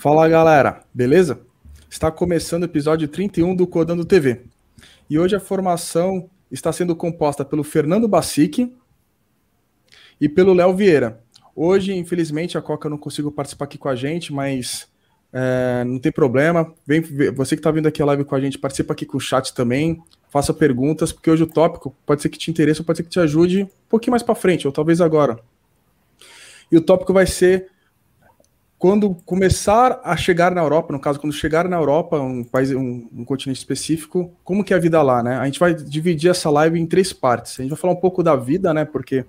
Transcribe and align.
Fala 0.00 0.26
galera, 0.26 0.82
beleza? 0.94 1.42
Está 1.90 2.10
começando 2.10 2.62
o 2.62 2.64
episódio 2.64 3.06
31 3.06 3.54
do 3.54 3.66
Codando 3.66 4.02
TV. 4.02 4.40
E 5.10 5.18
hoje 5.18 5.36
a 5.36 5.40
formação 5.40 6.30
está 6.50 6.72
sendo 6.72 6.96
composta 6.96 7.44
pelo 7.44 7.62
Fernando 7.62 8.08
Bacic 8.08 8.74
e 10.18 10.26
pelo 10.26 10.54
Léo 10.54 10.74
Vieira. 10.74 11.22
Hoje, 11.54 11.92
infelizmente, 11.92 12.56
a 12.56 12.62
Coca 12.62 12.88
não 12.88 12.96
consigo 12.96 13.30
participar 13.30 13.66
aqui 13.66 13.76
com 13.76 13.90
a 13.90 13.94
gente, 13.94 14.32
mas 14.32 14.88
é, 15.34 15.84
não 15.84 15.98
tem 15.98 16.10
problema. 16.10 16.72
Vem, 16.86 17.02
você 17.34 17.54
que 17.54 17.60
está 17.60 17.70
vindo 17.70 17.86
aqui 17.86 18.00
a 18.00 18.06
live 18.06 18.24
com 18.24 18.34
a 18.34 18.40
gente, 18.40 18.58
participa 18.58 18.94
aqui 18.94 19.04
com 19.04 19.18
o 19.18 19.20
chat 19.20 19.52
também, 19.52 20.02
faça 20.30 20.54
perguntas, 20.54 21.12
porque 21.12 21.30
hoje 21.30 21.42
o 21.42 21.46
tópico 21.46 21.94
pode 22.06 22.22
ser 22.22 22.30
que 22.30 22.38
te 22.38 22.50
interesse 22.50 22.80
ou 22.80 22.86
pode 22.86 22.96
ser 22.96 23.02
que 23.02 23.10
te 23.10 23.20
ajude 23.20 23.64
um 23.64 23.68
pouquinho 23.86 24.12
mais 24.12 24.22
para 24.22 24.34
frente, 24.34 24.66
ou 24.66 24.72
talvez 24.72 24.98
agora. 24.98 25.38
E 26.72 26.76
o 26.78 26.80
tópico 26.80 27.12
vai 27.12 27.26
ser 27.26 27.68
quando 28.80 29.14
começar 29.26 30.00
a 30.02 30.16
chegar 30.16 30.54
na 30.54 30.62
Europa, 30.62 30.90
no 30.90 30.98
caso, 30.98 31.20
quando 31.20 31.34
chegar 31.34 31.68
na 31.68 31.76
Europa, 31.76 32.18
um 32.18 32.42
país, 32.42 32.72
um, 32.72 33.06
um, 33.12 33.26
continente 33.26 33.58
específico, 33.58 34.34
como 34.42 34.64
que 34.64 34.72
é 34.72 34.76
a 34.78 34.80
vida 34.80 35.02
lá, 35.02 35.22
né? 35.22 35.36
A 35.36 35.44
gente 35.44 35.60
vai 35.60 35.74
dividir 35.74 36.30
essa 36.30 36.48
live 36.48 36.80
em 36.80 36.86
três 36.86 37.12
partes. 37.12 37.60
A 37.60 37.62
gente 37.62 37.72
vai 37.72 37.78
falar 37.78 37.92
um 37.92 38.00
pouco 38.00 38.22
da 38.22 38.34
vida, 38.34 38.72
né? 38.72 38.86
Porque 38.86 39.26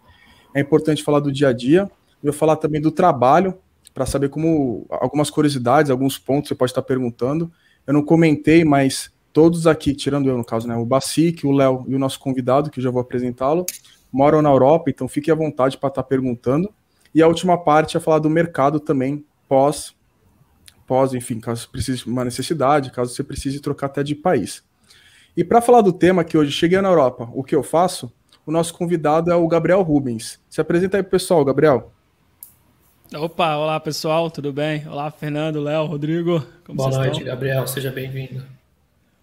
é 0.55 0.61
importante 0.61 1.03
falar 1.03 1.19
do 1.19 1.29
dia 1.29 1.49
a 1.49 1.53
dia. 1.53 1.81
Eu 2.23 2.31
vou 2.31 2.33
falar 2.33 2.55
também 2.55 2.79
do 2.79 2.91
trabalho, 2.91 3.53
para 3.93 4.05
saber 4.05 4.29
como 4.29 4.85
algumas 4.89 5.29
curiosidades, 5.29 5.91
alguns 5.91 6.17
pontos 6.17 6.47
você 6.47 6.55
pode 6.55 6.71
estar 6.71 6.81
perguntando. 6.81 7.51
Eu 7.85 7.93
não 7.93 8.05
comentei, 8.05 8.63
mas 8.63 9.11
todos 9.33 9.67
aqui, 9.67 9.93
tirando 9.93 10.29
eu 10.29 10.37
no 10.37 10.45
caso, 10.45 10.65
né? 10.65 10.77
O 10.77 10.85
Bacic, 10.85 11.45
o 11.45 11.51
Léo 11.51 11.83
e 11.89 11.93
o 11.93 11.99
nosso 11.99 12.21
convidado, 12.21 12.71
que 12.71 12.79
eu 12.79 12.83
já 12.85 12.89
vou 12.89 13.01
apresentá-lo, 13.01 13.65
moram 14.09 14.41
na 14.41 14.49
Europa, 14.49 14.89
então 14.89 15.09
fique 15.09 15.29
à 15.29 15.35
vontade 15.35 15.77
para 15.77 15.89
estar 15.89 16.03
perguntando. 16.03 16.73
E 17.13 17.21
a 17.21 17.27
última 17.27 17.61
parte 17.61 17.97
é 17.97 17.99
falar 17.99 18.19
do 18.19 18.29
mercado 18.29 18.79
também, 18.79 19.25
pós, 19.51 19.93
pós, 20.87 21.13
enfim, 21.13 21.37
caso 21.37 21.69
precise 21.69 22.05
uma 22.05 22.23
necessidade, 22.23 22.89
caso 22.89 23.13
você 23.13 23.21
precise 23.21 23.59
trocar 23.59 23.87
até 23.87 24.01
de 24.01 24.15
país. 24.15 24.63
E 25.35 25.43
para 25.43 25.59
falar 25.59 25.81
do 25.81 25.91
tema 25.91 26.23
que 26.23 26.37
hoje 26.37 26.53
cheguei 26.53 26.79
na 26.79 26.87
Europa, 26.87 27.29
o 27.33 27.43
que 27.43 27.53
eu 27.53 27.61
faço, 27.61 28.09
o 28.45 28.51
nosso 28.51 28.73
convidado 28.73 29.29
é 29.29 29.35
o 29.35 29.45
Gabriel 29.49 29.81
Rubens. 29.81 30.39
Se 30.49 30.61
apresenta 30.61 30.95
aí, 30.95 31.03
pessoal, 31.03 31.43
Gabriel. 31.43 31.91
Opa, 33.13 33.57
olá 33.57 33.77
pessoal, 33.77 34.31
tudo 34.31 34.53
bem? 34.53 34.87
Olá, 34.87 35.11
Fernando, 35.11 35.59
Léo, 35.59 35.85
Rodrigo. 35.85 36.41
Boa 36.69 36.89
noite, 36.89 37.17
estão? 37.17 37.25
Gabriel, 37.25 37.67
seja 37.67 37.91
bem-vindo. 37.91 38.45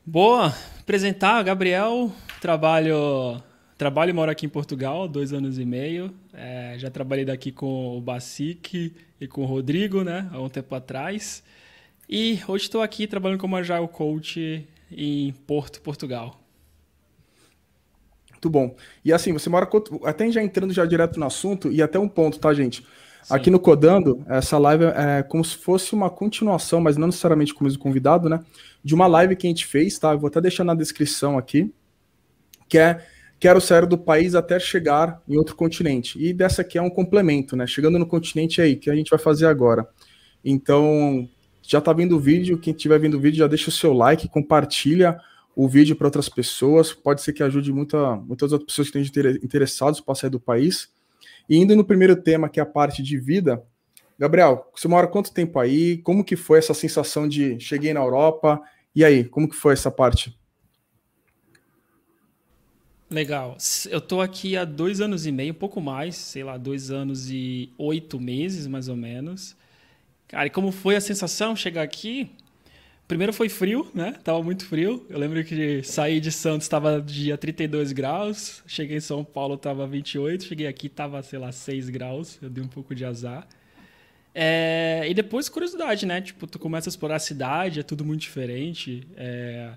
Boa, 0.05 0.53
apresentar, 0.79 1.43
Gabriel, 1.43 2.13
trabalho 2.39 3.43
Trabalho 3.79 4.11
e 4.11 4.13
moro 4.13 4.29
aqui 4.29 4.45
em 4.45 4.49
Portugal, 4.49 5.07
dois 5.07 5.33
anos 5.33 5.57
e 5.57 5.65
meio. 5.65 6.13
É, 6.35 6.75
já 6.79 6.91
trabalhei 6.91 7.25
daqui 7.25 7.53
com 7.53 7.97
o 7.97 8.01
Bacic 8.01 8.93
e 9.21 9.29
com 9.29 9.43
o 9.43 9.47
Rodrigo, 9.47 10.03
né, 10.03 10.29
há 10.33 10.43
um 10.43 10.49
tempo 10.49 10.75
atrás. 10.75 11.45
E 12.11 12.41
hoje 12.49 12.65
estou 12.65 12.83
aqui 12.83 13.07
trabalhando 13.07 13.39
como 13.39 13.55
Agile 13.55 13.87
Coach 13.87 14.67
em 14.91 15.33
Porto, 15.47 15.81
Portugal. 15.81 16.41
Muito 18.33 18.51
bom. 18.51 18.75
E 19.05 19.13
assim, 19.13 19.33
você 19.33 19.49
mora 19.49 19.69
até 20.05 20.29
já 20.29 20.43
entrando 20.43 20.73
já 20.73 20.85
direto 20.85 21.21
no 21.21 21.27
assunto 21.27 21.71
e 21.71 21.81
até 21.81 22.01
um 22.01 22.09
ponto, 22.09 22.41
tá, 22.41 22.53
gente? 22.53 22.83
Sim. 23.23 23.35
Aqui 23.35 23.49
no 23.49 23.61
Codando, 23.61 24.25
essa 24.27 24.59
live 24.59 24.87
é 24.87 25.23
como 25.23 25.45
se 25.45 25.57
fosse 25.57 25.93
uma 25.93 26.11
continuação, 26.11 26.81
mas 26.81 26.97
não 26.97 27.07
necessariamente 27.07 27.55
com 27.55 27.61
o 27.61 27.65
mesmo 27.65 27.79
convidado, 27.79 28.29
né? 28.29 28.41
De 28.83 28.93
uma 28.93 29.07
live 29.07 29.37
que 29.37 29.47
a 29.47 29.51
gente 29.51 29.67
fez, 29.67 29.97
tá? 30.01 30.13
Eu 30.13 30.19
vou 30.19 30.27
até 30.27 30.41
deixar 30.41 30.65
na 30.65 30.75
descrição 30.75 31.39
aqui, 31.39 31.73
que 32.69 32.77
é 32.77 33.07
quero 33.39 33.61
sair 33.61 33.87
do 33.87 33.97
país 33.97 34.35
até 34.35 34.59
chegar 34.59 35.23
em 35.29 35.37
outro 35.37 35.55
continente. 35.55 36.19
E 36.23 36.33
dessa 36.33 36.63
aqui 36.63 36.79
é 36.79 36.83
um 36.83 36.91
complemento, 36.91 37.57
né? 37.57 37.67
Chegando 37.67 37.99
no 37.99 38.07
continente 38.07 38.61
aí, 38.61 38.77
que 38.77 38.91
a 38.91 38.95
gente 38.95 39.11
vai 39.11 39.19
fazer 39.19 39.47
agora. 39.47 39.89
Então, 40.45 41.29
já 41.63 41.81
tá 41.81 41.93
vindo 41.93 42.17
o 42.17 42.21
vídeo, 42.21 42.59
quem 42.59 42.75
estiver 42.75 42.99
vendo 42.99 43.17
o 43.17 43.21
vídeo 43.21 43.39
já 43.39 43.47
deixa 43.47 43.69
o 43.69 43.73
seu 43.73 43.93
like, 43.93 44.29
compartilha 44.29 45.19
o 45.55 45.69
vídeo 45.69 45.97
para 45.97 46.07
outras 46.07 46.29
pessoas, 46.29 46.93
pode 46.93 47.21
ser 47.21 47.33
que 47.33 47.43
ajude 47.43 47.73
muita, 47.73 48.17
muitas 48.17 48.53
outras 48.53 48.71
pessoas 48.71 48.91
que 48.91 48.99
estejam 48.99 49.33
interessados 49.43 50.01
para 50.01 50.15
sair 50.15 50.31
do 50.31 50.39
país. 50.39 50.89
E 51.49 51.57
indo 51.57 51.75
no 51.75 51.85
primeiro 51.85 52.15
tema, 52.15 52.49
que 52.49 52.61
é 52.61 52.63
a 52.63 52.67
parte 52.67 53.03
de 53.03 53.19
vida, 53.19 53.63
Gabriel, 54.19 54.71
você 54.75 54.89
mora 54.89 55.07
quanto 55.07 55.33
tempo 55.33 55.59
aí? 55.59 55.99
Como 55.99 56.25
que 56.25 56.37
foi 56.37 56.59
essa 56.59 56.75
sensação 56.75 57.29
de 57.29 57.59
cheguei 57.61 57.93
na 57.93 58.01
Europa? 58.01 58.61
E 58.95 59.05
aí, 59.05 59.25
como 59.25 59.49
que 59.49 59.55
foi 59.55 59.73
essa 59.73 59.91
parte? 59.91 60.37
Legal. 63.11 63.57
Eu 63.91 64.03
tô 64.03 64.21
aqui 64.21 64.55
há 64.57 64.67
dois 64.67 65.01
anos 65.01 65.25
e 65.25 65.33
meio, 65.33 65.53
um 65.53 65.57
pouco 65.57 65.81
mais, 65.81 66.15
sei 66.15 66.45
lá, 66.45 66.59
dois 66.59 66.91
anos 66.91 67.31
e 67.31 67.73
oito 67.79 68.21
meses, 68.21 68.67
mais 68.67 68.89
ou 68.89 68.97
menos. 68.97 69.57
Cara, 70.27 70.47
e 70.47 70.51
como 70.51 70.71
foi 70.71 70.95
a 70.95 71.01
sensação 71.01 71.57
chegar 71.57 71.83
aqui? 71.83 72.31
Primeiro 73.07 73.33
foi 73.33 73.49
frio, 73.49 73.91
né? 73.95 74.13
Tava 74.23 74.43
muito 74.43 74.67
frio. 74.67 75.07
Eu 75.09 75.19
lembro 75.19 75.43
que 75.43 75.83
saí 75.83 76.21
de 76.21 76.31
Santos, 76.31 76.67
estava 76.67 77.01
dia 77.01 77.39
32 77.39 77.93
graus. 77.93 78.63
Cheguei 78.67 78.99
em 78.99 79.01
São 79.01 79.25
Paulo, 79.25 79.57
tava 79.57 79.87
28. 79.87 80.45
Cheguei 80.45 80.67
aqui, 80.67 80.91
tava, 80.91 81.23
sei 81.23 81.39
lá, 81.39 81.51
6 81.51 81.89
graus. 81.89 82.39
Eu 82.43 82.51
dei 82.51 82.63
um 82.63 82.69
pouco 82.69 82.95
de 82.95 83.07
azar. 83.07 83.49
É... 84.35 85.07
E 85.09 85.15
depois, 85.15 85.49
curiosidade, 85.49 86.05
né? 86.05 86.21
Tipo, 86.21 86.47
tu 86.47 86.59
começa 86.59 86.91
a 86.91 86.91
explorar 86.91 87.17
a 87.17 87.19
cidade, 87.19 87.81
é 87.81 87.83
tudo 87.83 88.05
muito 88.05 88.21
diferente. 88.21 89.07
É 89.17 89.73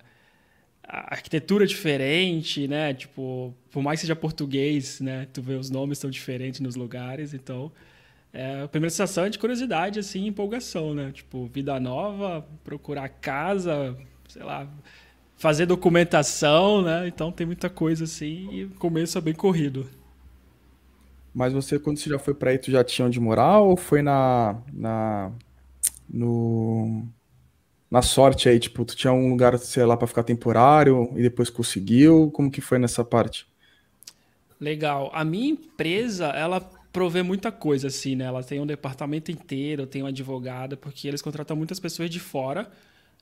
arquitetura 0.84 1.66
diferente, 1.66 2.68
né? 2.68 2.94
Tipo, 2.94 3.54
por 3.72 3.82
mais 3.82 4.00
que 4.00 4.02
seja 4.02 4.16
português, 4.16 5.00
né? 5.00 5.28
Tu 5.32 5.42
vê 5.42 5.54
os 5.54 5.70
nomes 5.70 5.98
são 6.00 6.10
diferentes 6.10 6.60
nos 6.60 6.76
lugares, 6.76 7.34
então 7.34 7.72
é, 8.34 8.64
a 8.64 8.68
primeira 8.68 8.90
sensação 8.90 9.26
é 9.26 9.30
de 9.30 9.40
curiosidade, 9.40 10.00
assim, 10.00 10.26
empolgação, 10.28 10.94
né? 10.94 11.12
Tipo, 11.12 11.48
vida 11.48 11.80
nova, 11.80 12.46
procurar 12.64 13.10
casa, 13.10 13.98
sei 14.28 14.44
lá, 14.44 14.68
fazer 15.38 15.66
documentação, 15.66 16.82
né? 16.82 17.08
Então 17.08 17.32
tem 17.32 17.46
muita 17.46 17.70
coisa 17.70 18.04
assim 18.06 18.50
e 18.52 18.66
o 18.66 18.70
começo 18.72 19.18
é 19.18 19.22
bem 19.22 19.34
corrido. 19.34 19.88
Mas 21.34 21.54
você, 21.54 21.80
quando 21.80 21.98
você 21.98 22.10
já 22.10 22.20
foi 22.20 22.34
para 22.34 22.52
aí, 22.52 22.58
tu 22.58 22.72
já 22.72 22.84
tinha 22.84 23.08
onde 23.08 23.20
morar 23.20 23.60
ou 23.60 23.78
foi 23.78 24.02
na, 24.02 24.62
na 24.74 25.32
no 26.10 27.06
na 27.92 28.02
sorte 28.02 28.48
aí, 28.50 28.60
tipo, 28.60 28.86
tu 28.86 28.96
tinha 28.96 29.14
um 29.14 29.30
lugar, 29.30 29.58
sei 29.60 29.86
lá, 29.86 29.98
para 29.98 30.08
ficar 30.08 30.24
temporário 30.24 31.12
e 31.16 31.22
depois 31.22 31.50
conseguiu? 31.50 32.32
Como 32.32 32.50
que 32.50 32.62
foi 32.62 32.80
nessa 32.80 33.04
parte? 33.04 33.46
Legal. 34.60 35.12
A 35.14 35.26
minha 35.26 35.50
empresa, 35.50 36.28
ela 36.28 36.62
provê 36.92 37.24
muita 37.24 37.52
coisa, 37.52 37.88
assim, 37.88 38.16
né? 38.16 38.26
Ela 38.26 38.44
tem 38.44 38.60
um 38.60 38.66
departamento 38.66 39.32
inteiro, 39.32 39.88
tem 39.88 40.04
uma 40.04 40.10
advogada, 40.10 40.78
porque 40.78 41.08
eles 41.08 41.22
contratam 41.22 41.56
muitas 41.58 41.80
pessoas 41.80 42.10
de 42.10 42.20
fora, 42.20 42.72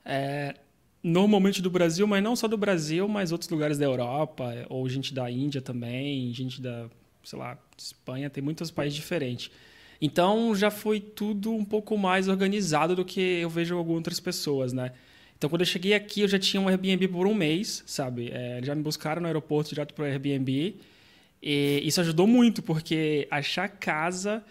é, 0.04 0.54
normalmente 1.02 1.62
do 1.62 1.70
Brasil, 1.70 2.06
mas 2.06 2.22
não 2.22 2.36
só 2.36 2.46
do 2.46 2.56
Brasil, 2.58 3.08
mas 3.08 3.32
outros 3.32 3.50
lugares 3.50 3.78
da 3.78 3.86
Europa, 3.86 4.66
ou 4.68 4.88
gente 4.88 5.14
da 5.14 5.30
Índia 5.30 5.62
também, 5.62 6.32
gente 6.32 6.60
da, 6.60 6.88
sei 7.24 7.38
lá, 7.38 7.58
Espanha, 7.76 8.30
tem 8.30 8.42
muitos 8.42 8.70
países 8.70 8.96
diferentes. 8.96 9.50
Então 10.00 10.54
já 10.54 10.70
foi 10.70 10.98
tudo 10.98 11.52
um 11.52 11.64
pouco 11.64 11.96
mais 11.98 12.26
organizado 12.26 12.96
do 12.96 13.04
que 13.04 13.20
eu 13.20 13.50
vejo 13.50 13.76
algumas 13.76 13.98
outras 13.98 14.18
pessoas, 14.18 14.72
né? 14.72 14.92
Então 15.36 15.50
quando 15.50 15.60
eu 15.60 15.66
cheguei 15.66 15.94
aqui 15.94 16.22
eu 16.22 16.28
já 16.28 16.38
tinha 16.38 16.60
um 16.60 16.68
Airbnb 16.68 17.08
por 17.08 17.26
um 17.26 17.34
mês, 17.34 17.82
sabe? 17.86 18.30
É, 18.32 18.60
já 18.62 18.74
me 18.74 18.82
buscaram 18.82 19.20
no 19.20 19.26
aeroporto 19.26 19.70
direto 19.70 19.92
para 19.92 20.04
o 20.04 20.06
Airbnb. 20.06 20.76
E 21.42 21.80
isso 21.84 22.00
ajudou 22.00 22.26
muito, 22.26 22.62
porque 22.62 23.26
achar 23.30 23.68
casa. 23.68 24.44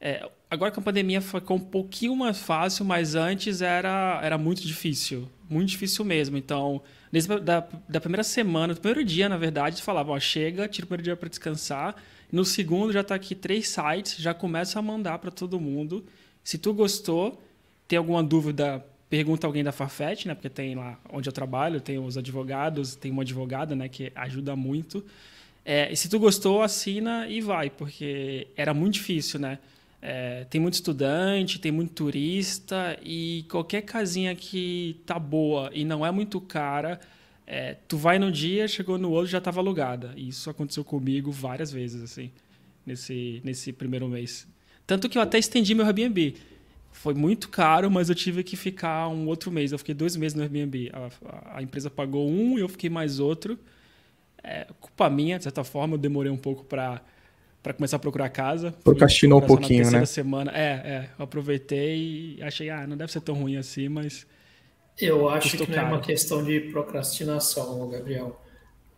É, 0.00 0.28
agora 0.48 0.70
que 0.70 0.78
a 0.78 0.82
pandemia 0.82 1.20
ficou 1.20 1.56
um 1.56 1.60
pouquinho 1.60 2.14
mais 2.14 2.38
fácil, 2.38 2.84
mas 2.84 3.14
antes 3.14 3.60
era, 3.60 4.20
era 4.22 4.38
muito 4.38 4.62
difícil. 4.62 5.28
Muito 5.50 5.70
difícil 5.70 6.04
mesmo. 6.04 6.36
Então, 6.36 6.80
desde 7.10 7.40
da, 7.40 7.66
da 7.88 8.00
primeira 8.00 8.22
semana, 8.22 8.74
do 8.74 8.80
primeiro 8.80 9.04
dia, 9.04 9.28
na 9.28 9.36
verdade, 9.36 9.82
falavam: 9.82 10.18
chega, 10.20 10.68
tira 10.68 10.84
o 10.84 10.88
primeiro 10.88 11.02
dia 11.02 11.16
para 11.16 11.28
descansar 11.28 11.96
no 12.30 12.44
segundo 12.44 12.92
já 12.92 13.00
está 13.00 13.14
aqui 13.14 13.34
três 13.34 13.68
sites, 13.68 14.16
já 14.18 14.34
começa 14.34 14.78
a 14.78 14.82
mandar 14.82 15.18
para 15.18 15.30
todo 15.30 15.58
mundo. 15.58 16.04
Se 16.44 16.58
tu 16.58 16.74
gostou, 16.74 17.42
tem 17.86 17.98
alguma 17.98 18.22
dúvida, 18.22 18.84
pergunta 19.08 19.46
alguém 19.46 19.64
da 19.64 19.72
Farfetch, 19.72 20.26
né? 20.26 20.34
Porque 20.34 20.50
tem 20.50 20.74
lá 20.74 20.98
onde 21.10 21.28
eu 21.28 21.32
trabalho, 21.32 21.80
tem 21.80 21.98
os 21.98 22.18
advogados, 22.18 22.94
tem 22.94 23.10
uma 23.10 23.22
advogada, 23.22 23.74
né? 23.74 23.88
Que 23.88 24.12
ajuda 24.14 24.54
muito. 24.54 25.04
É, 25.64 25.92
e 25.92 25.96
se 25.96 26.08
tu 26.08 26.18
gostou, 26.18 26.62
assina 26.62 27.26
e 27.28 27.40
vai, 27.40 27.70
porque 27.70 28.48
era 28.56 28.72
muito 28.72 28.94
difícil, 28.94 29.40
né? 29.40 29.58
É, 30.00 30.44
tem 30.48 30.60
muito 30.60 30.74
estudante, 30.74 31.58
tem 31.58 31.72
muito 31.72 31.92
turista 31.92 32.98
e 33.02 33.44
qualquer 33.50 33.82
casinha 33.82 34.34
que 34.34 35.00
tá 35.04 35.18
boa 35.18 35.70
e 35.74 35.84
não 35.84 36.06
é 36.06 36.10
muito 36.10 36.40
cara, 36.40 37.00
é, 37.50 37.76
tu 37.88 37.96
vai 37.96 38.18
no 38.18 38.30
dia, 38.30 38.68
chegou 38.68 38.98
no 38.98 39.10
outro 39.10 39.30
já 39.30 39.38
estava 39.38 39.58
alugada. 39.58 40.12
E 40.14 40.28
isso 40.28 40.50
aconteceu 40.50 40.84
comigo 40.84 41.32
várias 41.32 41.72
vezes, 41.72 42.02
assim, 42.02 42.30
nesse, 42.84 43.40
nesse 43.42 43.72
primeiro 43.72 44.06
mês. 44.06 44.46
Tanto 44.86 45.08
que 45.08 45.16
eu 45.16 45.22
até 45.22 45.38
estendi 45.38 45.74
meu 45.74 45.86
Airbnb. 45.86 46.34
Foi 46.92 47.14
muito 47.14 47.48
caro, 47.48 47.90
mas 47.90 48.10
eu 48.10 48.14
tive 48.14 48.44
que 48.44 48.54
ficar 48.54 49.08
um 49.08 49.26
outro 49.26 49.50
mês. 49.50 49.72
Eu 49.72 49.78
fiquei 49.78 49.94
dois 49.94 50.14
meses 50.14 50.34
no 50.34 50.42
Airbnb. 50.42 50.90
A, 50.92 51.06
a, 51.24 51.58
a 51.58 51.62
empresa 51.62 51.88
pagou 51.88 52.28
um 52.28 52.58
e 52.58 52.60
eu 52.60 52.68
fiquei 52.68 52.90
mais 52.90 53.18
outro. 53.18 53.58
É, 54.44 54.66
culpa 54.78 55.08
minha, 55.08 55.38
de 55.38 55.44
certa 55.44 55.64
forma, 55.64 55.94
eu 55.94 55.98
demorei 55.98 56.30
um 56.30 56.36
pouco 56.36 56.64
para 56.64 57.00
para 57.62 57.72
começar 57.72 57.96
a 57.96 57.98
procurar 57.98 58.28
casa. 58.28 58.72
Procrastinou 58.84 59.42
um 59.42 59.46
pouquinho, 59.46 59.90
né? 59.90 60.04
semana. 60.04 60.52
É, 60.54 60.70
é. 60.70 61.10
Eu 61.18 61.24
aproveitei 61.24 62.36
e 62.38 62.42
achei, 62.42 62.70
ah, 62.70 62.86
não 62.86 62.96
deve 62.96 63.10
ser 63.10 63.20
tão 63.22 63.34
ruim 63.34 63.56
assim, 63.56 63.88
mas. 63.88 64.26
Eu 65.00 65.28
acho 65.28 65.56
que 65.56 65.70
não 65.70 65.78
é 65.78 65.82
uma 65.82 66.00
questão 66.00 66.42
de 66.42 66.60
procrastinação, 66.60 67.88
Gabriel. 67.88 68.40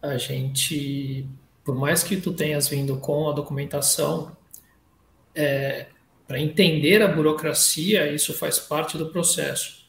A 0.01 0.17
gente, 0.17 1.27
por 1.63 1.75
mais 1.75 2.03
que 2.03 2.17
tu 2.17 2.33
tenhas 2.33 2.69
vindo 2.69 2.97
com 2.97 3.29
a 3.29 3.33
documentação, 3.33 4.35
é, 5.35 5.87
para 6.27 6.41
entender 6.41 7.03
a 7.03 7.09
burocracia, 7.09 8.11
isso 8.11 8.33
faz 8.33 8.59
parte 8.59 8.97
do 8.97 9.11
processo. 9.11 9.81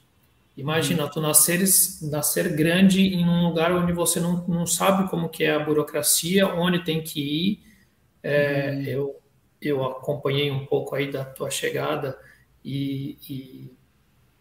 Imagina, 0.58 1.08
tu 1.08 1.22
nasceres, 1.22 2.02
nascer 2.02 2.54
grande 2.56 3.02
em 3.02 3.26
um 3.26 3.48
lugar 3.48 3.72
onde 3.72 3.94
você 3.94 4.20
não, 4.20 4.46
não 4.48 4.68
sabe 4.68 5.10
como 5.10 5.30
que 5.30 5.46
é 5.46 5.54
a 5.54 5.60
burocracia, 5.60 6.48
onde 6.48 6.84
tem 6.84 7.02
que 7.02 7.22
ir. 7.22 7.64
É, 8.22 8.72
hum. 8.72 8.84
eu, 8.84 9.22
eu 9.62 9.86
acompanhei 9.86 10.52
um 10.52 10.66
pouco 10.66 10.94
aí 10.94 11.10
da 11.10 11.24
tua 11.24 11.50
chegada 11.50 12.20
e, 12.64 13.18
e 13.30 13.72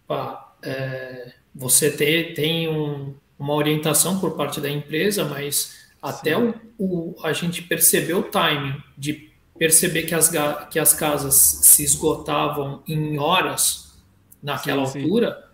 pá, 0.07 0.57
é, 0.63 1.33
você 1.55 1.91
ter, 1.91 2.35
tem 2.35 2.69
um, 2.69 3.15
uma 3.39 3.55
orientação 3.55 4.19
por 4.21 4.37
parte 4.37 4.61
da 4.61 4.71
empresa, 4.71 5.25
mas 5.25 5.89
até 6.01 6.37
o, 6.37 6.55
o, 6.79 7.15
a 7.23 7.33
gente 7.33 7.63
perceber 7.63 8.15
o 8.15 8.23
timing 8.23 8.83
de 8.97 9.31
perceber 9.59 10.05
que 10.05 10.15
as, 10.15 10.31
que 10.71 10.79
as 10.79 10.95
casas 10.95 11.35
se 11.35 11.85
esgotavam 11.85 12.83
em 12.89 13.19
horas 13.19 14.01
naquela 14.43 14.87
sim, 14.87 15.03
altura, 15.03 15.43
sim 15.43 15.51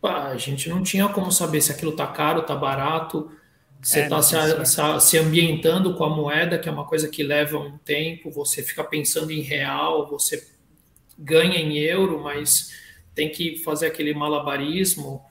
pá, 0.00 0.28
a 0.28 0.36
gente 0.36 0.68
não 0.68 0.82
tinha 0.82 1.08
como 1.08 1.32
saber 1.32 1.60
se 1.60 1.72
aquilo 1.72 1.92
tá 1.92 2.06
caro, 2.06 2.42
tá 2.42 2.54
barato, 2.54 3.30
você 3.82 4.00
está 4.00 4.18
é, 4.18 4.64
se, 4.64 5.00
se, 5.00 5.18
ambientando 5.18 5.94
com 5.94 6.04
a 6.04 6.10
moeda, 6.10 6.58
que 6.58 6.68
é 6.68 6.72
uma 6.72 6.84
coisa 6.84 7.08
que 7.08 7.22
leva 7.22 7.58
um 7.58 7.76
tempo, 7.78 8.30
você 8.30 8.62
fica 8.62 8.82
pensando 8.82 9.30
em 9.30 9.40
real, 9.40 10.08
você 10.08 10.46
ganha 11.18 11.56
em 11.56 11.78
euro, 11.78 12.20
mas 12.22 12.72
tem 13.14 13.30
que 13.30 13.58
fazer 13.58 13.86
aquele 13.86 14.12
malabarismo. 14.12 15.24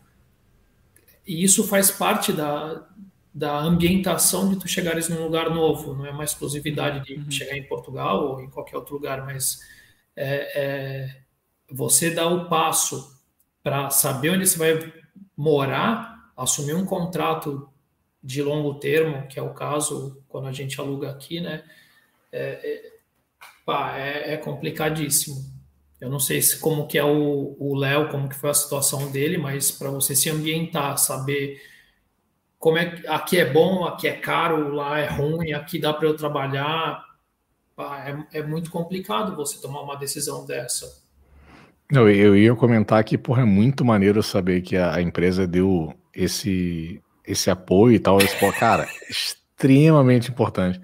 E 1.25 1.43
isso 1.43 1.67
faz 1.67 1.89
parte 1.89 2.31
da, 2.31 2.87
da 3.33 3.57
ambientação 3.59 4.49
de 4.49 4.57
tu 4.57 4.67
chegares 4.67 5.09
num 5.09 5.23
lugar 5.23 5.49
novo, 5.49 5.93
não 5.93 6.05
é 6.05 6.11
uma 6.11 6.23
exclusividade 6.23 7.03
de 7.05 7.15
uhum. 7.15 7.31
chegar 7.31 7.57
em 7.57 7.63
Portugal 7.63 8.27
ou 8.27 8.41
em 8.41 8.49
qualquer 8.49 8.77
outro 8.77 8.95
lugar, 8.95 9.25
mas 9.25 9.59
é, 10.15 10.51
é, 10.55 11.21
você 11.69 12.11
dá 12.11 12.27
o 12.27 12.47
passo 12.47 13.19
para 13.63 13.89
saber 13.89 14.29
onde 14.29 14.47
você 14.47 14.57
vai 14.57 14.93
morar, 15.35 16.31
assumir 16.37 16.73
um 16.73 16.85
contrato 16.85 17.67
de 18.23 18.41
longo 18.41 18.75
termo, 18.75 19.27
que 19.27 19.39
é 19.39 19.41
o 19.41 19.53
caso 19.53 20.23
quando 20.27 20.47
a 20.47 20.51
gente 20.51 20.79
aluga 20.79 21.11
aqui, 21.11 21.39
né? 21.41 21.63
É, 22.31 22.41
é, 22.63 22.93
pá, 23.65 23.97
é, 23.97 24.33
é 24.33 24.37
complicadíssimo. 24.37 25.54
Eu 25.99 26.09
não 26.09 26.19
sei 26.19 26.41
se 26.41 26.59
como 26.59 26.87
que 26.87 26.97
é 26.97 27.03
o 27.03 27.75
Léo, 27.75 28.09
como 28.09 28.27
que 28.27 28.35
foi 28.35 28.49
a 28.49 28.53
situação 28.53 29.11
dele, 29.11 29.37
mas 29.37 29.71
para 29.71 29.89
você 29.89 30.15
se 30.15 30.29
ambientar, 30.29 30.97
saber 30.97 31.61
como 32.59 32.77
é 32.77 33.01
aqui 33.07 33.37
é 33.37 33.51
bom, 33.51 33.85
aqui 33.85 34.07
é 34.07 34.13
caro, 34.13 34.73
lá 34.73 34.99
é 34.99 35.07
ruim, 35.07 35.53
aqui 35.53 35.79
dá 35.79 35.93
para 35.93 36.07
eu 36.07 36.15
trabalhar, 36.15 37.03
é, 38.31 38.39
é 38.39 38.43
muito 38.43 38.71
complicado 38.71 39.35
você 39.35 39.61
tomar 39.61 39.81
uma 39.81 39.95
decisão 39.95 40.45
dessa. 40.45 41.03
Eu, 41.91 42.09
eu 42.09 42.35
ia 42.35 42.55
comentar 42.55 43.03
que, 43.03 43.17
porra, 43.17 43.43
é 43.43 43.45
muito 43.45 43.85
maneiro 43.85 44.23
saber 44.23 44.61
que 44.61 44.75
a, 44.75 44.95
a 44.95 45.01
empresa 45.01 45.45
deu 45.45 45.93
esse, 46.13 47.01
esse 47.25 47.49
apoio 47.49 47.95
e 47.95 47.99
tal. 47.99 48.17
Esse, 48.19 48.35
pô, 48.39 48.51
cara, 48.51 48.87
extremamente 49.09 50.31
importante. 50.31 50.81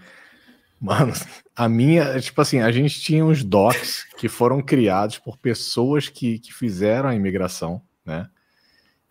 Mano, 0.79 1.13
a 1.55 1.67
minha, 1.67 2.19
tipo 2.19 2.41
assim, 2.41 2.59
a 2.59 2.71
gente 2.71 2.99
tinha 3.01 3.25
uns 3.25 3.43
docs 3.43 4.05
que 4.17 4.29
foram 4.29 4.61
criados 4.61 5.17
por 5.17 5.37
pessoas 5.37 6.07
que, 6.07 6.39
que 6.39 6.53
fizeram 6.53 7.09
a 7.09 7.15
imigração, 7.15 7.81
né? 8.05 8.27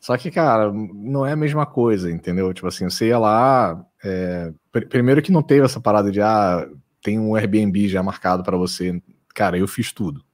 Só 0.01 0.17
que, 0.17 0.31
cara, 0.31 0.73
não 0.73 1.27
é 1.27 1.33
a 1.33 1.37
mesma 1.37 1.67
coisa, 1.67 2.11
entendeu? 2.11 2.53
Tipo 2.55 2.69
assim, 2.69 2.89
você 2.89 3.09
ia 3.09 3.19
lá. 3.19 3.85
É, 4.03 4.51
pr 4.73 4.87
primeiro 4.89 5.21
que 5.21 5.31
não 5.31 5.43
teve 5.43 5.67
essa 5.67 5.79
parada 5.79 6.11
de, 6.11 6.23
ah, 6.23 6.67
tem 7.03 7.19
um 7.19 7.37
Airbnb 7.37 7.87
já 7.87 8.03
marcado 8.03 8.43
para 8.43 8.57
você. 8.57 9.01
Cara, 9.35 9.59
eu 9.59 9.69
fiz 9.69 9.93
tudo, 9.93 10.25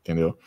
entendeu? 0.00 0.38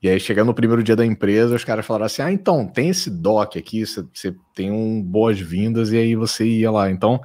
E 0.00 0.08
aí, 0.08 0.20
chegando 0.20 0.46
no 0.46 0.54
primeiro 0.54 0.80
dia 0.80 0.94
da 0.94 1.04
empresa, 1.04 1.56
os 1.56 1.64
caras 1.64 1.84
falaram 1.84 2.06
assim: 2.06 2.22
ah, 2.22 2.30
então, 2.30 2.68
tem 2.68 2.90
esse 2.90 3.10
doc 3.10 3.56
aqui, 3.56 3.84
você 3.84 4.32
tem 4.54 4.70
um 4.70 5.02
boas-vindas, 5.02 5.90
e 5.90 5.96
aí 5.96 6.14
você 6.14 6.46
ia 6.46 6.70
lá. 6.70 6.88
Então, 6.88 7.20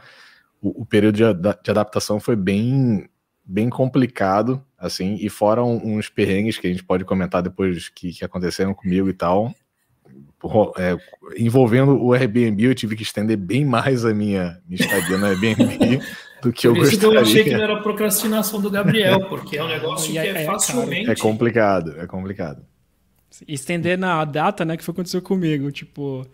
o, 0.63 0.83
o 0.83 0.85
período 0.85 1.15
de, 1.15 1.23
de, 1.33 1.71
adaptação 1.71 2.21
foi 2.21 2.37
bem, 2.37 3.09
bem 3.43 3.69
complicado, 3.69 4.63
assim, 4.77 5.17
e 5.19 5.29
fora 5.29 5.61
uns 5.61 6.07
perrengues 6.07 6.57
que 6.57 6.65
a 6.65 6.69
gente 6.69 6.83
pode 6.83 7.03
comentar 7.03 7.43
depois 7.43 7.89
que, 7.89 8.13
que 8.13 8.23
aconteceram 8.23 8.73
comigo 8.73 9.09
e 9.09 9.13
tal. 9.13 9.53
É, 10.77 10.97
envolvendo 11.37 12.01
o 12.01 12.13
Airbnb, 12.13 12.63
eu 12.63 12.75
tive 12.75 12.95
que 12.95 13.03
estender 13.03 13.37
bem 13.37 13.65
mais 13.65 14.05
a 14.05 14.13
minha, 14.13 14.61
minha 14.67 14.81
estadia 14.81 15.17
no 15.17 15.25
Airbnb 15.25 15.99
do 16.41 16.51
que 16.51 16.67
Por 16.67 16.77
eu 16.77 16.83
isso 16.83 16.91
gostaria. 16.91 17.17
eu 17.17 17.21
achei 17.21 17.43
que 17.43 17.51
não 17.51 17.63
era 17.63 17.81
procrastinação 17.81 18.61
do 18.61 18.69
Gabriel, 18.69 19.27
porque 19.27 19.57
é 19.57 19.63
um 19.63 19.67
negócio 19.67 20.11
que 20.11 20.17
é, 20.17 20.43
é 20.43 20.45
facilmente... 20.45 21.09
É 21.09 21.15
complicado, 21.15 21.95
é 21.97 22.07
complicado. 22.07 22.65
Estender 23.47 23.97
na 23.97 24.23
data, 24.25 24.63
né, 24.63 24.77
que 24.77 24.83
foi 24.83 24.91
o 24.91 24.95
que 24.95 25.01
aconteceu 25.01 25.21
comigo, 25.21 25.71
tipo... 25.71 26.25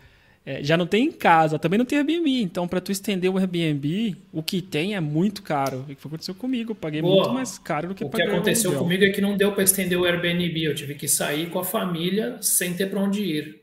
É, 0.45 0.63
já 0.63 0.77
não 0.77 0.87
tem 0.87 1.05
em 1.05 1.11
casa, 1.11 1.59
também 1.59 1.77
não 1.77 1.85
tem 1.85 1.97
Airbnb. 1.97 2.41
Então, 2.41 2.67
para 2.67 2.81
tu 2.81 2.91
estender 2.91 3.29
o 3.29 3.37
Airbnb, 3.37 4.15
o 4.31 4.41
que 4.41 4.61
tem 4.61 4.95
é 4.95 4.99
muito 4.99 5.43
caro. 5.43 5.85
O 5.87 5.95
que 5.95 6.07
aconteceu 6.07 6.33
comigo, 6.33 6.71
eu 6.71 6.75
paguei 6.75 7.01
Boa. 7.01 7.15
muito 7.15 7.33
mais 7.33 7.59
caro 7.59 7.89
do 7.89 7.95
que 7.95 8.03
O 8.03 8.09
que 8.09 8.21
aconteceu 8.21 8.73
comigo 8.77 9.03
é 9.03 9.09
que 9.09 9.21
não 9.21 9.37
deu 9.37 9.51
para 9.51 9.63
estender 9.63 9.97
o 9.99 10.05
Airbnb. 10.05 10.63
Eu 10.63 10.73
tive 10.73 10.95
que 10.95 11.07
sair 11.07 11.49
com 11.49 11.59
a 11.59 11.63
família 11.63 12.37
sem 12.41 12.73
ter 12.73 12.89
para 12.89 12.99
onde 12.99 13.21
ir. 13.21 13.61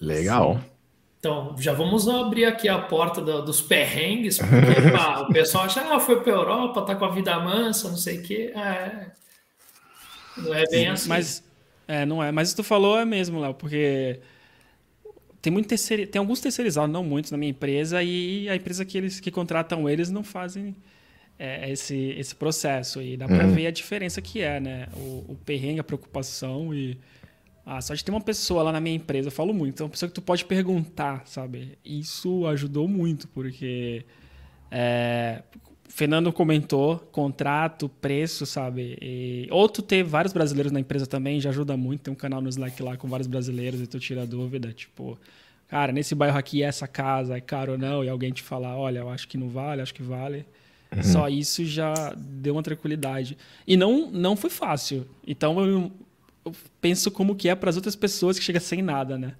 Legal. 0.00 0.56
Sim. 0.56 0.72
Então, 1.20 1.54
já 1.56 1.72
vamos 1.72 2.08
abrir 2.08 2.46
aqui 2.46 2.68
a 2.68 2.80
porta 2.80 3.20
do, 3.20 3.42
dos 3.42 3.60
perrengues, 3.60 4.38
porque 4.38 4.50
pá, 4.90 5.20
o 5.20 5.32
pessoal 5.32 5.66
acha, 5.66 5.80
ah, 5.80 6.00
foi 6.00 6.20
para 6.20 6.32
a 6.32 6.36
Europa, 6.36 6.82
tá 6.82 6.96
com 6.96 7.04
a 7.04 7.10
vida 7.10 7.38
mansa, 7.38 7.88
não 7.88 7.96
sei 7.96 8.18
o 8.18 8.22
quê. 8.24 8.52
É, 8.56 9.12
não 10.36 10.52
é 10.52 10.66
bem 10.66 10.88
assim. 10.88 11.08
Mas, 11.08 11.44
é, 11.86 12.04
não 12.04 12.20
é. 12.20 12.32
Mas 12.32 12.52
tu 12.54 12.64
falou 12.64 12.98
é 12.98 13.04
mesmo, 13.04 13.40
Léo, 13.40 13.54
porque 13.54 14.18
tem, 15.42 15.52
muito 15.52 15.68
terceir, 15.68 16.08
tem 16.08 16.18
alguns 16.18 16.40
terceirizados, 16.40 16.90
não 16.90 17.04
muitos, 17.04 17.30
na 17.30 17.36
minha 17.36 17.50
empresa, 17.50 18.02
e 18.02 18.48
a 18.48 18.56
empresa 18.56 18.84
que 18.84 18.96
eles 18.96 19.20
que 19.20 19.30
contratam 19.30 19.88
eles 19.88 20.10
não 20.10 20.24
fazem 20.24 20.74
é, 21.38 21.70
esse, 21.70 22.14
esse 22.16 22.34
processo. 22.34 23.02
E 23.02 23.16
dá 23.16 23.26
para 23.26 23.44
uhum. 23.44 23.52
ver 23.52 23.66
a 23.66 23.70
diferença 23.70 24.22
que 24.22 24.40
é, 24.40 24.60
né? 24.60 24.86
O, 24.96 25.32
o 25.32 25.38
perrengue, 25.44 25.80
a 25.80 25.84
preocupação 25.84 26.72
e 26.72 26.96
ah, 27.64 27.80
só 27.80 27.94
de 27.94 28.04
ter 28.04 28.10
uma 28.10 28.20
pessoa 28.20 28.62
lá 28.62 28.72
na 28.72 28.80
minha 28.80 28.96
empresa, 28.96 29.28
eu 29.28 29.32
falo 29.32 29.54
muito, 29.54 29.82
é 29.82 29.84
uma 29.84 29.90
pessoa 29.90 30.08
que 30.08 30.14
tu 30.14 30.22
pode 30.22 30.44
perguntar, 30.44 31.26
sabe? 31.26 31.78
Isso 31.84 32.46
ajudou 32.46 32.88
muito, 32.88 33.28
porque 33.28 34.04
é, 34.70 35.42
Fernando 35.94 36.32
comentou, 36.32 36.98
contrato, 37.12 37.86
preço, 37.86 38.46
sabe? 38.46 38.96
E, 39.02 39.46
ou 39.50 39.68
tu 39.68 39.82
ter 39.82 40.02
vários 40.02 40.32
brasileiros 40.32 40.72
na 40.72 40.80
empresa 40.80 41.06
também 41.06 41.38
já 41.38 41.50
ajuda 41.50 41.76
muito. 41.76 42.00
Tem 42.00 42.12
um 42.12 42.16
canal 42.16 42.40
no 42.40 42.48
Slack 42.48 42.82
lá 42.82 42.96
com 42.96 43.06
vários 43.08 43.26
brasileiros 43.26 43.78
e 43.78 43.86
tu 43.86 44.00
tira 44.00 44.26
dúvida, 44.26 44.72
tipo, 44.72 45.18
cara, 45.68 45.92
nesse 45.92 46.14
bairro 46.14 46.38
aqui 46.38 46.62
essa 46.62 46.88
casa 46.88 47.36
é 47.36 47.42
caro 47.42 47.72
ou 47.72 47.78
não? 47.78 48.02
E 48.02 48.08
alguém 48.08 48.32
te 48.32 48.42
falar, 48.42 48.74
olha, 48.74 49.00
eu 49.00 49.10
acho 49.10 49.28
que 49.28 49.36
não 49.36 49.50
vale, 49.50 49.82
acho 49.82 49.92
que 49.92 50.02
vale. 50.02 50.46
Uhum. 50.96 51.02
Só 51.02 51.28
isso 51.28 51.62
já 51.66 51.92
deu 52.16 52.54
uma 52.54 52.62
tranquilidade. 52.62 53.36
E 53.66 53.76
não, 53.76 54.10
não 54.10 54.34
foi 54.34 54.48
fácil. 54.48 55.06
Então 55.26 55.62
eu, 55.62 55.92
eu 56.46 56.52
penso 56.80 57.10
como 57.10 57.36
que 57.36 57.50
é 57.50 57.54
para 57.54 57.68
as 57.68 57.76
outras 57.76 57.94
pessoas 57.94 58.38
que 58.38 58.44
chega 58.46 58.60
sem 58.60 58.80
nada, 58.80 59.18
né? 59.18 59.34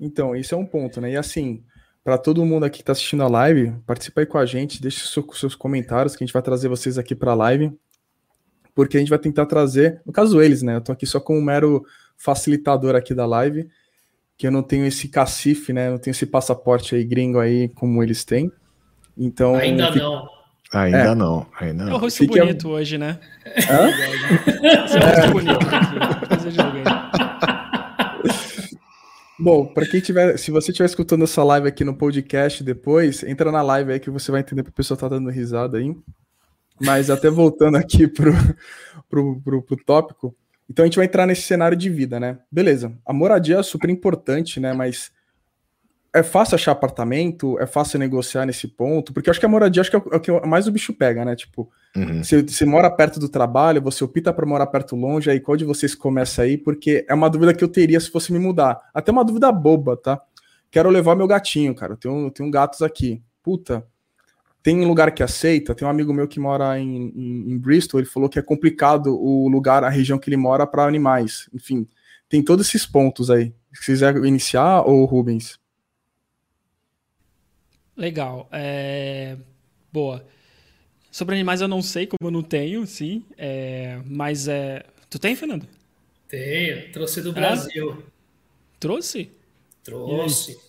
Então, 0.00 0.34
isso 0.34 0.54
é 0.54 0.58
um 0.58 0.64
ponto, 0.64 0.98
né? 0.98 1.12
E 1.12 1.16
assim, 1.16 1.62
para 2.06 2.16
todo 2.16 2.46
mundo 2.46 2.64
aqui 2.64 2.76
que 2.76 2.82
está 2.82 2.92
assistindo 2.92 3.24
a 3.24 3.28
live, 3.28 3.74
participa 3.84 4.20
aí 4.20 4.26
com 4.26 4.38
a 4.38 4.46
gente, 4.46 4.80
deixe 4.80 5.08
seus, 5.08 5.26
seus 5.34 5.56
comentários 5.56 6.14
que 6.14 6.22
a 6.22 6.24
gente 6.24 6.32
vai 6.32 6.40
trazer 6.40 6.68
vocês 6.68 6.98
aqui 6.98 7.16
para 7.16 7.32
a 7.32 7.34
live, 7.34 7.72
porque 8.76 8.96
a 8.96 9.00
gente 9.00 9.08
vai 9.08 9.18
tentar 9.18 9.44
trazer, 9.44 10.00
no 10.06 10.12
caso 10.12 10.40
eles, 10.40 10.62
né? 10.62 10.74
Eu 10.74 10.78
estou 10.78 10.92
aqui 10.92 11.04
só 11.04 11.18
como 11.18 11.40
um 11.40 11.42
mero 11.42 11.84
facilitador 12.16 12.94
aqui 12.94 13.12
da 13.12 13.26
live, 13.26 13.68
que 14.38 14.46
eu 14.46 14.52
não 14.52 14.62
tenho 14.62 14.86
esse 14.86 15.08
cacife, 15.08 15.72
né? 15.72 15.88
Eu 15.88 15.92
não 15.92 15.98
tenho 15.98 16.12
esse 16.12 16.26
passaporte 16.26 16.94
aí 16.94 17.02
gringo 17.02 17.40
aí 17.40 17.70
como 17.70 18.00
eles 18.00 18.24
têm. 18.24 18.52
Então, 19.18 19.56
ainda 19.56 19.90
não. 19.90 20.28
Ainda 20.72 20.98
é. 20.98 21.14
não, 21.16 21.46
ainda 21.58 21.84
não. 21.86 21.92
É 21.92 21.94
o 21.96 21.98
rosto 21.98 22.18
Fique 22.18 22.38
bonito 22.38 22.68
a... 22.68 22.70
hoje, 22.70 22.98
né? 22.98 23.18
Hã? 23.68 23.90
É 24.62 24.76
rosto 24.76 25.32
bonito 25.32 25.58
Bom, 29.38 29.66
para 29.66 29.86
quem 29.86 30.00
tiver, 30.00 30.38
se 30.38 30.50
você 30.50 30.70
estiver 30.70 30.86
escutando 30.86 31.24
essa 31.24 31.44
live 31.44 31.68
aqui 31.68 31.84
no 31.84 31.94
podcast 31.94 32.64
depois, 32.64 33.22
entra 33.22 33.52
na 33.52 33.60
live 33.60 33.92
aí 33.92 34.00
que 34.00 34.08
você 34.08 34.30
vai 34.32 34.40
entender 34.40 34.62
porque 34.62 34.72
o 34.72 34.76
pessoal 34.76 34.98
tá 34.98 35.08
dando 35.08 35.28
risada 35.28 35.76
aí. 35.76 35.94
Mas 36.80 37.10
até 37.10 37.28
voltando 37.28 37.76
aqui 37.76 38.06
pro, 38.08 38.32
pro, 39.08 39.40
pro, 39.40 39.62
pro 39.62 39.76
tópico, 39.76 40.34
então 40.68 40.82
a 40.82 40.86
gente 40.86 40.96
vai 40.96 41.04
entrar 41.04 41.26
nesse 41.26 41.42
cenário 41.42 41.76
de 41.76 41.90
vida, 41.90 42.18
né? 42.18 42.38
Beleza, 42.50 42.96
a 43.04 43.12
moradia 43.12 43.58
é 43.58 43.62
super 43.62 43.90
importante, 43.90 44.58
né? 44.58 44.72
Mas 44.72 45.10
é 46.14 46.22
fácil 46.22 46.54
achar 46.54 46.72
apartamento, 46.72 47.58
é 47.60 47.66
fácil 47.66 47.98
negociar 47.98 48.46
nesse 48.46 48.66
ponto, 48.66 49.12
porque 49.12 49.28
acho 49.28 49.38
que 49.38 49.44
a 49.44 49.48
moradia 49.48 49.82
acho 49.82 49.90
que 49.90 49.96
é 49.96 50.02
é 50.12 50.16
o 50.16 50.20
que 50.20 50.32
mais 50.46 50.66
o 50.66 50.72
bicho 50.72 50.94
pega, 50.94 51.24
né? 51.24 51.36
Tipo, 51.36 51.70
uhum. 51.96 52.22
você, 52.22 52.42
você 52.42 52.64
mora 52.64 52.90
perto 52.90 53.18
do 53.18 53.28
trabalho, 53.28 53.82
você 53.82 54.04
opta 54.04 54.32
para 54.32 54.46
morar 54.46 54.66
perto 54.66 54.94
longe, 54.94 55.30
aí 55.30 55.40
qual 55.40 55.56
de 55.56 55.64
vocês 55.64 55.94
começa 55.94 56.42
aí? 56.42 56.58
Porque 56.58 57.04
é 57.08 57.14
uma 57.14 57.28
dúvida 57.28 57.54
que 57.54 57.64
eu 57.64 57.68
teria 57.68 57.98
se 58.00 58.10
fosse 58.10 58.32
me 58.32 58.38
mudar. 58.38 58.80
Até 58.92 59.10
uma 59.10 59.24
dúvida 59.24 59.50
boba, 59.50 59.96
tá? 59.96 60.20
Quero 60.70 60.90
levar 60.90 61.16
meu 61.16 61.26
gatinho, 61.26 61.74
cara. 61.74 61.94
Eu 61.94 61.96
tenho, 61.96 62.26
eu 62.26 62.30
tenho 62.30 62.50
gatos 62.50 62.82
aqui. 62.82 63.22
Puta, 63.42 63.86
tem 64.62 64.80
um 64.80 64.88
lugar 64.88 65.12
que 65.12 65.22
aceita. 65.22 65.74
Tem 65.74 65.86
um 65.86 65.90
amigo 65.90 66.12
meu 66.12 66.26
que 66.26 66.40
mora 66.40 66.78
em, 66.78 67.12
em, 67.14 67.52
em 67.52 67.58
Bristol, 67.58 68.00
ele 68.00 68.08
falou 68.08 68.28
que 68.28 68.38
é 68.38 68.42
complicado 68.42 69.16
o 69.16 69.48
lugar, 69.48 69.84
a 69.84 69.88
região 69.88 70.18
que 70.18 70.28
ele 70.28 70.36
mora 70.36 70.66
para 70.66 70.84
animais. 70.84 71.48
Enfim, 71.54 71.86
tem 72.28 72.42
todos 72.42 72.66
esses 72.66 72.84
pontos 72.84 73.30
aí. 73.30 73.54
Se 73.72 73.86
quiser 73.86 74.16
iniciar, 74.24 74.82
ou 74.82 75.04
Rubens? 75.04 75.58
Legal. 77.96 78.48
É... 78.52 79.36
Boa. 79.92 80.24
Sobre 81.16 81.34
animais 81.34 81.62
eu 81.62 81.68
não 81.68 81.80
sei, 81.80 82.06
como 82.06 82.28
eu 82.28 82.30
não 82.30 82.42
tenho, 82.42 82.86
sim. 82.86 83.24
É... 83.38 84.02
Mas 84.04 84.48
é. 84.48 84.84
Tu 85.08 85.18
tem, 85.18 85.34
Fernando? 85.34 85.66
Tenho, 86.28 86.92
trouxe 86.92 87.22
do 87.22 87.32
Brasil. 87.32 88.04
Trouxe? 88.78 89.32
Trouxe. 89.82 90.60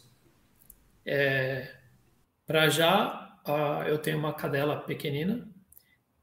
É... 1.05 1.69
Para 2.45 2.69
já, 2.69 3.41
eu 3.89 3.97
tenho 3.97 4.17
uma 4.17 4.31
cadela 4.31 4.77
pequenina 4.77 5.45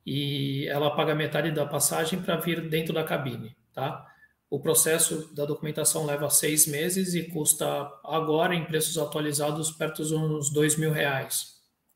e 0.06 0.66
ela 0.68 0.96
paga 0.96 1.14
metade 1.14 1.50
da 1.50 1.66
passagem 1.66 2.22
para 2.22 2.36
vir 2.36 2.66
dentro 2.66 2.94
da 2.94 3.04
cabine, 3.04 3.54
tá? 3.74 4.10
O 4.48 4.58
processo 4.58 5.34
da 5.34 5.44
documentação 5.44 6.06
leva 6.06 6.30
seis 6.30 6.66
meses 6.66 7.12
e 7.12 7.24
custa 7.24 7.66
agora, 8.02 8.54
em 8.54 8.64
preços 8.64 8.96
atualizados, 8.96 9.70
perto 9.72 10.02
de 10.02 10.14
uns 10.14 10.50
dois 10.50 10.78
mil 10.78 10.92
reais. 10.92 11.53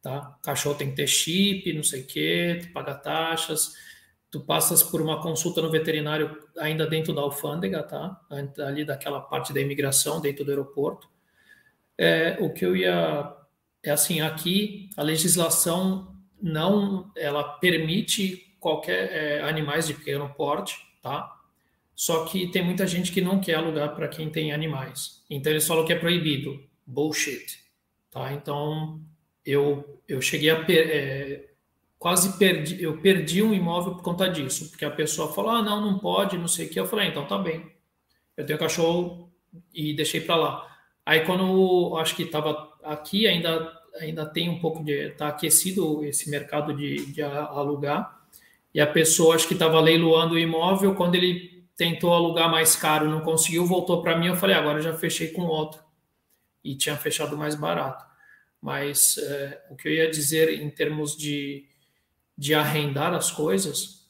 Tá? 0.08 0.38
Cachorro 0.42 0.74
tem 0.74 0.88
que 0.88 0.96
ter 0.96 1.06
chip, 1.06 1.70
não 1.74 1.82
sei 1.82 2.00
o 2.00 2.06
quê, 2.06 2.60
tu 2.62 2.72
paga 2.72 2.94
taxas, 2.94 3.74
tu 4.30 4.40
passas 4.40 4.82
por 4.82 5.02
uma 5.02 5.20
consulta 5.20 5.60
no 5.60 5.70
veterinário 5.70 6.34
ainda 6.56 6.86
dentro 6.86 7.12
da 7.12 7.20
alfândega, 7.20 7.82
tá? 7.82 8.18
Ali 8.66 8.86
daquela 8.86 9.20
parte 9.20 9.52
da 9.52 9.60
imigração, 9.60 10.18
dentro 10.18 10.46
do 10.46 10.50
aeroporto. 10.50 11.06
É, 11.98 12.38
o 12.40 12.50
que 12.50 12.64
eu 12.64 12.74
ia 12.74 13.36
é 13.82 13.90
assim, 13.90 14.22
aqui 14.22 14.88
a 14.96 15.02
legislação 15.02 16.16
não, 16.40 17.12
ela 17.14 17.44
permite 17.44 18.56
qualquer 18.58 19.12
é, 19.12 19.42
animais 19.42 19.88
de 19.88 19.92
pequeno 19.92 20.26
porte, 20.30 20.78
tá? 21.02 21.38
Só 21.94 22.24
que 22.24 22.46
tem 22.46 22.64
muita 22.64 22.86
gente 22.86 23.12
que 23.12 23.20
não 23.20 23.42
quer 23.42 23.56
alugar 23.56 23.94
para 23.94 24.08
quem 24.08 24.30
tem 24.30 24.54
animais. 24.54 25.22
Então 25.28 25.52
eles 25.52 25.66
falam 25.66 25.84
que 25.84 25.92
é 25.92 25.98
proibido. 25.98 26.66
Bullshit. 26.86 27.58
Tá? 28.10 28.32
Então 28.32 29.02
eu, 29.49 29.99
eu 30.07 30.21
cheguei 30.21 30.50
a. 30.50 30.62
Per, 30.62 30.90
é, 30.90 31.45
quase 31.99 32.38
perdi. 32.38 32.83
Eu 32.83 32.99
perdi 32.99 33.43
um 33.43 33.55
imóvel 33.55 33.95
por 33.95 34.02
conta 34.02 34.28
disso. 34.28 34.69
Porque 34.69 34.85
a 34.85 34.90
pessoa 34.90 35.33
falou: 35.33 35.52
ah, 35.52 35.62
não, 35.62 35.81
não 35.81 35.99
pode, 35.99 36.37
não 36.37 36.47
sei 36.47 36.67
o 36.67 36.69
que. 36.69 36.78
Eu 36.78 36.87
falei: 36.87 37.07
ah, 37.07 37.09
então 37.09 37.26
tá 37.26 37.38
bem. 37.38 37.73
Eu 38.37 38.45
tenho 38.45 38.59
cachorro 38.59 39.33
e 39.73 39.95
deixei 39.95 40.21
para 40.21 40.37
lá. 40.37 40.78
Aí 41.05 41.21
quando 41.21 41.97
acho 41.97 42.14
que 42.14 42.25
estava 42.25 42.76
aqui, 42.85 43.26
ainda, 43.26 43.73
ainda 43.99 44.26
tem 44.26 44.50
um 44.50 44.61
pouco 44.61 44.85
de. 44.85 44.93
Está 44.93 45.28
aquecido 45.28 46.05
esse 46.05 46.28
mercado 46.28 46.75
de, 46.75 47.07
de 47.07 47.23
alugar. 47.23 48.19
E 48.75 48.81
a 48.81 48.87
pessoa 48.87 49.35
acho 49.35 49.49
que 49.49 49.55
estava 49.55 49.81
leiloando 49.81 50.35
o 50.35 50.38
imóvel. 50.38 50.95
Quando 50.95 51.14
ele 51.14 51.64
tentou 51.75 52.12
alugar 52.12 52.50
mais 52.50 52.76
caro, 52.76 53.09
não 53.09 53.21
conseguiu, 53.23 53.64
voltou 53.64 54.02
para 54.02 54.19
mim. 54.19 54.26
Eu 54.26 54.37
falei, 54.37 54.55
agora 54.55 54.78
eu 54.78 54.83
já 54.83 54.93
fechei 54.93 55.28
com 55.28 55.43
outro. 55.43 55.81
E 56.62 56.76
tinha 56.76 56.97
fechado 56.97 57.37
mais 57.37 57.55
barato. 57.55 58.07
Mas 58.60 59.18
é, 59.18 59.62
o 59.70 59.76
que 59.76 59.88
eu 59.88 59.92
ia 59.92 60.10
dizer 60.10 60.60
em 60.60 60.68
termos 60.70 61.16
de, 61.16 61.64
de 62.36 62.54
arrendar 62.54 63.14
as 63.14 63.30
coisas, 63.30 64.08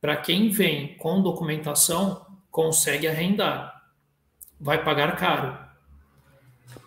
para 0.00 0.16
quem 0.16 0.50
vem 0.50 0.96
com 0.98 1.22
documentação, 1.22 2.26
consegue 2.50 3.06
arrendar. 3.06 3.74
Vai 4.60 4.84
pagar 4.84 5.16
caro. 5.16 5.58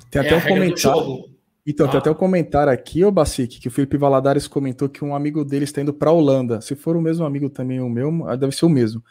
Tem 0.10 0.22
até 0.22 0.34
é 0.34 0.38
um 0.38 0.42
comentário. 0.42 1.40
Então, 1.66 1.86
ah. 1.86 1.90
tem 1.90 2.00
até 2.00 2.10
um 2.10 2.16
comentário 2.16 2.74
aqui, 2.74 3.04
ô 3.04 3.12
Bacique, 3.12 3.60
que 3.60 3.68
o 3.68 3.72
Felipe 3.72 3.98
Valadares 3.98 4.48
comentou 4.48 4.90
que 4.90 5.04
um 5.04 5.14
amigo 5.14 5.46
dele 5.46 5.66
está 5.66 5.82
indo 5.82 5.94
para 5.94 6.10
a 6.10 6.14
Holanda. 6.14 6.62
Se 6.62 6.76
for 6.76 6.96
o 6.96 7.02
mesmo 7.02 7.26
amigo 7.26 7.50
também, 7.50 7.80
o 7.80 7.90
meu, 7.90 8.12
deve 8.38 8.56
ser 8.56 8.66
o 8.66 8.70
mesmo 8.70 9.04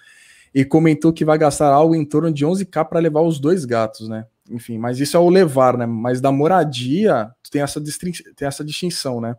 e 0.55 0.65
comentou 0.65 1.13
que 1.13 1.25
vai 1.25 1.39
gastar 1.39 1.73
algo 1.73 1.95
em 1.95 2.05
torno 2.05 2.33
de 2.33 2.45
11k 2.45 2.85
para 2.89 3.01
levar 3.01 3.21
os 3.21 3.39
dois 3.39 3.65
gatos, 3.65 4.09
né? 4.09 4.27
Enfim, 4.51 4.79
mas 4.79 4.99
isso 4.99 5.17
é 5.17 5.21
o 5.21 5.29
levar, 5.29 5.77
né? 5.77 5.87
Mas 5.87 6.21
da 6.21 6.33
moradia, 6.33 7.31
tem 7.51 7.63
essa, 7.63 7.81
tem 7.81 8.49
essa 8.49 8.65
distinção, 8.65 9.21
né? 9.21 9.37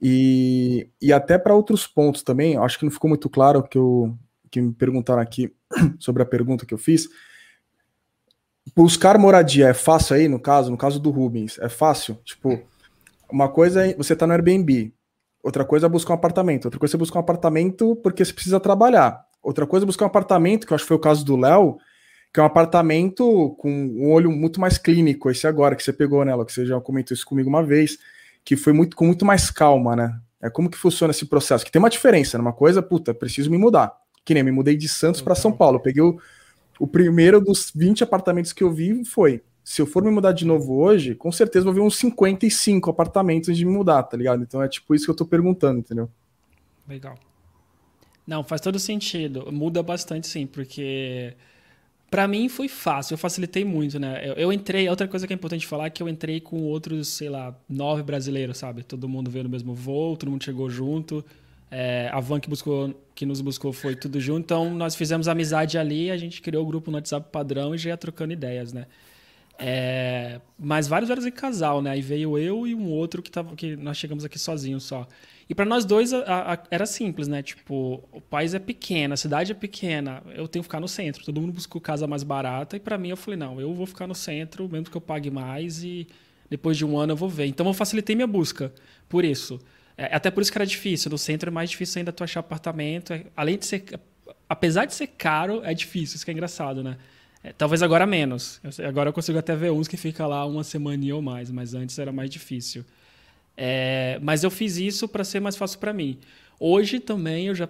E, 0.00 0.88
e 1.02 1.12
até 1.12 1.36
para 1.36 1.54
outros 1.54 1.86
pontos 1.86 2.22
também, 2.22 2.56
acho 2.56 2.78
que 2.78 2.84
não 2.84 2.92
ficou 2.92 3.08
muito 3.08 3.28
claro 3.28 3.62
que, 3.62 3.76
eu, 3.76 4.16
que 4.50 4.60
me 4.60 4.72
perguntaram 4.72 5.20
aqui 5.20 5.52
sobre 5.98 6.22
a 6.22 6.26
pergunta 6.26 6.64
que 6.64 6.72
eu 6.72 6.78
fiz. 6.78 7.08
Buscar 8.76 9.18
moradia 9.18 9.68
é 9.68 9.74
fácil 9.74 10.16
aí, 10.16 10.28
no 10.28 10.38
caso, 10.38 10.70
no 10.70 10.76
caso 10.76 11.00
do 11.00 11.10
Rubens, 11.10 11.58
é 11.58 11.68
fácil? 11.68 12.16
Tipo, 12.24 12.60
uma 13.30 13.48
coisa 13.48 13.86
é 13.86 13.94
você 13.94 14.14
tá 14.14 14.26
no 14.26 14.32
Airbnb, 14.32 14.92
outra 15.42 15.64
coisa 15.64 15.86
é 15.86 15.88
buscar 15.88 16.12
um 16.12 16.16
apartamento, 16.16 16.66
outra 16.66 16.78
coisa 16.78 16.96
é 16.96 16.98
buscar 16.98 17.18
um 17.18 17.22
apartamento 17.22 17.96
porque 17.96 18.24
você 18.24 18.32
precisa 18.32 18.60
trabalhar. 18.60 19.26
Outra 19.42 19.66
coisa 19.66 19.84
é 19.84 19.86
buscar 19.86 20.04
um 20.04 20.08
apartamento, 20.08 20.66
que 20.66 20.72
eu 20.72 20.74
acho 20.74 20.84
que 20.84 20.88
foi 20.88 20.96
o 20.96 21.00
caso 21.00 21.24
do 21.24 21.36
Léo, 21.36 21.78
que 22.38 22.40
é 22.40 22.44
um 22.44 22.46
apartamento 22.46 23.56
com 23.58 23.68
um 23.68 24.12
olho 24.12 24.30
muito 24.30 24.60
mais 24.60 24.78
clínico, 24.78 25.28
esse 25.28 25.44
agora 25.44 25.74
que 25.74 25.82
você 25.82 25.92
pegou, 25.92 26.24
né, 26.24 26.32
Léo, 26.32 26.46
que 26.46 26.52
você 26.52 26.64
já 26.64 26.80
comentou 26.80 27.12
isso 27.12 27.26
comigo 27.26 27.48
uma 27.48 27.64
vez, 27.64 27.98
que 28.44 28.56
foi 28.56 28.72
muito 28.72 28.96
com 28.96 29.06
muito 29.06 29.24
mais 29.24 29.50
calma, 29.50 29.96
né? 29.96 30.20
É 30.40 30.48
como 30.48 30.70
que 30.70 30.78
funciona 30.78 31.10
esse 31.10 31.26
processo? 31.26 31.64
Que 31.64 31.72
tem 31.72 31.80
uma 31.80 31.90
diferença, 31.90 32.38
né? 32.38 32.42
Uma 32.42 32.52
coisa, 32.52 32.80
puta, 32.80 33.12
preciso 33.12 33.50
me 33.50 33.58
mudar. 33.58 33.92
Que 34.24 34.34
nem 34.34 34.44
me 34.44 34.52
mudei 34.52 34.76
de 34.76 34.88
Santos 34.88 35.20
para 35.20 35.34
São 35.34 35.50
Paulo. 35.50 35.78
Eu 35.78 35.80
peguei 35.80 36.00
o, 36.00 36.16
o 36.78 36.86
primeiro 36.86 37.40
dos 37.40 37.72
20 37.74 38.04
apartamentos 38.04 38.52
que 38.52 38.62
eu 38.62 38.70
vi 38.70 39.04
foi. 39.04 39.42
Se 39.64 39.82
eu 39.82 39.86
for 39.86 40.04
me 40.04 40.10
mudar 40.12 40.30
de 40.30 40.46
novo 40.46 40.76
hoje, 40.76 41.16
com 41.16 41.32
certeza 41.32 41.64
vou 41.64 41.74
ver 41.74 41.80
uns 41.80 41.96
55 41.96 42.88
apartamentos 42.88 43.56
de 43.56 43.64
me 43.64 43.72
mudar, 43.72 44.04
tá 44.04 44.16
ligado? 44.16 44.44
Então 44.44 44.62
é 44.62 44.68
tipo 44.68 44.94
isso 44.94 45.06
que 45.06 45.10
eu 45.10 45.16
tô 45.16 45.26
perguntando, 45.26 45.80
entendeu? 45.80 46.08
Legal. 46.88 47.16
Não, 48.24 48.44
faz 48.44 48.60
todo 48.60 48.78
sentido. 48.78 49.50
Muda 49.50 49.82
bastante, 49.82 50.28
sim, 50.28 50.46
porque 50.46 51.34
para 52.10 52.26
mim 52.26 52.48
foi 52.48 52.68
fácil, 52.68 53.14
eu 53.14 53.18
facilitei 53.18 53.64
muito, 53.64 53.98
né? 53.98 54.22
Eu, 54.24 54.34
eu, 54.34 54.52
entrei, 54.52 54.88
outra 54.88 55.06
coisa 55.06 55.26
que 55.26 55.32
é 55.32 55.36
importante 55.36 55.66
falar 55.66 55.86
é 55.86 55.90
que 55.90 56.02
eu 56.02 56.08
entrei 56.08 56.40
com 56.40 56.62
outros, 56.62 57.08
sei 57.08 57.28
lá, 57.28 57.54
nove 57.68 58.02
brasileiros, 58.02 58.58
sabe? 58.58 58.82
Todo 58.82 59.08
mundo 59.08 59.30
veio 59.30 59.44
no 59.44 59.50
mesmo 59.50 59.74
voo, 59.74 60.16
todo 60.16 60.30
mundo 60.30 60.42
chegou 60.42 60.70
junto. 60.70 61.24
É, 61.70 62.08
a 62.10 62.18
van 62.18 62.40
que, 62.40 62.48
buscou, 62.48 62.94
que 63.14 63.26
nos 63.26 63.42
buscou 63.42 63.74
foi 63.74 63.94
tudo 63.94 64.18
junto, 64.18 64.40
então 64.40 64.74
nós 64.74 64.96
fizemos 64.96 65.28
amizade 65.28 65.76
ali, 65.76 66.10
a 66.10 66.16
gente 66.16 66.40
criou 66.40 66.64
o 66.64 66.66
grupo 66.66 66.90
no 66.90 66.96
WhatsApp 66.96 67.28
padrão 67.30 67.74
e 67.74 67.78
já 67.78 67.90
ia 67.90 67.96
trocando 67.96 68.32
ideias, 68.32 68.72
né? 68.72 68.86
É, 69.58 70.40
mas 70.58 70.86
vários 70.88 71.10
eram 71.10 71.26
em 71.26 71.30
casal, 71.30 71.82
né? 71.82 71.90
Aí 71.90 72.00
veio 72.00 72.38
eu 72.38 72.66
e 72.66 72.74
um 72.74 72.88
outro 72.88 73.20
que, 73.20 73.30
tava, 73.30 73.54
que 73.54 73.76
nós 73.76 73.98
chegamos 73.98 74.24
aqui 74.24 74.38
sozinhos 74.38 74.84
só. 74.84 75.06
E 75.48 75.54
para 75.54 75.64
nós 75.64 75.84
dois 75.84 76.12
a, 76.12 76.54
a, 76.54 76.58
era 76.70 76.84
simples, 76.84 77.26
né? 77.26 77.42
Tipo, 77.42 78.04
o 78.12 78.20
país 78.20 78.52
é 78.52 78.58
pequeno, 78.58 79.14
a 79.14 79.16
cidade 79.16 79.52
é 79.52 79.54
pequena, 79.54 80.22
eu 80.34 80.46
tenho 80.46 80.62
que 80.62 80.68
ficar 80.68 80.80
no 80.80 80.88
centro. 80.88 81.24
Todo 81.24 81.40
mundo 81.40 81.52
buscou 81.52 81.80
casa 81.80 82.06
mais 82.06 82.22
barata 82.22 82.76
e 82.76 82.80
para 82.80 82.98
mim 82.98 83.08
eu 83.08 83.16
falei, 83.16 83.38
não, 83.38 83.58
eu 83.58 83.72
vou 83.72 83.86
ficar 83.86 84.06
no 84.06 84.14
centro, 84.14 84.68
mesmo 84.68 84.90
que 84.90 84.96
eu 84.96 85.00
pague 85.00 85.30
mais 85.30 85.82
e 85.82 86.06
depois 86.50 86.76
de 86.76 86.84
um 86.84 86.98
ano 86.98 87.12
eu 87.12 87.16
vou 87.16 87.30
ver. 87.30 87.46
Então 87.46 87.66
eu 87.66 87.72
facilitei 87.72 88.14
minha 88.14 88.26
busca 88.26 88.72
por 89.08 89.24
isso. 89.24 89.58
É, 89.96 90.14
até 90.14 90.30
por 90.30 90.42
isso 90.42 90.52
que 90.52 90.58
era 90.58 90.66
difícil. 90.66 91.10
No 91.10 91.18
centro 91.18 91.48
é 91.48 91.52
mais 91.52 91.70
difícil 91.70 91.98
ainda 91.98 92.12
tu 92.12 92.22
achar 92.22 92.40
apartamento. 92.40 93.12
É, 93.12 93.24
além 93.36 93.58
de 93.58 93.66
ser. 93.66 93.84
Apesar 94.48 94.84
de 94.84 94.94
ser 94.94 95.08
caro, 95.08 95.62
é 95.64 95.72
difícil. 95.74 96.16
Isso 96.16 96.24
que 96.24 96.30
é 96.30 96.34
engraçado, 96.34 96.82
né? 96.82 96.96
É, 97.42 97.52
talvez 97.52 97.82
agora 97.82 98.06
menos. 98.06 98.60
Eu, 98.62 98.88
agora 98.88 99.08
eu 99.08 99.12
consigo 99.12 99.38
até 99.38 99.56
ver 99.56 99.72
uns 99.72 99.88
que 99.88 99.96
fica 99.96 100.26
lá 100.26 100.44
uma 100.46 100.62
semana 100.62 101.02
ou 101.14 101.22
mais, 101.22 101.50
mas 101.50 101.74
antes 101.74 101.98
era 101.98 102.12
mais 102.12 102.30
difícil. 102.30 102.84
É, 103.60 104.20
mas 104.22 104.44
eu 104.44 104.52
fiz 104.52 104.76
isso 104.76 105.08
para 105.08 105.24
ser 105.24 105.40
mais 105.40 105.56
fácil 105.56 105.80
para 105.80 105.92
mim. 105.92 106.20
Hoje 106.60 107.00
também 107.00 107.48
eu 107.48 107.56
já 107.56 107.68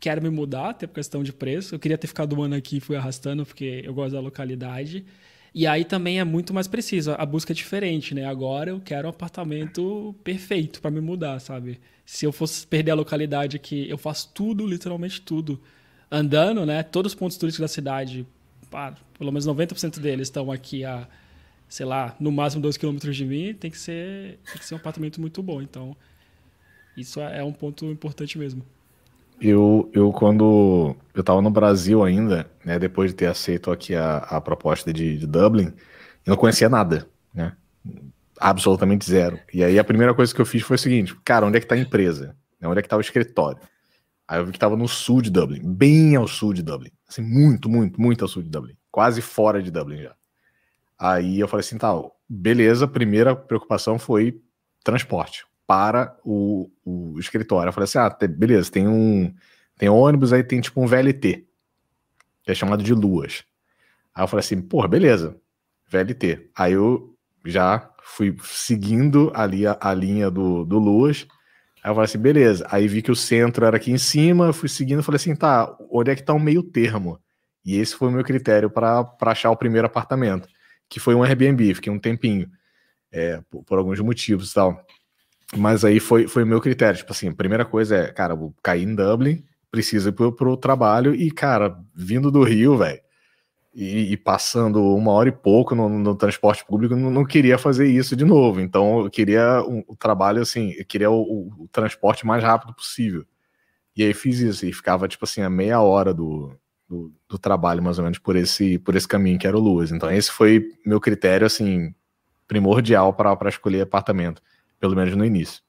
quero 0.00 0.22
me 0.22 0.30
mudar, 0.30 0.70
até 0.70 0.86
por 0.86 0.94
questão 0.94 1.24
de 1.24 1.32
preço. 1.32 1.74
Eu 1.74 1.80
queria 1.80 1.98
ter 1.98 2.06
ficado 2.06 2.38
um 2.38 2.42
ano 2.42 2.54
aqui 2.54 2.76
e 2.76 2.80
fui 2.80 2.94
arrastando, 2.94 3.44
porque 3.44 3.82
eu 3.84 3.92
gosto 3.92 4.12
da 4.12 4.20
localidade. 4.20 5.04
E 5.52 5.66
aí 5.66 5.84
também 5.84 6.20
é 6.20 6.24
muito 6.24 6.54
mais 6.54 6.68
preciso, 6.68 7.12
a 7.18 7.26
busca 7.26 7.52
é 7.52 7.54
diferente, 7.54 8.14
né? 8.14 8.24
Agora 8.24 8.70
eu 8.70 8.80
quero 8.80 9.08
um 9.08 9.10
apartamento 9.10 10.14
perfeito 10.22 10.80
para 10.80 10.92
me 10.92 11.00
mudar, 11.00 11.40
sabe? 11.40 11.80
Se 12.04 12.24
eu 12.24 12.30
fosse 12.30 12.64
perder 12.64 12.92
a 12.92 12.94
localidade 12.94 13.56
aqui, 13.56 13.88
eu 13.88 13.98
faço 13.98 14.30
tudo, 14.32 14.64
literalmente 14.66 15.20
tudo, 15.20 15.60
andando, 16.10 16.64
né? 16.64 16.82
Todos 16.84 17.12
os 17.12 17.18
pontos 17.18 17.36
turísticos 17.36 17.68
da 17.70 17.74
cidade, 17.74 18.24
pá, 18.70 18.94
pelo 19.18 19.32
menos 19.32 19.46
90% 19.46 19.98
deles 19.98 20.28
estão 20.28 20.52
aqui 20.52 20.84
a 20.84 21.08
sei 21.68 21.86
lá, 21.86 22.14
no 22.20 22.30
máximo 22.32 22.62
2 22.62 22.76
km 22.76 22.96
de 23.10 23.24
mim, 23.24 23.54
tem 23.54 23.70
que 23.70 23.78
ser, 23.78 24.38
tem 24.50 24.58
que 24.60 24.64
ser 24.66 24.74
um 24.74 24.78
apartamento 24.78 25.20
muito 25.20 25.42
bom. 25.42 25.60
Então, 25.62 25.96
isso 26.96 27.20
é 27.20 27.42
um 27.44 27.52
ponto 27.52 27.84
importante 27.86 28.38
mesmo. 28.38 28.64
Eu, 29.40 29.90
eu 29.92 30.12
quando 30.12 30.96
eu 31.14 31.20
estava 31.20 31.42
no 31.42 31.50
Brasil 31.50 32.02
ainda, 32.02 32.50
né, 32.64 32.78
depois 32.78 33.10
de 33.10 33.16
ter 33.16 33.26
aceito 33.26 33.70
aqui 33.70 33.94
a, 33.94 34.18
a 34.18 34.40
proposta 34.40 34.92
de, 34.92 35.18
de 35.18 35.26
Dublin, 35.26 35.66
eu 36.24 36.30
não 36.30 36.36
conhecia 36.36 36.68
nada. 36.68 37.06
né? 37.34 37.54
Absolutamente 38.40 39.08
zero. 39.08 39.38
E 39.52 39.62
aí 39.62 39.78
a 39.78 39.84
primeira 39.84 40.14
coisa 40.14 40.34
que 40.34 40.40
eu 40.40 40.46
fiz 40.46 40.62
foi 40.62 40.76
o 40.76 40.78
seguinte, 40.78 41.14
cara, 41.24 41.46
onde 41.46 41.58
é 41.58 41.60
que 41.60 41.66
tá 41.66 41.74
a 41.74 41.78
empresa? 41.78 42.34
Onde 42.62 42.78
é 42.78 42.82
que 42.82 42.88
tá 42.88 42.96
o 42.96 43.00
escritório? 43.00 43.60
Aí 44.26 44.40
eu 44.40 44.46
vi 44.46 44.52
que 44.52 44.58
tava 44.58 44.76
no 44.76 44.88
sul 44.88 45.22
de 45.22 45.30
Dublin, 45.30 45.60
bem 45.62 46.16
ao 46.16 46.26
sul 46.26 46.52
de 46.52 46.62
Dublin. 46.62 46.90
Assim, 47.08 47.22
muito, 47.22 47.68
muito, 47.68 48.00
muito 48.00 48.24
ao 48.24 48.28
sul 48.28 48.42
de 48.42 48.48
Dublin. 48.48 48.74
Quase 48.90 49.20
fora 49.20 49.62
de 49.62 49.70
Dublin 49.70 50.02
já. 50.02 50.14
Aí 50.98 51.40
eu 51.40 51.48
falei 51.48 51.60
assim, 51.64 51.78
tá, 51.78 51.92
beleza, 52.28 52.88
primeira 52.88 53.34
preocupação 53.34 53.98
foi 53.98 54.40
transporte 54.82 55.46
para 55.66 56.16
o, 56.24 56.70
o 56.84 57.18
escritório. 57.18 57.68
Eu 57.68 57.72
falei 57.72 57.84
assim, 57.84 57.98
ah, 57.98 58.10
beleza, 58.26 58.70
tem 58.70 58.88
um 58.88 59.34
tem 59.78 59.90
ônibus, 59.90 60.32
aí 60.32 60.42
tem 60.42 60.60
tipo 60.60 60.80
um 60.80 60.86
VLT, 60.86 61.46
que 62.42 62.50
é 62.50 62.54
chamado 62.54 62.82
de 62.82 62.94
Luas. 62.94 63.44
Aí 64.14 64.24
eu 64.24 64.28
falei 64.28 64.40
assim, 64.40 64.62
porra, 64.62 64.88
beleza, 64.88 65.36
VLT. 65.90 66.50
Aí 66.56 66.72
eu 66.72 67.14
já 67.44 67.90
fui 68.02 68.34
seguindo 68.42 69.30
ali 69.34 69.66
a, 69.66 69.76
a 69.78 69.92
linha 69.92 70.30
do, 70.30 70.64
do 70.64 70.78
Luas, 70.78 71.26
Aí 71.86 71.90
eu 71.90 71.94
falei 71.94 72.06
assim, 72.06 72.18
beleza. 72.18 72.66
Aí 72.68 72.88
vi 72.88 73.00
que 73.00 73.12
o 73.12 73.14
centro 73.14 73.64
era 73.64 73.76
aqui 73.76 73.92
em 73.92 73.98
cima, 73.98 74.52
fui 74.52 74.68
seguindo, 74.68 75.04
falei 75.04 75.18
assim, 75.18 75.36
tá, 75.36 75.72
onde 75.88 76.10
é 76.10 76.16
que 76.16 76.22
tá 76.22 76.34
o 76.34 76.40
meio 76.40 76.60
termo? 76.60 77.16
E 77.64 77.76
esse 77.76 77.94
foi 77.94 78.08
o 78.08 78.10
meu 78.10 78.24
critério 78.24 78.68
para 78.68 79.08
achar 79.20 79.52
o 79.52 79.56
primeiro 79.56 79.86
apartamento, 79.86 80.48
que 80.88 81.00
foi 81.00 81.14
um 81.14 81.22
Airbnb, 81.22 81.74
fiquei 81.74 81.92
um 81.92 81.98
tempinho, 81.98 82.50
é, 83.12 83.40
por, 83.50 83.62
por, 83.64 83.78
alguns 83.78 84.00
motivos 84.00 84.50
e 84.50 84.54
tal. 84.54 84.84
Mas 85.56 85.84
aí 85.84 86.00
foi, 86.00 86.26
foi 86.28 86.42
o 86.42 86.46
meu 86.46 86.60
critério, 86.60 86.98
tipo 86.98 87.12
assim, 87.12 87.28
a 87.28 87.34
primeira 87.34 87.64
coisa 87.64 87.96
é, 87.96 88.12
cara, 88.12 88.34
vou 88.34 88.54
cair 88.62 88.82
em 88.82 88.94
Dublin, 88.94 89.44
preciso 89.70 90.08
ir 90.08 90.12
pro, 90.12 90.32
pro 90.32 90.56
trabalho, 90.56 91.14
e, 91.14 91.30
cara, 91.30 91.78
vindo 91.94 92.30
do 92.30 92.42
Rio, 92.42 92.76
velho, 92.76 93.00
e, 93.74 94.12
e, 94.12 94.16
passando 94.16 94.82
uma 94.94 95.12
hora 95.12 95.28
e 95.28 95.32
pouco 95.32 95.74
no, 95.74 95.88
no 95.88 96.16
transporte 96.16 96.64
público, 96.64 96.96
não, 96.96 97.10
não, 97.10 97.26
queria 97.26 97.58
fazer 97.58 97.86
isso 97.86 98.16
de 98.16 98.24
novo. 98.24 98.58
Então, 98.58 99.00
eu 99.00 99.10
queria 99.10 99.60
o 99.62 99.80
um, 99.80 99.84
um 99.90 99.94
trabalho 99.94 100.40
assim, 100.40 100.72
eu 100.78 100.84
queria 100.86 101.10
o, 101.10 101.20
o, 101.20 101.64
o, 101.64 101.68
transporte 101.68 102.26
mais 102.26 102.42
rápido 102.42 102.74
possível. 102.74 103.26
E 103.94 104.02
aí 104.02 104.14
fiz 104.14 104.40
isso, 104.40 104.64
e 104.66 104.72
ficava 104.72 105.06
tipo 105.06 105.24
assim, 105.26 105.42
a 105.42 105.50
meia 105.50 105.80
hora 105.80 106.14
do, 106.14 106.58
do, 106.88 107.12
do, 107.28 107.38
trabalho, 107.38 107.82
mais 107.82 107.98
ou 107.98 108.04
menos, 108.04 108.18
por 108.18 108.36
esse, 108.36 108.78
por 108.78 108.94
esse 108.94 109.08
caminho 109.08 109.38
que 109.38 109.46
era 109.46 109.56
o 109.56 109.60
Luas. 109.60 109.90
Então, 109.90 110.10
esse 110.10 110.30
foi 110.30 110.72
meu 110.84 111.00
critério, 111.00 111.46
assim, 111.46 111.94
primordial 112.46 113.12
para 113.12 113.48
escolher 113.48 113.82
apartamento, 113.82 114.42
pelo 114.78 114.94
menos 114.94 115.14
no 115.16 115.24
início. 115.24 115.62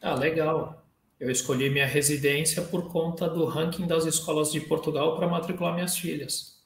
Ah, 0.00 0.14
legal. 0.14 0.84
Eu 1.18 1.30
escolhi 1.30 1.70
minha 1.70 1.86
residência 1.86 2.60
por 2.62 2.90
conta 2.90 3.28
do 3.28 3.44
ranking 3.44 3.86
das 3.86 4.04
escolas 4.04 4.50
de 4.50 4.60
Portugal 4.60 5.16
para 5.16 5.28
matricular 5.28 5.72
minhas 5.72 5.96
filhas. 5.96 6.60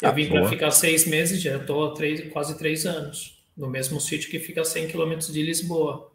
Eu 0.00 0.08
ah, 0.08 0.12
vim 0.12 0.28
para 0.28 0.48
ficar 0.48 0.70
seis 0.70 1.06
meses, 1.06 1.42
já 1.42 1.58
estou 1.58 1.84
há 1.84 1.94
três, 1.94 2.32
quase 2.32 2.56
três 2.56 2.86
anos, 2.86 3.44
no 3.54 3.68
mesmo 3.68 4.00
sítio 4.00 4.30
que 4.30 4.38
fica 4.38 4.62
a 4.62 4.64
100 4.64 4.88
quilômetros 4.88 5.30
de 5.30 5.42
Lisboa. 5.42 6.10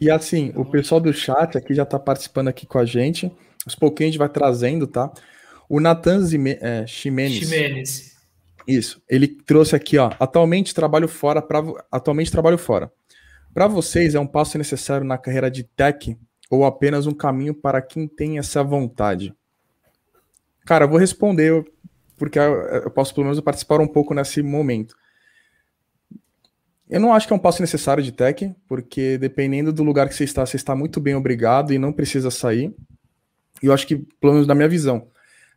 E 0.00 0.10
assim, 0.10 0.52
o 0.54 0.64
pessoal 0.64 1.00
do 1.00 1.12
chat 1.12 1.56
aqui 1.56 1.74
já 1.74 1.82
está 1.82 1.98
participando 1.98 2.48
aqui 2.48 2.66
com 2.66 2.78
a 2.78 2.84
gente. 2.84 3.32
Aos 3.64 3.74
pouquinhos 3.74 4.08
a 4.08 4.12
gente 4.12 4.18
vai 4.18 4.28
trazendo, 4.28 4.86
tá? 4.86 5.12
O 5.68 5.80
Natan 5.80 6.24
é, 6.60 6.86
Ximenes. 6.86 8.16
Isso. 8.66 9.02
Ele 9.08 9.26
trouxe 9.26 9.74
aqui, 9.74 9.98
ó. 9.98 10.12
Atualmente 10.18 10.74
trabalho 10.74 11.08
fora. 11.08 11.42
Pra, 11.42 11.62
atualmente 11.90 12.30
trabalho 12.30 12.58
fora. 12.58 12.92
Para 13.52 13.66
vocês, 13.66 14.14
é 14.14 14.20
um 14.20 14.26
passo 14.26 14.56
necessário 14.56 15.06
na 15.06 15.18
carreira 15.18 15.50
de 15.50 15.64
tech 15.64 16.16
ou 16.50 16.64
apenas 16.64 17.06
um 17.06 17.12
caminho 17.12 17.54
para 17.54 17.82
quem 17.82 18.06
tem 18.06 18.38
essa 18.38 18.62
vontade? 18.62 19.34
Cara, 20.64 20.84
eu 20.84 20.88
vou 20.88 20.98
responder 20.98 21.64
porque 22.16 22.38
eu 22.38 22.90
posso 22.90 23.14
pelo 23.14 23.26
menos 23.26 23.40
participar 23.40 23.80
um 23.80 23.86
pouco 23.86 24.12
nesse 24.12 24.42
momento. 24.42 24.94
Eu 26.88 27.00
não 27.00 27.12
acho 27.12 27.26
que 27.26 27.32
é 27.32 27.36
um 27.36 27.40
passo 27.40 27.60
necessário 27.60 28.02
de 28.02 28.12
tech, 28.12 28.54
porque 28.66 29.18
dependendo 29.18 29.72
do 29.72 29.82
lugar 29.82 30.08
que 30.08 30.14
você 30.14 30.24
está, 30.24 30.44
você 30.44 30.56
está 30.56 30.74
muito 30.74 31.00
bem 31.00 31.14
obrigado 31.14 31.72
e 31.72 31.78
não 31.78 31.92
precisa 31.92 32.30
sair. 32.30 32.74
E 33.62 33.66
eu 33.66 33.72
acho 33.72 33.86
que, 33.86 33.96
pelo 34.20 34.32
menos 34.32 34.46
na 34.46 34.54
minha 34.54 34.68
visão, 34.68 35.06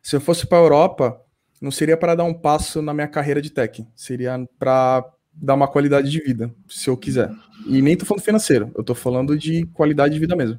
se 0.02 0.16
eu 0.16 0.20
fosse 0.20 0.46
para 0.46 0.58
a 0.58 0.62
Europa, 0.62 1.20
não 1.60 1.70
seria 1.70 1.96
para 1.96 2.14
dar 2.14 2.24
um 2.24 2.34
passo 2.34 2.82
na 2.82 2.92
minha 2.92 3.08
carreira 3.08 3.40
de 3.40 3.50
tech, 3.50 3.86
seria 3.94 4.46
para 4.58 5.04
dar 5.32 5.54
uma 5.54 5.68
qualidade 5.68 6.10
de 6.10 6.18
vida, 6.18 6.52
se 6.68 6.90
eu 6.90 6.96
quiser. 6.96 7.30
E 7.66 7.80
nem 7.80 7.96
tô 7.96 8.04
falando 8.04 8.24
financeiro, 8.24 8.70
eu 8.76 8.84
tô 8.84 8.94
falando 8.94 9.38
de 9.38 9.64
qualidade 9.72 10.12
de 10.12 10.20
vida 10.20 10.36
mesmo. 10.36 10.58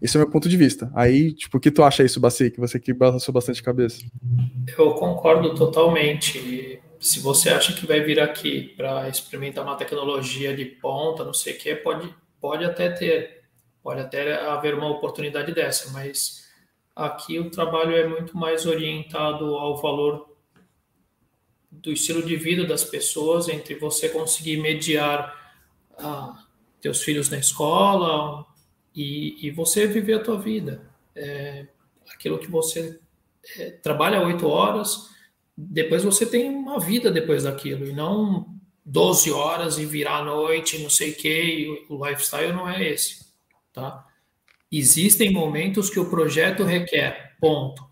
Esse 0.00 0.16
é 0.16 0.20
o 0.20 0.22
meu 0.22 0.30
ponto 0.30 0.48
de 0.48 0.56
vista. 0.56 0.90
Aí, 0.94 1.32
tipo, 1.32 1.56
o 1.56 1.60
que 1.60 1.70
tu 1.70 1.82
acha 1.82 2.04
isso, 2.04 2.20
Baci? 2.20 2.50
Que 2.50 2.60
você 2.60 2.78
que 2.78 2.92
balançou 2.92 3.32
bastante 3.32 3.62
cabeça. 3.62 4.04
Eu 4.76 4.92
concordo 4.94 5.54
totalmente. 5.54 6.78
Se 7.04 7.20
você 7.20 7.50
acha 7.50 7.74
que 7.74 7.86
vai 7.86 8.00
vir 8.00 8.18
aqui 8.18 8.72
para 8.78 9.06
experimentar 9.10 9.62
uma 9.62 9.76
tecnologia 9.76 10.56
de 10.56 10.64
ponta, 10.64 11.22
não 11.22 11.34
sei 11.34 11.52
o 11.52 11.58
que, 11.58 11.74
pode, 11.74 12.14
pode 12.40 12.64
até 12.64 12.88
ter. 12.88 13.44
Pode 13.82 14.00
até 14.00 14.40
haver 14.46 14.72
uma 14.74 14.88
oportunidade 14.88 15.52
dessa, 15.52 15.92
mas 15.92 16.48
aqui 16.96 17.38
o 17.38 17.50
trabalho 17.50 17.94
é 17.94 18.08
muito 18.08 18.34
mais 18.34 18.64
orientado 18.64 19.44
ao 19.54 19.76
valor 19.82 20.34
do 21.70 21.92
estilo 21.92 22.22
de 22.22 22.36
vida 22.36 22.64
das 22.64 22.84
pessoas, 22.84 23.50
entre 23.50 23.74
você 23.74 24.08
conseguir 24.08 24.56
mediar 24.56 25.60
ah, 25.98 26.42
teus 26.80 27.02
filhos 27.02 27.28
na 27.28 27.36
escola 27.36 28.46
e, 28.94 29.46
e, 29.46 29.50
você 29.50 29.86
viver 29.86 30.14
a 30.14 30.22
tua 30.22 30.40
vida. 30.40 30.90
É, 31.14 31.66
aquilo 32.14 32.38
que 32.38 32.50
você 32.50 32.98
é, 33.58 33.72
trabalha 33.72 34.26
oito 34.26 34.48
horas, 34.48 35.13
depois 35.56 36.02
você 36.02 36.26
tem 36.26 36.48
uma 36.48 36.80
vida 36.80 37.10
depois 37.10 37.44
daquilo, 37.44 37.86
e 37.86 37.92
não 37.92 38.46
12 38.84 39.30
horas 39.30 39.78
e 39.78 39.86
virar 39.86 40.18
à 40.18 40.24
noite, 40.24 40.78
não 40.78 40.90
sei 40.90 41.10
o 41.10 41.14
que, 41.16 41.86
o 41.88 42.06
lifestyle 42.06 42.52
não 42.52 42.68
é 42.68 42.90
esse, 42.90 43.26
tá? 43.72 44.04
Existem 44.70 45.32
momentos 45.32 45.88
que 45.88 46.00
o 46.00 46.10
projeto 46.10 46.64
requer, 46.64 47.36
ponto. 47.40 47.84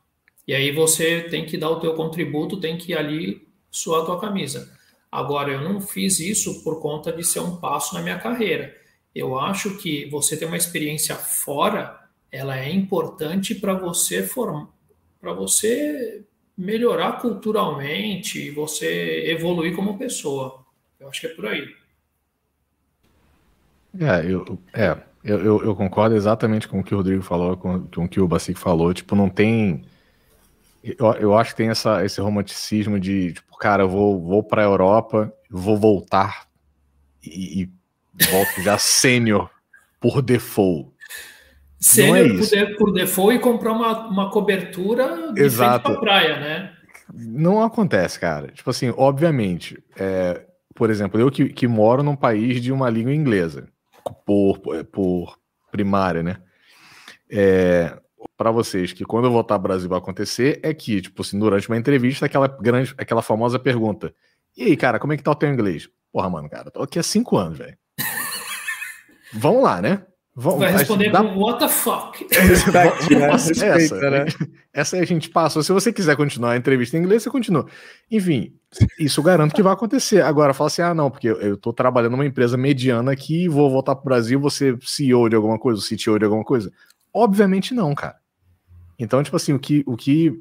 E 0.46 0.55
aí 0.55 0.72
você 0.72 1.22
tem 1.22 1.46
que 1.46 1.57
dar 1.57 1.70
o 1.70 1.79
teu 1.79 1.94
contributo, 1.94 2.61
tem 2.61 2.77
que 2.77 2.92
ir 2.92 2.98
ali 2.98 3.46
suar 3.70 4.03
a 4.03 4.05
tua 4.05 4.20
camisa. 4.20 4.77
Agora, 5.11 5.53
eu 5.53 5.61
não 5.61 5.81
fiz 5.81 6.18
isso 6.18 6.64
por 6.64 6.81
conta 6.81 7.12
de 7.12 7.22
ser 7.22 7.40
um 7.40 7.57
passo 7.57 7.94
na 7.94 8.03
minha 8.03 8.18
carreira. 8.18 8.75
Eu 9.14 9.38
acho 9.38 9.77
que 9.77 10.07
você 10.07 10.37
ter 10.37 10.46
uma 10.46 10.57
experiência 10.57 11.14
fora, 11.14 12.01
ela 12.31 12.59
é 12.59 12.70
importante 12.70 13.55
para 13.55 13.75
você 13.75 14.22
formar, 14.22 14.68
para 15.20 15.33
você 15.33 16.25
melhorar 16.62 17.20
culturalmente 17.20 18.38
e 18.38 18.51
você 18.51 19.31
evoluir 19.31 19.75
como 19.75 19.98
pessoa. 19.98 20.64
Eu 20.98 21.09
acho 21.09 21.20
que 21.20 21.27
é 21.27 21.35
por 21.35 21.46
aí. 21.46 21.68
É, 24.01 24.25
eu, 24.25 24.59
é, 24.72 24.96
eu, 25.22 25.44
eu, 25.44 25.64
eu 25.64 25.77
concordo 25.77 26.16
exatamente 26.16 26.66
com 26.66 26.81
o 26.81 26.85
que 26.85 26.94
o 26.94 26.98
Rodrigo 26.98 27.22
falou, 27.22 27.57
com, 27.57 27.87
com 27.87 28.05
o 28.05 28.09
que 28.09 28.20
o 28.20 28.29
Basic 28.29 28.59
falou. 28.59 28.94
Tipo, 28.94 29.14
não 29.14 29.29
tem 29.29 29.85
eu, 30.83 31.12
eu 31.14 31.38
acho 31.38 31.53
que 31.53 31.59
tem 31.59 31.68
essa, 31.68 32.05
esse 32.05 32.20
romanticismo 32.20 32.98
de, 32.98 33.35
tipo, 33.35 33.57
cara, 33.57 33.85
eu 33.85 33.88
vou, 33.88 34.20
vou 34.20 34.42
para 34.42 34.62
a 34.62 34.64
Europa, 34.64 35.33
vou 35.48 35.79
voltar 35.79 36.48
e, 37.22 37.62
e 37.62 37.70
volto 38.31 38.61
já 38.62 38.77
sênior 38.79 39.48
por 40.01 40.20
default. 40.20 40.91
Sênior 41.83 42.40
é 42.53 42.66
por, 42.66 42.77
por 42.77 42.92
default 42.92 43.35
e 43.35 43.38
comprar 43.40 43.73
uma, 43.73 44.07
uma 44.09 44.31
cobertura 44.31 45.33
de 45.33 45.42
Exato. 45.42 45.87
frente 45.87 46.01
praia, 46.01 46.38
né? 46.38 46.73
Não 47.12 47.62
acontece, 47.62 48.21
cara. 48.21 48.49
Tipo 48.53 48.71
assim, 48.71 48.95
obviamente, 48.97 49.83
é, 49.97 50.47
por 50.75 50.90
exemplo, 50.90 51.21
eu 51.21 51.31
que, 51.31 51.49
que 51.49 51.66
moro 51.66 52.03
num 52.03 52.14
país 52.14 52.62
de 52.62 52.71
uma 52.71 52.88
língua 52.88 53.12
inglesa, 53.12 53.68
por, 54.25 54.61
por 54.92 55.37
primária, 55.73 56.23
né? 56.23 56.37
É, 57.29 57.99
para 58.37 58.51
vocês 58.51 58.92
que 58.92 59.05
quando 59.05 59.25
eu 59.25 59.33
voltar 59.33 59.55
ao 59.55 59.61
Brasil 59.61 59.88
vai 59.88 59.99
acontecer 59.99 60.61
é 60.62 60.73
que, 60.73 61.01
tipo 61.01 61.23
assim, 61.23 61.38
durante 61.38 61.68
uma 61.68 61.77
entrevista, 61.77 62.27
aquela 62.27 62.47
grande, 62.47 62.95
aquela 62.97 63.23
famosa 63.23 63.59
pergunta: 63.59 64.14
E 64.57 64.62
aí, 64.62 64.77
cara, 64.77 65.01
como 65.01 65.12
é 65.12 65.16
que 65.16 65.23
tá 65.23 65.33
o 65.33 65.37
teu 65.37 65.53
inglês? 65.53 65.88
Porra, 66.12 66.31
mano, 66.31 66.49
cara, 66.49 66.71
tô 66.71 66.83
aqui 66.83 66.99
há 66.99 67.03
cinco 67.03 67.37
anos, 67.37 67.59
velho. 67.59 67.77
Vamos 69.35 69.62
lá, 69.64 69.83
né? 69.83 70.07
Vamos, 70.35 70.61
Vai 70.61 70.73
responder 70.73 71.11
dá... 71.11 71.23
com 71.23 71.38
what 71.38 71.59
the 71.59 71.68
fuck? 71.68 72.27
Respect, 72.31 73.14
né? 73.14 73.29
essa, 73.31 74.11
né? 74.11 74.25
essa 74.73 74.97
aí 74.97 75.03
a 75.03 75.07
gente 75.07 75.29
passa. 75.29 75.62
Se 75.62 75.71
você 75.71 75.92
quiser 75.92 76.16
continuar 76.16 76.53
a 76.53 76.57
entrevista 76.57 76.97
em 76.97 77.01
inglês, 77.01 77.23
você 77.23 77.29
continua. 77.29 77.66
Enfim, 78.11 78.55
isso 78.99 79.23
garanto 79.23 79.55
que 79.55 79.62
vai 79.62 79.75
acontecer. 79.75 80.23
Agora, 80.23 80.55
fala 80.55 80.68
assim: 80.68 80.81
ah, 80.81 80.95
não, 80.95 81.11
porque 81.11 81.29
eu, 81.29 81.38
eu 81.38 81.57
tô 81.59 81.71
trabalhando 81.71 82.12
numa 82.12 82.25
empresa 82.25 82.57
mediana 82.57 83.12
aqui, 83.12 83.47
vou 83.47 83.71
voltar 83.71 83.95
pro 83.95 84.07
Brasil, 84.07 84.40
você 84.40 84.75
CEO 84.81 85.29
de 85.29 85.37
alguma 85.37 85.59
coisa, 85.59 85.83
CTO 85.83 86.18
de 86.18 86.25
alguma 86.25 86.45
coisa. 86.45 86.73
Obviamente 87.12 87.75
não, 87.75 87.95
cara. 87.95 88.16
Então, 88.99 89.23
tipo 89.23 89.37
assim, 89.37 89.53
o 89.53 89.59
que, 89.59 89.85
o 89.87 89.99
que, 89.99 90.33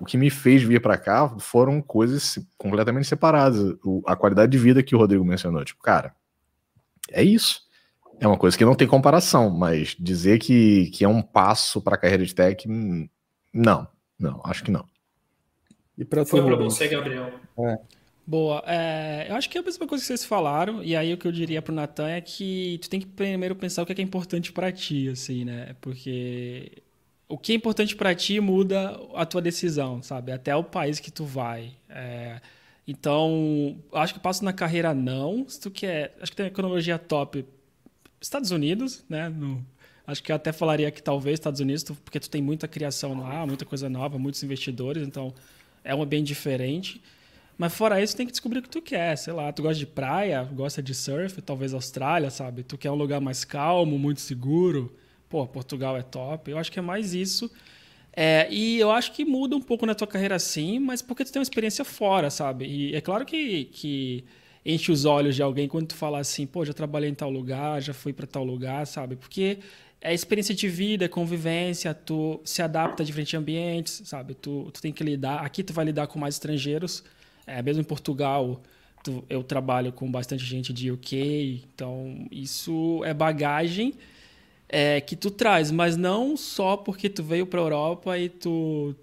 o 0.00 0.06
que 0.06 0.16
me 0.16 0.30
fez 0.30 0.62
vir 0.62 0.80
para 0.80 0.96
cá 0.96 1.28
foram 1.38 1.82
coisas 1.82 2.38
completamente 2.56 3.06
separadas. 3.06 3.76
O, 3.84 4.02
a 4.06 4.16
qualidade 4.16 4.50
de 4.50 4.58
vida 4.58 4.82
que 4.82 4.94
o 4.94 4.98
Rodrigo 4.98 5.24
mencionou. 5.24 5.62
Tipo, 5.66 5.82
cara, 5.82 6.14
é 7.10 7.22
isso. 7.22 7.67
É 8.20 8.26
uma 8.26 8.36
coisa 8.36 8.56
que 8.56 8.64
não 8.64 8.74
tem 8.74 8.88
comparação, 8.88 9.50
mas 9.50 9.96
dizer 9.98 10.38
que, 10.38 10.90
que 10.90 11.04
é 11.04 11.08
um 11.08 11.22
passo 11.22 11.80
para 11.80 11.94
a 11.94 11.98
carreira 11.98 12.24
de 12.24 12.34
tech, 12.34 12.68
hum, 12.68 13.08
não, 13.52 13.86
não, 14.18 14.40
acho 14.44 14.64
que 14.64 14.70
não. 14.70 14.84
E 15.96 16.04
para 16.04 16.24
Foi 16.24 16.42
para 16.42 16.56
você, 16.56 16.88
Gabriel. 16.88 17.32
É. 17.58 17.78
Boa. 18.26 18.62
É, 18.66 19.26
eu 19.28 19.36
acho 19.36 19.48
que 19.48 19.56
é 19.56 19.60
a 19.60 19.64
mesma 19.64 19.86
coisa 19.86 20.02
que 20.02 20.06
vocês 20.06 20.24
falaram, 20.24 20.82
e 20.82 20.94
aí 20.94 21.14
o 21.14 21.16
que 21.16 21.26
eu 21.26 21.32
diria 21.32 21.62
pro 21.62 21.74
Natan 21.74 22.08
é 22.08 22.20
que 22.20 22.78
tu 22.82 22.90
tem 22.90 23.00
que 23.00 23.06
primeiro 23.06 23.56
pensar 23.56 23.82
o 23.82 23.86
que 23.86 23.92
é, 23.92 23.94
que 23.94 24.02
é 24.02 24.04
importante 24.04 24.52
para 24.52 24.70
ti, 24.70 25.08
assim, 25.08 25.44
né? 25.44 25.74
Porque 25.80 26.82
o 27.28 27.38
que 27.38 27.52
é 27.52 27.54
importante 27.54 27.96
para 27.96 28.14
ti 28.14 28.38
muda 28.40 29.00
a 29.14 29.24
tua 29.24 29.40
decisão, 29.40 30.02
sabe? 30.02 30.32
Até 30.32 30.54
o 30.54 30.62
país 30.62 31.00
que 31.00 31.10
tu 31.10 31.24
vai. 31.24 31.72
É, 31.88 32.40
então, 32.86 33.82
acho 33.92 34.14
que 34.14 34.20
passo 34.20 34.44
na 34.44 34.52
carreira 34.52 34.94
não. 34.94 35.48
Se 35.48 35.60
tu 35.60 35.70
quer, 35.70 36.16
acho 36.20 36.30
que 36.32 36.36
tem 36.36 36.46
tecnologia 36.46 36.98
top. 36.98 37.44
Estados 38.20 38.50
Unidos, 38.50 39.04
né? 39.08 39.28
No, 39.28 39.64
acho 40.06 40.22
que 40.22 40.32
eu 40.32 40.36
até 40.36 40.52
falaria 40.52 40.90
que 40.90 41.02
talvez 41.02 41.34
Estados 41.34 41.60
Unidos, 41.60 41.84
porque 42.04 42.18
tu 42.18 42.28
tem 42.28 42.42
muita 42.42 42.66
criação 42.66 43.18
lá, 43.18 43.46
muita 43.46 43.64
coisa 43.64 43.88
nova, 43.88 44.18
muitos 44.18 44.42
investidores, 44.42 45.02
então 45.02 45.34
é 45.84 45.94
um 45.94 46.04
bem 46.04 46.22
diferente. 46.22 47.00
Mas 47.56 47.74
fora 47.74 48.00
isso, 48.00 48.16
tem 48.16 48.24
que 48.24 48.30
descobrir 48.30 48.60
o 48.60 48.62
que 48.62 48.68
tu 48.68 48.80
quer. 48.80 49.16
Sei 49.18 49.32
lá, 49.32 49.52
tu 49.52 49.62
gosta 49.62 49.78
de 49.78 49.86
praia, 49.86 50.44
gosta 50.44 50.80
de 50.80 50.94
surf, 50.94 51.42
talvez 51.42 51.74
Austrália, 51.74 52.30
sabe? 52.30 52.62
Tu 52.62 52.78
quer 52.78 52.90
um 52.90 52.94
lugar 52.94 53.20
mais 53.20 53.44
calmo, 53.44 53.98
muito 53.98 54.20
seguro. 54.20 54.94
Pô, 55.28 55.44
Portugal 55.46 55.96
é 55.96 56.02
top. 56.02 56.52
Eu 56.52 56.58
acho 56.58 56.70
que 56.70 56.78
é 56.78 56.82
mais 56.82 57.14
isso. 57.14 57.50
É, 58.12 58.48
e 58.50 58.78
eu 58.78 58.90
acho 58.92 59.12
que 59.12 59.24
muda 59.24 59.56
um 59.56 59.60
pouco 59.60 59.86
na 59.86 59.94
tua 59.94 60.06
carreira 60.06 60.38
sim, 60.38 60.78
mas 60.78 61.02
porque 61.02 61.24
tu 61.24 61.32
tem 61.32 61.40
uma 61.40 61.44
experiência 61.44 61.84
fora, 61.84 62.30
sabe? 62.30 62.64
E 62.66 62.94
é 62.94 63.00
claro 63.00 63.24
que, 63.26 63.66
que 63.66 64.24
enche 64.68 64.92
os 64.92 65.06
olhos 65.06 65.34
de 65.34 65.42
alguém 65.42 65.66
quando 65.66 65.86
tu 65.86 65.94
fala 65.94 66.18
assim, 66.18 66.46
pô, 66.46 66.62
já 66.62 66.74
trabalhei 66.74 67.08
em 67.08 67.14
tal 67.14 67.30
lugar, 67.30 67.80
já 67.80 67.94
fui 67.94 68.12
para 68.12 68.26
tal 68.26 68.44
lugar, 68.44 68.86
sabe? 68.86 69.16
Porque 69.16 69.60
é 69.98 70.12
experiência 70.12 70.54
de 70.54 70.68
vida, 70.68 71.06
é 71.06 71.08
convivência, 71.08 71.94
tu 71.94 72.38
se 72.44 72.60
adapta 72.60 73.02
a 73.02 73.06
diferentes 73.06 73.32
ambientes, 73.32 74.02
sabe? 74.04 74.34
Tu, 74.34 74.70
tu 74.70 74.82
tem 74.82 74.92
que 74.92 75.02
lidar, 75.02 75.42
aqui 75.44 75.62
tu 75.62 75.72
vai 75.72 75.86
lidar 75.86 76.06
com 76.06 76.18
mais 76.18 76.34
estrangeiros, 76.34 77.02
é, 77.46 77.62
mesmo 77.62 77.80
em 77.80 77.84
Portugal, 77.84 78.60
tu, 79.02 79.24
eu 79.30 79.42
trabalho 79.42 79.90
com 79.90 80.10
bastante 80.10 80.44
gente 80.44 80.70
de 80.70 80.90
UK, 80.90 81.64
então 81.74 82.28
isso 82.30 83.02
é 83.04 83.14
bagagem 83.14 83.94
é, 84.68 85.00
que 85.00 85.16
tu 85.16 85.30
traz, 85.30 85.70
mas 85.70 85.96
não 85.96 86.36
só 86.36 86.76
porque 86.76 87.08
tu 87.08 87.22
veio 87.22 87.46
para 87.46 87.58
Europa 87.58 88.18
e 88.18 88.28
tu 88.28 88.94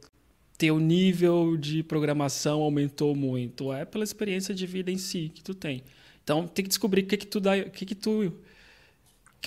teu 0.57 0.79
nível 0.79 1.57
de 1.57 1.83
programação 1.83 2.61
aumentou 2.61 3.15
muito, 3.15 3.73
é 3.73 3.85
pela 3.85 4.03
experiência 4.03 4.53
de 4.53 4.65
vida 4.65 4.91
em 4.91 4.97
si 4.97 5.31
que 5.33 5.43
tu 5.43 5.53
tem. 5.53 5.83
Então 6.23 6.47
tem 6.47 6.63
que 6.63 6.69
descobrir 6.69 7.01
o 7.03 7.05
que 7.05 7.17
que 7.17 7.27
tu 7.27 7.39
dá, 7.39 7.55
o 7.55 7.69
que 7.69 7.85
que 7.85 7.95
tu 7.95 8.33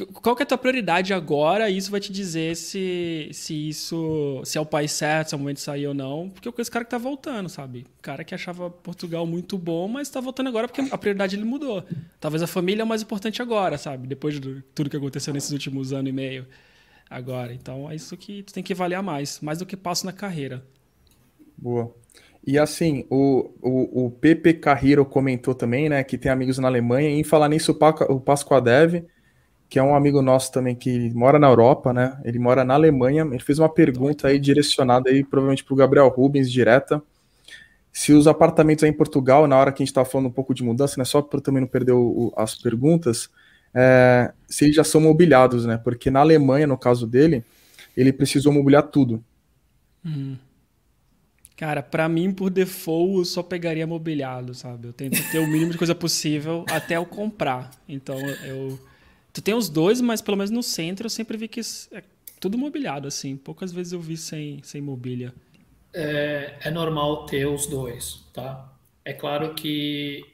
qual 0.06 0.36
que 0.36 0.42
é 0.42 0.44
a 0.44 0.46
tua 0.46 0.58
prioridade 0.58 1.12
agora? 1.12 1.68
Isso 1.70 1.90
vai 1.90 2.00
te 2.00 2.12
dizer 2.12 2.56
se, 2.56 3.30
se 3.32 3.68
isso 3.68 4.40
se 4.44 4.58
é 4.58 4.60
o 4.60 4.66
país 4.66 4.92
certo, 4.92 5.28
se 5.28 5.34
é 5.34 5.36
o 5.36 5.40
momento 5.40 5.56
de 5.56 5.62
sair 5.62 5.86
ou 5.86 5.94
não. 5.94 6.30
Porque 6.30 6.48
esse 6.60 6.70
cara 6.70 6.84
que 6.84 6.90
tá 6.90 6.98
voltando, 6.98 7.48
sabe? 7.48 7.86
Cara 8.00 8.22
que 8.22 8.34
achava 8.34 8.70
Portugal 8.70 9.26
muito 9.26 9.58
bom, 9.58 9.88
mas 9.88 10.08
tá 10.08 10.20
voltando 10.20 10.48
agora 10.48 10.68
porque 10.68 10.82
a 10.92 10.98
prioridade 10.98 11.36
ele 11.36 11.44
mudou. 11.44 11.84
Talvez 12.20 12.42
a 12.42 12.46
família 12.46 12.82
é 12.82 12.84
o 12.84 12.88
mais 12.88 13.02
importante 13.02 13.42
agora, 13.42 13.76
sabe? 13.76 14.06
Depois 14.06 14.38
de 14.40 14.62
tudo 14.74 14.90
que 14.90 14.96
aconteceu 14.96 15.34
nesses 15.34 15.50
últimos 15.50 15.92
anos 15.92 16.08
e 16.08 16.12
meio 16.12 16.46
agora. 17.10 17.52
Então 17.52 17.90
é 17.90 17.94
isso 17.94 18.16
que 18.16 18.42
tu 18.42 18.52
tem 18.52 18.62
que 18.62 18.72
avaliar 18.72 19.02
mais, 19.02 19.40
mais 19.40 19.58
do 19.58 19.66
que 19.66 19.76
passo 19.76 20.06
na 20.06 20.12
carreira. 20.12 20.64
Boa. 21.58 21.92
E 22.46 22.58
assim, 22.58 23.04
o, 23.10 23.50
o, 23.60 24.06
o 24.06 24.10
Pepe 24.10 24.54
Carreiro 24.54 25.04
comentou 25.04 25.54
também, 25.54 25.88
né, 25.88 26.02
que 26.02 26.16
tem 26.16 26.30
amigos 26.30 26.58
na 26.58 26.68
Alemanha. 26.68 27.10
E 27.10 27.20
em 27.20 27.24
falar 27.24 27.48
nisso, 27.48 27.76
o 28.08 28.20
Pascoa 28.20 28.60
Dev 28.60 29.04
que 29.68 29.78
é 29.78 29.82
um 29.82 29.94
amigo 29.94 30.22
nosso 30.22 30.50
também 30.50 30.74
que 30.74 31.10
mora 31.14 31.38
na 31.38 31.46
Europa, 31.46 31.92
né? 31.92 32.18
Ele 32.24 32.38
mora 32.38 32.64
na 32.64 32.74
Alemanha. 32.74 33.22
Ele 33.22 33.38
fez 33.38 33.58
uma 33.58 33.68
pergunta 33.68 34.28
aí 34.28 34.38
direcionada 34.38 35.10
aí 35.10 35.22
provavelmente 35.22 35.62
para 35.62 35.74
o 35.74 35.76
Gabriel 35.76 36.08
Rubens 36.08 36.50
direta. 36.50 37.02
Se 37.92 38.12
os 38.12 38.26
apartamentos 38.26 38.82
aí 38.82 38.90
em 38.90 38.94
Portugal, 38.94 39.46
na 39.46 39.56
hora 39.56 39.70
que 39.70 39.82
a 39.82 39.84
gente 39.84 39.90
estava 39.90 40.08
falando 40.08 40.28
um 40.28 40.32
pouco 40.32 40.54
de 40.54 40.62
mudança, 40.62 40.94
né? 40.96 41.04
Só 41.04 41.20
para 41.20 41.40
também 41.40 41.60
não 41.60 41.68
perder 41.68 41.92
o, 41.92 42.32
as 42.34 42.54
perguntas, 42.54 43.28
é, 43.74 44.32
se 44.48 44.64
eles 44.64 44.76
já 44.76 44.84
são 44.84 45.02
mobiliados, 45.02 45.66
né? 45.66 45.76
Porque 45.76 46.10
na 46.10 46.20
Alemanha, 46.20 46.66
no 46.66 46.78
caso 46.78 47.06
dele, 47.06 47.44
ele 47.94 48.12
precisou 48.12 48.52
mobiliar 48.52 48.84
tudo. 48.84 49.22
Hum. 50.04 50.36
Cara, 51.58 51.82
para 51.82 52.08
mim, 52.08 52.32
por 52.32 52.48
default, 52.48 53.18
eu 53.18 53.24
só 53.24 53.42
pegaria 53.42 53.86
mobiliado, 53.86 54.54
sabe? 54.54 54.88
Eu 54.88 54.92
tento 54.92 55.18
ter 55.30 55.40
o 55.40 55.46
mínimo 55.46 55.72
de 55.72 55.78
coisa 55.78 55.94
possível 55.94 56.64
até 56.70 56.96
eu 56.96 57.04
comprar. 57.04 57.70
Então, 57.88 58.16
eu 58.46 58.78
Tu 59.38 59.42
tem 59.42 59.54
os 59.54 59.68
dois, 59.68 60.00
mas 60.00 60.20
pelo 60.20 60.36
menos 60.36 60.50
no 60.50 60.64
centro 60.64 61.06
eu 61.06 61.10
sempre 61.10 61.36
vi 61.36 61.46
que 61.46 61.60
é 61.92 62.02
tudo 62.40 62.58
mobiliado, 62.58 63.06
assim. 63.06 63.36
Poucas 63.36 63.70
vezes 63.72 63.92
eu 63.92 64.00
vi 64.00 64.16
sem, 64.16 64.60
sem 64.64 64.80
mobília. 64.80 65.32
É, 65.94 66.56
é 66.60 66.70
normal 66.72 67.24
ter 67.24 67.46
os 67.46 67.66
dois, 67.66 68.24
tá? 68.32 68.72
É 69.04 69.12
claro 69.12 69.54
que 69.54 70.24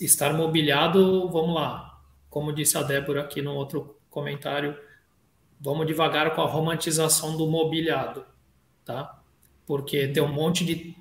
estar 0.00 0.32
mobiliado, 0.32 1.28
vamos 1.30 1.54
lá. 1.54 2.00
Como 2.28 2.52
disse 2.52 2.76
a 2.76 2.82
Débora 2.82 3.22
aqui 3.22 3.40
no 3.40 3.54
outro 3.54 3.96
comentário, 4.10 4.76
vamos 5.60 5.86
devagar 5.86 6.34
com 6.34 6.40
a 6.40 6.46
romantização 6.46 7.36
do 7.36 7.46
mobiliado, 7.46 8.24
tá? 8.84 9.22
Porque 9.66 10.08
ter 10.08 10.20
um 10.20 10.32
monte 10.32 10.64
de 10.64 10.96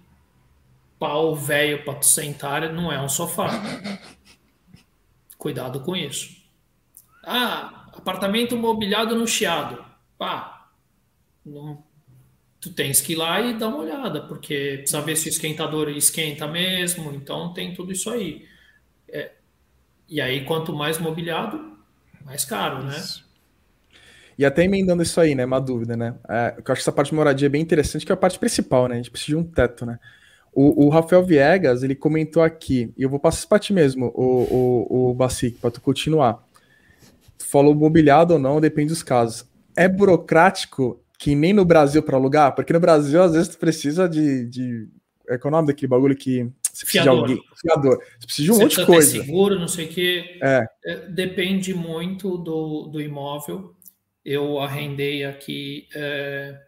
pau 0.98 1.36
velho 1.36 1.84
para 1.84 1.96
tu 1.96 2.06
sentar 2.06 2.74
não 2.74 2.92
é 2.92 3.02
um 3.02 3.10
sofá. 3.10 3.50
Cuidado 5.38 5.80
com 5.82 5.96
isso. 5.96 6.36
Ah, 7.24 7.88
apartamento 7.94 8.58
mobiliado 8.58 9.16
no 9.16 9.28
Chiado. 9.28 9.84
Pá, 10.18 10.70
não, 11.46 11.84
tu 12.60 12.72
tens 12.74 13.00
que 13.00 13.14
ir 13.14 13.16
lá 13.16 13.40
e 13.42 13.54
dar 13.54 13.68
uma 13.68 13.78
olhada, 13.78 14.22
porque 14.22 14.78
precisa 14.78 15.02
ver 15.02 15.16
se 15.16 15.28
o 15.28 15.30
esquentador 15.30 15.90
esquenta 15.90 16.48
mesmo, 16.48 17.14
então 17.14 17.54
tem 17.54 17.74
tudo 17.76 17.92
isso 17.92 18.10
aí. 18.10 18.48
É, 19.08 19.32
e 20.10 20.20
aí, 20.20 20.46
quanto 20.46 20.74
mais 20.74 20.98
mobiliado, 20.98 21.78
mais 22.24 22.44
caro, 22.44 22.84
né? 22.84 22.98
isso. 22.98 23.20
né? 23.20 23.25
E 24.38 24.46
até 24.46 24.64
emendando 24.64 25.02
isso 25.02 25.20
aí, 25.20 25.34
né? 25.34 25.46
Uma 25.46 25.60
dúvida, 25.60 25.96
né? 25.96 26.16
É, 26.28 26.56
eu 26.58 26.64
acho 26.64 26.64
que 26.64 26.72
essa 26.82 26.92
parte 26.92 27.10
de 27.10 27.16
moradia 27.16 27.48
é 27.48 27.50
bem 27.50 27.62
interessante, 27.62 28.06
que 28.06 28.12
é 28.12 28.16
a 28.16 28.18
parte 28.18 28.38
principal, 28.38 28.88
né? 28.88 28.96
A 28.96 28.98
gente 28.98 29.12
precisa 29.12 29.38
de 29.38 29.44
um 29.44 29.44
teto, 29.44 29.86
né? 29.86 30.00
O, 30.54 30.86
o 30.86 30.90
Rafael 30.90 31.24
Viegas, 31.24 31.84
ele 31.84 31.96
comentou 31.96 32.42
aqui, 32.42 32.94
e 32.98 33.04
eu 33.04 33.10
vou 33.10 33.20
passar 33.20 33.40
isso 33.40 33.48
para 33.50 33.60
ti 33.60 33.74
mesmo, 33.74 34.12
o, 34.16 34.88
o, 34.90 35.10
o 35.10 35.14
Basic, 35.14 35.58
para 35.60 35.72
tu 35.72 35.82
continuar 35.82 36.46
falou 37.46 37.76
mobiliado 37.76 38.34
ou 38.34 38.40
não, 38.40 38.60
depende 38.60 38.90
dos 38.90 39.04
casos. 39.04 39.46
É 39.76 39.88
burocrático 39.88 41.02
que 41.18 41.36
nem 41.36 41.54
no 41.54 41.64
Brasil 41.64 42.04
para 42.04 42.18
alugar? 42.18 42.54
Porque 42.54 42.74
no 42.74 42.80
Brasil, 42.80 43.22
às 43.22 43.34
vezes, 43.34 43.50
tu 43.50 43.58
precisa 43.58 44.10
de. 44.10 44.46
de 44.48 44.88
é 45.28 45.38
qual 45.38 45.52
é 45.52 45.54
o 45.54 45.58
nome 45.58 45.68
daquele 45.68 45.88
bagulho 45.88 46.16
que. 46.16 46.50
Você 46.74 46.86
precisa 46.86 47.04
fiador. 47.04 47.28
de 47.28 47.34
alguém. 47.34 47.44
Fiador. 47.62 47.98
Você 48.20 48.26
precisa 48.26 48.46
de 48.46 48.52
um 48.52 48.60
monte 48.60 48.78
de 48.78 48.86
coisa. 48.86 49.24
seguro, 49.24 49.60
não 49.60 49.68
sei 49.68 49.86
o 49.86 49.90
quê. 49.90 50.40
É. 50.42 50.66
é. 50.86 50.96
Depende 51.08 51.74
muito 51.74 52.38
do, 52.38 52.88
do 52.88 53.02
imóvel. 53.02 53.75
Eu 54.26 54.60
arrendei 54.60 55.24
aqui. 55.24 55.88
É, 55.94 56.60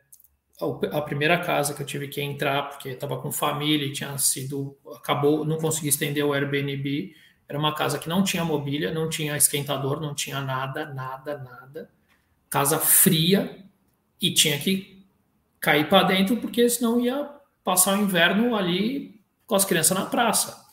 a 0.92 1.02
primeira 1.02 1.38
casa 1.40 1.74
que 1.74 1.82
eu 1.82 1.86
tive 1.86 2.08
que 2.08 2.22
entrar, 2.22 2.70
porque 2.70 2.90
estava 2.90 3.20
com 3.20 3.32
família 3.32 3.88
e 3.88 3.92
tinha 3.92 4.18
sido. 4.18 4.78
Acabou, 4.96 5.44
não 5.44 5.58
consegui 5.58 5.90
estender 5.90 6.24
o 6.24 6.34
Airbnb 6.34 7.14
era 7.48 7.58
uma 7.58 7.74
casa 7.74 7.98
que 7.98 8.10
não 8.10 8.24
tinha 8.24 8.44
mobília, 8.44 8.92
não 8.92 9.08
tinha 9.08 9.38
esquentador, 9.38 10.02
não 10.02 10.14
tinha 10.14 10.42
nada, 10.42 10.86
nada, 10.94 11.38
nada. 11.38 11.90
Casa 12.50 12.78
fria 12.78 13.64
e 14.22 14.34
tinha 14.34 14.60
que 14.60 15.06
cair 15.60 15.88
para 15.88 16.08
dentro 16.08 16.38
porque 16.38 16.70
senão 16.70 17.00
ia 17.00 17.30
passar 17.64 17.98
o 17.98 18.02
inverno 18.02 18.56
ali 18.56 19.22
com 19.46 19.56
as 19.56 19.64
crianças 19.64 19.98
na 19.98 20.06
praça. 20.06 20.66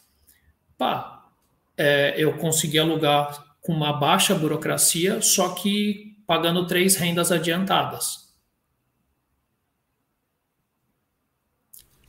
Pá, 0.77 1.29
é, 1.77 2.15
eu 2.17 2.37
consegui 2.39 2.79
alugar 2.79 3.45
com 3.61 3.73
uma 3.73 3.93
baixa 3.93 4.35
burocracia, 4.35 5.23
só 5.23 5.51
que 5.51 6.14
pagando 6.27 6.67
três 6.67 6.97
rendas 6.97 7.31
adiantadas. 7.31 8.25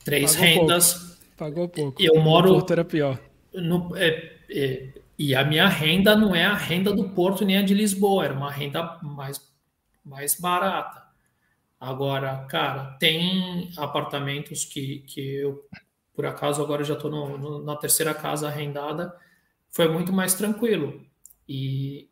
Três 0.04 0.34
Pagou 0.36 0.48
rendas. 0.48 0.94
Pouco. 0.94 1.16
Pagou 1.36 1.68
pouco. 1.68 2.02
Eu 2.02 2.20
moro. 2.20 2.58
O 2.58 2.72
era 2.72 2.84
pior. 2.84 3.18
No, 3.52 3.94
é, 3.96 4.38
e, 4.48 4.92
e 5.18 5.34
a 5.34 5.44
minha 5.44 5.66
renda 5.66 6.14
não 6.14 6.34
é 6.34 6.44
a 6.44 6.54
renda 6.54 6.92
do 6.92 7.10
Porto 7.10 7.44
nem 7.44 7.58
a 7.58 7.62
de 7.62 7.74
Lisboa, 7.74 8.24
era 8.24 8.34
uma 8.34 8.50
renda 8.50 8.98
mais, 9.02 9.40
mais 10.04 10.38
barata. 10.38 11.02
Agora, 11.78 12.46
cara, 12.48 12.96
tem 12.98 13.70
apartamentos 13.76 14.64
que, 14.64 15.00
que 15.00 15.20
eu, 15.20 15.66
por 16.14 16.24
acaso, 16.24 16.62
agora 16.62 16.84
já 16.84 16.94
estou 16.94 17.62
na 17.62 17.76
terceira 17.76 18.14
casa 18.14 18.48
arrendada, 18.48 19.14
foi 19.70 19.88
muito 19.88 20.12
mais 20.12 20.34
tranquilo. 20.34 21.04
E 21.48 22.08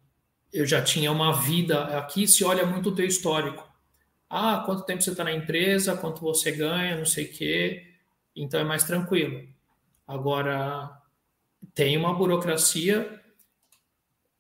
eu 0.55 0.65
já 0.65 0.81
tinha 0.81 1.11
uma 1.11 1.33
vida. 1.33 1.99
Aqui 1.99 2.29
se 2.29 2.45
olha 2.45 2.65
muito 2.65 2.91
o 2.91 2.95
teu 2.95 3.05
histórico. 3.05 3.69
Ah, 4.31 4.63
quanto 4.65 4.85
tempo 4.85 5.03
você 5.03 5.11
está 5.11 5.25
na 5.25 5.33
empresa, 5.33 5.97
quanto 5.97 6.21
você 6.21 6.53
ganha, 6.53 6.97
não 6.97 7.05
sei 7.05 7.25
o 7.25 7.33
quê. 7.33 7.85
Então 8.37 8.61
é 8.61 8.65
mais 8.65 8.85
tranquilo. 8.85 9.47
Agora, 10.07 10.97
tem 11.75 11.97
uma 11.97 12.15
burocracia. 12.15 13.21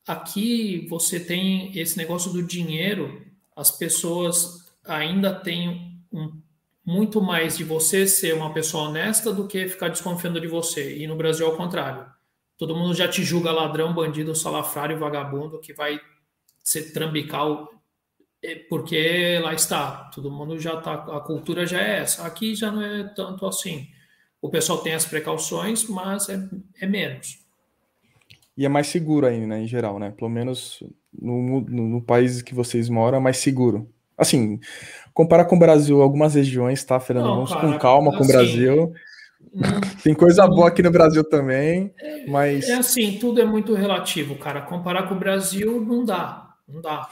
Aqui 0.07 0.87
você 0.89 1.19
tem 1.19 1.77
esse 1.77 1.97
negócio 1.97 2.33
do 2.33 2.43
dinheiro, 2.43 3.27
as 3.57 3.71
pessoas 3.73 4.73
ainda 4.85 5.35
têm 5.35 5.99
um, 6.13 6.41
muito 6.85 7.21
mais 7.21 7.57
de 7.57 7.65
você 7.65 8.07
ser 8.07 8.35
uma 8.35 8.53
pessoa 8.53 8.89
honesta 8.89 9.33
do 9.33 9.49
que 9.49 9.67
ficar 9.67 9.89
desconfiando 9.89 10.41
de 10.41 10.47
você. 10.47 10.97
E 10.97 11.07
no 11.09 11.17
Brasil, 11.17 11.47
ao 11.47 11.57
contrário. 11.57 12.07
Todo 12.57 12.77
mundo 12.77 12.95
já 12.95 13.09
te 13.09 13.23
julga 13.23 13.51
ladrão, 13.51 13.93
bandido, 13.93 14.35
salafrário, 14.35 14.99
vagabundo, 14.99 15.59
que 15.61 15.73
vai 15.73 16.01
ser 16.63 16.93
trambical, 16.93 17.69
é, 18.43 18.55
porque 18.69 19.39
lá 19.43 19.53
está. 19.53 20.11
Todo 20.15 20.31
mundo 20.31 20.59
já 20.59 20.77
tá, 20.77 20.95
a 20.95 21.21
cultura 21.21 21.67
já 21.67 21.81
é 21.81 22.01
essa. 22.01 22.27
Aqui 22.27 22.55
já 22.55 22.71
não 22.71 22.83
é 22.83 23.05
tanto 23.15 23.47
assim. 23.47 23.89
O 24.41 24.51
pessoal 24.51 24.79
tem 24.79 24.95
as 24.95 25.07
precauções, 25.07 25.89
mas 25.89 26.29
é, 26.29 26.39
é 26.81 26.87
menos. 26.87 27.39
E 28.57 28.65
é 28.65 28.69
mais 28.69 28.87
seguro 28.87 29.27
ainda, 29.27 29.47
né, 29.47 29.63
em 29.63 29.67
geral, 29.67 29.99
né? 29.99 30.13
Pelo 30.13 30.31
menos 30.31 30.83
no, 31.13 31.61
no, 31.63 31.89
no 31.89 32.03
país 32.03 32.41
que 32.41 32.55
vocês 32.55 32.89
moram, 32.89 33.19
é 33.19 33.21
mais 33.21 33.39
seguro. 33.39 33.89
Assim, 34.17 34.61
comparar 35.13 35.47
com 35.47 35.57
o 35.57 35.59
Brasil, 35.59 36.01
algumas 36.01 36.35
regiões, 36.35 36.85
tá, 36.85 37.01
Fernando? 37.01 37.27
Não, 37.27 37.35
Vamos 37.35 37.53
cara, 37.53 37.73
com 37.73 37.79
calma 37.79 38.09
assim, 38.11 38.19
com 38.19 38.23
o 38.23 38.27
assim, 38.27 38.33
Brasil. 38.33 38.95
Não, 39.53 39.81
Tem 40.03 40.15
coisa 40.15 40.47
boa 40.47 40.69
aqui 40.69 40.83
no 40.83 40.91
Brasil 40.91 41.25
também, 41.25 41.93
mas. 42.29 42.69
É 42.69 42.75
assim, 42.75 43.19
tudo 43.19 43.41
é 43.41 43.45
muito 43.45 43.75
relativo, 43.75 44.37
cara. 44.37 44.63
Comparar 44.63 45.09
com 45.09 45.15
o 45.15 45.19
Brasil 45.19 45.81
não 45.81 46.05
dá. 46.05 46.55
Não 46.69 46.81
dá. 46.81 47.09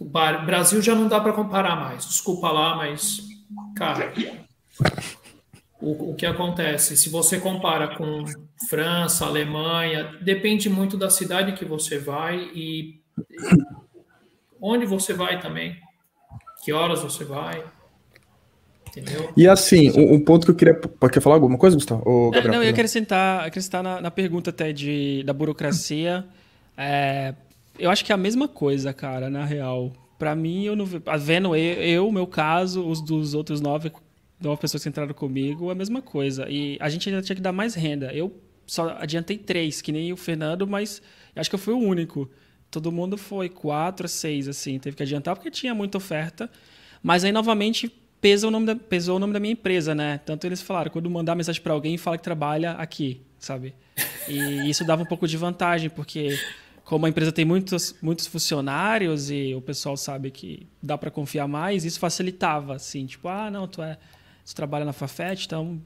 O 0.00 0.04
Brasil 0.04 0.80
já 0.80 0.94
não 0.94 1.08
dá 1.08 1.20
para 1.20 1.32
comparar 1.32 1.76
mais. 1.76 2.06
Desculpa 2.06 2.50
lá, 2.50 2.74
mas, 2.76 3.20
cara, 3.76 4.12
o, 5.80 6.10
o 6.10 6.14
que 6.14 6.24
acontece? 6.24 6.96
Se 6.96 7.10
você 7.10 7.38
compara 7.38 7.96
com 7.96 8.24
França, 8.68 9.26
Alemanha, 9.26 10.18
depende 10.22 10.70
muito 10.70 10.96
da 10.96 11.10
cidade 11.10 11.52
que 11.52 11.64
você 11.64 11.98
vai 11.98 12.50
e 12.54 13.00
onde 14.60 14.84
você 14.86 15.12
vai 15.12 15.40
também, 15.40 15.76
que 16.64 16.72
horas 16.72 17.02
você 17.02 17.24
vai. 17.24 17.64
Entendeu? 18.90 19.32
E 19.36 19.46
assim, 19.46 19.90
um, 19.92 20.14
um 20.14 20.20
ponto 20.20 20.44
que 20.44 20.50
eu 20.50 20.54
queria. 20.54 20.74
Quer 21.12 21.20
falar 21.20 21.36
alguma 21.36 21.56
coisa, 21.56 21.76
Gustavo? 21.76 22.02
Ou, 22.04 22.30
Gabriel, 22.30 22.54
não, 22.54 22.60
eu 22.60 22.64
ia 22.64 22.70
acrescentar, 22.70 23.46
acrescentar 23.46 23.82
na, 23.82 24.00
na, 24.00 24.10
pergunta 24.10 24.50
até 24.50 24.72
de, 24.72 25.22
da 25.24 25.32
burocracia. 25.32 26.24
É, 26.76 27.34
eu 27.78 27.90
acho 27.90 28.04
que 28.04 28.10
é 28.10 28.14
a 28.14 28.18
mesma 28.18 28.48
coisa, 28.48 28.92
cara, 28.92 29.30
na 29.30 29.44
real. 29.44 29.92
Para 30.18 30.34
mim, 30.34 30.64
eu 30.64 30.76
não 30.76 30.84
vendo 30.84 31.56
eu, 31.56 31.82
eu, 31.82 32.12
meu 32.12 32.26
caso, 32.26 32.86
os 32.86 33.00
dos 33.00 33.32
outros 33.32 33.60
nove, 33.60 33.90
nove 34.40 34.60
pessoas 34.60 34.82
que 34.82 34.88
entraram 34.88 35.14
comigo, 35.14 35.70
a 35.70 35.74
mesma 35.74 36.02
coisa. 36.02 36.46
E 36.48 36.76
a 36.80 36.88
gente 36.88 37.08
ainda 37.08 37.22
tinha 37.22 37.36
que 37.36 37.42
dar 37.42 37.52
mais 37.52 37.74
renda. 37.74 38.12
Eu 38.12 38.36
só 38.66 38.96
adiantei 38.98 39.38
três, 39.38 39.80
que 39.80 39.92
nem 39.92 40.12
o 40.12 40.16
Fernando, 40.16 40.66
mas 40.66 41.00
acho 41.34 41.48
que 41.48 41.54
eu 41.54 41.60
fui 41.60 41.74
o 41.74 41.78
único. 41.78 42.28
Todo 42.70 42.92
mundo 42.92 43.16
foi 43.16 43.48
quatro, 43.48 44.06
seis, 44.08 44.46
assim, 44.46 44.78
teve 44.78 44.96
que 44.96 45.02
adiantar 45.02 45.34
porque 45.34 45.50
tinha 45.50 45.74
muita 45.74 45.98
oferta. 45.98 46.50
Mas 47.02 47.24
aí, 47.24 47.32
novamente, 47.32 47.90
pesa 48.20 48.46
o 48.46 48.50
nome 48.50 48.66
da, 48.66 48.76
pesou 48.76 49.16
o 49.16 49.18
nome 49.18 49.32
da 49.32 49.40
minha 49.40 49.52
empresa, 49.52 49.94
né? 49.94 50.18
Tanto 50.24 50.46
eles 50.46 50.60
falaram, 50.60 50.90
quando 50.90 51.08
mandar 51.10 51.34
mensagem 51.34 51.60
para 51.62 51.72
alguém, 51.72 51.96
fala 51.96 52.18
que 52.18 52.24
trabalha 52.24 52.72
aqui, 52.72 53.22
sabe? 53.38 53.74
E 54.28 54.68
isso 54.68 54.84
dava 54.84 55.02
um 55.02 55.06
pouco 55.06 55.26
de 55.26 55.36
vantagem, 55.36 55.88
porque 55.88 56.38
como 56.84 57.06
a 57.06 57.08
empresa 57.08 57.32
tem 57.32 57.44
muitos, 57.44 57.94
muitos 58.02 58.26
funcionários 58.26 59.30
e 59.30 59.54
o 59.54 59.60
pessoal 59.60 59.96
sabe 59.96 60.30
que 60.30 60.66
dá 60.82 60.98
para 60.98 61.10
confiar 61.10 61.46
mais, 61.48 61.84
isso 61.84 61.98
facilitava, 61.98 62.74
assim, 62.74 63.06
tipo, 63.06 63.28
ah, 63.28 63.50
não, 63.50 63.66
tu 63.66 63.82
é, 63.82 63.96
tu 64.44 64.54
trabalha 64.54 64.84
na 64.84 64.92
Fafet, 64.92 65.46
então 65.46 65.80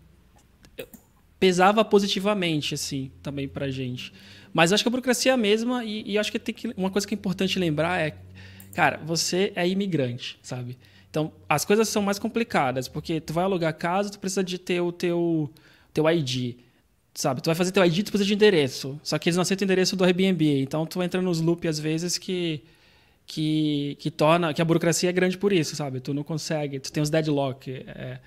pesava 1.38 1.84
positivamente, 1.84 2.74
assim, 2.74 3.10
também 3.22 3.46
pra 3.46 3.70
gente. 3.70 4.12
Mas 4.52 4.72
acho 4.72 4.82
que 4.82 4.88
a 4.88 4.90
burocracia 4.90 5.32
é 5.32 5.34
a 5.34 5.36
mesma 5.36 5.84
e, 5.84 6.12
e 6.12 6.18
acho 6.18 6.32
que, 6.32 6.38
tem 6.38 6.54
que 6.54 6.72
uma 6.76 6.90
coisa 6.90 7.06
que 7.06 7.14
é 7.14 7.16
importante 7.16 7.58
lembrar 7.58 8.00
é, 8.00 8.16
cara, 8.72 8.98
você 9.04 9.52
é 9.54 9.68
imigrante, 9.68 10.38
sabe? 10.42 10.78
Então, 11.14 11.32
as 11.48 11.64
coisas 11.64 11.88
são 11.88 12.02
mais 12.02 12.18
complicadas, 12.18 12.88
porque 12.88 13.20
tu 13.20 13.32
vai 13.32 13.44
alugar 13.44 13.72
casa, 13.78 14.10
tu 14.10 14.18
precisa 14.18 14.42
de 14.42 14.58
ter 14.58 14.80
o 14.80 14.90
teu, 14.90 15.48
teu 15.92 16.10
ID, 16.10 16.56
sabe? 17.14 17.40
Tu 17.40 17.46
vai 17.46 17.54
fazer 17.54 17.70
teu 17.70 17.84
ID, 17.84 18.04
tu 18.04 18.10
precisa 18.10 18.26
de 18.26 18.34
endereço. 18.34 18.98
Só 19.00 19.16
que 19.16 19.28
eles 19.28 19.36
não 19.36 19.42
aceitam 19.42 19.64
o 19.64 19.66
endereço 19.66 19.94
do 19.94 20.02
Airbnb. 20.02 20.62
Então, 20.62 20.84
tu 20.84 21.00
entra 21.00 21.22
nos 21.22 21.40
loop, 21.40 21.68
às 21.68 21.78
vezes, 21.78 22.18
que, 22.18 22.64
que, 23.28 23.96
que 24.00 24.10
torna... 24.10 24.52
Que 24.52 24.60
a 24.60 24.64
burocracia 24.64 25.08
é 25.08 25.12
grande 25.12 25.38
por 25.38 25.52
isso, 25.52 25.76
sabe? 25.76 26.00
Tu 26.00 26.12
não 26.12 26.24
consegue, 26.24 26.80
tu 26.80 26.90
tem 26.90 27.00
os 27.00 27.10
deadlock. 27.10 27.70
É, 27.70 28.18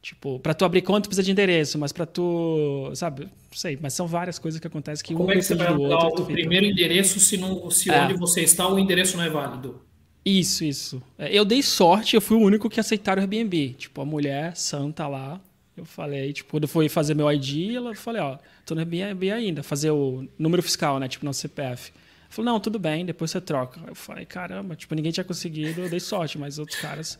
Tipo, 0.00 0.38
para 0.38 0.54
tu 0.54 0.64
abrir 0.64 0.82
conta, 0.82 1.00
tu 1.00 1.08
precisa 1.08 1.24
de 1.24 1.32
endereço, 1.32 1.76
mas 1.80 1.90
para 1.90 2.06
tu, 2.06 2.92
sabe, 2.94 3.24
não 3.24 3.30
sei, 3.50 3.76
mas 3.82 3.92
são 3.92 4.06
várias 4.06 4.38
coisas 4.38 4.60
que 4.60 4.66
acontecem 4.68 5.04
que 5.04 5.12
Como 5.12 5.28
um 5.28 5.32
é 5.32 5.34
que 5.34 5.42
você 5.42 5.56
vai 5.56 5.66
dar 5.66 6.06
o 6.06 6.24
primeiro 6.24 6.64
endereço 6.64 7.18
se, 7.18 7.36
não, 7.36 7.68
se 7.72 7.90
é. 7.90 8.04
onde 8.04 8.14
você 8.14 8.42
está 8.42 8.68
o 8.72 8.78
endereço 8.78 9.16
não 9.16 9.24
é 9.24 9.30
válido? 9.30 9.80
Isso, 10.28 10.64
isso. 10.64 11.00
É, 11.16 11.32
eu 11.32 11.44
dei 11.44 11.62
sorte, 11.62 12.16
eu 12.16 12.20
fui 12.20 12.36
o 12.36 12.40
único 12.40 12.68
que 12.68 12.80
aceitaram 12.80 13.22
o 13.22 13.24
Airbnb. 13.24 13.74
Tipo, 13.74 14.00
a 14.00 14.04
mulher 14.04 14.56
santa 14.56 15.06
lá, 15.06 15.40
eu 15.76 15.84
falei, 15.84 16.32
tipo, 16.32 16.50
quando 16.50 16.66
fui 16.66 16.88
fazer 16.88 17.14
meu 17.14 17.30
ID, 17.30 17.76
ela 17.76 17.94
falei, 17.94 18.20
ó, 18.20 18.36
tô 18.64 18.74
no 18.74 18.80
Airbnb 18.80 19.30
ainda, 19.30 19.62
fazer 19.62 19.92
o 19.92 20.26
número 20.36 20.64
fiscal, 20.64 20.98
né, 20.98 21.06
tipo, 21.06 21.24
no 21.24 21.32
CPF. 21.32 21.92
Falou, 22.28 22.52
não, 22.52 22.58
tudo 22.58 22.76
bem, 22.76 23.06
depois 23.06 23.30
você 23.30 23.40
troca. 23.40 23.80
Eu 23.86 23.94
falei, 23.94 24.26
caramba, 24.26 24.74
tipo, 24.74 24.92
ninguém 24.96 25.12
tinha 25.12 25.22
conseguido, 25.22 25.82
eu 25.82 25.88
dei 25.88 26.00
sorte, 26.00 26.36
mas 26.36 26.58
outros 26.58 26.80
caras 26.80 27.16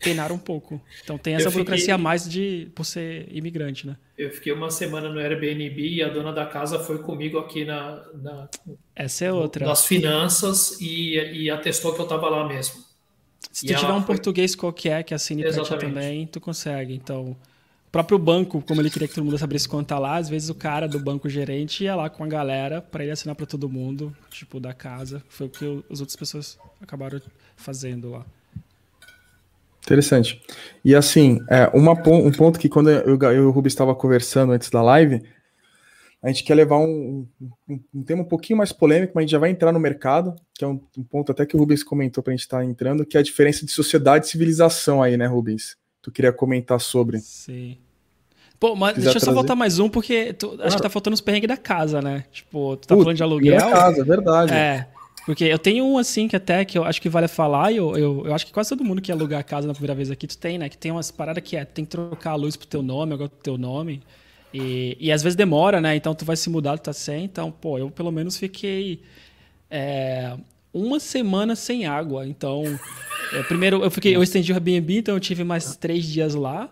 penaram 0.00 0.34
um 0.34 0.38
pouco. 0.38 0.80
Então 1.04 1.16
tem 1.16 1.34
essa 1.34 1.50
burocracia 1.50 1.94
a 1.94 1.98
mais 1.98 2.28
de 2.28 2.68
por 2.74 2.84
ser 2.84 3.28
imigrante, 3.30 3.86
né? 3.86 3.96
Eu 4.16 4.30
fiquei 4.30 4.52
uma 4.52 4.70
semana 4.70 5.08
no 5.08 5.20
Airbnb 5.20 5.80
e 5.80 6.02
a 6.02 6.08
dona 6.08 6.32
da 6.32 6.46
casa 6.46 6.78
foi 6.78 6.98
comigo 6.98 7.38
aqui 7.38 7.64
na, 7.64 8.02
na 8.14 8.48
essa 8.94 9.24
é 9.24 9.32
outra 9.32 9.64
das 9.64 9.86
finanças 9.86 10.80
e, 10.80 11.14
e 11.14 11.50
atestou 11.50 11.94
que 11.94 12.00
eu 12.00 12.04
estava 12.04 12.28
lá 12.28 12.46
mesmo. 12.46 12.82
Se 13.52 13.66
tu 13.66 13.74
tiver 13.74 13.92
um 13.92 13.98
foi... 13.98 14.06
português 14.06 14.54
qualquer 14.54 15.02
que 15.04 15.14
assine 15.14 15.42
para 15.42 15.62
ti 15.62 15.78
também, 15.78 16.26
tu 16.26 16.40
consegue. 16.40 16.94
Então, 16.94 17.30
o 17.30 17.90
próprio 17.90 18.18
banco, 18.18 18.62
como 18.62 18.80
ele 18.80 18.90
queria 18.90 19.08
que 19.08 19.14
todo 19.14 19.24
mundo 19.24 19.42
abrisse 19.42 19.68
conta 19.68 19.98
lá, 19.98 20.16
às 20.16 20.28
vezes 20.28 20.48
o 20.48 20.54
cara 20.54 20.86
do 20.86 20.98
banco 21.00 21.28
gerente 21.28 21.84
ia 21.84 21.96
lá 21.96 22.08
com 22.08 22.22
a 22.22 22.26
galera 22.26 22.80
para 22.80 23.02
ele 23.02 23.12
assinar 23.12 23.34
para 23.34 23.46
todo 23.46 23.68
mundo, 23.68 24.14
tipo 24.30 24.60
da 24.60 24.72
casa. 24.72 25.22
Foi 25.28 25.46
o 25.46 25.50
que 25.50 25.64
as 25.90 26.00
outras 26.00 26.16
pessoas 26.16 26.58
acabaram 26.80 27.20
fazendo 27.56 28.10
lá. 28.10 28.26
Interessante. 29.82 30.40
E 30.84 30.94
assim, 30.94 31.40
é, 31.48 31.68
uma, 31.74 31.92
um 31.92 32.32
ponto 32.32 32.58
que 32.58 32.68
quando 32.68 32.90
eu, 32.90 33.18
eu 33.18 33.32
e 33.32 33.40
o 33.40 33.50
Rubens 33.50 33.72
estava 33.72 33.94
conversando 33.94 34.52
antes 34.52 34.70
da 34.70 34.82
live, 34.82 35.22
a 36.22 36.28
gente 36.28 36.44
quer 36.44 36.54
levar 36.54 36.78
um, 36.78 37.26
um, 37.68 37.80
um, 37.94 38.02
tema 38.02 38.22
um 38.22 38.26
pouquinho 38.26 38.58
mais 38.58 38.72
polêmico, 38.72 39.12
mas 39.14 39.22
a 39.22 39.24
gente 39.24 39.32
já 39.32 39.38
vai 39.38 39.50
entrar 39.50 39.72
no 39.72 39.80
mercado, 39.80 40.34
que 40.54 40.64
é 40.64 40.68
um, 40.68 40.80
um 40.96 41.02
ponto 41.02 41.32
até 41.32 41.46
que 41.46 41.56
o 41.56 41.58
Rubens 41.58 41.82
comentou 41.82 42.22
para 42.22 42.32
a 42.32 42.36
gente 42.36 42.42
estar 42.42 42.58
tá 42.58 42.64
entrando, 42.64 43.06
que 43.06 43.16
é 43.16 43.20
a 43.20 43.22
diferença 43.22 43.64
de 43.64 43.72
sociedade 43.72 44.26
e 44.26 44.28
civilização 44.28 45.02
aí, 45.02 45.16
né, 45.16 45.26
Rubens? 45.26 45.76
Tu 46.02 46.12
queria 46.12 46.32
comentar 46.32 46.78
sobre. 46.78 47.18
Sim. 47.20 47.78
Pô, 48.58 48.76
mas 48.76 48.94
deixa 48.94 49.16
eu 49.16 49.20
só 49.20 49.32
voltar 49.32 49.56
mais 49.56 49.78
um, 49.78 49.88
porque 49.88 50.34
tu, 50.34 50.58
acho 50.60 50.76
que 50.76 50.82
tá 50.82 50.90
faltando 50.90 51.14
os 51.14 51.22
perrengues 51.22 51.48
da 51.48 51.56
casa, 51.56 52.02
né? 52.02 52.24
Tipo, 52.30 52.76
tu 52.76 52.86
tá 52.86 52.94
Puta, 52.94 53.04
falando 53.04 53.16
de 53.16 53.22
aluguel. 53.22 53.58
Da 53.58 53.70
casa, 53.70 54.04
verdade. 54.04 54.52
É. 54.52 54.86
Porque 55.26 55.44
eu 55.44 55.58
tenho 55.58 55.84
um 55.84 55.98
assim 55.98 56.26
que 56.26 56.36
até 56.36 56.64
que 56.64 56.78
eu 56.78 56.84
acho 56.84 57.00
que 57.00 57.08
vale 57.08 57.28
falar, 57.28 57.72
e 57.72 57.76
eu, 57.76 57.96
eu, 57.96 58.26
eu 58.26 58.34
acho 58.34 58.46
que 58.46 58.52
quase 58.52 58.70
todo 58.70 58.84
mundo 58.84 59.02
que 59.02 59.12
alugar 59.12 59.40
a 59.40 59.42
casa 59.42 59.66
na 59.66 59.74
primeira 59.74 59.94
vez 59.94 60.10
aqui, 60.10 60.26
tu 60.26 60.36
tem, 60.36 60.58
né? 60.58 60.68
Que 60.68 60.78
tem 60.78 60.90
umas 60.90 61.10
paradas 61.10 61.42
que 61.42 61.56
é, 61.56 61.64
tem 61.64 61.84
que 61.84 61.90
trocar 61.90 62.32
a 62.32 62.34
luz 62.34 62.56
pro 62.56 62.66
teu 62.66 62.82
nome, 62.82 63.14
agora 63.14 63.28
pro 63.28 63.42
teu 63.42 63.58
nome. 63.58 64.02
E, 64.52 64.96
e 64.98 65.12
às 65.12 65.22
vezes 65.22 65.36
demora, 65.36 65.80
né? 65.80 65.94
Então 65.94 66.14
tu 66.14 66.24
vai 66.24 66.36
se 66.36 66.48
mudar, 66.48 66.78
tu 66.78 66.84
tá 66.84 66.92
sem. 66.92 67.24
Então, 67.24 67.50
pô, 67.50 67.78
eu 67.78 67.90
pelo 67.90 68.10
menos 68.10 68.36
fiquei 68.36 69.02
é, 69.70 70.36
uma 70.72 70.98
semana 70.98 71.54
sem 71.54 71.86
água. 71.86 72.26
Então, 72.26 72.64
é, 73.32 73.42
primeiro 73.42 73.84
eu 73.84 73.90
fiquei, 73.90 74.16
eu 74.16 74.22
estendi 74.22 74.52
o 74.52 74.54
Airbnb, 74.54 74.98
então 74.98 75.14
eu 75.14 75.20
tive 75.20 75.44
mais 75.44 75.76
três 75.76 76.06
dias 76.06 76.34
lá. 76.34 76.70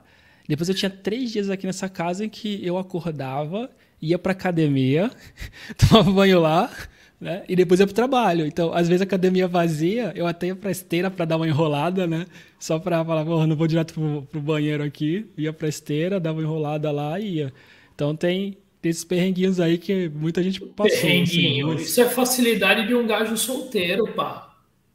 Depois 0.49 0.69
eu 0.71 0.75
tinha 0.75 0.91
três 0.91 1.31
dias 1.31 1.51
aqui 1.51 1.67
nessa 1.67 1.89
casa 1.89 2.25
em 2.25 2.29
que 2.31 2.65
eu 2.67 2.79
acordava, 2.79 3.71
ia 4.01 4.19
pra 4.19 4.33
academia, 4.33 5.11
tomava 5.77 6.11
banho 6.11 6.41
lá 6.41 6.71
né? 7.21 7.43
E 7.49 7.57
depois 7.57 7.81
ia 7.81 7.87
pro 7.87 7.95
trabalho. 7.95 8.47
Então, 8.47 8.73
às 8.73 8.89
vezes 8.89 9.01
a 9.03 9.05
academia 9.05 9.49
vazia, 9.49 10.13
eu 10.15 10.27
até 10.27 10.49
ia 10.49 10.57
pra 10.57 10.71
esteira 10.71 11.11
para 11.11 11.25
dar 11.25 11.37
uma 11.37 11.49
enrolada, 11.49 12.07
né? 12.07 12.27
Só 12.59 12.79
para 12.79 13.05
falar, 13.05 13.27
oh, 13.29 13.47
não 13.47 13.57
vou 13.57 13.67
direto 13.67 13.95
pro, 13.95 14.23
pro 14.31 14.41
banheiro 14.41 14.85
aqui. 14.85 15.27
Ia 15.37 15.53
pra 15.53 15.69
esteira, 15.69 16.21
dava 16.21 16.39
uma 16.39 16.45
enrolada 16.45 16.91
lá 16.91 17.19
e 17.19 17.37
ia. 17.37 17.53
Então 17.95 18.15
tem, 18.15 18.57
tem 18.81 18.91
esses 18.91 19.05
perrenguinhos 19.05 19.59
aí 19.59 19.79
que 19.79 20.09
muita 20.09 20.43
gente 20.43 20.61
passou. 20.61 20.93
Assim, 20.93 21.07
Perrenguinho, 21.07 21.73
assim, 21.73 21.83
isso 21.83 22.01
é 22.01 22.09
facilidade 22.09 22.87
de 22.87 22.95
um 22.95 23.07
gajo 23.07 23.37
solteiro, 23.37 24.07
pá. 24.09 24.45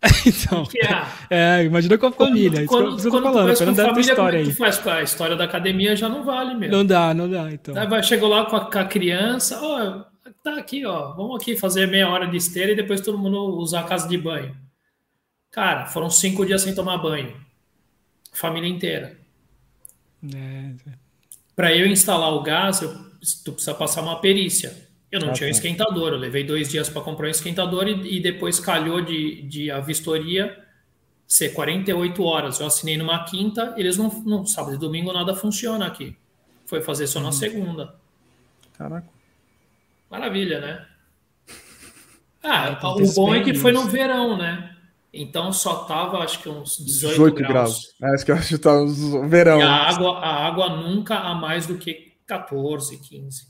então, 0.27 0.67
é? 1.29 1.59
é, 1.59 1.63
imagina 1.63 1.97
com 1.97 2.07
a 2.07 2.11
família. 2.11 2.65
Quando, 2.65 2.97
isso 2.97 3.05
que, 3.05 3.09
quando, 3.09 3.23
quando 3.23 3.53
tu 3.53 3.57
falando, 3.57 3.57
com 3.57 3.75
família, 3.75 4.01
história 4.01 4.39
aí. 4.39 4.45
tu 4.45 4.55
faz 4.55 4.85
a 4.85 5.01
história 5.01 5.35
da 5.35 5.45
academia 5.45 5.95
já 5.95 6.09
não 6.09 6.25
vale 6.25 6.55
mesmo. 6.55 6.75
Não 6.75 6.85
dá, 6.85 7.13
não 7.13 7.29
dá, 7.29 7.49
então. 7.51 7.77
Aí 7.77 7.87
vai, 7.87 8.03
chegou 8.03 8.27
lá 8.27 8.45
com 8.45 8.55
a, 8.57 8.69
com 8.69 8.79
a 8.79 8.83
criança, 8.83 9.59
ó, 9.61 9.99
oh, 9.99 10.12
tá 10.43 10.57
aqui, 10.57 10.85
ó, 10.85 11.13
vamos 11.13 11.41
aqui 11.41 11.55
fazer 11.55 11.87
meia 11.87 12.09
hora 12.09 12.27
de 12.27 12.35
esteira 12.35 12.73
e 12.73 12.75
depois 12.75 12.99
todo 12.99 13.17
mundo 13.17 13.57
usar 13.57 13.79
a 13.79 13.83
casa 13.85 14.07
de 14.07 14.17
banho. 14.17 14.55
Cara, 15.49 15.85
foram 15.85 16.09
cinco 16.09 16.45
dias 16.45 16.61
sem 16.61 16.75
tomar 16.75 16.97
banho. 16.97 17.33
Família 18.33 18.67
inteira. 18.67 19.17
É. 20.35 20.73
Para 21.55 21.75
eu 21.75 21.87
instalar 21.87 22.33
o 22.33 22.41
gás, 22.41 22.81
eu, 22.81 22.93
tu 23.45 23.53
precisa 23.53 23.73
passar 23.73 24.01
uma 24.01 24.19
perícia. 24.19 24.75
Eu 25.11 25.19
não 25.19 25.29
ah, 25.29 25.33
tinha 25.33 25.47
um 25.47 25.51
esquentador, 25.51 26.11
eu 26.11 26.17
levei 26.17 26.43
dois 26.43 26.69
dias 26.69 26.89
para 26.89 27.03
comprar 27.03 27.27
um 27.27 27.31
esquentador 27.31 27.87
e, 27.87 28.17
e, 28.17 28.19
depois 28.19 28.59
calhou 28.59 28.99
de, 28.99 29.43
de 29.43 29.69
a 29.69 29.79
vistoria 29.79 30.59
ser 31.27 31.49
48 31.53 32.23
horas. 32.23 32.59
Eu 32.59 32.65
assinei 32.65 32.97
numa 32.97 33.23
quinta, 33.23 33.75
eles 33.77 33.95
não, 33.95 34.09
não 34.25 34.45
sábado 34.45 34.75
e 34.75 34.79
domingo 34.79 35.13
nada 35.13 35.35
funciona 35.35 35.85
aqui. 35.85 36.17
Foi 36.65 36.81
fazer 36.81 37.05
só 37.05 37.19
na 37.19 37.27
uhum. 37.27 37.31
segunda. 37.31 37.95
Caraca. 38.75 39.12
Maravilha, 40.13 40.61
né? 40.61 40.85
Ah, 42.45 42.77
o 42.97 43.13
bom 43.13 43.33
é 43.33 43.41
que 43.41 43.53
foi 43.53 43.71
no 43.71 43.85
verão, 43.85 44.37
né? 44.37 44.75
Então 45.13 45.53
só 45.53 45.85
tava, 45.85 46.17
acho 46.17 46.41
que 46.41 46.49
uns 46.49 46.77
18, 46.77 47.13
18 47.13 47.35
graus. 47.35 47.49
graus. 47.49 47.95
É, 48.01 48.13
acho 48.13 48.25
que 48.25 48.31
eu 48.31 48.35
acho 48.35 48.47
que 48.49 48.57
tá 48.57 48.83
uns 48.83 48.99
verão. 49.29 49.59
E 49.59 49.61
a 49.61 49.87
água, 49.87 50.19
a 50.19 50.45
água 50.45 50.69
nunca 50.75 51.15
a 51.15 51.33
mais 51.33 51.65
do 51.65 51.77
que 51.77 52.11
14, 52.27 52.97
15. 52.97 53.47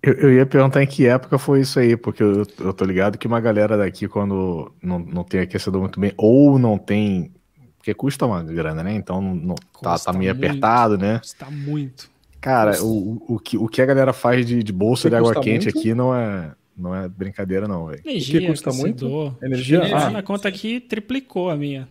Eu, 0.00 0.12
eu, 0.12 0.32
ia 0.32 0.46
perguntar 0.46 0.80
em 0.80 0.86
que 0.86 1.06
época 1.06 1.38
foi 1.38 1.62
isso 1.62 1.80
aí, 1.80 1.96
porque 1.96 2.22
eu, 2.22 2.46
eu 2.60 2.72
tô 2.72 2.84
ligado 2.84 3.18
que 3.18 3.26
uma 3.26 3.40
galera 3.40 3.76
daqui, 3.76 4.06
quando 4.06 4.72
não, 4.80 5.00
não 5.00 5.24
tem 5.24 5.40
aquecedor 5.40 5.80
muito 5.80 5.98
bem, 5.98 6.12
ou 6.16 6.56
não 6.56 6.78
tem. 6.78 7.32
Porque 7.78 7.92
custa 7.92 8.26
uma 8.26 8.44
grana, 8.44 8.84
né? 8.84 8.94
Então 8.94 9.20
não, 9.20 9.56
tá, 9.82 9.98
tá 9.98 10.12
meio 10.12 10.32
muito, 10.32 10.46
apertado, 10.46 10.96
né? 10.96 11.18
Custa 11.18 11.46
muito. 11.50 12.08
Cara, 12.40 12.82
o, 12.82 13.34
o, 13.34 13.38
que, 13.38 13.58
o 13.58 13.68
que 13.68 13.82
a 13.82 13.86
galera 13.86 14.12
faz 14.12 14.46
de, 14.46 14.62
de 14.62 14.72
bolsa 14.72 15.10
de 15.10 15.16
água 15.16 15.34
quente 15.40 15.64
muito? 15.64 15.78
aqui 15.78 15.94
não 15.94 16.14
é, 16.14 16.54
não 16.76 16.94
é 16.94 17.08
brincadeira, 17.08 17.66
não, 17.66 17.86
velho. 17.86 18.00
Energia, 18.04 18.38
o 18.38 18.42
que 18.42 18.48
custa 18.48 18.72
muito? 18.72 19.36
Energia? 19.42 19.78
Energia 19.78 19.96
ah. 19.96 20.10
na 20.10 20.22
conta 20.22 20.48
aqui 20.48 20.80
triplicou 20.80 21.50
a 21.50 21.56
minha. 21.56 21.88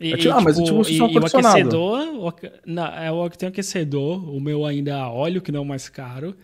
E, 0.00 0.12
é, 0.12 0.30
ah, 0.30 0.40
mas 0.40 0.56
tipo, 0.56 0.82
tipo 0.82 0.90
e, 0.90 0.96
e 0.96 1.18
o 1.18 1.24
aquecedor, 1.24 2.00
o, 2.18 2.32
não, 2.66 2.86
é 2.86 3.10
o 3.12 3.30
que 3.30 3.38
tem 3.38 3.48
aquecedor, 3.48 4.28
o 4.28 4.40
meu 4.40 4.66
ainda 4.66 4.90
é 4.90 5.02
óleo, 5.02 5.40
que 5.40 5.52
não 5.52 5.62
é 5.62 5.64
mais 5.64 5.88
caro. 5.88 6.36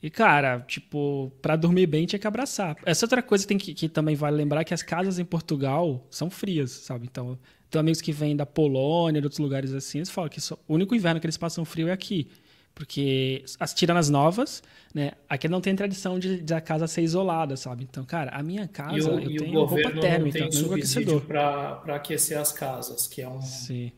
E, 0.00 0.08
cara, 0.08 0.60
tipo, 0.60 1.32
para 1.42 1.56
dormir 1.56 1.86
bem 1.86 2.06
tinha 2.06 2.18
que 2.18 2.26
abraçar. 2.26 2.76
Essa 2.84 3.04
outra 3.04 3.22
coisa 3.22 3.46
tem 3.46 3.58
que, 3.58 3.74
que 3.74 3.88
também 3.88 4.14
vale 4.14 4.36
lembrar 4.36 4.64
que 4.64 4.74
as 4.74 4.82
casas 4.82 5.18
em 5.18 5.24
Portugal 5.24 6.06
são 6.10 6.30
frias, 6.30 6.70
sabe? 6.70 7.06
Então, 7.10 7.38
tem 7.72 7.80
amigos 7.80 8.00
que 8.00 8.12
vêm 8.12 8.36
da 8.36 8.44
Polônia, 8.44 9.20
de 9.20 9.26
outros 9.26 9.38
lugares 9.38 9.72
assim, 9.72 9.98
eles 9.98 10.10
falam 10.10 10.28
que 10.28 10.40
só, 10.40 10.58
o 10.68 10.74
único 10.74 10.94
inverno 10.94 11.18
que 11.18 11.26
eles 11.26 11.38
passam 11.38 11.64
frio 11.64 11.88
é 11.88 11.92
aqui. 11.92 12.28
Porque, 12.74 13.44
as, 13.60 13.74
tirando 13.74 13.98
as 13.98 14.08
novas, 14.08 14.62
né? 14.94 15.12
Aqui 15.28 15.46
não 15.46 15.60
tem 15.60 15.76
tradição 15.76 16.18
de, 16.18 16.40
de, 16.40 16.54
a 16.54 16.60
casa 16.60 16.86
ser 16.86 17.02
isolada, 17.02 17.54
sabe? 17.54 17.86
Então, 17.88 18.02
cara, 18.02 18.30
a 18.30 18.42
minha 18.42 18.66
casa, 18.66 19.10
o, 19.10 19.20
eu 19.20 19.36
tenho 19.36 19.64
roupa 19.64 19.90
térmica, 19.90 20.38
não 20.38 20.48
tem 20.48 20.52
subsídio 20.52 21.20
para 21.20 21.82
aquecer 21.88 22.38
as 22.38 22.50
casas, 22.50 23.06
que 23.06 23.20
é 23.20 23.28
um, 23.28 23.40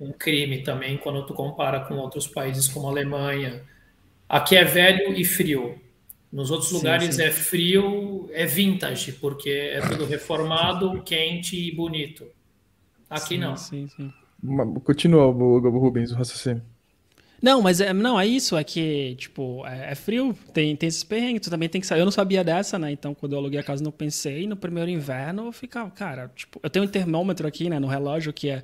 um, 0.00 0.12
crime 0.12 0.62
também 0.64 0.98
quando 0.98 1.24
tu 1.24 1.34
compara 1.34 1.80
com 1.80 1.94
outros 1.94 2.26
países 2.26 2.66
como 2.66 2.88
a 2.88 2.90
Alemanha. 2.90 3.62
Aqui 4.28 4.56
é 4.56 4.64
velho 4.64 5.14
e 5.14 5.24
frio. 5.24 5.80
Nos 6.32 6.50
outros 6.50 6.70
sim, 6.70 6.76
lugares 6.76 7.14
sim. 7.14 7.22
é 7.22 7.30
frio, 7.30 8.28
é 8.32 8.44
vintage, 8.44 9.12
porque 9.12 9.50
é 9.50 9.80
tudo 9.82 10.04
reformado, 10.04 11.00
quente 11.04 11.56
e 11.56 11.72
bonito. 11.72 12.26
Aqui 13.14 13.35
sim, 13.35 13.38
não. 13.38 13.57
Sim, 13.57 13.88
sim. 13.88 14.12
Continua, 14.85 15.27
Rubens, 15.27 16.12
o 16.12 16.16
raciocínio. 16.16 16.62
Não, 17.44 17.61
mas 17.61 17.81
é, 17.81 17.92
não, 17.92 18.18
é 18.18 18.27
isso, 18.27 18.57
é 18.57 18.64
que, 18.64 19.16
tipo, 19.16 19.66
é, 19.66 19.92
é, 19.92 19.94
frio, 19.94 20.35
tem, 20.53 20.74
tem 20.74 20.88
esses 20.88 21.05
perrengues, 21.05 21.42
tu 21.42 21.50
também 21.50 21.68
tem 21.68 21.79
que 21.79 21.87
sair. 21.87 22.00
Eu 22.00 22.07
não 22.07 22.12
sabia 22.12 22.42
dessa, 22.42 22.79
né? 22.79 22.90
Então, 22.90 23.14
quando 23.14 23.35
eu 23.35 23.38
aluguei 23.38 23.61
a 23.61 23.62
casa, 23.62 23.85
não 23.85 23.90
pensei. 23.90 24.46
No 24.46 24.57
primeiro 24.57 24.90
inverno, 24.90 25.46
eu 25.46 25.53
ficava, 25.53 25.90
cara, 25.90 26.33
tipo, 26.35 26.59
eu 26.62 26.70
tenho 26.70 26.87
um 26.87 26.88
termômetro 26.88 27.46
aqui, 27.46 27.68
né, 27.68 27.79
no 27.79 27.87
relógio, 27.87 28.33
que 28.33 28.48
é. 28.48 28.62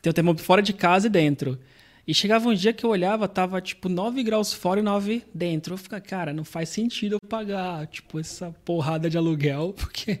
Tem 0.00 0.10
um 0.10 0.14
termômetro 0.14 0.44
fora 0.44 0.62
de 0.62 0.72
casa 0.72 1.08
e 1.08 1.10
dentro. 1.10 1.58
E 2.06 2.12
chegava 2.14 2.48
um 2.48 2.54
dia 2.54 2.72
que 2.72 2.84
eu 2.84 2.90
olhava, 2.90 3.28
tava, 3.28 3.60
tipo, 3.60 3.88
9 3.88 4.22
graus 4.22 4.52
fora 4.52 4.80
e 4.80 4.82
9 4.82 5.22
dentro. 5.34 5.74
Eu 5.74 5.78
ficava, 5.78 6.00
cara, 6.00 6.32
não 6.32 6.44
faz 6.44 6.70
sentido 6.70 7.16
eu 7.16 7.28
pagar, 7.28 7.86
tipo, 7.86 8.18
essa 8.18 8.50
porrada 8.64 9.10
de 9.10 9.18
aluguel, 9.18 9.74
porque 9.78 10.20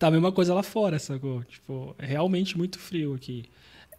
tá 0.00 0.06
a 0.06 0.10
mesma 0.10 0.32
coisa 0.32 0.54
lá 0.54 0.62
fora, 0.62 0.98
sacou? 0.98 1.44
Tipo, 1.44 1.94
é 1.98 2.06
realmente 2.06 2.56
muito 2.56 2.78
frio 2.78 3.14
aqui. 3.14 3.44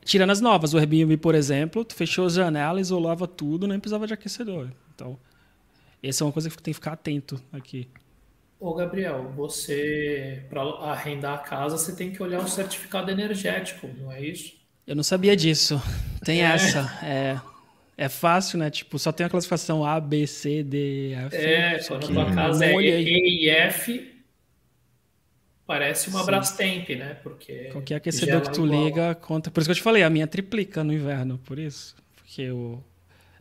Tirando 0.04 0.32
as 0.32 0.42
novas, 0.42 0.74
o 0.74 0.80
Airbnb, 0.80 1.16
por 1.18 1.36
exemplo, 1.36 1.86
tu 1.86 1.94
fechou 1.94 2.26
as 2.26 2.34
janelas, 2.34 2.88
isolava 2.88 3.28
tudo, 3.28 3.68
nem 3.68 3.80
precisava 3.80 4.08
de 4.08 4.14
aquecedor. 4.14 4.72
Então, 4.96 5.18
essa 6.02 6.24
é 6.24 6.26
uma 6.26 6.34
coisa 6.34 6.50
que 6.50 6.56
tem 6.58 6.74
que 6.74 6.80
ficar 6.80 6.94
atento 6.94 7.40
aqui. 7.54 7.88
Ô, 8.60 8.74
Gabriel, 8.74 9.32
você, 9.36 10.44
para 10.50 10.62
arrendar 10.62 11.36
a 11.36 11.38
casa, 11.38 11.78
você 11.78 11.96
tem 11.96 12.12
que 12.12 12.22
olhar 12.22 12.40
o 12.40 12.48
certificado 12.48 13.12
energético, 13.12 13.88
não 14.00 14.12
é 14.12 14.22
isso? 14.22 14.54
Eu 14.88 14.96
não 14.96 15.04
sabia 15.04 15.36
disso. 15.36 15.80
Tem 16.26 16.42
é. 16.42 16.46
essa. 16.46 17.00
É, 17.04 17.40
é 17.96 18.10
fácil, 18.10 18.58
né? 18.58 18.70
Tipo, 18.70 18.98
só 19.00 19.12
tem 19.12 19.26
a 19.26 19.30
classificação 19.30 19.84
A, 19.84 20.00
B, 20.00 20.28
C, 20.28 20.64
D, 20.64 21.14
F. 21.14 21.36
É, 21.36 21.80
quando 21.88 22.04
a 22.04 22.08
tua 22.08 22.34
casa 22.34 22.66
é 22.66 22.74
E 22.74 23.46
e 23.46 23.50
F, 23.50 24.11
Parece 25.66 26.10
uma 26.10 26.20
Sim. 26.20 26.26
Brastemp, 26.26 26.90
né? 26.90 27.14
Porque. 27.16 27.70
Qualquer 27.72 27.96
aquecedor 27.96 28.42
que 28.42 28.52
tu 28.52 28.66
igual. 28.66 28.84
liga, 28.86 29.16
conta. 29.16 29.50
Por 29.50 29.62
isso 29.62 29.68
que 29.68 29.72
eu 29.72 29.76
te 29.76 29.82
falei, 29.82 30.04
a 30.04 30.10
minha 30.10 30.28
triplica 30.28 30.84
no 30.84 30.92
inverno, 30.92 31.38
por 31.40 31.58
isso. 31.58 31.96
Porque 32.16 32.50
o. 32.52 32.84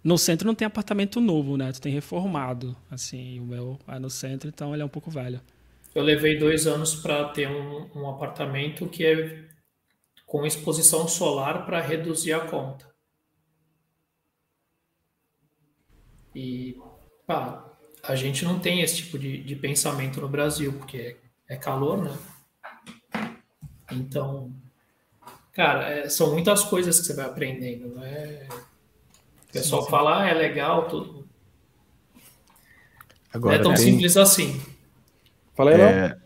No 0.03 0.17
centro 0.17 0.47
não 0.47 0.55
tem 0.55 0.65
apartamento 0.65 1.21
novo, 1.21 1.57
né? 1.57 1.71
Tu 1.73 1.81
tem 1.81 1.93
reformado. 1.93 2.77
Assim, 2.91 3.39
o 3.41 3.45
meu 3.45 3.79
é 3.87 3.99
no 3.99 4.09
centro, 4.09 4.49
então 4.49 4.73
ele 4.73 4.83
é 4.83 4.85
um 4.85 4.89
pouco 4.89 5.11
velho. 5.11 5.41
Eu 5.95 6.03
levei 6.03 6.39
dois 6.39 6.67
anos 6.67 6.95
para 6.95 7.29
ter 7.29 7.49
um, 7.49 7.91
um 7.95 8.09
apartamento 8.09 8.87
que 8.89 9.05
é 9.05 9.45
com 10.25 10.47
exposição 10.47 11.09
solar 11.09 11.67
para 11.67 11.81
reduzir 11.81 12.33
a 12.33 12.41
conta. 12.41 12.89
E, 16.35 16.77
pá, 17.27 17.69
a 18.03 18.15
gente 18.15 18.45
não 18.45 18.61
tem 18.61 18.81
esse 18.81 18.99
tipo 18.99 19.19
de, 19.19 19.43
de 19.43 19.57
pensamento 19.57 20.21
no 20.21 20.29
Brasil, 20.29 20.73
porque 20.75 21.17
é 21.51 21.57
calor, 21.57 21.99
né? 21.99 22.17
Então, 23.91 24.53
cara, 25.53 25.89
é, 25.91 26.09
são 26.09 26.31
muitas 26.33 26.63
coisas 26.63 27.01
que 27.01 27.07
você 27.07 27.13
vai 27.13 27.27
aprendendo, 27.27 27.89
né? 27.97 28.47
O 29.49 29.53
pessoal 29.53 29.83
sim, 29.83 29.87
sim. 29.87 29.91
fala, 29.91 30.23
ah, 30.23 30.29
é 30.29 30.33
legal, 30.33 30.87
tudo. 30.89 31.29
Agora, 33.35 33.57
não 33.57 33.61
é 33.61 33.65
tão 33.65 33.75
tem... 33.75 33.93
simples 33.93 34.17
assim. 34.17 34.63
Fala 35.57 35.73
aí, 35.73 35.81
é, 35.81 36.17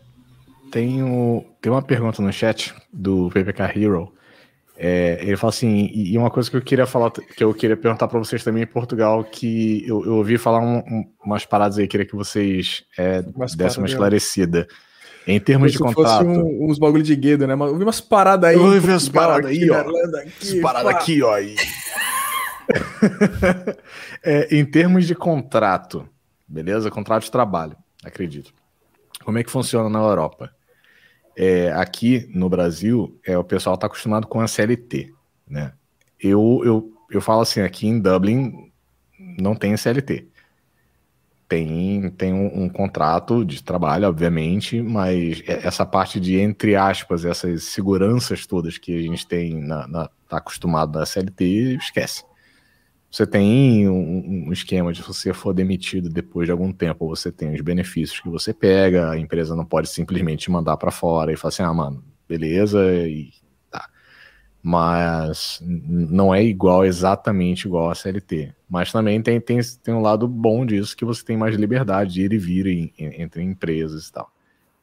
tem, 0.71 1.01
o, 1.01 1.43
tem 1.59 1.71
uma 1.71 1.81
pergunta 1.81 2.21
no 2.21 2.31
chat 2.31 2.73
do 2.93 3.31
PPK 3.31 3.79
Hero. 3.79 4.13
É, 4.77 5.19
ele 5.21 5.37
fala 5.37 5.49
assim, 5.49 5.89
e 5.91 6.15
uma 6.17 6.29
coisa 6.29 6.51
que 6.51 6.57
eu 6.57 6.61
queria 6.61 6.85
falar, 6.85 7.09
que 7.09 7.43
eu 7.43 7.51
queria 7.53 7.77
perguntar 7.77 8.07
para 8.07 8.19
vocês 8.19 8.43
também 8.43 8.63
em 8.63 8.67
Portugal, 8.67 9.23
que 9.23 9.83
eu, 9.87 10.05
eu 10.05 10.15
ouvi 10.17 10.37
falar 10.37 10.59
um, 10.59 10.77
um, 10.79 11.13
umas 11.25 11.45
paradas 11.45 11.79
aí, 11.79 11.87
queria 11.87 12.05
que 12.05 12.15
vocês 12.15 12.83
é, 12.95 13.23
dessem 13.57 13.79
uma 13.81 13.87
esclarecida. 13.87 14.67
Em 15.27 15.39
termos 15.39 15.71
de 15.71 15.79
contrato. 15.79 16.25
Fosse 16.25 16.39
um, 16.39 16.69
uns 16.69 16.77
bagulho 16.77 17.03
de 17.03 17.15
guedo, 17.15 17.47
né? 17.47 17.53
Eu 17.53 17.77
vi 17.77 17.83
umas 17.83 17.99
paradas 17.99 18.49
aí. 18.49 18.55
Eu 18.55 18.79
vi 18.79 18.89
umas 18.89 19.09
paradas 19.09 19.49
aí, 19.49 19.69
ó. 19.69 19.79
Aqui, 20.19 20.61
paradas 20.61 20.93
aqui, 20.93 21.21
ó. 21.21 21.35
É, 24.23 24.57
em 24.57 24.65
termos 24.65 25.05
de 25.05 25.13
contrato, 25.13 26.09
beleza? 26.47 26.89
Contrato 26.89 27.23
de 27.23 27.31
trabalho, 27.31 27.77
acredito. 28.03 28.51
Como 29.23 29.37
é 29.37 29.43
que 29.43 29.51
funciona 29.51 29.87
na 29.87 29.99
Europa? 29.99 30.51
É, 31.37 31.71
aqui 31.73 32.27
no 32.33 32.49
Brasil, 32.49 33.19
é, 33.23 33.37
o 33.37 33.43
pessoal 33.43 33.75
está 33.75 33.85
acostumado 33.85 34.25
com 34.25 34.41
a 34.41 34.47
CLT, 34.47 35.13
né? 35.47 35.73
Eu, 36.19 36.61
eu, 36.65 36.91
eu 37.11 37.21
falo 37.21 37.41
assim, 37.41 37.61
aqui 37.61 37.85
em 37.87 37.99
Dublin 37.99 38.71
não 39.39 39.55
tem 39.55 39.77
CLT 39.77 40.27
tem, 41.47 42.09
tem 42.11 42.33
um, 42.33 42.63
um, 42.63 42.69
contrato 42.69 43.45
de 43.45 43.63
trabalho, 43.63 44.07
obviamente, 44.07 44.81
mas 44.81 45.43
essa 45.45 45.85
parte 45.85 46.19
de, 46.19 46.39
entre 46.39 46.75
aspas, 46.75 47.23
essas 47.23 47.65
seguranças 47.65 48.47
todas 48.47 48.77
que 48.77 48.97
a 48.97 49.01
gente 49.01 49.27
tem, 49.27 49.61
na, 49.61 49.87
na 49.87 50.09
tá 50.27 50.37
acostumado 50.37 50.97
na 50.97 51.05
CLT, 51.05 51.77
esquece. 51.77 52.23
Você 53.11 53.25
tem 53.25 53.87
um, 53.87 54.47
um, 54.47 54.51
esquema 54.51 54.91
de 54.91 55.01
se 55.01 55.07
você 55.07 55.33
for 55.33 55.53
demitido 55.53 56.09
depois 56.09 56.47
de 56.47 56.51
algum 56.51 56.73
tempo, 56.73 57.07
você 57.07 57.31
tem 57.31 57.53
os 57.53 57.61
benefícios 57.61 58.19
que 58.19 58.27
você 58.27 58.53
pega, 58.53 59.11
a 59.11 59.17
empresa 59.17 59.55
não 59.55 59.63
pode 59.63 59.87
simplesmente 59.87 60.51
mandar 60.51 60.75
para 60.77 60.91
fora 60.91 61.31
e 61.31 61.37
falar 61.37 61.49
assim, 61.49 61.63
ah, 61.63 61.73
mano, 61.73 62.03
beleza, 62.27 62.81
e 63.07 63.29
mas 64.67 65.61
não 65.63 66.33
é 66.33 66.43
igual, 66.43 66.83
exatamente 66.83 67.67
igual 67.67 67.91
a 67.91 67.93
CLT. 67.93 68.51
Mas 68.67 68.91
também 68.91 69.21
tem, 69.21 69.39
tem, 69.39 69.59
tem 69.83 69.93
um 69.93 70.01
lado 70.01 70.27
bom 70.27 70.65
disso, 70.65 70.97
que 70.97 71.05
você 71.05 71.23
tem 71.23 71.37
mais 71.37 71.55
liberdade 71.55 72.15
de 72.15 72.23
ir 72.23 72.33
e 72.33 72.37
vir 72.39 72.65
em, 72.65 72.91
em, 72.97 73.21
entre 73.21 73.43
empresas 73.43 74.07
e 74.07 74.11
tal. 74.11 74.27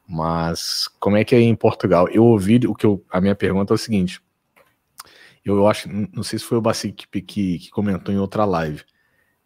Mas 0.09 0.89
como 1.01 1.17
é 1.17 1.25
que 1.25 1.35
é 1.35 1.41
em 1.41 1.57
Portugal? 1.57 2.07
Eu 2.11 2.23
ouvi 2.23 2.61
o 2.65 2.77
que 2.77 2.87
eu, 2.87 3.05
a 3.11 3.21
minha 3.21 3.35
pergunta 3.35 3.73
é 3.73 3.75
o 3.75 3.79
seguinte. 3.79 4.23
Eu, 5.45 5.67
acho, 5.67 5.89
não 5.89 6.23
sei 6.23 6.39
se 6.39 6.45
foi 6.45 6.59
o 6.59 6.63
Bacic 6.63 7.09
que, 7.09 7.21
que, 7.21 7.59
que 7.59 7.71
comentou 7.73 8.15
em 8.15 8.19
outra 8.19 8.45
live, 8.45 8.85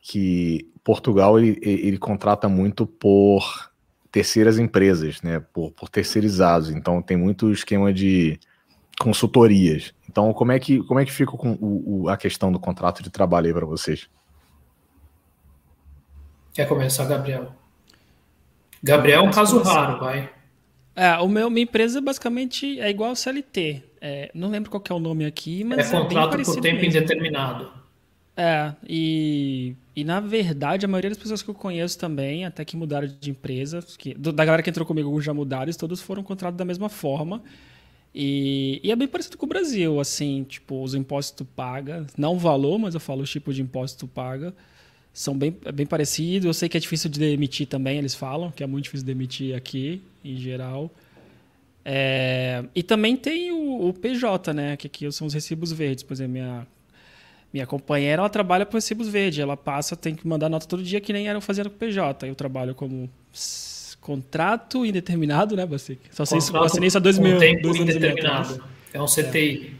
que 0.03 0.71
Portugal 0.85 1.39
ele, 1.39 1.59
ele 1.63 1.97
contrata 1.97 2.47
muito 2.47 2.87
por 2.87 3.71
terceiras 4.13 4.59
empresas, 4.59 5.23
né? 5.23 5.41
Por, 5.41 5.73
por 5.73 5.89
terceirizados. 5.89 6.69
Então 6.69 7.01
tem 7.01 7.17
muito 7.17 7.51
esquema 7.51 7.91
de 7.91 8.39
consultorias. 9.01 9.95
Então, 10.09 10.33
como 10.33 10.53
é 10.53 10.59
que, 10.59 10.83
como 10.85 11.01
é 11.01 11.05
que 11.05 11.13
fica 11.13 11.33
com 11.33 11.53
o, 11.53 12.03
o, 12.05 12.09
a 12.09 12.17
questão 12.17 12.51
do 12.51 12.59
contrato 12.59 13.03
de 13.03 13.11
trabalho 13.11 13.47
aí 13.47 13.53
para 13.53 13.67
vocês? 13.67 14.09
Quer 16.55 16.67
começar, 16.67 17.05
Gabriel? 17.05 17.53
Gabriel 18.83 19.25
é 19.25 19.29
um 19.29 19.31
caso 19.31 19.61
raro, 19.63 20.01
vai. 20.01 20.31
É, 20.95 21.15
o 21.19 21.29
meu, 21.29 21.51
minha 21.51 21.65
empresa 21.65 22.01
basicamente 22.01 22.81
é 22.81 22.89
igual 22.89 23.11
ao 23.11 23.17
CLT. 23.17 23.83
É, 24.01 24.31
não 24.33 24.49
lembro 24.49 24.71
qual 24.71 24.83
é 24.89 24.95
o 24.95 24.99
nome 24.99 25.27
aqui, 25.27 25.63
mas. 25.63 25.93
É, 25.93 25.97
é 25.97 26.01
contrato 26.01 26.43
por 26.43 26.61
tempo 26.61 26.81
mesmo. 26.81 26.99
indeterminado. 26.99 27.71
É, 28.35 28.75
e, 28.87 29.75
e 29.95 30.05
na 30.05 30.21
verdade, 30.21 30.85
a 30.85 30.89
maioria 30.89 31.11
das 31.11 31.19
pessoas 31.19 31.43
que 31.43 31.49
eu 31.49 31.55
conheço 31.55 31.99
também, 31.99 32.45
até 32.45 32.65
que 32.65 32.77
mudaram 32.77 33.09
de 33.21 33.31
empresa, 33.31 33.83
que, 33.99 34.15
da 34.15 34.45
galera 34.45 34.63
que 34.63 34.69
entrou 34.69 34.87
comigo, 34.87 35.09
alguns 35.09 35.25
já 35.25 35.33
mudaram, 35.35 35.73
todos 35.73 36.01
foram 36.01 36.23
contratados 36.23 36.57
da 36.57 36.65
mesma 36.65 36.89
forma. 36.89 37.43
E, 38.19 38.81
e, 38.83 38.91
é 38.91 38.97
bem 38.97 39.07
parecido 39.07 39.37
com 39.37 39.45
o 39.45 39.49
Brasil, 39.49 40.01
assim, 40.01 40.43
tipo, 40.45 40.83
os 40.83 40.95
impostos 40.95 41.37
tu 41.37 41.45
paga, 41.45 42.07
não 42.17 42.37
o 42.37 42.39
valor, 42.39 42.79
mas 42.79 42.95
eu 42.95 43.01
falo 43.01 43.21
o 43.21 43.27
tipo 43.27 43.53
de 43.53 43.61
imposto 43.61 43.99
tu 43.99 44.09
paga, 44.09 44.55
são 45.13 45.37
bem, 45.37 45.55
é 45.67 45.71
bem 45.71 45.85
parecidos. 45.85 46.47
Eu 46.47 46.55
sei 46.55 46.67
que 46.67 46.79
é 46.79 46.81
difícil 46.81 47.11
de 47.11 47.21
demitir 47.21 47.67
também, 47.67 47.99
eles 47.99 48.15
falam, 48.15 48.51
que 48.51 48.65
é 48.65 48.67
muito 48.67 48.85
difícil 48.85 49.05
de 49.05 49.13
demitir 49.13 49.55
aqui, 49.55 50.01
em 50.25 50.39
geral. 50.39 50.91
É, 51.85 52.65
e 52.75 52.83
também 52.83 53.19
tem 53.19 53.53
o, 53.53 53.87
o, 53.89 53.93
PJ, 53.93 54.55
né, 54.55 54.79
que 54.79 54.87
aqui 54.87 55.13
são 55.13 55.27
os 55.27 55.35
recibos 55.35 55.71
verdes, 55.71 56.03
por 56.03 56.15
exemplo, 56.15 56.33
minha, 56.33 56.67
minha 57.53 57.67
companheira, 57.67 58.23
ela 58.23 58.31
trabalha 58.31 58.65
com 58.65 58.79
recibos 58.79 59.09
verdes, 59.09 59.41
ela 59.41 59.59
passa, 59.59 59.95
tem 59.95 60.15
que 60.15 60.27
mandar 60.27 60.49
nota 60.49 60.67
todo 60.67 60.83
dia, 60.83 61.03
que 61.03 61.13
nem 61.13 61.29
era 61.29 61.39
fazendo 61.43 61.69
com 61.69 61.77
o 61.77 61.79
PJ. 61.79 62.27
Eu 62.27 62.35
trabalho 62.35 62.75
como 62.75 63.11
Contrato 64.07 64.87
indeterminado, 64.87 65.57
né, 65.57 65.67
Bacic? 65.67 65.99
Só 66.13 66.25
sei 66.25 66.39
isso, 66.39 66.57
assinei 66.59 66.89
só 66.89 67.01
dois 67.01 67.19
mil. 67.19 67.41
Dois 67.61 67.77
indeterminado. 67.77 68.63
É 68.93 69.03
um 69.03 69.07
CTI. 69.07 69.77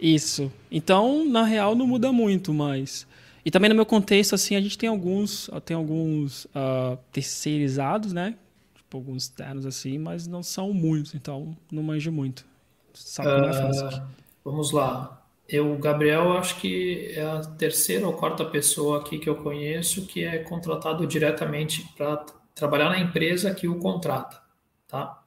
É. 0.00 0.06
Isso. 0.06 0.50
Então, 0.70 1.28
na 1.28 1.44
real, 1.44 1.74
não 1.74 1.86
muda 1.86 2.10
muito, 2.10 2.50
mas. 2.54 3.06
E 3.44 3.50
também 3.50 3.68
no 3.68 3.76
meu 3.76 3.84
contexto, 3.84 4.34
assim, 4.34 4.56
a 4.56 4.60
gente 4.62 4.78
tem 4.78 4.88
alguns, 4.88 5.50
tem 5.66 5.76
alguns 5.76 6.46
uh, 6.46 6.96
terceirizados, 7.12 8.14
né? 8.14 8.36
Tipo, 8.74 8.96
alguns 8.96 9.28
ternos 9.28 9.66
assim, 9.66 9.98
mas 9.98 10.26
não 10.26 10.42
são 10.42 10.72
muitos, 10.72 11.14
então 11.14 11.54
não 11.70 11.82
manjo 11.82 12.10
muito. 12.10 12.46
Sabe 12.94 13.28
como 13.28 13.44
uh, 13.44 13.50
é 13.50 13.52
fácil. 13.52 13.86
Ah, 13.88 14.06
vamos 14.42 14.72
lá. 14.72 15.22
Eu, 15.46 15.76
Gabriel, 15.76 16.38
acho 16.38 16.56
que 16.58 17.12
é 17.14 17.22
a 17.22 17.40
terceira 17.40 18.06
ou 18.06 18.14
quarta 18.14 18.46
pessoa 18.46 19.00
aqui 19.00 19.18
que 19.18 19.28
eu 19.28 19.34
conheço 19.34 20.06
que 20.06 20.24
é 20.24 20.38
contratado 20.38 21.06
diretamente 21.06 21.86
para 21.94 22.24
trabalhar 22.54 22.90
na 22.90 22.98
empresa 22.98 23.54
que 23.54 23.68
o 23.68 23.78
contrata, 23.78 24.40
tá? 24.86 25.22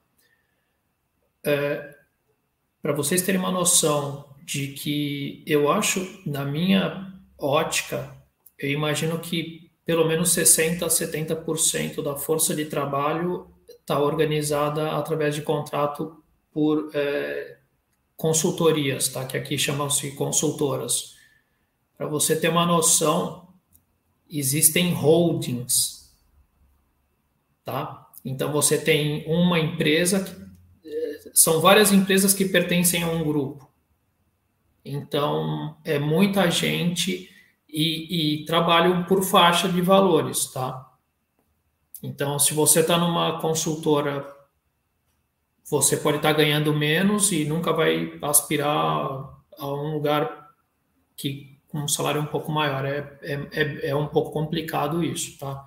É, 1.44 1.94
Para 2.82 2.92
vocês 2.92 3.22
terem 3.22 3.40
uma 3.40 3.50
noção 3.50 4.28
de 4.44 4.68
que 4.68 5.42
eu 5.46 5.70
acho, 5.70 6.22
na 6.24 6.44
minha 6.44 7.12
ótica, 7.38 8.16
eu 8.58 8.70
imagino 8.70 9.18
que 9.18 9.70
pelo 9.84 10.06
menos 10.06 10.30
60% 10.30 10.82
a 10.82 10.86
70% 10.86 12.02
da 12.02 12.16
força 12.16 12.54
de 12.54 12.64
trabalho 12.64 13.50
está 13.68 14.00
organizada 14.00 14.92
através 14.92 15.34
de 15.34 15.42
contrato 15.42 16.22
por 16.52 16.90
é, 16.92 17.58
consultorias, 18.16 19.08
tá? 19.08 19.24
que 19.24 19.36
aqui 19.36 19.58
chamam-se 19.58 20.12
consultoras. 20.12 21.14
Para 21.96 22.06
você 22.06 22.38
ter 22.38 22.48
uma 22.48 22.66
noção, 22.66 23.48
existem 24.28 24.92
holdings 24.92 26.05
tá? 27.66 28.06
Então 28.24 28.52
você 28.52 28.78
tem 28.78 29.24
uma 29.26 29.58
empresa, 29.58 30.24
eh, 30.84 31.30
são 31.34 31.60
várias 31.60 31.92
empresas 31.92 32.32
que 32.32 32.44
pertencem 32.44 33.02
a 33.02 33.08
um 33.08 33.24
grupo. 33.24 33.68
Então 34.84 35.76
é 35.84 35.98
muita 35.98 36.48
gente 36.48 37.28
e, 37.68 38.40
e 38.40 38.44
trabalham 38.44 39.02
por 39.04 39.24
faixa 39.24 39.68
de 39.68 39.82
valores, 39.82 40.46
tá? 40.52 40.92
Então 42.00 42.38
se 42.38 42.54
você 42.54 42.80
está 42.80 42.96
numa 42.96 43.40
consultora, 43.40 44.24
você 45.68 45.96
pode 45.96 46.18
estar 46.18 46.32
tá 46.32 46.38
ganhando 46.38 46.72
menos 46.72 47.32
e 47.32 47.44
nunca 47.44 47.72
vai 47.72 48.16
aspirar 48.22 48.76
a 49.58 49.66
um 49.66 49.94
lugar 49.94 50.50
que 51.16 51.58
com 51.66 51.80
um 51.80 51.88
salário 51.88 52.20
um 52.20 52.26
pouco 52.26 52.52
maior. 52.52 52.84
É, 52.84 53.18
é, 53.22 53.32
é, 53.52 53.88
é 53.88 53.96
um 53.96 54.06
pouco 54.06 54.30
complicado 54.30 55.02
isso, 55.02 55.36
tá? 55.36 55.64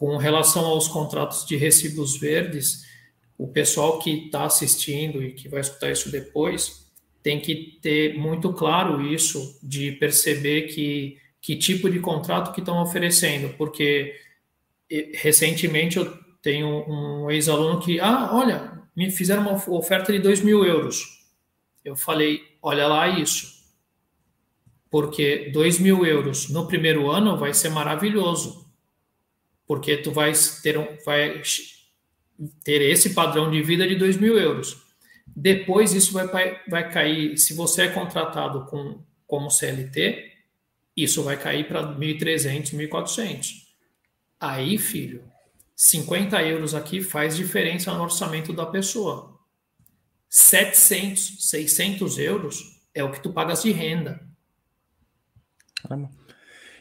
Com 0.00 0.16
relação 0.16 0.64
aos 0.64 0.88
contratos 0.88 1.44
de 1.44 1.56
recibos 1.56 2.16
verdes, 2.16 2.86
o 3.36 3.46
pessoal 3.46 3.98
que 3.98 4.26
está 4.26 4.44
assistindo 4.44 5.22
e 5.22 5.32
que 5.32 5.46
vai 5.46 5.60
escutar 5.60 5.92
isso 5.92 6.10
depois 6.10 6.90
tem 7.22 7.38
que 7.38 7.78
ter 7.82 8.18
muito 8.18 8.50
claro 8.54 9.02
isso 9.02 9.58
de 9.62 9.92
perceber 9.92 10.68
que 10.68 11.18
que 11.40 11.56
tipo 11.56 11.88
de 11.90 11.98
contrato 12.00 12.52
que 12.52 12.60
estão 12.60 12.82
oferecendo, 12.82 13.54
porque 13.56 14.14
recentemente 15.14 15.96
eu 15.96 16.12
tenho 16.42 16.84
um 16.86 17.30
ex-aluno 17.30 17.80
que, 17.80 17.98
ah, 17.98 18.30
olha, 18.32 18.82
me 18.94 19.10
fizeram 19.10 19.42
uma 19.42 19.70
oferta 19.70 20.12
de 20.12 20.18
2 20.18 20.42
mil 20.42 20.64
euros. 20.64 21.24
Eu 21.84 21.96
falei, 21.96 22.42
olha 22.60 22.86
lá 22.86 23.08
isso, 23.08 23.64
porque 24.90 25.50
2 25.50 25.78
mil 25.78 26.04
euros 26.04 26.50
no 26.50 26.66
primeiro 26.66 27.10
ano 27.10 27.38
vai 27.38 27.54
ser 27.54 27.70
maravilhoso, 27.70 28.69
porque 29.70 29.98
tu 29.98 30.10
vai 30.10 30.32
ter, 30.64 30.76
um, 30.76 30.96
vai 31.06 31.40
ter 32.64 32.82
esse 32.82 33.14
padrão 33.14 33.48
de 33.48 33.62
vida 33.62 33.86
de 33.86 33.94
2 33.94 34.16
mil 34.16 34.36
euros. 34.36 34.82
Depois 35.24 35.94
isso 35.94 36.12
vai, 36.12 36.26
vai 36.68 36.90
cair, 36.90 37.38
se 37.38 37.54
você 37.54 37.82
é 37.82 37.88
contratado 37.88 38.66
com, 38.66 39.00
como 39.28 39.48
CLT, 39.48 40.28
isso 40.96 41.22
vai 41.22 41.40
cair 41.40 41.68
para 41.68 41.84
1.300, 41.84 42.74
1.400. 42.88 43.46
Aí, 44.40 44.76
filho, 44.76 45.22
50 45.76 46.42
euros 46.42 46.74
aqui 46.74 47.00
faz 47.00 47.36
diferença 47.36 47.94
no 47.94 48.02
orçamento 48.02 48.52
da 48.52 48.66
pessoa. 48.66 49.38
700, 50.28 51.48
600 51.48 52.18
euros 52.18 52.80
é 52.92 53.04
o 53.04 53.12
que 53.12 53.22
tu 53.22 53.32
pagas 53.32 53.62
de 53.62 53.70
renda. 53.70 54.20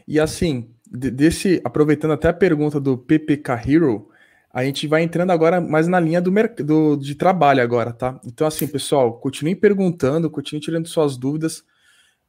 E 0.08 0.20
assim, 0.20 0.74
desse, 0.92 1.62
aproveitando 1.64 2.12
até 2.12 2.30
a 2.30 2.34
pergunta 2.34 2.80
do 2.80 2.98
PPK 2.98 3.52
Hero, 3.68 4.10
a 4.52 4.64
gente 4.64 4.88
vai 4.88 5.04
entrando 5.04 5.32
agora 5.32 5.62
mais 5.62 5.88
na 5.88 6.00
linha 6.00 6.20
do, 6.20 6.32
do 6.64 6.96
de 6.98 7.14
trabalho 7.14 7.62
agora, 7.62 7.94
tá? 7.94 8.20
Então, 8.26 8.48
assim, 8.48 8.68
pessoal, 8.68 9.14
continuem 9.20 9.56
perguntando, 9.56 10.30
continuem 10.30 10.62
tirando 10.62 10.88
suas 10.88 11.16
dúvidas. 11.18 11.64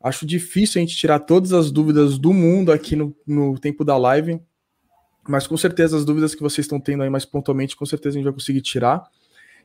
Acho 0.02 0.26
difícil 0.26 0.78
a 0.78 0.84
gente 0.84 0.96
tirar 0.96 1.20
todas 1.20 1.52
as 1.52 1.70
dúvidas 1.70 2.18
do 2.18 2.32
mundo 2.32 2.72
aqui 2.72 2.94
no, 2.94 3.16
no 3.26 3.58
tempo 3.58 3.84
da 3.84 3.96
live, 3.96 4.40
mas 5.28 5.46
com 5.46 5.56
certeza 5.56 5.96
as 5.96 6.04
dúvidas 6.04 6.34
que 6.34 6.42
vocês 6.42 6.66
estão 6.66 6.80
tendo 6.80 7.02
aí 7.02 7.10
mais 7.10 7.24
pontualmente, 7.24 7.76
com 7.76 7.86
certeza 7.86 8.16
a 8.16 8.18
gente 8.18 8.24
vai 8.24 8.32
conseguir 8.32 8.60
tirar. 8.60 9.02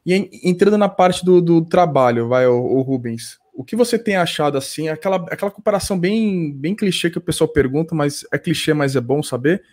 E 0.06 0.30
entrando 0.44 0.78
na 0.78 0.88
parte 0.88 1.26
do, 1.26 1.42
do 1.42 1.66
trabalho, 1.66 2.28
vai, 2.28 2.48
o, 2.48 2.58
o 2.58 2.82
Rubens, 2.82 3.38
o 3.56 3.64
que 3.64 3.76
você 3.76 3.98
tem 3.98 4.18
achado 4.18 4.58
assim? 4.58 4.90
Aquela, 4.90 5.16
aquela 5.32 5.50
comparação 5.50 5.98
bem, 5.98 6.52
bem 6.52 6.76
clichê 6.76 7.10
que 7.10 7.18
o 7.18 7.22
pessoal 7.22 7.48
pergunta, 7.48 7.96
mas 7.96 8.26
é 8.32 8.38
clichê, 8.38 8.74
mas 8.74 8.96
é 8.96 9.02
bom 9.02 9.24
saber. 9.24 9.64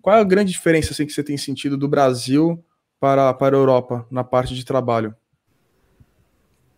Qual 0.00 0.16
é 0.16 0.20
a 0.20 0.24
grande 0.24 0.50
diferença 0.50 0.92
assim, 0.92 1.04
que 1.06 1.12
você 1.12 1.22
tem 1.22 1.36
sentido 1.36 1.76
do 1.76 1.86
Brasil 1.86 2.64
para, 2.98 3.32
para 3.34 3.54
a 3.54 3.60
Europa 3.60 4.06
na 4.10 4.24
parte 4.24 4.54
de 4.54 4.64
trabalho? 4.64 5.14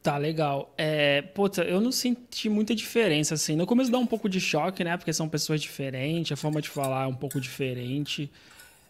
Tá, 0.02 0.16
legal. 0.16 0.74
É, 0.76 1.22
puta, 1.22 1.62
eu 1.62 1.80
não 1.80 1.92
senti 1.92 2.48
muita 2.48 2.74
diferença, 2.74 3.34
assim. 3.34 3.54
No 3.54 3.66
começo 3.66 3.90
dá 3.90 3.98
um 3.98 4.06
pouco 4.06 4.28
de 4.28 4.40
choque, 4.40 4.82
né? 4.82 4.96
Porque 4.96 5.12
são 5.12 5.28
pessoas 5.28 5.60
diferentes, 5.60 6.32
a 6.32 6.36
forma 6.36 6.60
de 6.60 6.70
falar 6.70 7.04
é 7.04 7.06
um 7.06 7.14
pouco 7.14 7.40
diferente. 7.40 8.30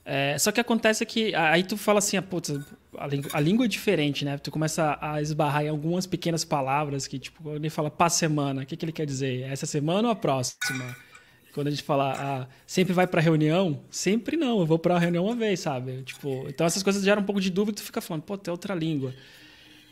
É, 0.05 0.37
só 0.39 0.51
que 0.51 0.61
acontece 0.61 1.05
que 1.05 1.35
aí 1.35 1.63
tu 1.63 1.77
fala 1.77 1.99
assim, 1.99 2.17
ah, 2.17 2.23
putz, 2.23 2.53
a, 2.97 3.07
língua, 3.07 3.31
a 3.33 3.41
língua 3.41 3.65
é 3.67 3.69
diferente, 3.69 4.25
né? 4.25 4.39
Tu 4.39 4.51
começa 4.51 4.99
a 5.01 5.21
esbarrar 5.21 5.65
em 5.65 5.69
algumas 5.69 6.07
pequenas 6.07 6.45
palavras 6.45 7.07
que, 7.07 7.19
tipo, 7.19 7.43
quando 7.43 7.57
ele 7.57 7.71
fala 7.71 7.91
pá 7.91 8.09
semana, 8.09 8.63
o 8.63 8.67
que, 8.67 8.77
que 8.77 8.85
ele 8.85 8.93
quer 8.93 9.07
dizer? 9.07 9.43
É 9.43 9.53
essa 9.53 9.67
semana 9.67 10.09
ou 10.09 10.13
a 10.13 10.17
próxima? 10.17 10.97
Quando 11.53 11.67
a 11.67 11.71
gente 11.71 11.83
fala, 11.83 12.15
ah, 12.17 12.47
sempre 12.67 12.93
vai 12.93 13.07
pra 13.07 13.21
reunião? 13.21 13.81
Sempre 13.91 14.37
não, 14.37 14.61
eu 14.61 14.67
vou 14.67 14.79
pra 14.79 14.99
reunião 14.99 15.25
uma 15.25 15.35
vez, 15.35 15.61
sabe? 15.61 16.03
Tipo, 16.03 16.47
então 16.49 16.67
essas 16.67 16.83
coisas 16.83 17.03
geram 17.03 17.23
um 17.23 17.25
pouco 17.25 17.41
de 17.41 17.51
dúvida 17.51 17.77
e 17.77 17.83
tu 17.83 17.85
fica 17.85 18.01
falando, 18.01 18.23
pô, 18.23 18.39
tem 18.39 18.53
outra 18.53 18.75
língua. 18.75 19.13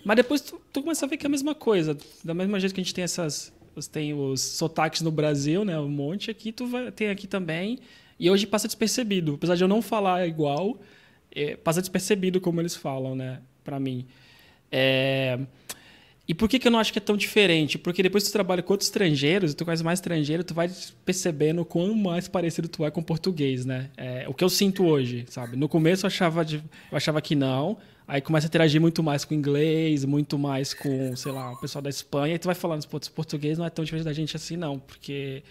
Mas 0.04 0.16
depois 0.16 0.40
tu, 0.40 0.60
tu 0.72 0.82
começa 0.82 1.04
a 1.04 1.08
ver 1.08 1.16
que 1.16 1.26
é 1.26 1.28
a 1.28 1.30
mesma 1.30 1.54
coisa. 1.54 1.96
Da 2.24 2.32
mesma 2.32 2.58
jeito 2.60 2.74
que 2.74 2.80
a 2.80 2.84
gente 2.84 2.94
tem 2.94 3.04
essas. 3.04 3.52
Tem 3.92 4.12
os 4.12 4.40
sotaques 4.40 5.02
no 5.02 5.10
Brasil, 5.10 5.64
né? 5.64 5.78
Um 5.78 5.88
monte 5.88 6.30
aqui, 6.32 6.50
tu 6.50 6.66
vai, 6.66 6.90
tem 6.90 7.10
aqui 7.10 7.28
também. 7.28 7.78
E 8.18 8.30
hoje 8.30 8.46
passa 8.46 8.66
despercebido. 8.66 9.34
Apesar 9.34 9.54
de 9.54 9.62
eu 9.62 9.68
não 9.68 9.80
falar 9.80 10.26
igual, 10.26 10.78
é, 11.34 11.56
passa 11.56 11.80
despercebido 11.80 12.40
como 12.40 12.60
eles 12.60 12.74
falam, 12.74 13.14
né? 13.14 13.40
Pra 13.62 13.78
mim. 13.78 14.06
É... 14.70 15.38
E 16.26 16.34
por 16.34 16.46
que, 16.46 16.58
que 16.58 16.68
eu 16.68 16.70
não 16.70 16.78
acho 16.78 16.92
que 16.92 16.98
é 16.98 17.00
tão 17.00 17.16
diferente? 17.16 17.78
Porque 17.78 18.02
depois 18.02 18.22
que 18.22 18.28
tu 18.28 18.32
trabalha 18.34 18.62
com 18.62 18.74
outros 18.74 18.88
estrangeiros, 18.88 19.54
tu 19.54 19.64
conhece 19.64 19.82
mais 19.82 19.98
estrangeiro, 19.98 20.44
tu 20.44 20.52
vai 20.52 20.70
percebendo 21.02 21.64
quão 21.64 21.94
mais 21.94 22.28
parecido 22.28 22.68
tu 22.68 22.84
é 22.84 22.90
com 22.90 23.02
português, 23.02 23.64
né? 23.64 23.88
É, 23.96 24.26
o 24.28 24.34
que 24.34 24.44
eu 24.44 24.50
sinto 24.50 24.84
hoje, 24.84 25.24
sabe? 25.30 25.56
No 25.56 25.70
começo 25.70 26.04
eu 26.04 26.08
achava, 26.08 26.44
de, 26.44 26.56
eu 26.56 26.96
achava 26.98 27.22
que 27.22 27.34
não, 27.34 27.78
aí 28.06 28.20
começa 28.20 28.46
a 28.46 28.48
interagir 28.48 28.78
muito 28.78 29.02
mais 29.02 29.24
com 29.24 29.32
inglês, 29.32 30.04
muito 30.04 30.38
mais 30.38 30.74
com, 30.74 31.16
sei 31.16 31.32
lá, 31.32 31.52
o 31.52 31.56
pessoal 31.56 31.80
da 31.80 31.88
Espanha, 31.88 32.34
e 32.34 32.38
tu 32.38 32.44
vai 32.44 32.54
falando, 32.54 32.86
pô, 32.86 33.00
português 33.14 33.56
não 33.56 33.64
é 33.64 33.70
tão 33.70 33.82
diferente 33.82 34.04
da 34.04 34.12
gente 34.12 34.36
assim, 34.36 34.58
não, 34.58 34.78
porque 34.78 35.42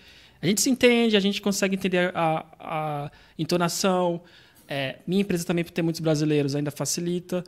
a 0.41 0.45
gente 0.45 0.61
se 0.61 0.69
entende, 0.69 1.17
a 1.17 1.19
gente 1.19 1.41
consegue 1.41 1.75
entender 1.75 2.11
a, 2.15 2.45
a 2.59 3.11
entonação. 3.38 4.21
É, 4.67 4.97
minha 5.07 5.21
empresa 5.21 5.45
também, 5.45 5.63
por 5.63 5.71
ter 5.71 5.81
muitos 5.81 6.01
brasileiros, 6.01 6.55
ainda 6.55 6.71
facilita. 6.71 7.43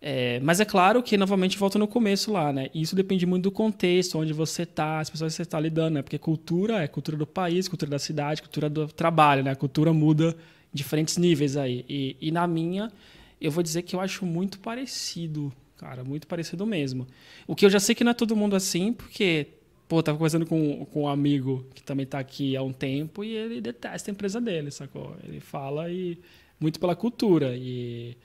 É, 0.00 0.38
mas 0.40 0.60
é 0.60 0.64
claro 0.64 1.02
que, 1.02 1.16
novamente, 1.16 1.56
volta 1.58 1.78
no 1.78 1.88
começo 1.88 2.30
lá, 2.30 2.52
né? 2.52 2.68
Isso 2.74 2.94
depende 2.94 3.26
muito 3.26 3.44
do 3.44 3.50
contexto, 3.50 4.18
onde 4.18 4.32
você 4.32 4.62
está, 4.62 5.00
as 5.00 5.10
pessoas 5.10 5.32
que 5.32 5.36
você 5.36 5.42
está 5.42 5.58
lidando, 5.58 5.94
né? 5.94 6.02
Porque 6.02 6.18
cultura 6.18 6.82
é 6.82 6.86
cultura 6.86 7.16
do 7.16 7.26
país, 7.26 7.66
cultura 7.66 7.90
da 7.90 7.98
cidade, 7.98 8.42
cultura 8.42 8.68
do 8.68 8.86
trabalho, 8.88 9.42
né? 9.42 9.50
A 9.50 9.56
cultura 9.56 9.92
muda 9.92 10.36
em 10.72 10.76
diferentes 10.76 11.16
níveis 11.16 11.56
aí. 11.56 11.84
E, 11.88 12.16
e 12.20 12.30
na 12.30 12.46
minha, 12.46 12.92
eu 13.40 13.50
vou 13.50 13.62
dizer 13.62 13.82
que 13.82 13.96
eu 13.96 14.00
acho 14.00 14.24
muito 14.26 14.58
parecido, 14.58 15.52
cara, 15.76 16.04
muito 16.04 16.26
parecido 16.26 16.66
mesmo. 16.66 17.06
O 17.46 17.56
que 17.56 17.64
eu 17.64 17.70
já 17.70 17.80
sei 17.80 17.94
que 17.94 18.04
não 18.04 18.10
é 18.10 18.14
todo 18.14 18.36
mundo 18.36 18.54
assim, 18.54 18.92
porque, 18.92 19.46
pô, 19.88 20.02
tava 20.02 20.18
conversando 20.18 20.46
com, 20.46 20.84
com 20.86 21.02
um 21.02 21.08
amigo 21.08 21.66
que 21.74 21.82
também 21.82 22.04
está 22.04 22.18
aqui 22.18 22.56
há 22.56 22.62
um 22.62 22.72
tempo 22.72 23.22
e 23.24 23.34
ele 23.34 23.60
detesta 23.60 24.10
a 24.10 24.12
empresa 24.12 24.40
dele, 24.40 24.70
sacou? 24.70 25.16
Ele 25.24 25.40
fala 25.40 25.90
e 25.90 26.18
muito 26.58 26.80
pela 26.80 26.96
cultura 26.96 27.54
e 27.56 28.16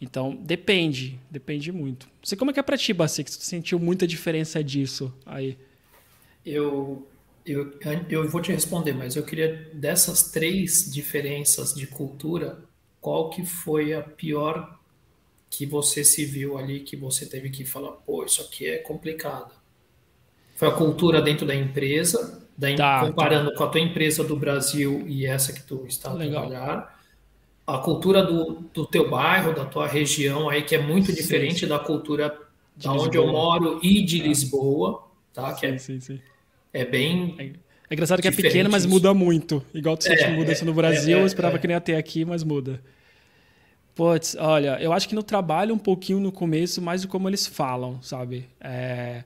então, 0.00 0.36
depende, 0.36 1.18
depende 1.30 1.72
muito. 1.72 2.06
Você 2.22 2.36
como 2.36 2.50
é 2.50 2.54
que 2.54 2.60
é 2.60 2.62
para 2.62 2.76
ti, 2.76 2.92
Bassi, 2.92 3.24
que 3.24 3.30
você 3.30 3.40
sentiu 3.40 3.78
muita 3.78 4.06
diferença 4.06 4.62
disso 4.62 5.12
aí? 5.24 5.56
Eu, 6.44 7.06
eu, 7.46 7.72
eu 8.10 8.28
vou 8.28 8.42
te 8.42 8.52
responder, 8.52 8.92
mas 8.92 9.16
eu 9.16 9.24
queria, 9.24 9.70
dessas 9.72 10.30
três 10.30 10.92
diferenças 10.92 11.74
de 11.74 11.86
cultura, 11.86 12.62
qual 13.00 13.30
que 13.30 13.44
foi 13.44 13.94
a 13.94 14.02
pior 14.02 14.78
que 15.48 15.64
você 15.64 16.04
se 16.04 16.24
viu 16.26 16.58
ali, 16.58 16.80
que 16.80 16.96
você 16.96 17.24
teve 17.24 17.48
que 17.48 17.64
falar, 17.64 17.92
pô, 17.92 18.24
isso 18.24 18.42
aqui 18.42 18.66
é 18.66 18.76
complicado? 18.78 19.54
Foi 20.56 20.68
a 20.68 20.72
cultura 20.72 21.22
dentro 21.22 21.46
da 21.46 21.54
empresa, 21.54 22.42
da, 22.58 22.74
tá, 22.74 23.06
comparando 23.06 23.50
tá. 23.52 23.56
com 23.56 23.64
a 23.64 23.68
tua 23.68 23.80
empresa 23.80 24.24
do 24.24 24.34
Brasil 24.34 25.04
e 25.06 25.24
essa 25.24 25.52
que 25.52 25.62
tu 25.62 25.84
está 25.86 26.10
a 26.10 26.14
Legal. 26.14 26.48
trabalhar 26.48 26.96
a 27.66 27.78
cultura 27.78 28.22
do, 28.22 28.64
do 28.72 28.86
teu 28.86 29.10
bairro, 29.10 29.52
da 29.52 29.64
tua 29.64 29.86
região 29.86 30.48
aí, 30.48 30.62
que 30.62 30.74
é 30.74 30.80
muito 30.80 31.06
sim, 31.06 31.14
diferente 31.14 31.60
sim. 31.60 31.66
da 31.66 31.78
cultura 31.78 32.38
de 32.76 32.86
da 32.86 32.92
onde 32.92 33.18
eu 33.18 33.26
moro 33.26 33.80
e 33.82 34.02
de 34.02 34.22
é. 34.22 34.28
Lisboa, 34.28 35.04
tá? 35.32 35.52
Que 35.54 35.66
é, 35.66 35.78
sim, 35.78 35.98
sim. 35.98 36.20
é 36.72 36.84
bem. 36.84 37.34
É, 37.38 37.44
é 37.90 37.94
engraçado 37.94 38.22
que 38.22 38.28
é 38.28 38.30
pequena, 38.30 38.68
mas 38.68 38.86
muda 38.86 39.12
muito. 39.12 39.62
Igual 39.74 39.96
tu 39.96 40.06
é, 40.06 40.30
muda 40.30 40.52
isso 40.52 40.64
no 40.64 40.72
Brasil, 40.72 41.18
é, 41.18 41.20
eu 41.22 41.26
esperava 41.26 41.58
que 41.58 41.66
nem 41.66 41.78
ter 41.80 41.96
aqui, 41.96 42.24
mas 42.24 42.44
muda. 42.44 42.80
Putz, 43.96 44.36
olha, 44.38 44.78
eu 44.80 44.92
acho 44.92 45.08
que 45.08 45.14
no 45.14 45.22
trabalho 45.22 45.74
um 45.74 45.78
pouquinho 45.78 46.20
no 46.20 46.30
começo, 46.30 46.80
mais 46.80 47.02
do 47.02 47.08
como 47.08 47.28
eles 47.28 47.46
falam, 47.46 48.00
sabe? 48.02 48.46
É, 48.60 49.24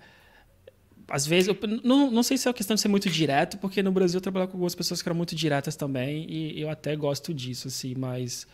às 1.11 1.27
vezes, 1.27 1.49
eu, 1.49 1.59
não, 1.85 2.11
não 2.11 2.23
sei 2.23 2.39
se 2.39 2.47
é 2.47 2.49
uma 2.49 2.55
questão 2.55 2.75
de 2.75 2.81
ser 2.81 2.89
muito 2.89 3.11
direto, 3.11 3.59
porque 3.59 3.83
no 3.83 3.93
Brasil 3.93 4.19
eu 4.19 4.23
trabalho 4.23 4.47
com 4.47 4.55
algumas 4.55 4.75
pessoas 4.75 5.03
que 5.03 5.09
eram 5.09 5.17
muito 5.17 5.35
diretas 5.35 5.77
também, 5.77 6.25
e 6.31 6.61
eu 6.61 6.71
até 6.71 6.95
gosto 6.97 7.35
disso, 7.35 7.69
assim, 7.69 7.95
mas 7.97 8.47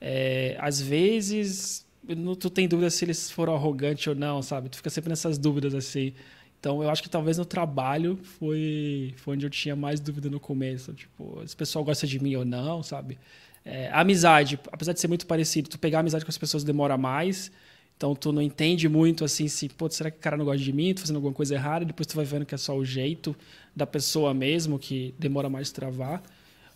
é, 0.00 0.56
às 0.60 0.80
vezes 0.80 1.86
não, 2.14 2.36
tu 2.36 2.48
tem 2.48 2.68
dúvida 2.68 2.90
se 2.90 3.04
eles 3.04 3.30
foram 3.30 3.54
arrogantes 3.54 4.06
ou 4.06 4.14
não, 4.14 4.40
sabe? 4.42 4.68
Tu 4.68 4.76
fica 4.76 4.90
sempre 4.90 5.10
nessas 5.10 5.38
dúvidas, 5.38 5.74
assim. 5.74 6.14
Então, 6.60 6.82
eu 6.82 6.90
acho 6.90 7.02
que 7.02 7.08
talvez 7.08 7.38
no 7.38 7.44
trabalho 7.44 8.18
foi, 8.22 9.14
foi 9.16 9.34
onde 9.34 9.46
eu 9.46 9.50
tinha 9.50 9.74
mais 9.74 10.00
dúvida 10.00 10.30
no 10.30 10.38
começo. 10.38 10.92
Tipo, 10.92 11.42
esse 11.42 11.56
pessoal 11.56 11.84
gosta 11.84 12.06
de 12.06 12.22
mim 12.22 12.36
ou 12.36 12.44
não, 12.44 12.82
sabe? 12.82 13.18
É, 13.64 13.90
amizade, 13.92 14.58
apesar 14.70 14.92
de 14.92 15.00
ser 15.00 15.08
muito 15.08 15.26
parecido, 15.26 15.68
tu 15.68 15.78
pegar 15.78 16.00
amizade 16.00 16.24
com 16.24 16.30
as 16.30 16.38
pessoas 16.38 16.62
demora 16.62 16.96
mais, 16.96 17.50
então 17.96 18.14
tu 18.14 18.30
não 18.32 18.42
entende 18.42 18.88
muito 18.88 19.24
assim 19.24 19.48
se, 19.48 19.68
pô, 19.68 19.88
será 19.88 20.10
que 20.10 20.18
o 20.18 20.20
cara 20.20 20.36
não 20.36 20.44
gosta 20.44 20.62
de 20.62 20.72
mim? 20.72 20.92
Tô 20.92 21.00
fazendo 21.00 21.16
alguma 21.16 21.32
coisa 21.32 21.54
errada, 21.54 21.84
depois 21.84 22.06
tu 22.06 22.14
vai 22.14 22.24
vendo 22.24 22.44
que 22.44 22.54
é 22.54 22.58
só 22.58 22.76
o 22.76 22.84
jeito 22.84 23.34
da 23.74 23.86
pessoa 23.86 24.34
mesmo 24.34 24.78
que 24.78 25.14
demora 25.18 25.48
mais 25.48 25.72
travar. 25.72 26.22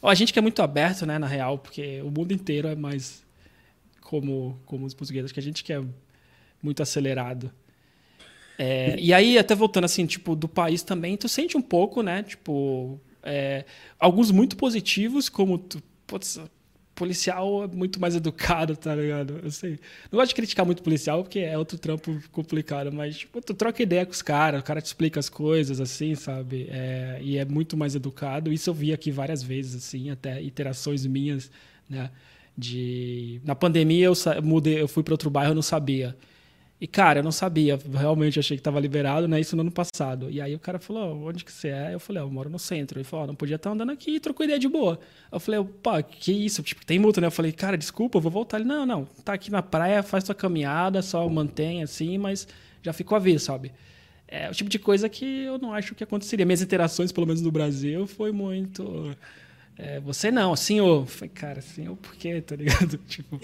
A 0.02 0.14
gente 0.14 0.32
que 0.32 0.38
é 0.38 0.42
muito 0.42 0.62
aberto, 0.62 1.04
né, 1.04 1.18
na 1.18 1.26
real, 1.26 1.58
porque 1.58 2.00
o 2.00 2.10
mundo 2.10 2.32
inteiro 2.32 2.68
é 2.68 2.74
mais 2.74 3.22
como 4.00 4.58
como 4.64 4.86
os 4.86 4.94
portugueses, 4.94 5.30
que 5.30 5.38
a 5.38 5.42
gente 5.42 5.62
que 5.62 5.72
é 5.72 5.82
muito 6.62 6.82
acelerado. 6.82 7.52
É, 8.58 8.96
e 8.98 9.14
aí, 9.14 9.38
até 9.38 9.54
voltando 9.54 9.84
assim, 9.84 10.04
tipo, 10.04 10.36
do 10.36 10.46
país 10.46 10.82
também, 10.82 11.16
tu 11.16 11.28
sente 11.28 11.56
um 11.56 11.62
pouco, 11.62 12.02
né? 12.02 12.22
Tipo, 12.22 13.00
é, 13.22 13.64
alguns 13.98 14.30
muito 14.30 14.54
positivos, 14.54 15.30
como 15.30 15.56
tu, 15.56 15.82
putz, 16.06 16.38
policial 17.00 17.64
é 17.64 17.66
muito 17.66 17.98
mais 17.98 18.14
educado, 18.14 18.76
tá 18.76 18.94
ligado? 18.94 19.40
Eu 19.42 19.50
sei. 19.50 19.78
Não 20.12 20.18
gosto 20.18 20.28
de 20.28 20.34
criticar 20.34 20.66
muito 20.66 20.82
policial, 20.82 21.22
porque 21.22 21.38
é 21.38 21.56
outro 21.56 21.78
trampo 21.78 22.20
complicado, 22.30 22.92
mas, 22.92 23.16
tipo, 23.16 23.40
tu 23.40 23.54
troca 23.54 23.82
ideia 23.82 24.04
com 24.04 24.12
os 24.12 24.20
caras, 24.20 24.60
o 24.60 24.62
cara 24.62 24.82
te 24.82 24.86
explica 24.86 25.18
as 25.18 25.30
coisas, 25.30 25.80
assim, 25.80 26.14
sabe? 26.14 26.68
É, 26.70 27.18
e 27.22 27.38
é 27.38 27.44
muito 27.46 27.74
mais 27.74 27.94
educado. 27.94 28.52
Isso 28.52 28.68
eu 28.68 28.74
vi 28.74 28.92
aqui 28.92 29.10
várias 29.10 29.42
vezes, 29.42 29.76
assim, 29.76 30.10
até 30.10 30.42
interações 30.42 31.06
minhas, 31.06 31.50
né? 31.88 32.10
De... 32.56 33.40
Na 33.44 33.54
pandemia 33.54 34.04
eu 34.04 34.12
mudei, 34.42 34.82
eu 34.82 34.88
fui 34.88 35.02
para 35.02 35.14
outro 35.14 35.30
bairro, 35.30 35.52
eu 35.52 35.54
não 35.54 35.62
sabia. 35.62 36.14
E, 36.80 36.86
cara, 36.86 37.18
eu 37.18 37.22
não 37.22 37.30
sabia, 37.30 37.78
realmente 37.92 38.38
achei 38.38 38.56
que 38.56 38.60
estava 38.60 38.80
liberado, 38.80 39.28
né? 39.28 39.38
Isso 39.38 39.54
no 39.54 39.60
ano 39.60 39.70
passado. 39.70 40.30
E 40.30 40.40
aí 40.40 40.54
o 40.54 40.58
cara 40.58 40.78
falou, 40.78 41.28
onde 41.28 41.44
que 41.44 41.52
você 41.52 41.68
é? 41.68 41.92
Eu 41.92 42.00
falei, 42.00 42.22
eu 42.22 42.30
moro 42.30 42.48
no 42.48 42.58
centro. 42.58 42.98
Ele 42.98 43.04
falou, 43.04 43.26
não 43.26 43.34
podia 43.34 43.56
estar 43.56 43.70
andando 43.70 43.92
aqui, 43.92 44.18
trocou 44.18 44.44
ideia 44.44 44.58
de 44.58 44.66
boa. 44.66 44.98
Eu 45.30 45.38
falei, 45.38 45.62
pá, 45.82 46.02
que 46.02 46.32
isso? 46.32 46.62
Tipo, 46.62 46.86
tem 46.86 46.98
multa, 46.98 47.20
né? 47.20 47.26
Eu 47.26 47.30
falei, 47.30 47.52
cara, 47.52 47.76
desculpa, 47.76 48.16
eu 48.16 48.22
vou 48.22 48.32
voltar. 48.32 48.58
Ele, 48.58 48.66
não, 48.66 48.86
não, 48.86 49.04
tá 49.22 49.34
aqui 49.34 49.50
na 49.50 49.62
praia, 49.62 50.02
faz 50.02 50.24
tua 50.24 50.34
caminhada, 50.34 51.02
só 51.02 51.28
mantém 51.28 51.82
assim, 51.82 52.16
mas 52.16 52.48
já 52.82 52.94
ficou 52.94 53.14
a 53.14 53.18
ver, 53.18 53.38
sabe? 53.38 53.72
É 54.26 54.48
o 54.48 54.54
tipo 54.54 54.70
de 54.70 54.78
coisa 54.78 55.06
que 55.06 55.42
eu 55.42 55.58
não 55.58 55.74
acho 55.74 55.94
que 55.94 56.02
aconteceria. 56.02 56.46
Minhas 56.46 56.62
interações, 56.62 57.12
pelo 57.12 57.26
menos 57.26 57.42
no 57.42 57.50
Brasil, 57.50 58.06
foi 58.06 58.32
muito. 58.32 59.14
É, 59.76 60.00
você 60.00 60.30
não, 60.30 60.56
senhor. 60.56 61.06
Falei, 61.06 61.28
cara, 61.28 61.60
senhor, 61.60 61.94
por 61.96 62.14
quê? 62.14 62.40
Tá 62.40 62.56
ligado? 62.56 62.96
tipo. 63.06 63.38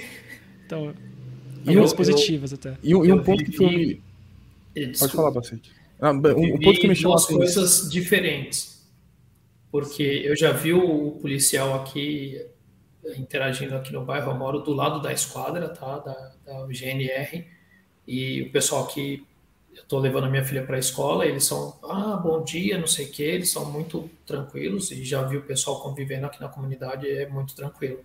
Então, 0.64 0.94
Algumas 1.66 1.92
positivas 1.92 2.52
eu, 2.52 2.58
até. 2.58 2.76
E, 2.82 2.90
e 2.90 3.12
um 3.12 3.22
ponto 3.22 3.44
que 3.44 3.52
foi. 3.52 4.00
Pode 4.98 5.12
falar, 5.12 5.30
bastante. 5.30 5.72
Ah, 6.00 6.12
um, 6.12 6.16
um 6.16 6.60
ponto 6.60 6.80
que 6.80 6.88
me 6.88 6.94
chamou 6.94 7.16
duas 7.16 7.26
coisas 7.26 7.90
diferentes. 7.90 8.76
Porque 9.70 10.02
eu 10.02 10.36
já 10.36 10.52
vi 10.52 10.72
o 10.72 11.12
policial 11.12 11.74
aqui 11.74 12.40
interagindo 13.16 13.74
aqui 13.76 13.92
no 13.92 14.04
bairro, 14.04 14.32
eu 14.32 14.36
moro 14.36 14.60
do 14.60 14.72
lado 14.72 15.00
da 15.00 15.12
esquadra, 15.12 15.68
tá? 15.68 15.98
Da, 15.98 16.32
da 16.44 16.66
GNR. 16.72 17.46
E 18.06 18.42
o 18.42 18.52
pessoal 18.52 18.86
que 18.86 19.24
eu 19.74 19.84
tô 19.84 19.98
levando 19.98 20.24
a 20.24 20.30
minha 20.30 20.44
filha 20.44 20.64
para 20.64 20.76
a 20.76 20.78
escola, 20.78 21.26
eles 21.26 21.44
são, 21.44 21.78
ah, 21.82 22.16
bom 22.16 22.42
dia, 22.42 22.78
não 22.78 22.86
sei 22.86 23.06
o 23.06 23.10
que, 23.10 23.22
eles 23.22 23.50
são 23.50 23.70
muito 23.70 24.08
tranquilos 24.24 24.90
e 24.90 25.04
já 25.04 25.22
vi 25.22 25.36
o 25.36 25.42
pessoal 25.42 25.82
convivendo 25.82 26.26
aqui 26.26 26.40
na 26.40 26.48
comunidade, 26.48 27.08
é 27.08 27.28
muito 27.28 27.54
tranquilo. 27.54 28.00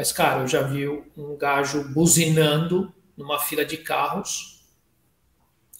Mas, 0.00 0.12
cara, 0.12 0.40
eu 0.40 0.48
já 0.48 0.62
vi 0.62 0.88
um 0.88 1.36
gajo 1.36 1.92
buzinando 1.92 2.90
numa 3.14 3.38
fila 3.38 3.66
de 3.66 3.76
carros. 3.76 4.64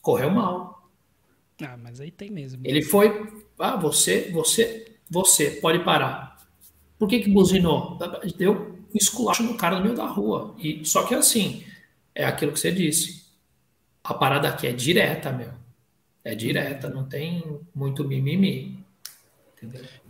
Correu 0.03 0.31
mal. 0.31 0.91
Ah, 1.63 1.79
mas 1.79 2.03
aí 2.03 2.11
tem 2.11 2.29
mesmo. 2.31 2.61
Ele 2.63 2.83
foi. 2.83 3.33
Ah, 3.59 3.77
você, 3.77 4.31
você, 4.31 4.99
você, 5.09 5.53
pode 5.53 5.83
parar. 5.85 6.37
Por 6.99 7.09
que 7.09 7.21
que 7.21 7.31
buzinou? 7.31 7.99
Deu 8.37 8.77
um 8.93 8.95
esculacho 8.95 9.43
no 9.43 9.57
cara 9.57 9.77
no 9.79 9.85
meio 9.85 9.97
da 9.97 10.05
rua. 10.05 10.55
E, 10.59 10.85
só 10.85 11.07
que 11.07 11.15
assim, 11.15 11.65
é 12.15 12.27
aquilo 12.27 12.53
que 12.53 12.61
você 12.61 12.71
disse. 12.71 13.25
A 14.05 14.13
parada 14.13 14.51
aqui 14.51 14.67
é 14.67 14.73
direta, 14.73 15.33
meu. 15.33 15.53
É 16.23 16.35
direta, 16.35 16.91
não 16.91 17.09
tem 17.09 17.43
muito 17.75 18.07
mimimi. 18.07 18.85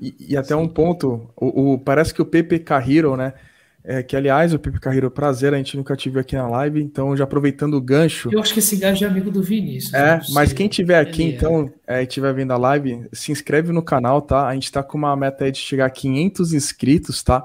E, 0.01 0.17
e, 0.31 0.37
até 0.37 0.57
um 0.57 0.67
ponto, 0.67 1.33
o, 1.37 1.75
o, 1.75 1.79
parece 1.79 2.13
que 2.13 2.21
o 2.21 2.27
PPK 2.27 2.75
Hero, 2.75 3.17
né? 3.17 3.35
É, 3.83 4.03
que, 4.03 4.15
aliás, 4.15 4.53
o 4.53 4.59
Pipe 4.59 4.79
Carreiro, 4.79 5.11
prazer, 5.11 5.55
a 5.55 5.57
gente 5.57 5.75
nunca 5.77 5.97
tive 5.97 6.21
aqui 6.21 6.37
na 6.37 6.47
live, 6.47 6.83
então 6.83 7.17
já 7.17 7.25
aproveitando 7.25 7.75
o 7.75 7.81
gancho. 7.81 8.29
Eu 8.31 8.41
acho 8.41 8.53
que 8.53 8.59
esse 8.59 8.77
gajo 8.77 9.05
é 9.05 9.09
amigo 9.09 9.31
do 9.31 9.43
Vinícius. 9.43 9.95
É, 9.95 10.21
mas 10.31 10.53
quem 10.53 10.69
tiver 10.69 10.99
aqui, 10.99 11.23
Ele 11.23 11.37
então, 11.37 11.73
é. 11.87 12.03
é, 12.03 12.07
tiver 12.07 12.33
vendo 12.35 12.53
a 12.53 12.59
live, 12.59 13.09
se 13.11 13.33
inscreve 13.33 13.73
no 13.73 13.83
canal, 13.83 14.21
tá? 14.21 14.47
A 14.47 14.55
gente 14.55 14.71
tá 14.71 14.83
com 14.83 14.99
uma 14.99 15.17
meta 15.17 15.45
aí 15.45 15.53
de 15.53 15.59
chegar 15.59 15.87
a 15.87 15.91
500 15.91 16.53
inscritos, 16.53 17.23
tá? 17.23 17.43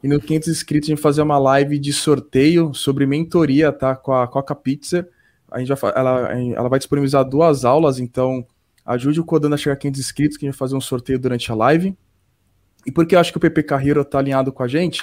E 0.00 0.06
no 0.06 0.20
500 0.20 0.48
inscritos 0.48 0.88
a 0.88 0.92
gente 0.92 1.02
fazer 1.02 1.22
uma 1.22 1.38
live 1.38 1.76
de 1.78 1.92
sorteio 1.92 2.72
sobre 2.72 3.04
mentoria, 3.04 3.72
tá? 3.72 3.96
Com 3.96 4.12
a 4.12 4.28
Coca 4.28 4.54
Pizza. 4.54 5.08
A 5.50 5.58
gente 5.58 5.74
vai, 5.74 5.92
ela, 5.96 6.32
ela 6.32 6.68
vai 6.68 6.78
disponibilizar 6.78 7.24
duas 7.24 7.64
aulas, 7.64 7.98
então 7.98 8.46
ajude 8.86 9.18
o 9.18 9.24
Codando 9.24 9.56
a 9.56 9.58
chegar 9.58 9.74
a 9.74 9.78
500 9.78 10.00
inscritos, 10.00 10.36
que 10.36 10.44
a 10.44 10.48
gente 10.48 10.54
vai 10.54 10.58
fazer 10.58 10.76
um 10.76 10.80
sorteio 10.80 11.18
durante 11.18 11.50
a 11.50 11.54
live. 11.56 11.96
E 12.86 12.92
porque 12.92 13.16
eu 13.16 13.18
acho 13.18 13.32
que 13.32 13.38
o 13.38 13.40
PP 13.40 13.64
Carreiro 13.64 14.04
tá 14.04 14.18
alinhado 14.18 14.52
com 14.52 14.62
a 14.62 14.68
gente 14.68 15.02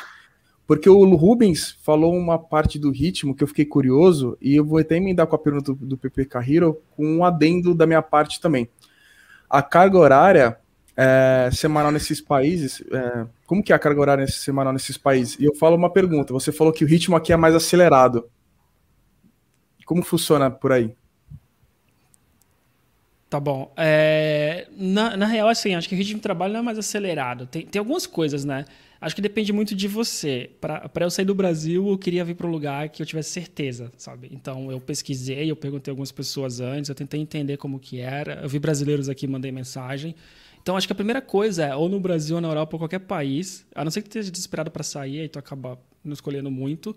porque 0.72 0.90
o 0.90 1.16
Rubens 1.16 1.78
falou 1.84 2.16
uma 2.16 2.40
parte 2.40 2.80
do 2.80 2.92
ritmo 2.92 3.36
que 3.36 3.44
eu 3.44 3.48
fiquei 3.50 3.66
curioso, 3.66 4.38
e 4.40 4.56
eu 4.56 4.64
vou 4.64 4.80
até 4.80 4.96
emendar 4.96 5.28
com 5.28 5.36
a 5.36 5.38
pergunta 5.38 5.74
do, 5.74 5.86
do 5.86 5.98
PP 5.98 6.24
Carriro, 6.28 6.82
com 6.96 7.06
um 7.06 7.26
adendo 7.26 7.76
da 7.76 7.86
minha 7.86 8.02
parte 8.02 8.40
também. 8.40 8.70
A 9.50 9.62
carga 9.62 9.98
horária 9.98 10.58
é, 10.96 11.50
semanal 11.52 11.92
nesses 11.92 12.22
países, 12.22 12.82
é, 12.90 13.28
como 13.46 13.62
que 13.62 13.74
é 13.74 13.76
a 13.76 13.80
carga 13.80 14.00
horária 14.00 14.26
semanal 14.28 14.72
nesses 14.72 14.98
países? 14.98 15.38
E 15.42 15.44
eu 15.44 15.54
falo 15.54 15.76
uma 15.76 15.92
pergunta, 15.92 16.32
você 16.32 16.54
falou 16.54 16.72
que 16.72 16.86
o 16.86 16.88
ritmo 16.88 17.18
aqui 17.18 17.34
é 17.34 17.36
mais 17.36 17.54
acelerado. 17.54 18.30
Como 19.86 20.02
funciona 20.02 20.50
por 20.50 20.72
aí? 20.72 20.96
Tá 23.30 23.42
bom. 23.42 23.74
É, 23.76 24.70
na, 24.78 25.18
na 25.18 25.26
real, 25.26 25.50
assim, 25.50 25.76
acho 25.76 25.90
que 25.90 25.96
o 25.96 25.98
ritmo 25.98 26.16
de 26.16 26.22
trabalho 26.22 26.54
não 26.54 26.62
é 26.62 26.64
mais 26.64 26.78
acelerado. 26.78 27.46
Tem, 27.46 27.66
tem 27.66 27.80
algumas 27.80 28.08
coisas, 28.08 28.46
né? 28.46 28.64
Acho 29.02 29.16
que 29.16 29.22
depende 29.22 29.52
muito 29.52 29.74
de 29.74 29.88
você. 29.88 30.52
Para 30.62 30.92
eu 31.00 31.10
sair 31.10 31.26
do 31.26 31.34
Brasil, 31.34 31.90
eu 31.90 31.98
queria 31.98 32.24
vir 32.24 32.36
para 32.36 32.46
um 32.46 32.52
lugar 32.52 32.88
que 32.90 33.02
eu 33.02 33.06
tivesse 33.06 33.32
certeza, 33.32 33.92
sabe? 33.98 34.30
Então 34.32 34.72
eu 34.72 34.80
pesquisei, 34.80 35.50
eu 35.50 35.56
perguntei 35.56 35.92
algumas 35.92 36.12
pessoas 36.12 36.62
antes, 36.62 36.88
eu 36.88 36.94
tentei 36.94 37.20
entender 37.20 37.58
como 37.58 37.80
que 37.80 38.00
era. 38.00 38.40
Eu 38.44 38.48
vi 38.48 38.60
brasileiros 38.60 39.10
aqui, 39.10 39.26
mandei 39.26 39.52
mensagem. 39.52 40.14
Então 40.62 40.78
acho 40.78 40.86
que 40.86 40.94
a 40.94 40.96
primeira 40.96 41.20
coisa 41.20 41.66
é 41.66 41.76
ou 41.76 41.90
no 41.90 42.00
Brasil 42.00 42.36
ou 42.36 42.42
na 42.42 42.50
Europa 42.50 42.76
ou 42.76 42.80
qualquer 42.80 43.00
país, 43.00 43.66
a 43.74 43.84
não 43.84 43.90
ser 43.90 44.04
que 44.04 44.08
esteja 44.08 44.30
desesperado 44.30 44.70
para 44.70 44.84
sair, 44.84 45.22
aí 45.22 45.28
tu 45.28 45.40
acaba 45.40 45.80
não 46.04 46.14
escolhendo 46.14 46.52
muito. 46.52 46.96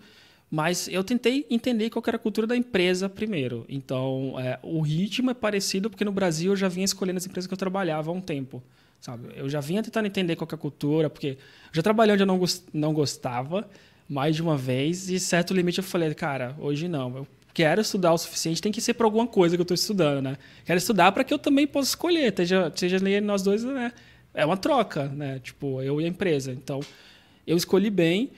Mas 0.51 0.89
eu 0.89 1.03
tentei 1.03 1.47
entender 1.49 1.89
qual 1.89 2.03
era 2.07 2.19
a 2.19 2.21
cultura 2.21 2.47
da 2.47 2.55
empresa 2.55 3.09
primeiro. 3.09 3.65
Então, 3.67 4.39
é, 4.39 4.59
o 4.63 4.83
ritmo 4.83 5.31
é 5.31 5.35
parecido 5.35 5.89
porque 5.89 6.05
no 6.05 6.13
Brasil 6.13 6.53
eu 6.53 6.57
já 6.57 6.69
vinha 6.69 6.85
escolhendo 6.85 7.17
as 7.17 7.25
empresas 7.25 7.47
que 7.47 7.55
eu 7.55 7.59
trabalhava 7.59 8.11
há 8.11 8.13
um 8.15 8.21
tempo 8.21 8.63
sabe? 9.05 9.29
Eu 9.37 9.51
já 9.51 9.61
vinha 9.61 9.83
tentando 9.83 10.07
entender 10.07 10.35
qual 10.35 10.49
é 10.51 10.55
a 10.55 10.59
cultura, 10.59 11.11
porque 11.11 11.37
já 11.71 11.83
trabalhei 11.83 12.15
onde 12.15 12.23
eu 12.23 12.27
não, 12.27 12.41
não 12.73 12.95
gostava 12.95 13.69
mais 14.09 14.35
de 14.35 14.43
uma 14.43 14.57
vez 14.57 15.11
e 15.11 15.21
certo 15.21 15.53
limite 15.53 15.79
eu 15.79 15.85
falei, 15.85 16.13
cara, 16.15 16.57
hoje 16.59 16.89
não, 16.89 17.15
eu 17.19 17.27
quero 17.53 17.83
estudar 17.83 18.15
o 18.15 18.19
suficiente, 18.19 18.63
tem 18.63 18.73
que 18.73 18.81
ser 18.81 18.95
para 18.95 19.07
alguma 19.07 19.27
coisa 19.27 19.57
que 19.57 19.61
eu 19.61 19.65
estou 19.65 19.75
estudando, 19.75 20.23
né? 20.23 20.39
Quero 20.65 20.79
estudar 20.79 21.13
para 21.13 21.23
que 21.23 21.35
eu 21.35 21.39
também 21.39 21.67
possa 21.67 21.91
escolher, 21.91 22.33
seja, 22.35 22.73
seja 22.75 23.21
nós 23.21 23.43
dois, 23.43 23.63
né? 23.63 23.93
É 24.33 24.45
uma 24.47 24.57
troca, 24.57 25.05
né? 25.09 25.39
Tipo, 25.39 25.83
eu 25.83 26.01
e 26.01 26.07
a 26.07 26.09
empresa. 26.09 26.51
Então, 26.51 26.81
eu 27.47 27.57
escolhi 27.57 27.91
bem 27.91 28.31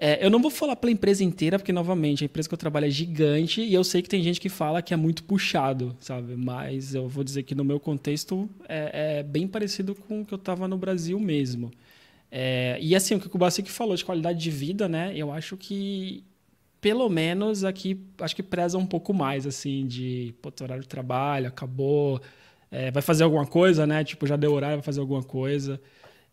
é, 0.00 0.24
eu 0.24 0.30
não 0.30 0.40
vou 0.40 0.50
falar 0.50 0.76
pela 0.76 0.92
empresa 0.92 1.24
inteira, 1.24 1.58
porque, 1.58 1.72
novamente, 1.72 2.22
a 2.22 2.26
empresa 2.26 2.48
que 2.48 2.54
eu 2.54 2.58
trabalho 2.58 2.86
é 2.86 2.90
gigante 2.90 3.60
e 3.60 3.74
eu 3.74 3.82
sei 3.82 4.00
que 4.00 4.08
tem 4.08 4.22
gente 4.22 4.40
que 4.40 4.48
fala 4.48 4.80
que 4.80 4.94
é 4.94 4.96
muito 4.96 5.24
puxado, 5.24 5.96
sabe? 5.98 6.36
Mas 6.36 6.94
eu 6.94 7.08
vou 7.08 7.24
dizer 7.24 7.42
que 7.42 7.52
no 7.52 7.64
meu 7.64 7.80
contexto 7.80 8.48
é, 8.68 9.18
é 9.18 9.22
bem 9.24 9.48
parecido 9.48 9.96
com 9.96 10.20
o 10.20 10.24
que 10.24 10.32
eu 10.32 10.38
estava 10.38 10.68
no 10.68 10.78
Brasil 10.78 11.18
mesmo. 11.18 11.72
É, 12.30 12.78
e 12.80 12.94
assim, 12.94 13.16
o 13.16 13.20
que 13.20 13.26
o 13.26 13.30
Kubasik 13.30 13.68
falou 13.68 13.96
de 13.96 14.04
qualidade 14.04 14.38
de 14.38 14.50
vida, 14.52 14.88
né? 14.88 15.12
Eu 15.16 15.32
acho 15.32 15.56
que, 15.56 16.22
pelo 16.80 17.08
menos 17.08 17.64
aqui, 17.64 18.00
acho 18.20 18.36
que 18.36 18.42
preza 18.42 18.78
um 18.78 18.86
pouco 18.86 19.12
mais, 19.12 19.48
assim, 19.48 19.84
de, 19.84 20.32
pô, 20.40 20.52
horário 20.62 20.82
de 20.82 20.88
trabalho, 20.88 21.48
acabou, 21.48 22.20
é, 22.70 22.92
vai 22.92 23.02
fazer 23.02 23.24
alguma 23.24 23.46
coisa, 23.46 23.84
né? 23.84 24.04
Tipo, 24.04 24.28
já 24.28 24.36
deu 24.36 24.52
horário, 24.52 24.76
vai 24.76 24.84
fazer 24.84 25.00
alguma 25.00 25.24
coisa 25.24 25.80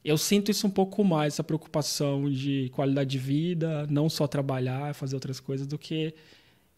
eu 0.05 0.17
sinto 0.19 0.51
isso 0.51 0.67
um 0.67 0.69
pouco 0.69 1.03
mais, 1.03 1.33
essa 1.33 1.43
preocupação 1.43 2.29
de 2.29 2.69
qualidade 2.75 3.09
de 3.09 3.17
vida, 3.17 3.87
não 3.89 4.07
só 4.07 4.27
trabalhar, 4.27 4.93
fazer 4.93 5.15
outras 5.15 5.39
coisas, 5.39 5.65
do 5.65 5.79
que, 5.79 6.13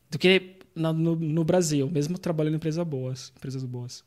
do 0.10 0.18
que 0.18 0.56
no, 0.74 0.94
no, 0.94 1.44
Brasil, 1.44 1.90
mesmo 1.92 2.18
trabalhando 2.18 2.54
em 2.54 2.56
empresas 2.56 2.88
boas, 2.88 3.34
empresas 3.36 3.66
boas. 3.66 4.06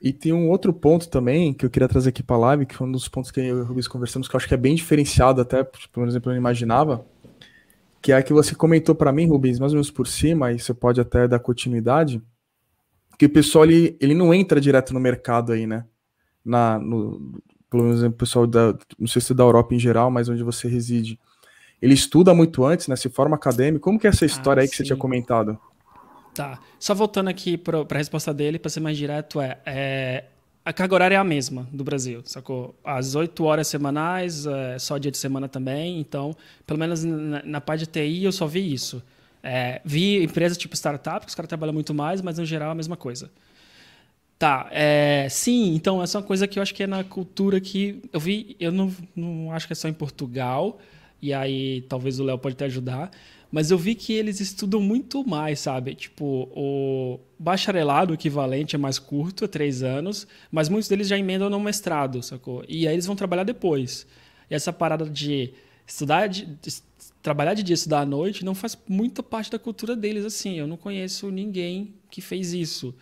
E 0.00 0.12
tem 0.12 0.32
um 0.32 0.48
outro 0.48 0.72
ponto 0.72 1.08
também 1.10 1.52
que 1.52 1.66
eu 1.66 1.68
queria 1.68 1.88
trazer 1.88 2.08
aqui 2.08 2.22
para 2.22 2.36
a 2.36 2.38
live, 2.38 2.64
que 2.64 2.74
foi 2.74 2.86
um 2.86 2.92
dos 2.92 3.06
pontos 3.06 3.30
que 3.30 3.40
eu 3.40 3.44
e 3.44 3.52
o 3.60 3.64
Rubens 3.64 3.86
conversamos, 3.86 4.28
que 4.28 4.34
eu 4.34 4.38
acho 4.38 4.48
que 4.48 4.54
é 4.54 4.58
bem 4.58 4.74
diferenciado, 4.74 5.42
até, 5.42 5.62
por 5.62 6.08
exemplo, 6.08 6.30
eu 6.30 6.34
não 6.34 6.40
imaginava, 6.40 7.04
que 8.00 8.12
é 8.12 8.22
que 8.22 8.32
você 8.32 8.54
comentou 8.54 8.94
para 8.94 9.12
mim, 9.12 9.26
Rubens, 9.26 9.58
mais 9.58 9.72
ou 9.72 9.76
menos 9.76 9.90
por 9.90 10.06
cima, 10.06 10.52
e 10.52 10.58
você 10.58 10.72
pode 10.72 11.00
até 11.02 11.28
dar 11.28 11.40
continuidade, 11.40 12.22
que 13.18 13.26
o 13.26 13.30
pessoal 13.30 13.66
ele, 13.66 13.94
ele 14.00 14.14
não 14.14 14.32
entra 14.32 14.58
direto 14.58 14.94
no 14.94 15.00
mercado 15.00 15.52
aí, 15.52 15.66
né? 15.66 15.84
Na, 16.42 16.78
no, 16.78 17.38
pelo 17.70 17.84
menos 17.84 18.02
o 18.02 18.10
pessoal 18.10 18.46
da, 18.46 18.74
não 18.98 19.06
sei 19.06 19.20
se 19.20 19.32
é 19.32 19.34
da 19.34 19.44
Europa 19.44 19.74
em 19.74 19.78
geral, 19.78 20.10
mas 20.10 20.28
onde 20.28 20.42
você 20.42 20.68
reside, 20.68 21.18
ele 21.80 21.94
estuda 21.94 22.34
muito 22.34 22.64
antes, 22.64 22.88
né? 22.88 22.96
Se 22.96 23.08
forma 23.08 23.36
acadêmico. 23.36 23.84
Como 23.84 23.98
que 23.98 24.06
é 24.06 24.10
essa 24.10 24.24
história 24.24 24.60
ah, 24.60 24.62
aí 24.62 24.68
que 24.68 24.76
sim. 24.76 24.82
você 24.82 24.86
tinha 24.88 24.96
comentado? 24.96 25.58
Tá. 26.34 26.58
Só 26.78 26.94
voltando 26.94 27.28
aqui 27.28 27.56
para 27.56 27.80
a 27.80 27.96
resposta 27.96 28.32
dele, 28.32 28.58
para 28.58 28.70
ser 28.70 28.80
mais 28.80 28.96
direto, 28.96 29.40
é, 29.40 29.58
é, 29.66 30.24
a 30.64 30.72
carga 30.72 30.94
horária 30.94 31.14
é 31.14 31.18
a 31.18 31.24
mesma 31.24 31.66
do 31.72 31.82
Brasil, 31.82 32.22
sacou? 32.24 32.74
As 32.84 33.14
oito 33.14 33.44
horas 33.44 33.68
semanais, 33.68 34.46
é, 34.46 34.78
só 34.78 34.98
dia 34.98 35.10
de 35.10 35.18
semana 35.18 35.48
também. 35.48 36.00
Então, 36.00 36.36
pelo 36.66 36.78
menos 36.78 37.04
na, 37.04 37.42
na 37.42 37.60
parte 37.60 37.80
de 37.80 37.86
TI, 37.86 38.24
eu 38.24 38.32
só 38.32 38.46
vi 38.46 38.72
isso. 38.72 39.02
É, 39.42 39.80
vi 39.84 40.22
empresas 40.22 40.58
tipo 40.58 40.76
startup, 40.76 41.24
que 41.24 41.30
os 41.30 41.34
caras 41.34 41.48
trabalham 41.48 41.72
muito 41.72 41.94
mais, 41.94 42.20
mas 42.20 42.38
no 42.38 42.44
geral 42.44 42.68
é 42.70 42.72
a 42.72 42.74
mesma 42.74 42.96
coisa. 42.96 43.30
Tá, 44.38 44.68
é, 44.70 45.26
sim, 45.28 45.74
então 45.74 46.00
essa 46.00 46.16
é 46.16 46.20
uma 46.20 46.26
coisa 46.26 46.46
que 46.46 46.60
eu 46.60 46.62
acho 46.62 46.72
que 46.72 46.84
é 46.84 46.86
na 46.86 47.02
cultura 47.02 47.60
que 47.60 48.00
eu 48.12 48.20
vi, 48.20 48.54
eu 48.60 48.70
não, 48.70 48.94
não 49.16 49.50
acho 49.52 49.66
que 49.66 49.72
é 49.72 49.76
só 49.76 49.88
em 49.88 49.92
Portugal, 49.92 50.78
e 51.20 51.34
aí 51.34 51.82
talvez 51.88 52.20
o 52.20 52.24
Léo 52.24 52.38
pode 52.38 52.54
te 52.54 52.62
ajudar, 52.62 53.10
mas 53.50 53.72
eu 53.72 53.78
vi 53.78 53.96
que 53.96 54.12
eles 54.12 54.38
estudam 54.38 54.80
muito 54.80 55.26
mais, 55.26 55.58
sabe? 55.58 55.94
Tipo, 55.96 56.48
o 56.54 57.18
bacharelado 57.36 58.14
equivalente 58.14 58.76
é 58.76 58.78
mais 58.78 58.98
curto, 58.98 59.44
é 59.44 59.48
três 59.48 59.82
anos, 59.82 60.24
mas 60.52 60.68
muitos 60.68 60.88
deles 60.88 61.08
já 61.08 61.18
emendam 61.18 61.50
no 61.50 61.58
mestrado, 61.58 62.22
sacou? 62.22 62.62
E 62.68 62.86
aí 62.86 62.94
eles 62.94 63.06
vão 63.06 63.16
trabalhar 63.16 63.44
depois. 63.44 64.06
E 64.48 64.54
essa 64.54 64.72
parada 64.72 65.08
de 65.08 65.52
estudar, 65.84 66.28
de, 66.28 66.46
de 66.46 66.80
trabalhar 67.22 67.54
de 67.54 67.62
dia, 67.64 67.74
estudar 67.74 68.02
à 68.02 68.06
noite, 68.06 68.44
não 68.44 68.54
faz 68.54 68.78
muita 68.88 69.20
parte 69.20 69.50
da 69.50 69.58
cultura 69.58 69.96
deles, 69.96 70.24
assim. 70.24 70.58
Eu 70.58 70.66
não 70.68 70.76
conheço 70.76 71.30
ninguém 71.30 71.94
que 72.10 72.20
fez 72.20 72.52
isso. 72.52 72.94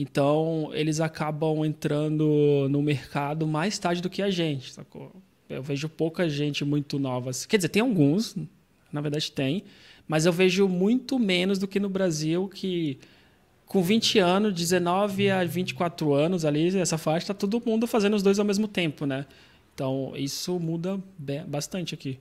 Então, 0.00 0.70
eles 0.72 0.98
acabam 0.98 1.62
entrando 1.62 2.66
no 2.70 2.80
mercado 2.80 3.46
mais 3.46 3.78
tarde 3.78 4.00
do 4.00 4.08
que 4.08 4.22
a 4.22 4.30
gente, 4.30 4.72
sacou? 4.72 5.12
Eu 5.46 5.62
vejo 5.62 5.90
pouca 5.90 6.26
gente 6.26 6.64
muito 6.64 6.98
nova. 6.98 7.30
Quer 7.46 7.58
dizer, 7.58 7.68
tem 7.68 7.82
alguns, 7.82 8.34
na 8.90 9.02
verdade 9.02 9.30
tem, 9.30 9.62
mas 10.08 10.24
eu 10.24 10.32
vejo 10.32 10.66
muito 10.66 11.18
menos 11.18 11.58
do 11.58 11.68
que 11.68 11.78
no 11.78 11.90
Brasil, 11.90 12.48
que 12.48 12.98
com 13.66 13.82
20 13.82 14.18
anos, 14.18 14.54
19 14.54 15.28
a 15.28 15.44
24 15.44 16.14
anos 16.14 16.46
ali, 16.46 16.74
essa 16.78 16.96
faixa, 16.96 17.26
tá 17.26 17.34
todo 17.34 17.62
mundo 17.64 17.86
fazendo 17.86 18.16
os 18.16 18.22
dois 18.22 18.38
ao 18.38 18.44
mesmo 18.46 18.66
tempo, 18.66 19.04
né? 19.04 19.26
Então, 19.74 20.14
isso 20.16 20.58
muda 20.58 20.98
bastante 21.46 21.92
aqui. 21.92 22.18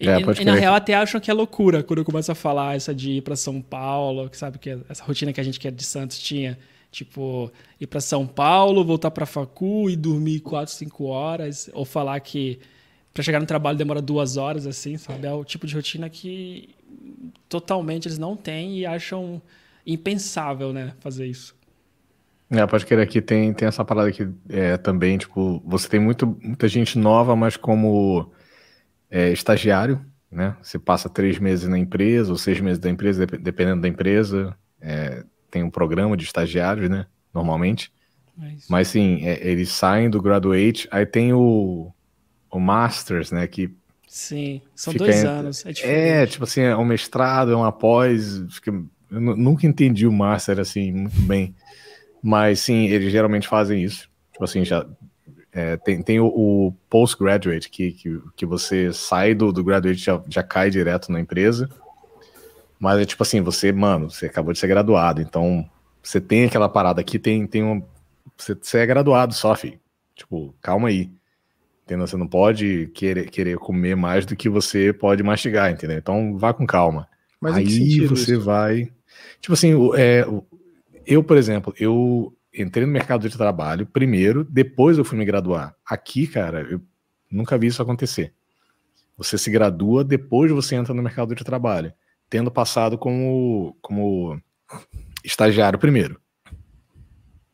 E, 0.00 0.08
é, 0.08 0.18
e, 0.40 0.44
na 0.44 0.54
real 0.54 0.74
até 0.74 0.94
acham 0.94 1.20
que 1.20 1.30
é 1.30 1.34
loucura 1.34 1.82
quando 1.82 1.98
eu 1.98 2.04
começo 2.04 2.30
a 2.30 2.34
falar 2.34 2.76
essa 2.76 2.94
de 2.94 3.12
ir 3.12 3.22
para 3.22 3.34
São 3.34 3.60
Paulo, 3.60 4.30
que 4.30 4.36
sabe 4.36 4.58
que 4.58 4.78
essa 4.88 5.02
rotina 5.02 5.32
que 5.32 5.40
a 5.40 5.44
gente 5.44 5.58
que 5.58 5.66
é 5.66 5.70
de 5.72 5.82
Santos 5.84 6.18
tinha, 6.18 6.56
tipo, 6.90 7.50
ir 7.80 7.86
para 7.88 8.00
São 8.00 8.24
Paulo, 8.26 8.84
voltar 8.84 9.10
para 9.10 9.26
facu 9.26 9.90
e 9.90 9.96
dormir 9.96 10.40
quatro, 10.40 10.72
cinco 10.72 11.06
horas, 11.06 11.68
ou 11.72 11.84
falar 11.84 12.20
que 12.20 12.60
para 13.12 13.24
chegar 13.24 13.40
no 13.40 13.46
trabalho 13.46 13.76
demora 13.76 14.00
duas 14.00 14.36
horas, 14.36 14.66
assim, 14.68 14.96
sabe? 14.96 15.26
É 15.26 15.32
o 15.32 15.42
tipo 15.42 15.66
de 15.66 15.74
rotina 15.74 16.08
que 16.08 16.68
totalmente 17.48 18.06
eles 18.06 18.18
não 18.18 18.36
têm 18.36 18.78
e 18.78 18.86
acham 18.86 19.42
impensável, 19.84 20.72
né, 20.72 20.92
fazer 21.00 21.26
isso. 21.26 21.56
É, 22.50 22.64
pode 22.66 22.86
querer 22.86 23.02
aqui 23.02 23.20
tem, 23.20 23.52
tem 23.52 23.66
essa 23.68 23.84
parada 23.84 24.08
aqui 24.08 24.28
é, 24.48 24.76
também, 24.76 25.18
tipo, 25.18 25.60
você 25.66 25.88
tem 25.88 25.98
muito, 26.00 26.38
muita 26.40 26.68
gente 26.68 26.96
nova, 26.96 27.34
mas 27.34 27.56
como 27.56 28.30
é, 29.10 29.30
estagiário, 29.32 30.04
né? 30.30 30.56
Você 30.62 30.78
passa 30.78 31.08
três 31.08 31.38
meses 31.38 31.68
na 31.68 31.78
empresa, 31.78 32.30
ou 32.30 32.38
seis 32.38 32.60
meses 32.60 32.78
da 32.78 32.90
empresa, 32.90 33.26
dependendo 33.26 33.82
da 33.82 33.88
empresa. 33.88 34.56
É, 34.80 35.24
tem 35.50 35.62
um 35.62 35.70
programa 35.70 36.16
de 36.16 36.24
estagiários, 36.24 36.88
né? 36.90 37.06
Normalmente. 37.32 37.92
É 38.40 38.54
Mas 38.68 38.88
sim, 38.88 39.26
é, 39.26 39.46
eles 39.46 39.70
saem 39.70 40.08
do 40.08 40.20
graduate, 40.20 40.86
aí 40.90 41.04
tem 41.04 41.32
o, 41.32 41.92
o 42.50 42.60
Masters, 42.60 43.32
né? 43.32 43.46
Que 43.46 43.74
Sim, 44.08 44.62
são 44.74 44.94
dois 44.94 45.18
entre... 45.18 45.28
anos. 45.28 45.66
É, 45.82 46.22
é, 46.22 46.26
tipo 46.26 46.44
assim, 46.44 46.62
é 46.62 46.74
um 46.74 46.84
mestrado, 46.84 47.52
é 47.52 47.56
um 47.56 47.64
após. 47.64 48.42
Eu 49.10 49.20
nunca 49.20 49.66
entendi 49.66 50.06
o 50.06 50.12
Master 50.12 50.58
assim 50.58 50.90
muito 50.90 51.20
bem. 51.20 51.54
Mas 52.22 52.60
sim, 52.60 52.86
eles 52.86 53.12
geralmente 53.12 53.46
fazem 53.46 53.84
isso. 53.84 54.08
Tipo 54.32 54.44
assim, 54.44 54.64
já 54.64 54.86
é, 55.52 55.76
tem, 55.76 56.02
tem 56.02 56.20
o, 56.20 56.26
o 56.26 56.74
postgraduate, 56.90 57.68
que, 57.68 57.92
que, 57.92 58.20
que 58.36 58.46
você 58.46 58.92
sai 58.92 59.34
do, 59.34 59.52
do 59.52 59.64
graduate 59.64 59.98
já, 59.98 60.22
já 60.28 60.42
cai 60.42 60.70
direto 60.70 61.10
na 61.10 61.20
empresa. 61.20 61.68
Mas 62.78 63.00
é 63.00 63.04
tipo 63.04 63.22
assim, 63.22 63.40
você, 63.40 63.72
mano, 63.72 64.10
você 64.10 64.26
acabou 64.26 64.52
de 64.52 64.58
ser 64.58 64.68
graduado, 64.68 65.20
então 65.20 65.68
você 66.02 66.20
tem 66.20 66.44
aquela 66.44 66.68
parada 66.68 67.00
aqui, 67.00 67.18
tem, 67.18 67.46
tem 67.46 67.64
um. 67.64 67.82
Você, 68.36 68.56
você 68.60 68.78
é 68.78 68.86
graduado 68.86 69.34
só, 69.34 69.54
filho. 69.54 69.80
Tipo, 70.14 70.54
calma 70.60 70.88
aí. 70.88 71.10
Entendeu? 71.84 72.06
Você 72.06 72.16
não 72.16 72.26
pode 72.26 72.90
querer, 72.94 73.30
querer 73.30 73.56
comer 73.56 73.96
mais 73.96 74.26
do 74.26 74.36
que 74.36 74.48
você 74.48 74.92
pode 74.92 75.22
mastigar, 75.22 75.70
entendeu? 75.70 75.98
Então 75.98 76.36
vá 76.36 76.52
com 76.52 76.66
calma. 76.66 77.08
Mas 77.40 77.56
aí 77.56 78.06
você 78.06 78.34
isso? 78.34 78.40
vai. 78.40 78.92
Tipo 79.40 79.54
assim, 79.54 79.72
é, 79.96 80.26
eu, 81.06 81.24
por 81.24 81.36
exemplo, 81.36 81.74
eu 81.78 82.32
entrei 82.54 82.86
no 82.86 82.92
mercado 82.92 83.28
de 83.28 83.36
trabalho 83.36 83.86
primeiro, 83.86 84.44
depois 84.44 84.98
eu 84.98 85.04
fui 85.04 85.18
me 85.18 85.24
graduar. 85.24 85.74
Aqui, 85.84 86.26
cara, 86.26 86.62
eu 86.62 86.80
nunca 87.30 87.58
vi 87.58 87.66
isso 87.66 87.82
acontecer. 87.82 88.32
Você 89.16 89.36
se 89.36 89.50
gradua, 89.50 90.04
depois 90.04 90.50
você 90.50 90.76
entra 90.76 90.94
no 90.94 91.02
mercado 91.02 91.34
de 91.34 91.44
trabalho, 91.44 91.92
tendo 92.30 92.50
passado 92.50 92.96
como, 92.96 93.76
como 93.82 94.40
estagiário 95.24 95.78
primeiro. 95.78 96.20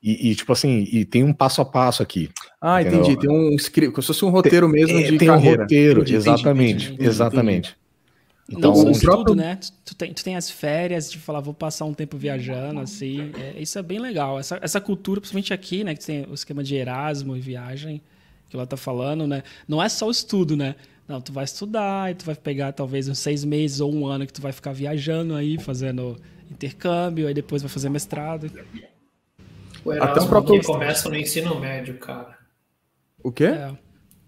E, 0.03 0.31
e, 0.31 0.35
tipo 0.35 0.53
assim, 0.53 0.87
e 0.93 1.07
tem 1.07 1.25
um 1.25 1.33
passo 1.33 1.63
a 1.63 1.65
passo 1.65 2.03
aqui. 2.03 2.29
Ah, 2.61 2.83
entendeu? 2.83 3.01
entendi. 3.01 3.19
Tem 3.19 3.31
um 3.31 3.55
script, 3.57 3.93
como 3.93 4.03
se 4.03 4.09
fosse 4.09 4.23
um 4.23 4.29
roteiro 4.29 4.71
tem, 4.71 4.81
mesmo 4.81 4.99
é, 4.99 5.03
de 5.03 5.17
tem 5.17 5.29
carreira. 5.29 5.61
um 5.61 5.63
roteiro, 5.63 6.01
entendi, 6.03 6.17
exatamente, 6.17 6.87
entendi, 6.93 7.07
exatamente. 7.09 7.77
Então, 8.49 8.73
não, 8.73 8.93
o 8.93 9.01
próprio... 9.01 9.25
tudo, 9.25 9.35
né? 9.35 9.59
Tu 9.85 9.95
tem, 9.95 10.13
tu 10.13 10.23
tem 10.23 10.37
as 10.37 10.51
férias 10.51 11.11
de 11.11 11.19
falar, 11.19 11.41
vou 11.41 11.55
passar 11.55 11.87
um 11.87 11.95
tempo 11.95 12.17
viajando, 12.17 12.81
assim. 12.81 13.33
É, 13.39 13.61
isso 13.61 13.79
é 13.79 13.83
bem 13.83 13.99
legal. 13.99 14.39
Essa, 14.39 14.59
essa 14.61 14.81
cultura, 14.81 15.21
principalmente 15.21 15.55
aqui, 15.55 15.83
né? 15.83 15.95
Que 15.95 16.05
tem 16.05 16.27
o 16.27 16.35
esquema 16.35 16.63
de 16.63 16.75
Erasmo 16.75 17.37
e 17.37 17.41
viagem, 17.41 18.03
que 18.49 18.57
ela 18.57 18.67
tá 18.67 18.77
falando, 18.77 19.27
né? 19.27 19.43
Não 19.67 19.83
é 19.83 19.89
só 19.89 20.07
o 20.07 20.11
estudo, 20.11 20.57
né? 20.57 20.75
Não, 21.09 21.21
tu 21.21 21.33
vai 21.33 21.45
estudar 21.45 22.11
e 22.11 22.15
tu 22.15 22.25
vai 22.25 22.35
pegar 22.35 22.73
talvez 22.73 23.09
uns 23.09 23.19
seis 23.19 23.45
meses 23.45 23.81
ou 23.81 23.95
um 23.95 24.07
ano 24.07 24.27
que 24.27 24.33
tu 24.33 24.43
vai 24.43 24.53
ficar 24.53 24.73
viajando 24.73 25.35
aí, 25.35 25.59
fazendo 25.59 26.19
intercâmbio, 26.51 27.27
aí 27.27 27.35
depois 27.35 27.63
vai 27.63 27.71
fazer 27.71 27.89
mestrado. 27.89 28.51
O 29.85 29.93
Erasmus 29.93 30.17
Até 30.17 30.21
o 30.21 30.29
próprio... 30.29 30.63
começa 30.63 31.09
no 31.09 31.17
ensino 31.17 31.59
médio, 31.59 31.99
cara. 31.99 32.39
O 33.23 33.33
quê? 33.33 33.45
É. 33.45 33.73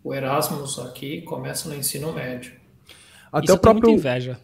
O 0.03 0.15
Erasmus 0.15 0.79
aqui 0.79 1.23
começa 1.23 1.69
no 1.69 1.75
ensino 1.75 2.13
médio. 2.13 2.56
Até 3.37 3.45
Isso 3.45 3.55
o 3.57 3.59
próprio 3.59 3.91
inveja. 3.91 4.41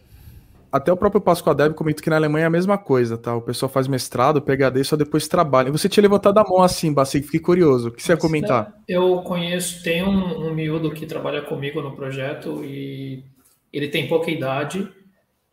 Até 0.71 0.93
o 0.93 0.97
próprio 0.97 1.19
Pascoal 1.19 1.55
Deb 1.55 1.73
comenta 1.73 2.01
que 2.01 2.11
na 2.11 2.15
Alemanha 2.15 2.43
é 2.43 2.47
a 2.47 2.51
mesma 2.51 2.77
coisa, 2.77 3.17
tá? 3.17 3.35
O 3.35 3.41
pessoal 3.41 3.67
faz 3.67 3.87
mestrado, 3.87 4.39
PhD 4.39 4.81
e 4.81 4.85
só 4.85 4.95
depois 4.95 5.27
trabalha. 5.27 5.71
Você 5.71 5.89
tinha 5.89 6.03
levantado 6.03 6.37
a 6.37 6.43
mão 6.43 6.61
assim, 6.61 6.93
Bacique, 6.93 7.25
fiquei 7.25 7.39
curioso. 7.39 7.87
O 7.87 7.91
que 7.91 8.03
você 8.03 8.11
ia 8.11 8.17
comentar? 8.17 8.71
Eu 8.87 9.17
conheço, 9.23 9.83
tem 9.83 10.03
um, 10.03 10.47
um 10.47 10.53
miúdo 10.53 10.91
que 10.91 11.07
trabalha 11.07 11.41
comigo 11.41 11.81
no 11.81 11.95
projeto 11.95 12.63
e 12.63 13.23
ele 13.71 13.87
tem 13.87 14.07
pouca 14.07 14.29
idade 14.29 14.87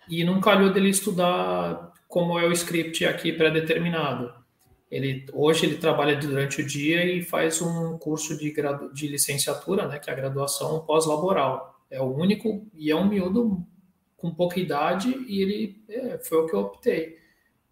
e 0.06 0.22
não 0.22 0.38
calhou 0.38 0.70
dele 0.70 0.90
estudar 0.90 1.92
como 2.06 2.38
é 2.38 2.46
o 2.46 2.52
script 2.52 3.06
aqui 3.06 3.32
pré-determinado. 3.32 4.30
Ele, 4.90 5.24
hoje 5.32 5.64
ele 5.64 5.76
trabalha 5.76 6.14
durante 6.14 6.60
o 6.60 6.66
dia 6.66 7.06
e 7.06 7.22
faz 7.22 7.62
um 7.62 7.96
curso 7.96 8.36
de, 8.36 8.50
gradu, 8.50 8.92
de 8.92 9.08
licenciatura, 9.08 9.88
né, 9.88 9.98
que 9.98 10.10
é 10.10 10.12
a 10.12 10.16
graduação 10.16 10.80
pós-laboral. 10.80 11.79
É 11.90 12.00
o 12.00 12.14
único 12.14 12.66
e 12.74 12.90
é 12.90 12.96
um 12.96 13.08
miúdo 13.08 13.66
com 14.16 14.32
pouca 14.32 14.60
idade 14.60 15.08
e 15.26 15.42
ele 15.42 15.84
é, 15.88 16.18
foi 16.18 16.38
o 16.38 16.46
que 16.46 16.54
eu 16.54 16.60
optei. 16.60 17.18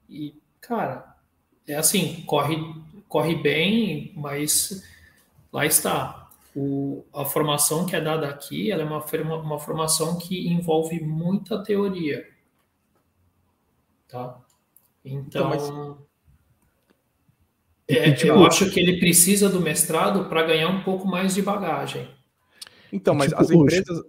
E, 0.09 0.35
cara, 0.61 1.17
é 1.67 1.75
assim, 1.75 2.23
corre, 2.27 2.57
corre 3.07 3.37
bem, 3.37 4.13
mas 4.17 4.83
lá 5.53 5.67
está. 5.67 6.31
O, 6.57 7.05
a 7.13 7.25
formação 7.25 7.87
que 7.87 7.95
é 7.95 8.01
dada 8.01 8.29
aqui 8.29 8.73
ela 8.73 8.83
é 8.83 8.85
uma, 8.85 9.37
uma 9.37 9.59
formação 9.59 10.19
que 10.19 10.49
envolve 10.49 11.01
muita 11.01 11.63
teoria. 11.63 12.27
Tá? 14.09 14.41
Então, 15.05 15.55
então 15.55 16.09
é, 17.87 18.13
tipo, 18.13 18.29
eu 18.29 18.47
acho 18.47 18.71
que 18.71 18.79
ele 18.79 18.99
precisa 18.99 19.49
do 19.49 19.61
mestrado 19.61 20.29
para 20.29 20.43
ganhar 20.43 20.69
um 20.69 20.83
pouco 20.83 21.07
mais 21.07 21.35
de 21.35 21.41
bagagem. 21.41 22.07
Então, 22.93 23.15
mas 23.15 23.29
tipo, 23.29 23.41
as 23.41 23.51
empresas. 23.51 24.03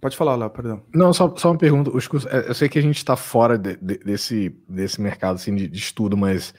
Pode 0.00 0.16
falar, 0.16 0.34
Léo, 0.34 0.50
perdão. 0.50 0.82
Não, 0.92 1.12
só, 1.12 1.32
só 1.36 1.52
uma 1.52 1.58
pergunta. 1.58 1.90
Os 1.94 2.08
cursos, 2.08 2.28
é, 2.32 2.48
eu 2.48 2.54
sei 2.54 2.68
que 2.68 2.78
a 2.78 2.82
gente 2.82 2.96
está 2.96 3.14
fora 3.14 3.56
de, 3.56 3.76
de, 3.76 3.98
desse, 3.98 4.48
desse 4.68 5.00
mercado 5.00 5.36
assim, 5.36 5.54
de, 5.54 5.68
de, 5.68 5.78
estudo, 5.78 6.16
mas 6.16 6.52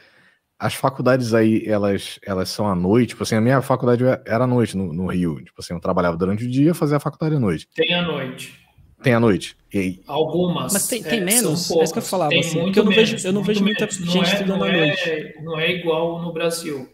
as 0.57 0.75
faculdades 0.75 1.33
aí, 1.33 1.67
elas, 1.67 2.19
elas 2.25 2.47
são 2.47 2.65
à 2.65 2.73
noite? 2.73 3.09
Tipo 3.09 3.23
assim, 3.23 3.35
a 3.35 3.41
minha 3.41 3.61
faculdade 3.61 4.01
era 4.25 4.45
à 4.45 4.47
noite 4.47 4.77
no, 4.77 4.93
no 4.93 5.07
Rio. 5.07 5.43
Tipo 5.43 5.61
assim, 5.61 5.73
eu 5.73 5.79
trabalhava 5.81 6.15
durante 6.15 6.45
o 6.45 6.49
dia 6.49 6.73
fazia 6.73 6.95
a 6.95 7.01
faculdade 7.01 7.35
à 7.35 7.39
noite. 7.39 7.67
Tem 7.75 7.93
à 7.93 8.01
noite. 8.01 8.63
Tem 9.01 9.13
à 9.13 9.19
noite. 9.19 9.57
E... 9.73 10.01
Algumas. 10.07 10.71
Mas 10.71 10.87
tem, 10.87 11.03
tem 11.03 11.19
é, 11.19 11.21
menos? 11.21 11.69
É 11.69 11.83
isso 11.83 11.91
que 11.91 11.99
eu 11.99 12.03
falava. 12.03 12.29
Tem 12.29 12.39
assim, 12.39 12.61
porque 12.61 12.79
eu 12.79 12.85
não 12.85 12.91
menos, 12.91 13.11
vejo, 13.11 13.27
eu 13.27 13.33
não 13.33 13.43
vejo 13.43 13.61
muita 13.61 13.81
menos. 13.81 13.95
gente 13.97 14.29
é, 14.29 14.33
estudando 14.33 14.63
à 14.63 14.71
noite. 14.71 15.09
É, 15.09 15.41
não 15.41 15.59
é 15.59 15.69
igual 15.69 16.21
no 16.21 16.31
Brasil. 16.31 16.87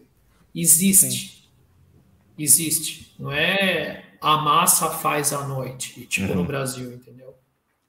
Existe. 0.52 1.28
Sim. 1.28 1.30
Existe. 2.36 3.14
Não 3.20 3.30
é 3.30 4.09
a 4.20 4.36
massa 4.38 4.90
faz 4.90 5.32
à 5.32 5.46
noite, 5.46 6.06
tipo 6.06 6.28
uhum. 6.32 6.36
no 6.36 6.44
Brasil, 6.44 6.92
entendeu? 6.92 7.34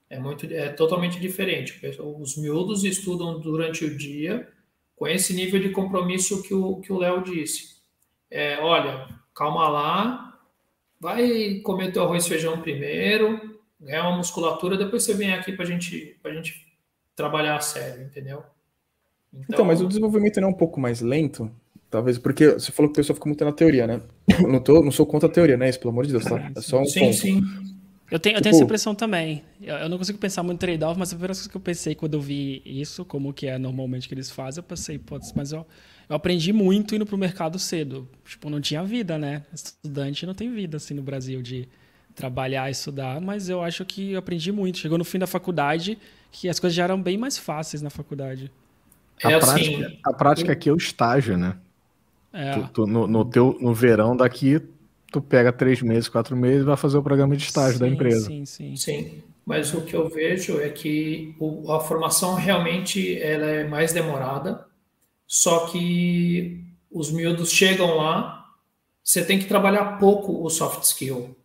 É 0.09 0.19
muito, 0.19 0.45
é 0.45 0.69
totalmente 0.69 1.19
diferente. 1.19 1.79
Os 1.99 2.37
miúdos 2.37 2.83
estudam 2.83 3.39
durante 3.39 3.85
o 3.85 3.97
dia 3.97 4.47
com 4.95 5.07
esse 5.07 5.33
nível 5.33 5.59
de 5.59 5.69
compromisso 5.69 6.43
que 6.43 6.53
o 6.53 6.77
que 6.77 6.91
o 6.91 6.97
Léo 6.97 7.23
disse. 7.23 7.81
É, 8.29 8.59
olha, 8.59 9.07
calma 9.33 9.67
lá, 9.67 10.39
vai 10.99 11.59
comer 11.63 11.91
teu 11.91 12.03
arroz 12.03 12.25
e 12.25 12.29
feijão 12.29 12.61
primeiro, 12.61 13.59
ganhar 13.79 14.07
uma 14.07 14.17
musculatura, 14.17 14.77
depois 14.77 15.03
você 15.03 15.13
vem 15.13 15.33
aqui 15.33 15.51
para 15.51 15.65
gente, 15.65 16.19
a 16.23 16.29
gente 16.29 16.71
trabalhar 17.15 17.55
a 17.55 17.61
sério, 17.61 18.03
entendeu? 18.03 18.43
Então, 19.33 19.45
então, 19.49 19.65
mas 19.65 19.81
o 19.81 19.87
desenvolvimento 19.87 20.39
não 20.39 20.49
é 20.49 20.51
um 20.51 20.57
pouco 20.57 20.79
mais 20.79 21.01
lento? 21.01 21.49
Talvez, 21.91 22.17
porque 22.17 22.47
você 22.51 22.71
falou 22.71 22.89
que 22.89 22.93
a 22.93 23.01
pessoa 23.01 23.13
fica 23.15 23.27
muito 23.27 23.43
na 23.43 23.51
teoria, 23.51 23.85
né? 23.85 24.01
Não, 24.47 24.61
tô, 24.61 24.81
não 24.81 24.91
sou 24.91 25.05
contra 25.05 25.27
a 25.27 25.31
teoria, 25.31 25.57
né? 25.57 25.67
Isso, 25.69 25.77
pelo 25.77 25.91
amor 25.91 26.05
de 26.05 26.13
Deus, 26.13 26.23
tá? 26.23 26.49
É 26.55 26.61
só 26.61 26.81
um 26.81 26.85
sim, 26.85 27.01
ponto. 27.01 27.17
Sim, 27.17 27.43
Eu 28.09 28.17
tenho, 28.17 28.37
eu 28.37 28.41
tenho 28.41 28.51
essa 28.51 28.59
tipo 28.59 28.63
impressão 28.63 28.95
também. 28.95 29.43
Eu, 29.61 29.75
eu 29.75 29.89
não 29.89 29.97
consigo 29.97 30.17
pensar 30.17 30.41
muito 30.41 30.55
em 30.55 30.59
trade-off, 30.59 30.97
mas 30.97 31.09
a 31.09 31.15
primeira 31.15 31.33
coisa 31.33 31.49
que 31.49 31.57
eu 31.57 31.59
pensei 31.59 31.93
quando 31.93 32.13
eu 32.13 32.21
vi 32.21 32.61
isso, 32.65 33.03
como 33.03 33.33
que 33.33 33.45
é 33.45 33.57
normalmente 33.57 34.07
que 34.07 34.13
eles 34.13 34.31
fazem, 34.31 34.59
eu 34.59 34.63
pensei, 34.63 34.97
putz, 34.97 35.33
mas 35.33 35.51
eu, 35.51 35.67
eu 36.07 36.15
aprendi 36.15 36.53
muito 36.53 36.95
indo 36.95 37.05
pro 37.05 37.17
mercado 37.17 37.59
cedo. 37.59 38.07
Tipo, 38.23 38.49
não 38.49 38.61
tinha 38.61 38.81
vida, 38.85 39.17
né? 39.17 39.43
Estudante 39.53 40.25
não 40.25 40.33
tem 40.33 40.49
vida, 40.49 40.77
assim, 40.77 40.93
no 40.93 41.01
Brasil, 41.01 41.41
de 41.41 41.67
trabalhar, 42.15 42.71
estudar, 42.71 43.19
mas 43.19 43.49
eu 43.49 43.61
acho 43.61 43.83
que 43.83 44.13
eu 44.13 44.19
aprendi 44.19 44.49
muito. 44.53 44.77
Chegou 44.77 44.97
no 44.97 45.03
fim 45.03 45.19
da 45.19 45.27
faculdade, 45.27 45.97
que 46.31 46.47
as 46.47 46.57
coisas 46.57 46.73
já 46.73 46.85
eram 46.85 47.01
bem 47.01 47.17
mais 47.17 47.37
fáceis 47.37 47.81
na 47.81 47.89
faculdade. 47.89 48.49
É 49.21 49.33
a, 49.33 49.37
assim, 49.37 49.77
prática, 49.77 49.99
a 50.05 50.13
prática 50.13 50.51
aqui 50.53 50.69
é 50.69 50.71
o 50.71 50.77
estágio, 50.77 51.37
né? 51.37 51.57
É. 52.33 52.53
Tu, 52.53 52.69
tu, 52.73 52.87
no, 52.87 53.07
no, 53.07 53.25
teu, 53.25 53.57
no 53.59 53.73
verão 53.73 54.15
daqui, 54.15 54.61
tu 55.11 55.21
pega 55.21 55.51
três 55.51 55.81
meses, 55.81 56.07
quatro 56.07 56.35
meses 56.35 56.61
e 56.61 56.65
vai 56.65 56.77
fazer 56.77 56.97
o 56.97 57.03
programa 57.03 57.35
de 57.35 57.43
estágio 57.43 57.73
sim, 57.73 57.79
da 57.79 57.87
empresa. 57.87 58.27
Sim, 58.27 58.45
sim. 58.45 58.75
Sim, 58.75 59.23
mas 59.45 59.73
o 59.73 59.81
que 59.81 59.95
eu 59.95 60.09
vejo 60.09 60.59
é 60.59 60.69
que 60.69 61.35
o, 61.39 61.71
a 61.71 61.79
formação 61.79 62.35
realmente 62.35 63.21
ela 63.21 63.45
é 63.45 63.67
mais 63.67 63.91
demorada, 63.91 64.65
só 65.27 65.67
que 65.67 66.63
os 66.89 67.11
miúdos 67.11 67.51
chegam 67.51 67.95
lá, 67.97 68.45
você 69.03 69.23
tem 69.23 69.39
que 69.39 69.45
trabalhar 69.45 69.97
pouco 69.97 70.43
o 70.43 70.49
soft 70.49 70.83
skill, 70.83 71.35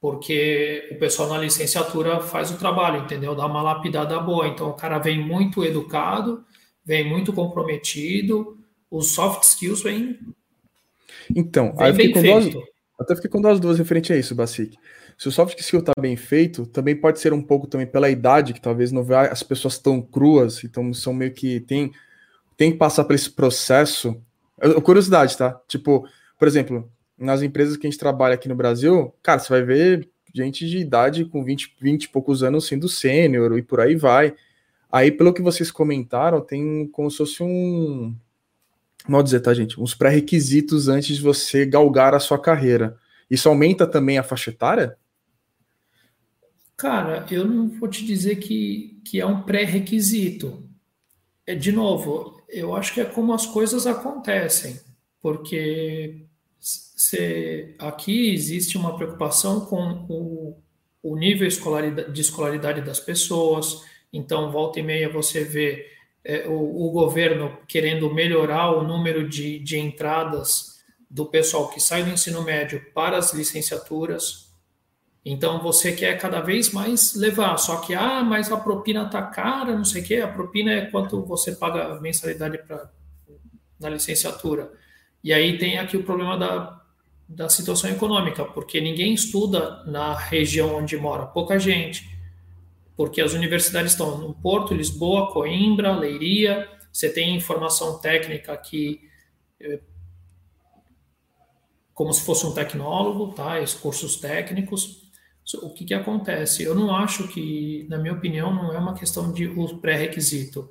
porque 0.00 0.88
o 0.92 0.98
pessoal 0.98 1.28
na 1.28 1.38
licenciatura 1.38 2.20
faz 2.20 2.50
o 2.50 2.58
trabalho, 2.58 3.02
entendeu? 3.02 3.34
Dá 3.34 3.46
uma 3.46 3.62
lapidada 3.62 4.18
boa. 4.20 4.46
Então 4.46 4.70
o 4.70 4.74
cara 4.74 4.98
vem 4.98 5.24
muito 5.24 5.64
educado, 5.64 6.44
vem 6.84 7.08
muito 7.08 7.32
comprometido, 7.32 8.57
os 8.90 9.08
soft 9.08 9.42
skills 9.44 9.82
vêm. 9.82 10.18
Então, 11.34 11.74
vem 11.74 11.84
aí 11.84 11.90
eu 11.90 11.94
fiquei 11.94 12.12
com 12.12 12.22
duas, 12.22 12.66
até 12.98 13.14
fiquei 13.14 13.30
com 13.30 13.40
duas 13.40 13.60
duas 13.60 13.78
referente 13.78 14.12
a 14.12 14.16
isso, 14.16 14.34
Basic. 14.34 14.76
Se 15.16 15.28
o 15.28 15.32
soft 15.32 15.58
skill 15.58 15.80
está 15.80 15.92
bem 16.00 16.16
feito, 16.16 16.64
também 16.66 16.94
pode 16.94 17.18
ser 17.18 17.32
um 17.32 17.42
pouco 17.42 17.66
também 17.66 17.86
pela 17.86 18.08
idade, 18.08 18.54
que 18.54 18.60
talvez 18.60 18.92
não 18.92 19.02
vê 19.02 19.16
as 19.16 19.42
pessoas 19.42 19.76
tão 19.76 20.00
cruas, 20.00 20.62
então 20.62 20.94
são 20.94 21.12
meio 21.12 21.32
que 21.32 21.60
tem, 21.60 21.92
tem 22.56 22.70
que 22.70 22.78
passar 22.78 23.04
por 23.04 23.14
esse 23.14 23.30
processo. 23.30 24.16
Curiosidade, 24.84 25.36
tá? 25.36 25.60
Tipo, 25.66 26.08
por 26.38 26.46
exemplo, 26.46 26.88
nas 27.18 27.42
empresas 27.42 27.76
que 27.76 27.84
a 27.86 27.90
gente 27.90 27.98
trabalha 27.98 28.34
aqui 28.34 28.48
no 28.48 28.54
Brasil, 28.54 29.12
cara, 29.20 29.40
você 29.40 29.48
vai 29.48 29.62
ver 29.62 30.08
gente 30.32 30.68
de 30.68 30.78
idade 30.78 31.24
com 31.24 31.42
20, 31.42 31.74
20 31.80 32.04
e 32.04 32.08
poucos 32.08 32.44
anos 32.44 32.66
sendo 32.66 32.88
sênior 32.88 33.58
e 33.58 33.62
por 33.62 33.80
aí 33.80 33.96
vai. 33.96 34.34
Aí, 34.90 35.10
pelo 35.10 35.34
que 35.34 35.42
vocês 35.42 35.70
comentaram, 35.70 36.40
tem 36.40 36.86
como 36.88 37.10
se 37.10 37.18
fosse 37.18 37.42
um, 37.42 38.14
mal 39.06 39.22
dizer, 39.22 39.40
tá, 39.40 39.52
gente? 39.54 39.80
Uns 39.80 39.94
pré-requisitos 39.94 40.88
antes 40.88 41.16
de 41.16 41.22
você 41.22 41.64
galgar 41.64 42.14
a 42.14 42.20
sua 42.20 42.38
carreira. 42.38 42.98
Isso 43.30 43.48
aumenta 43.48 43.86
também 43.86 44.18
a 44.18 44.22
faixa 44.22 44.50
etária? 44.50 44.96
Cara, 46.76 47.26
eu 47.30 47.44
não 47.44 47.68
vou 47.68 47.88
te 47.88 48.04
dizer 48.04 48.36
que, 48.36 49.00
que 49.04 49.20
é 49.20 49.26
um 49.26 49.42
pré-requisito. 49.42 50.68
É, 51.46 51.54
de 51.54 51.72
novo, 51.72 52.42
eu 52.48 52.74
acho 52.74 52.94
que 52.94 53.00
é 53.00 53.04
como 53.04 53.32
as 53.32 53.46
coisas 53.46 53.86
acontecem, 53.86 54.78
porque 55.20 56.26
se, 56.60 57.74
aqui 57.78 58.32
existe 58.32 58.76
uma 58.76 58.96
preocupação 58.96 59.60
com 59.66 60.06
o, 60.08 60.62
o 61.02 61.16
nível 61.16 61.48
de 61.48 62.20
escolaridade 62.20 62.82
das 62.82 63.00
pessoas, 63.00 63.82
então 64.12 64.52
volta 64.52 64.78
e 64.80 64.82
meia 64.82 65.12
você 65.12 65.42
vê 65.42 65.86
é, 66.28 66.46
o, 66.46 66.88
o, 66.88 66.90
governo 66.90 67.56
querendo 67.66 68.12
melhorar 68.12 68.70
o 68.72 68.86
número 68.86 69.26
de, 69.26 69.58
de 69.60 69.78
entradas 69.78 70.78
do 71.10 71.24
pessoal 71.24 71.70
que 71.70 71.80
sai 71.80 72.04
do 72.04 72.10
ensino 72.10 72.42
médio 72.42 72.84
para 72.92 73.16
as 73.16 73.32
licenciaturas. 73.32 74.52
Então 75.24 75.62
você 75.62 75.90
quer 75.92 76.18
cada 76.18 76.42
vez 76.42 76.70
mais 76.70 77.14
levar, 77.14 77.56
só 77.56 77.78
que 77.78 77.94
ah, 77.94 78.22
mas 78.22 78.52
a 78.52 78.58
propina 78.58 79.04
está 79.04 79.22
cara, 79.22 79.74
não 79.74 79.86
sei 79.86 80.02
o 80.02 80.04
quê. 80.04 80.16
A 80.16 80.28
propina 80.28 80.70
é 80.70 80.84
quanto 80.84 81.24
você 81.24 81.52
paga 81.52 81.94
a 81.94 82.00
mensalidade 82.00 82.58
para 82.58 82.90
na 83.80 83.88
licenciatura. 83.88 84.70
E 85.24 85.32
aí 85.32 85.56
tem 85.56 85.78
aqui 85.78 85.96
o 85.96 86.02
problema 86.02 86.36
da, 86.36 86.82
da 87.26 87.48
situação 87.48 87.88
econômica, 87.88 88.44
porque 88.44 88.82
ninguém 88.82 89.14
estuda 89.14 89.82
na 89.86 90.14
região 90.14 90.76
onde 90.76 90.94
mora, 90.98 91.24
pouca 91.24 91.58
gente 91.58 92.17
porque 92.98 93.20
as 93.20 93.32
universidades 93.32 93.92
estão 93.92 94.18
no 94.18 94.34
Porto, 94.34 94.74
Lisboa, 94.74 95.32
Coimbra, 95.32 95.96
Leiria, 95.96 96.68
você 96.92 97.08
tem 97.08 97.36
informação 97.36 98.00
técnica 98.00 98.52
aqui 98.52 99.08
eh, 99.60 99.78
como 101.94 102.12
se 102.12 102.24
fosse 102.24 102.44
um 102.44 102.52
tecnólogo, 102.52 103.34
tá? 103.34 103.60
Os 103.60 103.72
cursos 103.72 104.16
técnicos. 104.16 105.08
O 105.62 105.72
que, 105.72 105.84
que 105.84 105.94
acontece? 105.94 106.64
Eu 106.64 106.74
não 106.74 106.92
acho 106.94 107.28
que, 107.28 107.86
na 107.88 107.98
minha 107.98 108.14
opinião, 108.14 108.52
não 108.52 108.74
é 108.74 108.78
uma 108.78 108.94
questão 108.94 109.32
de 109.32 109.48
pré-requisito. 109.80 110.68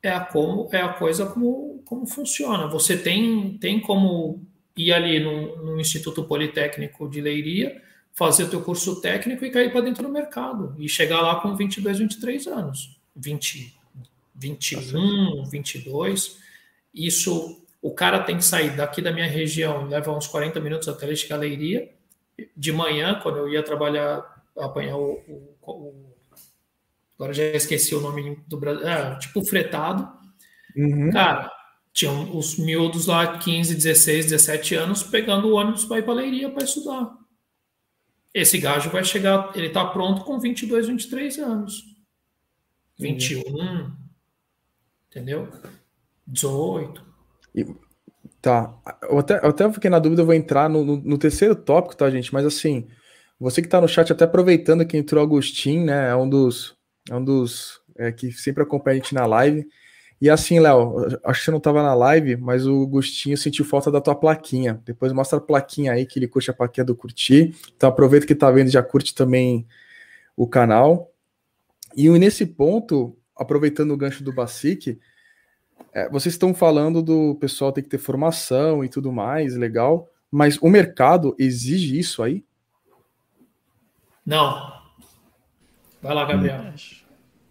É 0.00 0.10
a 0.10 0.20
como 0.20 0.68
é 0.72 0.80
a 0.80 0.92
coisa 0.92 1.26
como, 1.26 1.82
como 1.84 2.06
funciona. 2.06 2.68
Você 2.68 2.96
tem 2.96 3.58
tem 3.58 3.80
como 3.80 4.46
ir 4.76 4.92
ali 4.92 5.18
no, 5.18 5.64
no 5.64 5.80
Instituto 5.80 6.22
Politécnico 6.22 7.10
de 7.10 7.20
Leiria, 7.20 7.82
fazer 8.16 8.44
o 8.44 8.50
teu 8.50 8.62
curso 8.62 9.00
técnico 9.00 9.44
e 9.44 9.50
cair 9.50 9.70
para 9.70 9.82
dentro 9.82 10.02
do 10.02 10.08
mercado. 10.08 10.74
E 10.78 10.88
chegar 10.88 11.20
lá 11.20 11.38
com 11.40 11.54
22, 11.54 11.98
23 11.98 12.46
anos. 12.46 12.98
20, 13.14 13.78
21, 14.34 15.44
22. 15.44 16.38
Isso, 16.94 17.62
o 17.82 17.92
cara 17.92 18.20
tem 18.20 18.38
que 18.38 18.44
sair 18.44 18.74
daqui 18.74 19.02
da 19.02 19.12
minha 19.12 19.28
região, 19.28 19.86
leva 19.86 20.16
uns 20.16 20.26
40 20.26 20.58
minutos 20.60 20.88
até 20.88 21.06
ele 21.06 21.14
chegar 21.14 21.36
à 21.36 21.40
Leiria. 21.40 21.90
De 22.56 22.72
manhã, 22.72 23.20
quando 23.22 23.36
eu 23.36 23.48
ia 23.50 23.62
trabalhar, 23.62 24.24
apanhar 24.58 24.96
o, 24.96 25.20
o, 25.28 25.56
o 25.62 26.06
agora 27.18 27.32
já 27.32 27.44
esqueci 27.44 27.94
o 27.94 28.00
nome 28.00 28.38
do 28.46 28.58
Brasil, 28.58 28.86
é, 28.86 29.18
tipo 29.18 29.44
fretado. 29.44 30.10
Uhum. 30.74 31.10
Cara, 31.10 31.50
tinham 31.92 32.36
os 32.36 32.58
miúdos 32.58 33.06
lá, 33.06 33.38
15, 33.38 33.74
16, 33.74 34.26
17 34.26 34.74
anos, 34.74 35.02
pegando 35.02 35.48
o 35.48 35.54
ônibus 35.54 35.84
para 35.84 35.98
ir 35.98 36.02
para 36.02 36.12
a 36.12 36.16
Leiria 36.16 36.50
para 36.50 36.64
estudar. 36.64 37.25
Esse 38.36 38.58
gajo 38.58 38.90
vai 38.90 39.02
chegar, 39.02 39.50
ele 39.54 39.68
está 39.68 39.82
pronto 39.82 40.22
com 40.22 40.38
22, 40.38 40.88
23 40.88 41.38
anos. 41.38 41.84
21, 42.98 43.40
uhum. 43.40 43.92
entendeu? 45.08 45.48
18. 46.26 47.02
E, 47.54 47.64
tá. 48.42 48.78
Eu 49.04 49.18
até, 49.18 49.38
eu 49.38 49.48
até 49.48 49.72
fiquei 49.72 49.88
na 49.88 49.98
dúvida, 49.98 50.20
eu 50.20 50.26
vou 50.26 50.34
entrar 50.34 50.68
no, 50.68 50.84
no, 50.84 50.96
no 50.98 51.16
terceiro 51.16 51.56
tópico, 51.56 51.96
tá, 51.96 52.10
gente? 52.10 52.30
Mas 52.34 52.44
assim, 52.44 52.86
você 53.40 53.62
que 53.62 53.68
está 53.68 53.80
no 53.80 53.88
chat, 53.88 54.12
até 54.12 54.26
aproveitando 54.26 54.86
que 54.86 54.98
entrou 54.98 55.24
Agostinho, 55.24 55.86
né? 55.86 56.10
É 56.10 56.14
um 56.14 56.28
dos, 56.28 56.76
é 57.10 57.16
um 57.16 57.24
dos 57.24 57.80
é, 57.96 58.12
que 58.12 58.30
sempre 58.32 58.62
acompanha 58.62 59.00
a 59.00 59.02
gente 59.02 59.14
na 59.14 59.24
live. 59.24 59.66
E 60.20 60.30
assim, 60.30 60.58
Léo, 60.58 61.20
acho 61.24 61.40
que 61.40 61.44
você 61.44 61.50
não 61.50 61.58
estava 61.58 61.82
na 61.82 61.94
live, 61.94 62.36
mas 62.36 62.66
o 62.66 62.86
Gustinho 62.86 63.36
sentiu 63.36 63.64
falta 63.64 63.90
da 63.90 64.00
tua 64.00 64.14
plaquinha. 64.14 64.80
Depois 64.84 65.12
mostra 65.12 65.38
a 65.38 65.42
plaquinha 65.42 65.92
aí 65.92 66.06
que 66.06 66.18
ele 66.18 66.26
curte 66.26 66.50
a 66.50 66.54
plaquinha 66.54 66.84
do 66.84 66.96
curtir. 66.96 67.54
Então 67.76 67.88
aproveita 67.88 68.26
que 68.26 68.34
tá 68.34 68.50
vendo 68.50 68.68
e 68.68 68.72
já 68.72 68.82
curte 68.82 69.14
também 69.14 69.66
o 70.34 70.46
canal. 70.46 71.12
E 71.94 72.08
nesse 72.10 72.46
ponto, 72.46 73.16
aproveitando 73.36 73.90
o 73.90 73.96
gancho 73.96 74.24
do 74.24 74.32
Basic, 74.32 74.98
é, 75.92 76.08
vocês 76.08 76.34
estão 76.34 76.54
falando 76.54 77.02
do 77.02 77.34
pessoal 77.36 77.72
ter 77.72 77.82
que 77.82 77.88
ter 77.88 77.98
formação 77.98 78.82
e 78.82 78.88
tudo 78.88 79.12
mais, 79.12 79.54
legal, 79.54 80.08
mas 80.30 80.58
o 80.60 80.68
mercado 80.68 81.34
exige 81.38 81.98
isso 81.98 82.22
aí? 82.22 82.44
Não. 84.24 84.72
Vai 86.02 86.14
lá, 86.14 86.24
Gabriel. 86.24 86.60
Hum. 86.60 87.05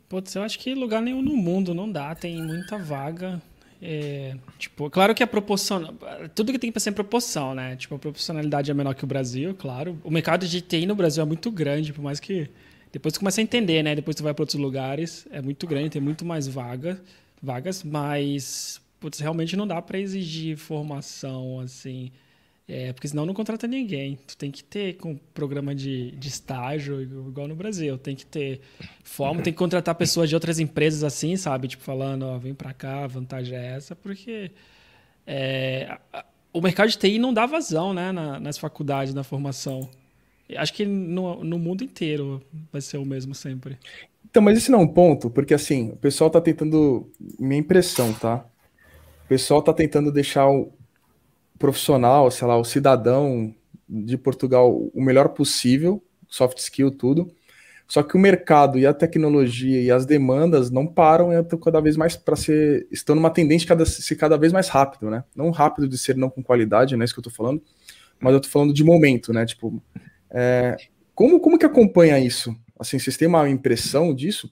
Putz, 0.07 0.35
eu 0.35 0.43
acho 0.43 0.59
que 0.59 0.73
lugar 0.73 1.01
nenhum 1.01 1.21
no 1.21 1.35
mundo 1.35 1.73
não 1.73 1.91
dá, 1.91 2.13
tem 2.13 2.41
muita 2.41 2.77
vaga. 2.77 3.41
É, 3.81 4.35
tipo, 4.57 4.89
claro 4.89 5.13
que 5.13 5.23
a 5.23 5.27
proporção. 5.27 5.95
Tudo 6.33 6.51
que 6.51 6.59
tem 6.59 6.71
para 6.71 6.79
ser 6.79 6.91
proporção, 6.91 7.53
né? 7.53 7.75
Tipo, 7.75 7.95
a 7.95 7.99
proporcionalidade 7.99 8.71
é 8.71 8.73
menor 8.73 8.95
que 8.95 9.03
o 9.03 9.07
Brasil, 9.07 9.53
claro. 9.55 9.99
O 10.03 10.11
mercado 10.11 10.47
de 10.47 10.61
TI 10.61 10.85
no 10.85 10.95
Brasil 10.95 11.23
é 11.23 11.25
muito 11.25 11.51
grande, 11.51 11.91
por 11.91 12.01
mais 12.01 12.19
que. 12.19 12.49
Depois 12.91 13.13
tu 13.13 13.19
começa 13.19 13.41
a 13.41 13.43
entender, 13.43 13.83
né? 13.83 13.93
Depois 13.93 14.15
tu 14.15 14.23
vai 14.23 14.33
para 14.33 14.43
outros 14.43 14.59
lugares, 14.59 15.27
é 15.29 15.41
muito 15.41 15.67
grande, 15.67 15.89
tem 15.89 16.01
muito 16.01 16.23
mais 16.23 16.47
vaga, 16.47 17.01
vagas, 17.41 17.83
mas 17.83 18.81
putz, 18.99 19.19
realmente 19.19 19.55
não 19.57 19.67
dá 19.67 19.81
para 19.81 19.99
exigir 19.99 20.55
formação 20.55 21.59
assim 21.59 22.11
é, 22.67 22.91
porque 22.93 23.07
senão 23.07 23.25
não 23.25 23.33
contrata 23.33 23.67
ninguém. 23.67 24.17
Tu 24.27 24.35
tem 24.35 24.49
que 24.49 24.63
ter 24.63 24.97
com 24.97 25.15
programa 25.33 25.75
de, 25.75 26.11
de 26.11 26.27
estágio, 26.27 27.01
igual 27.01 27.47
no 27.47 27.55
Brasil. 27.55 27.97
Tem 27.97 28.15
que 28.15 28.25
ter 28.25 28.61
forma, 29.03 29.41
tem 29.41 29.53
que 29.53 29.59
contratar 29.59 29.93
pessoas 29.93 30.29
de 30.29 30.35
outras 30.35 30.59
empresas 30.59 31.03
assim, 31.03 31.35
sabe? 31.37 31.67
Tipo, 31.67 31.83
falando, 31.83 32.23
ó, 32.23 32.37
vem 32.39 32.55
pra 32.55 32.73
cá, 32.73 33.03
a 33.03 33.07
vantagem 33.07 33.55
é 33.55 33.75
essa, 33.75 33.95
porque 33.95 34.51
é, 35.27 35.95
o 36.51 36.59
mercado 36.59 36.89
de 36.89 36.97
TI 36.97 37.19
não 37.19 37.33
dá 37.33 37.45
vazão, 37.45 37.93
né, 37.93 38.11
na, 38.11 38.39
nas 38.39 38.57
faculdades, 38.57 39.13
na 39.13 39.23
formação. 39.23 39.87
Acho 40.57 40.73
que 40.73 40.85
no, 40.85 41.43
no 41.43 41.59
mundo 41.59 41.83
inteiro 41.83 42.41
vai 42.71 42.81
ser 42.81 42.97
o 42.97 43.05
mesmo 43.05 43.35
sempre. 43.35 43.77
Então, 44.23 44.41
mas 44.41 44.57
esse 44.57 44.71
não 44.71 44.79
é 44.79 44.83
um 44.83 44.87
ponto, 44.87 45.29
porque 45.29 45.53
assim, 45.53 45.91
o 45.91 45.97
pessoal 45.97 46.29
tá 46.29 46.41
tentando. 46.41 47.09
Minha 47.39 47.59
impressão, 47.59 48.13
tá? 48.13 48.45
O 49.23 49.27
pessoal 49.27 49.61
tá 49.61 49.73
tentando 49.73 50.11
deixar 50.11 50.47
o, 50.47 50.71
profissional, 51.57 52.29
sei 52.31 52.47
lá, 52.47 52.57
o 52.57 52.65
cidadão 52.65 53.53
de 53.87 54.17
Portugal 54.17 54.71
o 54.93 55.01
melhor 55.01 55.29
possível, 55.29 56.03
soft 56.27 56.57
skill, 56.57 56.91
tudo. 56.91 57.31
Só 57.87 58.01
que 58.01 58.15
o 58.15 58.19
mercado 58.19 58.79
e 58.79 58.85
a 58.85 58.93
tecnologia 58.93 59.79
e 59.79 59.91
as 59.91 60.05
demandas 60.07 60.71
não 60.71 60.87
param 60.87 61.31
e 61.31 61.39
estão 61.39 61.59
cada 61.59 61.79
vez 61.79 61.95
mais 61.95 62.15
para 62.15 62.35
ser. 62.35 62.87
estão 62.91 63.15
numa 63.15 63.29
tendência 63.29 63.65
de 63.65 63.67
cada, 63.67 63.85
ser 63.85 64.15
cada 64.15 64.37
vez 64.37 64.51
mais 64.51 64.69
rápido, 64.69 65.09
né? 65.09 65.23
Não 65.35 65.51
rápido 65.51 65.87
de 65.87 65.97
ser 65.97 66.17
não 66.17 66.29
com 66.29 66.41
qualidade, 66.41 66.95
não 66.95 67.03
é 67.03 67.05
isso 67.05 67.13
que 67.13 67.19
eu 67.19 67.29
estou 67.29 67.33
falando, 67.33 67.61
mas 68.19 68.33
eu 68.33 68.37
estou 68.37 68.51
falando 68.51 68.73
de 68.73 68.83
momento, 68.83 69.31
né? 69.31 69.45
Tipo, 69.45 69.81
é, 70.31 70.75
como, 71.13 71.39
como 71.39 71.59
que 71.59 71.65
acompanha 71.65 72.19
isso? 72.19 72.55
Assim, 72.79 72.97
vocês 72.97 73.17
têm 73.17 73.27
uma 73.27 73.47
impressão 73.47 74.13
disso? 74.15 74.51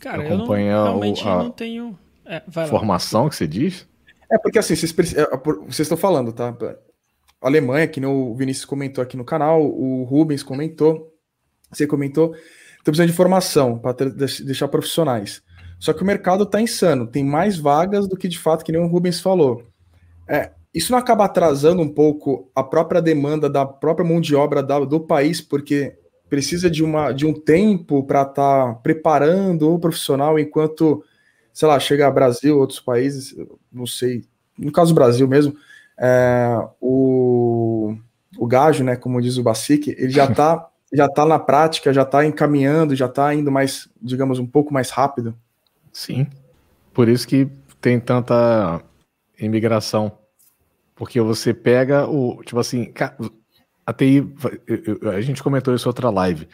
Cara, 0.00 0.26
eu 0.26 0.38
não, 0.38 0.46
realmente 0.46 1.22
o, 1.22 1.28
a... 1.28 1.42
não 1.42 1.50
tenho 1.50 1.98
é, 2.36 2.66
Formação 2.68 3.28
que 3.28 3.36
você 3.36 3.46
diz? 3.46 3.88
É 4.30 4.38
porque 4.38 4.58
assim, 4.58 4.76
vocês, 4.76 5.14
é, 5.14 5.26
vocês 5.66 5.80
estão 5.80 5.98
falando, 5.98 6.32
tá? 6.32 6.56
A 7.40 7.46
Alemanha, 7.46 7.88
que 7.88 8.04
o 8.04 8.34
Vinícius 8.34 8.64
comentou 8.64 9.02
aqui 9.02 9.16
no 9.16 9.24
canal, 9.24 9.62
o 9.62 10.04
Rubens 10.04 10.42
comentou, 10.42 11.12
você 11.70 11.86
comentou, 11.86 12.34
estão 12.34 12.84
precisando 12.84 13.08
de 13.08 13.16
formação 13.16 13.78
para 13.78 13.96
deixar 14.44 14.68
profissionais. 14.68 15.42
Só 15.78 15.92
que 15.92 16.02
o 16.02 16.06
mercado 16.06 16.44
está 16.44 16.60
insano, 16.60 17.06
tem 17.06 17.24
mais 17.24 17.58
vagas 17.58 18.06
do 18.06 18.16
que 18.16 18.28
de 18.28 18.38
fato, 18.38 18.64
que 18.64 18.70
nem 18.70 18.80
o 18.80 18.86
Rubens 18.86 19.18
falou. 19.20 19.64
É, 20.28 20.52
isso 20.72 20.92
não 20.92 20.98
acaba 20.98 21.24
atrasando 21.24 21.82
um 21.82 21.88
pouco 21.88 22.50
a 22.54 22.62
própria 22.62 23.02
demanda 23.02 23.50
da 23.50 23.66
própria 23.66 24.06
mão 24.06 24.20
de 24.20 24.36
obra 24.36 24.62
da, 24.62 24.78
do 24.80 25.00
país, 25.00 25.40
porque 25.40 25.96
precisa 26.28 26.70
de, 26.70 26.84
uma, 26.84 27.10
de 27.10 27.26
um 27.26 27.32
tempo 27.32 28.04
para 28.04 28.22
estar 28.22 28.34
tá 28.66 28.74
preparando 28.74 29.74
o 29.74 29.80
profissional 29.80 30.38
enquanto 30.38 31.02
sei 31.52 31.68
lá, 31.68 31.78
chega 31.78 32.06
a 32.06 32.10
Brasil, 32.10 32.58
outros 32.58 32.80
países, 32.80 33.34
não 33.72 33.86
sei, 33.86 34.24
no 34.58 34.70
caso 34.72 34.92
do 34.92 34.96
Brasil 34.96 35.26
mesmo, 35.26 35.56
é, 35.98 36.56
o, 36.80 37.96
o 38.38 38.46
Gajo, 38.46 38.84
né, 38.84 38.96
como 38.96 39.20
diz 39.20 39.36
o 39.36 39.42
Basic, 39.42 39.90
ele 39.90 40.10
já 40.10 40.24
está 40.26 40.66
já 40.92 41.08
tá 41.08 41.24
na 41.24 41.38
prática, 41.38 41.92
já 41.92 42.02
está 42.02 42.24
encaminhando, 42.24 42.96
já 42.96 43.06
está 43.06 43.32
indo 43.32 43.50
mais, 43.50 43.88
digamos, 44.02 44.40
um 44.40 44.46
pouco 44.46 44.74
mais 44.74 44.90
rápido. 44.90 45.36
Sim, 45.92 46.26
por 46.92 47.08
isso 47.08 47.28
que 47.28 47.48
tem 47.80 48.00
tanta 48.00 48.82
imigração, 49.38 50.12
porque 50.96 51.20
você 51.20 51.54
pega 51.54 52.08
o, 52.08 52.42
tipo 52.42 52.58
assim, 52.58 52.92
a 53.86 53.92
TI, 53.92 54.34
a 55.14 55.20
gente 55.20 55.42
comentou 55.42 55.74
isso 55.74 55.88
outra 55.88 56.10
live, 56.10 56.48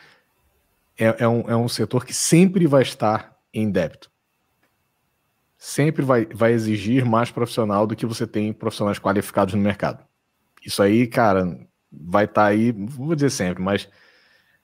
é, 0.98 1.24
é, 1.24 1.28
um, 1.28 1.40
é 1.50 1.56
um 1.56 1.68
setor 1.68 2.04
que 2.04 2.12
sempre 2.12 2.66
vai 2.66 2.82
estar 2.82 3.36
em 3.52 3.70
débito 3.70 4.10
sempre 5.66 6.04
vai, 6.04 6.26
vai 6.26 6.52
exigir 6.52 7.04
mais 7.04 7.32
profissional 7.32 7.88
do 7.88 7.96
que 7.96 8.06
você 8.06 8.24
tem 8.24 8.52
profissionais 8.52 9.00
qualificados 9.00 9.52
no 9.52 9.60
mercado. 9.60 10.04
Isso 10.64 10.80
aí, 10.80 11.08
cara, 11.08 11.58
vai 11.90 12.24
estar 12.24 12.42
tá 12.42 12.46
aí, 12.46 12.70
vou 12.70 13.16
dizer 13.16 13.30
sempre, 13.30 13.60
mas 13.60 13.88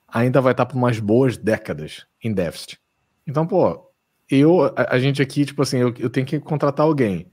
ainda 0.07 0.39
vai 0.39 0.53
estar 0.53 0.63
tá 0.63 0.71
por 0.71 0.77
umas 0.77 0.99
boas 0.99 1.35
décadas 1.35 2.07
em 2.23 2.31
déficit. 2.31 2.79
Então, 3.27 3.45
pô, 3.45 3.91
eu, 4.31 4.63
a, 4.63 4.95
a 4.95 4.97
gente 4.99 5.21
aqui, 5.21 5.45
tipo 5.45 5.61
assim, 5.61 5.79
eu, 5.79 5.93
eu, 5.99 6.09
tenho 6.09 6.25
que 6.25 6.39
contratar 6.39 6.85
alguém. 6.85 7.29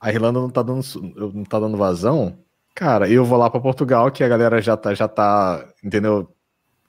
A 0.00 0.10
Irlanda 0.10 0.40
não 0.40 0.48
tá 0.48 0.62
dando, 0.62 0.82
não 1.34 1.44
tá 1.44 1.60
dando 1.60 1.76
vazão. 1.76 2.38
Cara, 2.74 3.06
eu 3.06 3.22
vou 3.22 3.36
lá 3.36 3.50
para 3.50 3.60
Portugal, 3.60 4.10
que 4.10 4.24
a 4.24 4.28
galera 4.28 4.62
já 4.62 4.78
tá, 4.78 4.94
já 4.94 5.06
tá, 5.06 5.68
entendeu? 5.84 6.34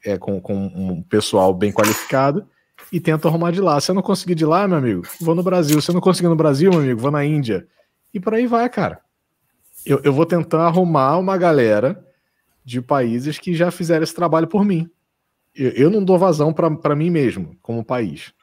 É, 0.01 0.17
com, 0.17 0.39
com 0.39 0.55
um 0.55 1.03
pessoal 1.03 1.53
bem 1.53 1.73
qualificado 1.73 2.47
e 2.91 2.99
tento 2.99 3.27
arrumar 3.27 3.51
de 3.51 3.61
lá. 3.61 3.79
Se 3.79 3.91
eu 3.91 3.95
não 3.95 4.01
conseguir 4.01 4.35
de 4.35 4.45
lá, 4.45 4.67
meu 4.67 4.77
amigo, 4.77 5.03
vou 5.19 5.35
no 5.35 5.43
Brasil. 5.43 5.81
Se 5.81 5.91
eu 5.91 5.93
não 5.93 6.01
conseguir 6.01 6.27
no 6.27 6.35
Brasil, 6.35 6.71
meu 6.71 6.79
amigo, 6.81 6.99
vou 6.99 7.11
na 7.11 7.23
Índia. 7.25 7.67
E 8.13 8.19
por 8.19 8.33
aí 8.33 8.47
vai, 8.47 8.67
cara. 8.69 8.99
Eu, 9.85 10.01
eu 10.03 10.13
vou 10.13 10.25
tentar 10.25 10.65
arrumar 10.65 11.17
uma 11.17 11.37
galera 11.37 12.03
de 12.63 12.81
países 12.81 13.37
que 13.37 13.53
já 13.53 13.69
fizeram 13.69 14.03
esse 14.03 14.15
trabalho 14.15 14.47
por 14.47 14.65
mim. 14.65 14.89
Eu, 15.55 15.69
eu 15.71 15.89
não 15.89 16.03
dou 16.03 16.17
vazão 16.17 16.51
para 16.53 16.95
mim 16.95 17.09
mesmo, 17.09 17.55
como 17.61 17.83
país. 17.83 18.33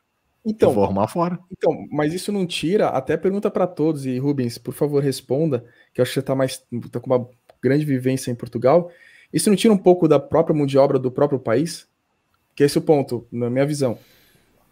Então, 0.44 0.70
eu 0.70 0.74
vou 0.74 0.84
arrumar 0.84 1.06
fora. 1.06 1.38
Então, 1.50 1.86
mas 1.90 2.12
isso 2.12 2.32
não 2.32 2.46
tira, 2.46 2.88
até 2.88 3.16
pergunta 3.16 3.50
para 3.50 3.66
todos, 3.66 4.06
e 4.06 4.18
Rubens, 4.18 4.58
por 4.58 4.74
favor, 4.74 5.02
responda, 5.02 5.64
que 5.92 6.00
eu 6.00 6.02
acho 6.02 6.10
que 6.10 6.14
você 6.14 6.20
está 6.20 6.34
mais 6.34 6.64
tá 6.90 6.98
com 6.98 7.06
uma 7.12 7.28
grande 7.62 7.84
vivência 7.84 8.30
em 8.30 8.34
Portugal. 8.34 8.90
Isso 9.32 9.48
não 9.48 9.56
tira 9.56 9.72
um 9.72 9.78
pouco 9.78 10.08
da 10.08 10.18
própria 10.18 10.54
mão 10.54 10.66
de 10.66 10.76
obra 10.76 10.98
do 10.98 11.10
próprio 11.10 11.38
país? 11.38 11.86
Que 12.54 12.64
é 12.64 12.66
esse 12.66 12.76
o 12.76 12.82
ponto, 12.82 13.26
na 13.30 13.48
minha 13.48 13.64
visão. 13.64 13.98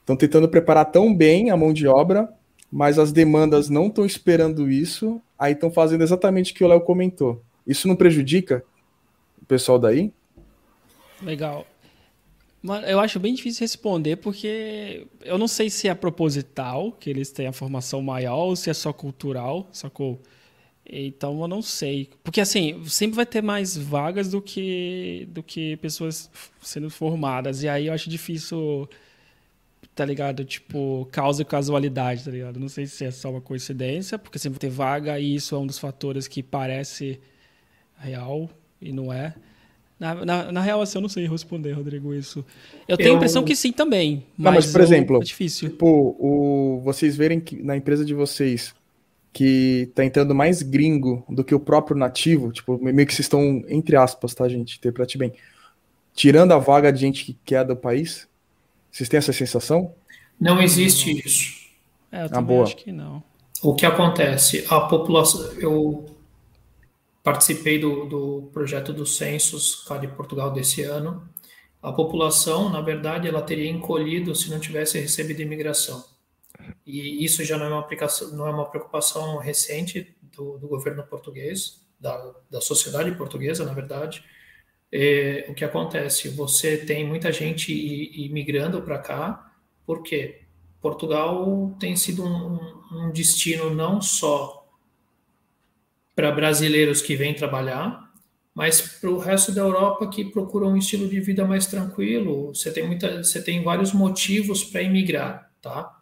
Estão 0.00 0.16
tentando 0.16 0.48
preparar 0.48 0.86
tão 0.86 1.14
bem 1.14 1.50
a 1.50 1.56
mão 1.56 1.72
de 1.72 1.86
obra, 1.86 2.28
mas 2.70 2.98
as 2.98 3.12
demandas 3.12 3.68
não 3.68 3.86
estão 3.86 4.04
esperando 4.04 4.70
isso, 4.70 5.20
aí 5.38 5.52
estão 5.52 5.70
fazendo 5.70 6.02
exatamente 6.02 6.52
o 6.52 6.54
que 6.54 6.64
o 6.64 6.68
Léo 6.68 6.80
comentou. 6.80 7.42
Isso 7.66 7.86
não 7.86 7.96
prejudica 7.96 8.64
o 9.40 9.44
pessoal 9.44 9.78
daí? 9.78 10.12
Legal. 11.22 11.66
eu 12.88 12.98
acho 13.00 13.20
bem 13.20 13.34
difícil 13.34 13.62
responder 13.62 14.16
porque 14.16 15.06
eu 15.22 15.38
não 15.38 15.48
sei 15.48 15.68
se 15.70 15.88
é 15.88 15.94
proposital, 15.94 16.92
que 16.92 17.10
eles 17.10 17.30
têm 17.30 17.46
a 17.46 17.52
formação 17.52 18.00
maior, 18.02 18.46
ou 18.46 18.56
se 18.56 18.70
é 18.70 18.74
só 18.74 18.92
cultural, 18.92 19.68
sacou? 19.72 20.20
Então 20.92 21.40
eu 21.40 21.48
não 21.48 21.62
sei. 21.62 22.10
Porque 22.24 22.40
assim, 22.40 22.84
sempre 22.86 23.16
vai 23.16 23.26
ter 23.26 23.42
mais 23.42 23.76
vagas 23.76 24.28
do 24.28 24.42
que, 24.42 25.28
do 25.30 25.42
que 25.42 25.76
pessoas 25.76 26.30
sendo 26.60 26.90
formadas. 26.90 27.62
E 27.62 27.68
aí 27.68 27.86
eu 27.86 27.92
acho 27.92 28.10
difícil, 28.10 28.88
tá 29.94 30.04
ligado? 30.04 30.44
Tipo, 30.44 31.08
causa 31.10 31.42
e 31.42 31.44
casualidade, 31.44 32.24
tá 32.24 32.30
ligado? 32.30 32.58
Não 32.58 32.68
sei 32.68 32.86
se 32.86 33.04
é 33.04 33.10
só 33.10 33.30
uma 33.30 33.40
coincidência, 33.40 34.18
porque 34.18 34.38
sempre 34.38 34.58
vai 34.58 34.70
ter 34.70 34.74
vaga 34.74 35.18
e 35.18 35.34
isso 35.34 35.54
é 35.54 35.58
um 35.58 35.66
dos 35.66 35.78
fatores 35.78 36.26
que 36.26 36.42
parece 36.42 37.20
real 37.98 38.48
e 38.80 38.92
não 38.92 39.12
é. 39.12 39.34
Na, 39.98 40.14
na, 40.24 40.52
na, 40.52 40.60
real, 40.62 40.80
assim, 40.80 40.96
eu 40.96 41.02
não 41.02 41.10
sei 41.10 41.28
responder, 41.28 41.72
Rodrigo, 41.72 42.14
isso. 42.14 42.42
Eu 42.88 42.96
tenho 42.96 43.12
a 43.12 43.16
impressão 43.16 43.44
que 43.44 43.54
sim 43.54 43.70
também. 43.70 44.24
Mas, 44.34 44.44
não, 44.44 44.52
mas 44.52 44.72
por 44.72 44.80
exemplo, 44.80 45.16
é 45.18 45.20
difícil. 45.24 45.68
Tipo, 45.68 46.16
o, 46.18 46.80
vocês 46.82 47.14
verem 47.14 47.38
que 47.38 47.62
na 47.62 47.76
empresa 47.76 48.02
de 48.02 48.14
vocês 48.14 48.74
que 49.30 49.90
tá 49.94 50.02
entrando 50.02 50.34
mais 50.34 50.62
gringo 50.62 51.22
do 51.28 51.44
que 51.44 51.54
o 51.54 51.60
próprio 51.60 51.96
nativo, 51.96 52.50
tipo, 52.50 52.82
meio 52.82 53.06
que 53.06 53.12
vocês 53.12 53.26
estão, 53.26 53.62
entre 53.68 53.94
aspas, 53.94 54.34
tá, 54.34 54.48
gente? 54.48 54.78
Interprete 54.78 55.18
bem. 55.18 55.34
Tirando 56.14 56.52
a 56.52 56.58
vaga 56.58 56.90
de 56.90 56.98
gente 56.98 57.38
que 57.44 57.54
é 57.54 57.62
do 57.62 57.76
país, 57.76 58.26
vocês 58.90 59.08
têm 59.08 59.18
essa 59.18 59.32
sensação? 59.32 59.94
Não 60.40 60.60
existe 60.60 61.10
isso. 61.24 61.60
É, 62.10 62.24
eu 62.24 62.28
ah, 62.32 62.40
boa. 62.40 62.64
acho 62.64 62.76
que 62.76 62.90
não. 62.90 63.22
O 63.62 63.74
que 63.74 63.86
acontece? 63.86 64.66
A 64.68 64.80
população. 64.80 65.52
Eu 65.58 66.06
participei 67.22 67.78
do, 67.78 68.06
do 68.06 68.50
projeto 68.52 68.92
dos 68.92 69.16
censos 69.16 69.84
cá 69.84 69.98
de 69.98 70.08
Portugal 70.08 70.50
desse 70.52 70.82
ano. 70.82 71.28
A 71.82 71.92
população, 71.92 72.68
na 72.68 72.80
verdade, 72.80 73.28
ela 73.28 73.42
teria 73.42 73.70
encolhido 73.70 74.34
se 74.34 74.50
não 74.50 74.58
tivesse 74.58 74.98
recebido 74.98 75.40
imigração. 75.40 76.04
E 76.86 77.24
isso 77.24 77.44
já 77.44 77.56
não 77.56 77.66
é 77.66 77.68
uma, 77.68 77.80
aplicação, 77.80 78.30
não 78.32 78.46
é 78.46 78.50
uma 78.50 78.66
preocupação 78.66 79.38
recente 79.38 80.14
do, 80.36 80.58
do 80.58 80.68
governo 80.68 81.02
português, 81.04 81.80
da, 81.98 82.32
da 82.50 82.60
sociedade 82.60 83.12
portuguesa, 83.12 83.64
na 83.64 83.72
verdade. 83.72 84.24
É, 84.92 85.46
o 85.48 85.54
que 85.54 85.64
acontece? 85.64 86.28
Você 86.30 86.78
tem 86.78 87.06
muita 87.06 87.30
gente 87.30 87.72
imigrando 87.72 88.82
para 88.82 88.98
cá, 88.98 89.52
porque 89.86 90.42
Portugal 90.80 91.76
tem 91.78 91.94
sido 91.94 92.24
um, 92.24 92.58
um 92.92 93.10
destino 93.12 93.72
não 93.74 94.00
só 94.00 94.66
para 96.14 96.32
brasileiros 96.32 97.00
que 97.00 97.16
vêm 97.16 97.34
trabalhar, 97.34 98.10
mas 98.54 98.80
para 98.80 99.10
o 99.10 99.18
resto 99.18 99.52
da 99.52 99.60
Europa 99.60 100.08
que 100.08 100.24
procura 100.24 100.66
um 100.66 100.76
estilo 100.76 101.08
de 101.08 101.20
vida 101.20 101.46
mais 101.46 101.66
tranquilo. 101.66 102.48
Você 102.48 102.72
tem, 102.72 102.86
muita, 102.86 103.22
você 103.22 103.42
tem 103.42 103.62
vários 103.62 103.92
motivos 103.92 104.64
para 104.64 104.82
emigrar, 104.82 105.50
tá? 105.62 105.98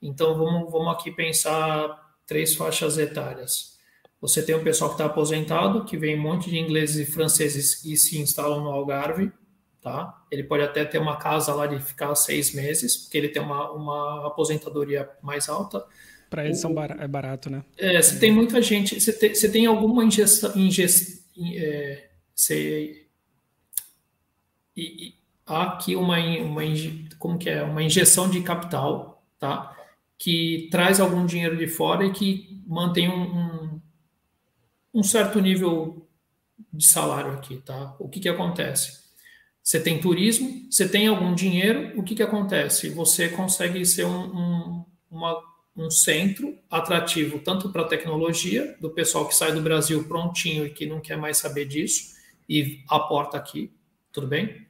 Então 0.00 0.36
vamos, 0.36 0.72
vamos 0.72 0.94
aqui 0.94 1.10
pensar 1.10 2.16
três 2.26 2.54
faixas 2.54 2.96
etárias. 2.96 3.78
Você 4.20 4.42
tem 4.42 4.54
o 4.54 4.62
pessoal 4.62 4.90
que 4.90 4.94
está 4.94 5.06
aposentado, 5.06 5.84
que 5.84 5.96
vem 5.96 6.18
um 6.18 6.22
monte 6.22 6.50
de 6.50 6.58
ingleses 6.58 7.08
e 7.08 7.10
franceses 7.10 7.84
e 7.84 7.96
se 7.96 8.18
instalam 8.18 8.62
no 8.62 8.70
Algarve, 8.70 9.32
tá? 9.80 10.22
Ele 10.30 10.44
pode 10.44 10.62
até 10.62 10.84
ter 10.84 10.98
uma 10.98 11.16
casa 11.16 11.54
lá 11.54 11.66
de 11.66 11.80
ficar 11.80 12.14
seis 12.14 12.52
meses, 12.52 12.96
porque 12.96 13.16
ele 13.16 13.28
tem 13.28 13.40
uma, 13.40 13.70
uma 13.72 14.26
aposentadoria 14.26 15.08
mais 15.22 15.48
alta. 15.48 15.84
Para 16.28 16.44
eles 16.44 16.60
são 16.60 16.72
bar 16.72 16.96
é 17.00 17.08
barato, 17.08 17.50
né? 17.50 17.64
É, 17.78 18.00
você 18.00 18.18
tem 18.18 18.30
muita 18.30 18.60
gente. 18.60 19.00
Você 19.00 19.12
tem, 19.12 19.34
você 19.34 19.50
tem 19.50 19.66
alguma 19.66 20.04
ingestão. 20.04 20.52
Ingest, 20.54 21.24
é, 21.56 22.10
você, 22.34 23.06
e, 24.76 25.08
e, 25.08 25.14
há 25.46 25.64
aqui 25.64 25.96
uma, 25.96 26.18
uma, 26.18 26.62
como 27.18 27.38
que 27.38 27.50
é? 27.50 27.62
uma 27.62 27.82
injeção 27.82 28.30
de 28.30 28.40
capital, 28.42 29.24
tá? 29.38 29.76
Que 30.18 30.68
traz 30.70 31.00
algum 31.00 31.26
dinheiro 31.26 31.56
de 31.56 31.66
fora 31.66 32.04
e 32.06 32.12
que 32.12 32.62
mantém 32.66 33.08
um, 33.08 33.22
um, 33.22 33.59
um 34.92 35.02
certo 35.02 35.40
nível 35.40 36.08
de 36.72 36.86
salário 36.86 37.32
aqui, 37.32 37.58
tá? 37.58 37.96
O 37.98 38.08
que, 38.08 38.20
que 38.20 38.28
acontece? 38.28 39.00
Você 39.62 39.80
tem 39.80 40.00
turismo, 40.00 40.66
você 40.70 40.88
tem 40.88 41.06
algum 41.06 41.34
dinheiro, 41.34 41.92
o 41.98 42.02
que, 42.02 42.14
que 42.14 42.22
acontece? 42.22 42.88
Você 42.90 43.28
consegue 43.28 43.84
ser 43.84 44.04
um, 44.04 44.36
um, 44.36 44.84
uma 45.10 45.50
um 45.76 45.90
centro 45.90 46.58
atrativo 46.70 47.38
tanto 47.38 47.70
para 47.70 47.82
a 47.82 47.88
tecnologia, 47.88 48.76
do 48.80 48.90
pessoal 48.90 49.26
que 49.26 49.34
sai 49.34 49.52
do 49.52 49.62
Brasil 49.62 50.06
prontinho 50.06 50.66
e 50.66 50.70
que 50.70 50.86
não 50.86 51.00
quer 51.00 51.16
mais 51.16 51.38
saber 51.38 51.66
disso, 51.66 52.14
e 52.48 52.82
aporta 52.88 53.36
aqui, 53.36 53.72
tudo 54.12 54.26
bem? 54.26 54.66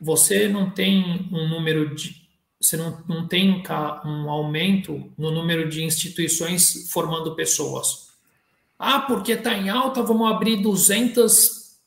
Você 0.00 0.48
não 0.48 0.70
tem 0.70 1.28
um 1.32 1.48
número 1.48 1.94
de. 1.94 2.26
Você 2.60 2.76
não, 2.76 3.02
não 3.06 3.28
tem 3.28 3.62
um 4.04 4.30
aumento 4.30 5.12
no 5.18 5.30
número 5.30 5.68
de 5.68 5.82
instituições 5.82 6.90
formando 6.90 7.34
pessoas. 7.34 8.05
Ah, 8.78 9.00
porque 9.00 9.32
está 9.32 9.54
em 9.54 9.68
alta, 9.68 10.02
vamos 10.02 10.30
abrir 10.30 10.62
200 10.62 11.80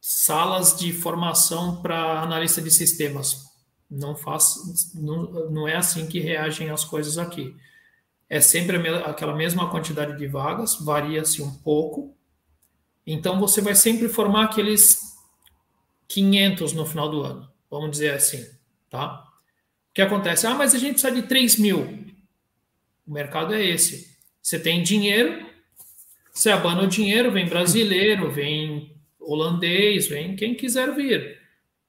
salas 0.00 0.76
de 0.76 0.92
formação 0.92 1.80
para 1.80 2.20
analista 2.20 2.60
de 2.60 2.70
sistemas. 2.70 3.44
Não 3.90 4.14
faz, 4.14 4.92
não, 4.94 5.50
não 5.50 5.68
é 5.68 5.76
assim 5.76 6.06
que 6.06 6.20
reagem 6.20 6.68
as 6.70 6.84
coisas 6.84 7.16
aqui. 7.16 7.56
É 8.28 8.40
sempre 8.40 8.76
aquela 8.98 9.34
mesma 9.34 9.70
quantidade 9.70 10.18
de 10.18 10.26
vagas, 10.26 10.76
varia-se 10.80 11.40
um 11.40 11.54
pouco. 11.54 12.14
Então 13.06 13.38
você 13.38 13.60
vai 13.60 13.74
sempre 13.74 14.08
formar 14.08 14.44
aqueles 14.44 15.14
500 16.08 16.72
no 16.72 16.84
final 16.84 17.08
do 17.08 17.22
ano, 17.22 17.50
vamos 17.70 17.90
dizer 17.90 18.12
assim, 18.14 18.46
tá? 18.90 19.26
O 19.90 19.94
que 19.94 20.02
acontece? 20.02 20.46
Ah, 20.46 20.54
mas 20.54 20.74
a 20.74 20.78
gente 20.78 20.92
precisa 20.92 21.12
de 21.14 21.22
3 21.22 21.58
mil. 21.58 22.12
O 23.06 23.12
mercado 23.12 23.54
é 23.54 23.64
esse. 23.64 24.18
Você 24.42 24.58
tem 24.58 24.82
dinheiro, 24.82 25.46
você 26.34 26.50
abana 26.50 26.82
o 26.82 26.86
dinheiro, 26.88 27.30
vem 27.30 27.46
brasileiro, 27.46 28.28
vem 28.28 28.92
holandês, 29.20 30.08
vem 30.08 30.34
quem 30.34 30.52
quiser 30.54 30.92
vir. 30.92 31.38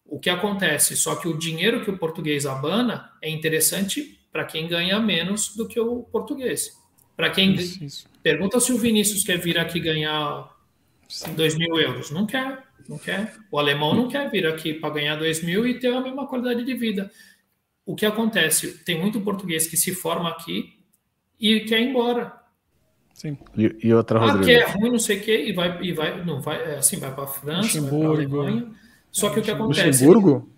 O 0.05 0.19
que 0.19 0.29
acontece? 0.29 0.95
Só 0.95 1.15
que 1.15 1.27
o 1.27 1.35
dinheiro 1.35 1.83
que 1.83 1.89
o 1.89 1.97
português 1.97 2.45
abana 2.45 3.11
é 3.23 3.29
interessante 3.29 4.21
para 4.31 4.45
quem 4.45 4.67
ganha 4.67 4.99
menos 4.99 5.55
do 5.55 5.67
que 5.67 5.79
o 5.79 6.03
português. 6.03 6.79
Para 7.17 7.31
quem. 7.31 7.55
Isso, 7.55 7.83
isso. 7.83 8.05
Pergunta 8.21 8.59
se 8.59 8.71
o 8.71 8.77
Vinícius 8.77 9.23
quer 9.23 9.39
vir 9.39 9.57
aqui 9.57 9.79
ganhar 9.79 10.55
Sim. 11.09 11.33
2 11.33 11.57
mil 11.57 11.79
euros. 11.79 12.11
Não 12.11 12.27
quer, 12.27 12.63
não 12.87 12.99
quer. 12.99 13.35
O 13.49 13.57
alemão 13.57 13.95
não 13.95 14.07
quer 14.07 14.29
vir 14.29 14.45
aqui 14.45 14.75
para 14.75 14.93
ganhar 14.93 15.15
2 15.15 15.43
mil 15.43 15.67
e 15.67 15.79
ter 15.79 15.91
a 15.91 16.01
mesma 16.01 16.27
qualidade 16.27 16.63
de 16.63 16.73
vida. 16.75 17.11
O 17.83 17.95
que 17.95 18.05
acontece? 18.05 18.83
Tem 18.83 18.99
muito 18.99 19.21
português 19.21 19.65
que 19.65 19.75
se 19.75 19.95
forma 19.95 20.29
aqui 20.29 20.77
e 21.39 21.61
quer 21.61 21.81
ir 21.81 21.89
embora. 21.89 22.44
Sim. 23.15 23.37
E, 23.57 23.73
e 23.81 23.93
outra, 23.93 24.19
Rodrigo? 24.19 24.43
Ah, 24.43 24.45
que 24.45 24.51
é 24.51 24.65
ruim, 24.65 24.91
não 24.91 24.99
sei 24.99 25.19
o 25.19 25.21
quê, 25.21 25.45
e 25.47 25.53
vai, 25.53 25.81
e 25.81 25.93
vai, 25.93 26.21
não 26.25 26.41
vai, 26.41 26.61
é 26.73 26.77
assim, 26.79 26.97
vai 26.97 27.15
para 27.15 27.23
a 27.23 27.27
França, 27.27 27.79
vai 27.79 27.89
para 27.89 28.07
a 28.07 28.11
Alemanha. 28.11 28.71
Só 29.09 29.29
que 29.29 29.39
o 29.39 29.41
que 29.41 29.51
acontece? 29.51 30.05
Luxemburgo? 30.05 30.49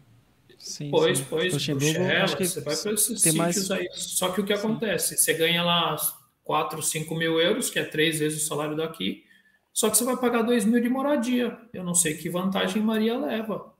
Sim, 0.58 0.90
pois, 0.90 1.20
sim. 1.20 1.26
pois, 1.30 1.54
Luxemburgo, 1.54 1.94
Bruxelas, 1.94 2.32
você 2.32 2.62
vai 2.62 2.76
para 2.76 2.92
esses 2.94 3.22
sítios 3.22 3.36
mais... 3.36 3.72
aí. 3.72 3.88
Só 3.94 4.30
que 4.30 4.42
o 4.42 4.44
que 4.44 4.58
sim. 4.58 4.66
acontece? 4.66 5.18
Você 5.18 5.36
ganha 5.36 5.62
lá 5.62 5.96
4, 6.44 6.82
5 6.82 7.14
mil 7.14 7.40
euros, 7.40 7.70
que 7.70 7.78
é 7.78 7.84
três 7.84 8.18
vezes 8.18 8.42
o 8.42 8.48
salário 8.48 8.76
daqui, 8.76 9.24
só 9.72 9.92
que 9.92 9.96
você 9.96 10.04
vai 10.04 10.18
pagar 10.18 10.42
2 10.42 10.66
mil 10.66 10.82
de 10.82 10.90
moradia. 10.90 11.56
Eu 11.72 11.84
não 11.84 11.94
sei 11.94 12.16
que 12.16 12.28
vantagem 12.28 12.82
Maria 12.82 13.20
leva. 13.20 13.72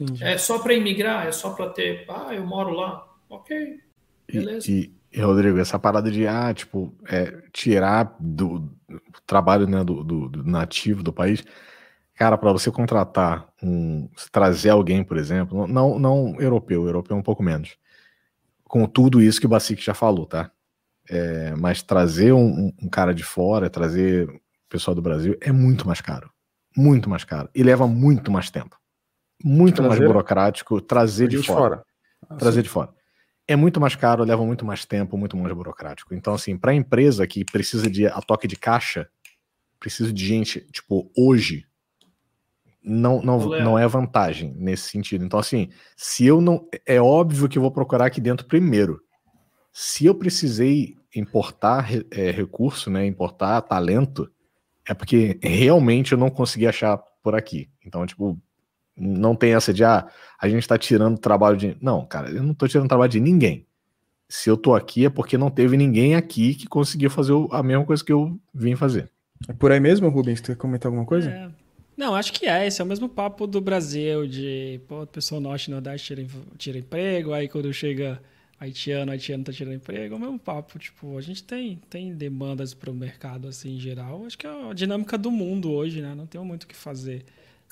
Entendi. 0.00 0.22
É 0.22 0.38
só 0.38 0.60
para 0.60 0.74
imigrar? 0.74 1.26
É 1.26 1.32
só 1.32 1.50
para 1.50 1.70
ter. 1.70 2.04
Ah, 2.08 2.32
eu 2.32 2.46
moro 2.46 2.70
lá. 2.70 3.12
Ok, 3.28 3.80
beleza. 4.32 4.70
E, 4.70 4.82
e, 4.82 4.94
Rodrigo, 5.20 5.58
essa 5.58 5.78
parada 5.78 6.10
de, 6.10 6.26
ah, 6.26 6.52
tipo, 6.52 6.94
é, 7.06 7.42
tirar 7.52 8.16
do, 8.18 8.58
do 8.58 9.00
trabalho 9.26 9.66
né, 9.66 9.84
do, 9.84 10.02
do, 10.02 10.28
do 10.28 10.44
nativo 10.44 11.02
do 11.02 11.12
país 11.12 11.44
Cara, 12.14 12.38
para 12.38 12.52
você 12.52 12.70
contratar 12.70 13.48
um. 13.60 14.08
trazer 14.30 14.70
alguém, 14.70 15.02
por 15.02 15.16
exemplo, 15.16 15.66
não, 15.66 15.98
não 15.98 16.40
europeu, 16.40 16.86
europeu 16.86 17.16
um 17.16 17.22
pouco 17.22 17.42
menos. 17.42 17.76
Com 18.64 18.86
tudo 18.86 19.20
isso 19.20 19.40
que 19.40 19.46
o 19.46 19.48
Basic 19.48 19.82
já 19.82 19.94
falou, 19.94 20.24
tá? 20.24 20.50
É, 21.10 21.54
mas 21.56 21.82
trazer 21.82 22.32
um, 22.32 22.72
um, 22.80 22.88
cara 22.88 23.12
de 23.12 23.24
fora, 23.24 23.68
trazer 23.68 24.28
pessoal 24.68 24.94
do 24.94 25.02
Brasil 25.02 25.36
é 25.40 25.50
muito 25.50 25.86
mais 25.86 26.00
caro. 26.00 26.30
Muito 26.76 27.10
mais 27.10 27.24
caro. 27.24 27.48
E 27.54 27.62
leva 27.64 27.86
muito 27.86 28.30
mais 28.30 28.48
tempo. 28.48 28.78
Muito 29.42 29.76
trazer, 29.76 29.88
mais 29.88 30.00
burocrático 30.00 30.80
trazer 30.80 31.28
de, 31.28 31.38
de 31.38 31.46
fora. 31.46 31.58
fora. 31.58 31.84
Ah, 32.30 32.36
trazer 32.36 32.58
sim. 32.58 32.62
de 32.62 32.68
fora. 32.68 32.90
É 33.46 33.56
muito 33.56 33.80
mais 33.80 33.94
caro, 33.94 34.24
leva 34.24 34.44
muito 34.44 34.64
mais 34.64 34.84
tempo, 34.84 35.18
muito 35.18 35.36
mais 35.36 35.54
burocrático. 35.54 36.14
Então, 36.14 36.34
assim, 36.34 36.56
para 36.56 36.72
a 36.72 36.74
empresa 36.74 37.26
que 37.26 37.44
precisa 37.44 37.90
de 37.90 38.06
a 38.06 38.20
toque 38.22 38.48
de 38.48 38.56
caixa, 38.56 39.08
precisa 39.78 40.12
de 40.12 40.26
gente, 40.26 40.60
tipo, 40.72 41.10
hoje, 41.16 41.66
não, 42.82 43.22
não, 43.22 43.38
não 43.38 43.78
é 43.78 43.86
vantagem 43.86 44.54
nesse 44.58 44.90
sentido. 44.90 45.24
Então, 45.24 45.38
assim, 45.38 45.70
se 45.96 46.26
eu 46.26 46.40
não. 46.40 46.68
É 46.86 47.00
óbvio 47.00 47.48
que 47.48 47.58
eu 47.58 47.62
vou 47.62 47.70
procurar 47.70 48.06
aqui 48.06 48.20
dentro 48.20 48.46
primeiro. 48.46 49.00
Se 49.72 50.06
eu 50.06 50.14
precisei 50.14 50.96
importar 51.14 51.88
é, 52.10 52.30
recurso, 52.30 52.90
né, 52.90 53.06
importar 53.06 53.60
talento, 53.62 54.30
é 54.86 54.94
porque 54.94 55.38
realmente 55.42 56.12
eu 56.12 56.18
não 56.18 56.30
consegui 56.30 56.66
achar 56.66 56.98
por 57.22 57.34
aqui. 57.34 57.70
Então, 57.84 58.04
tipo, 58.06 58.38
Não 58.96 59.34
tem 59.34 59.54
essa 59.54 59.72
de, 59.72 59.84
ah, 59.84 60.06
a 60.40 60.48
gente 60.48 60.66
tá 60.66 60.78
tirando 60.78 61.18
trabalho 61.18 61.56
de. 61.56 61.76
Não, 61.80 62.04
cara, 62.06 62.30
eu 62.30 62.42
não 62.42 62.54
tô 62.54 62.68
tirando 62.68 62.88
trabalho 62.88 63.10
de 63.10 63.20
ninguém. 63.20 63.66
Se 64.28 64.48
eu 64.48 64.56
tô 64.56 64.74
aqui 64.74 65.04
é 65.04 65.10
porque 65.10 65.36
não 65.36 65.50
teve 65.50 65.76
ninguém 65.76 66.14
aqui 66.14 66.54
que 66.54 66.66
conseguiu 66.66 67.10
fazer 67.10 67.32
a 67.50 67.62
mesma 67.62 67.84
coisa 67.84 68.04
que 68.04 68.12
eu 68.12 68.38
vim 68.52 68.76
fazer. 68.76 69.10
É 69.48 69.52
por 69.52 69.72
aí 69.72 69.80
mesmo, 69.80 70.08
Rubens? 70.08 70.40
Tu 70.40 70.46
quer 70.46 70.56
comentar 70.56 70.88
alguma 70.88 71.06
coisa? 71.06 71.30
É. 71.30 71.50
Não, 71.96 72.14
acho 72.14 72.32
que 72.32 72.46
é. 72.46 72.66
Esse 72.66 72.80
é 72.80 72.84
o 72.84 72.86
mesmo 72.86 73.08
papo 73.08 73.46
do 73.46 73.60
Brasil, 73.60 74.26
de 74.26 74.80
pô, 74.88 75.06
pessoa 75.06 75.40
norte 75.40 75.66
e 75.66 75.70
nordeste 75.70 76.14
tira, 76.14 76.26
tira 76.56 76.78
emprego, 76.78 77.32
aí 77.32 77.48
quando 77.48 77.72
chega 77.72 78.20
haitiano, 78.58 79.12
haitiano 79.12 79.44
tá 79.44 79.52
tirando 79.52 79.74
emprego, 79.74 80.14
é 80.14 80.16
o 80.16 80.20
mesmo 80.20 80.38
papo. 80.38 80.78
Tipo, 80.78 81.16
a 81.16 81.20
gente 81.20 81.44
tem, 81.44 81.80
tem 81.88 82.14
demandas 82.14 82.74
para 82.74 82.90
o 82.90 82.94
mercado 82.94 83.48
assim 83.48 83.76
em 83.76 83.80
geral. 83.80 84.24
Acho 84.26 84.38
que 84.38 84.46
é 84.46 84.70
a 84.70 84.72
dinâmica 84.72 85.16
do 85.16 85.30
mundo 85.30 85.70
hoje, 85.70 86.00
né? 86.00 86.14
Não 86.14 86.26
tem 86.26 86.40
muito 86.40 86.64
o 86.64 86.66
que 86.66 86.76
fazer. 86.76 87.24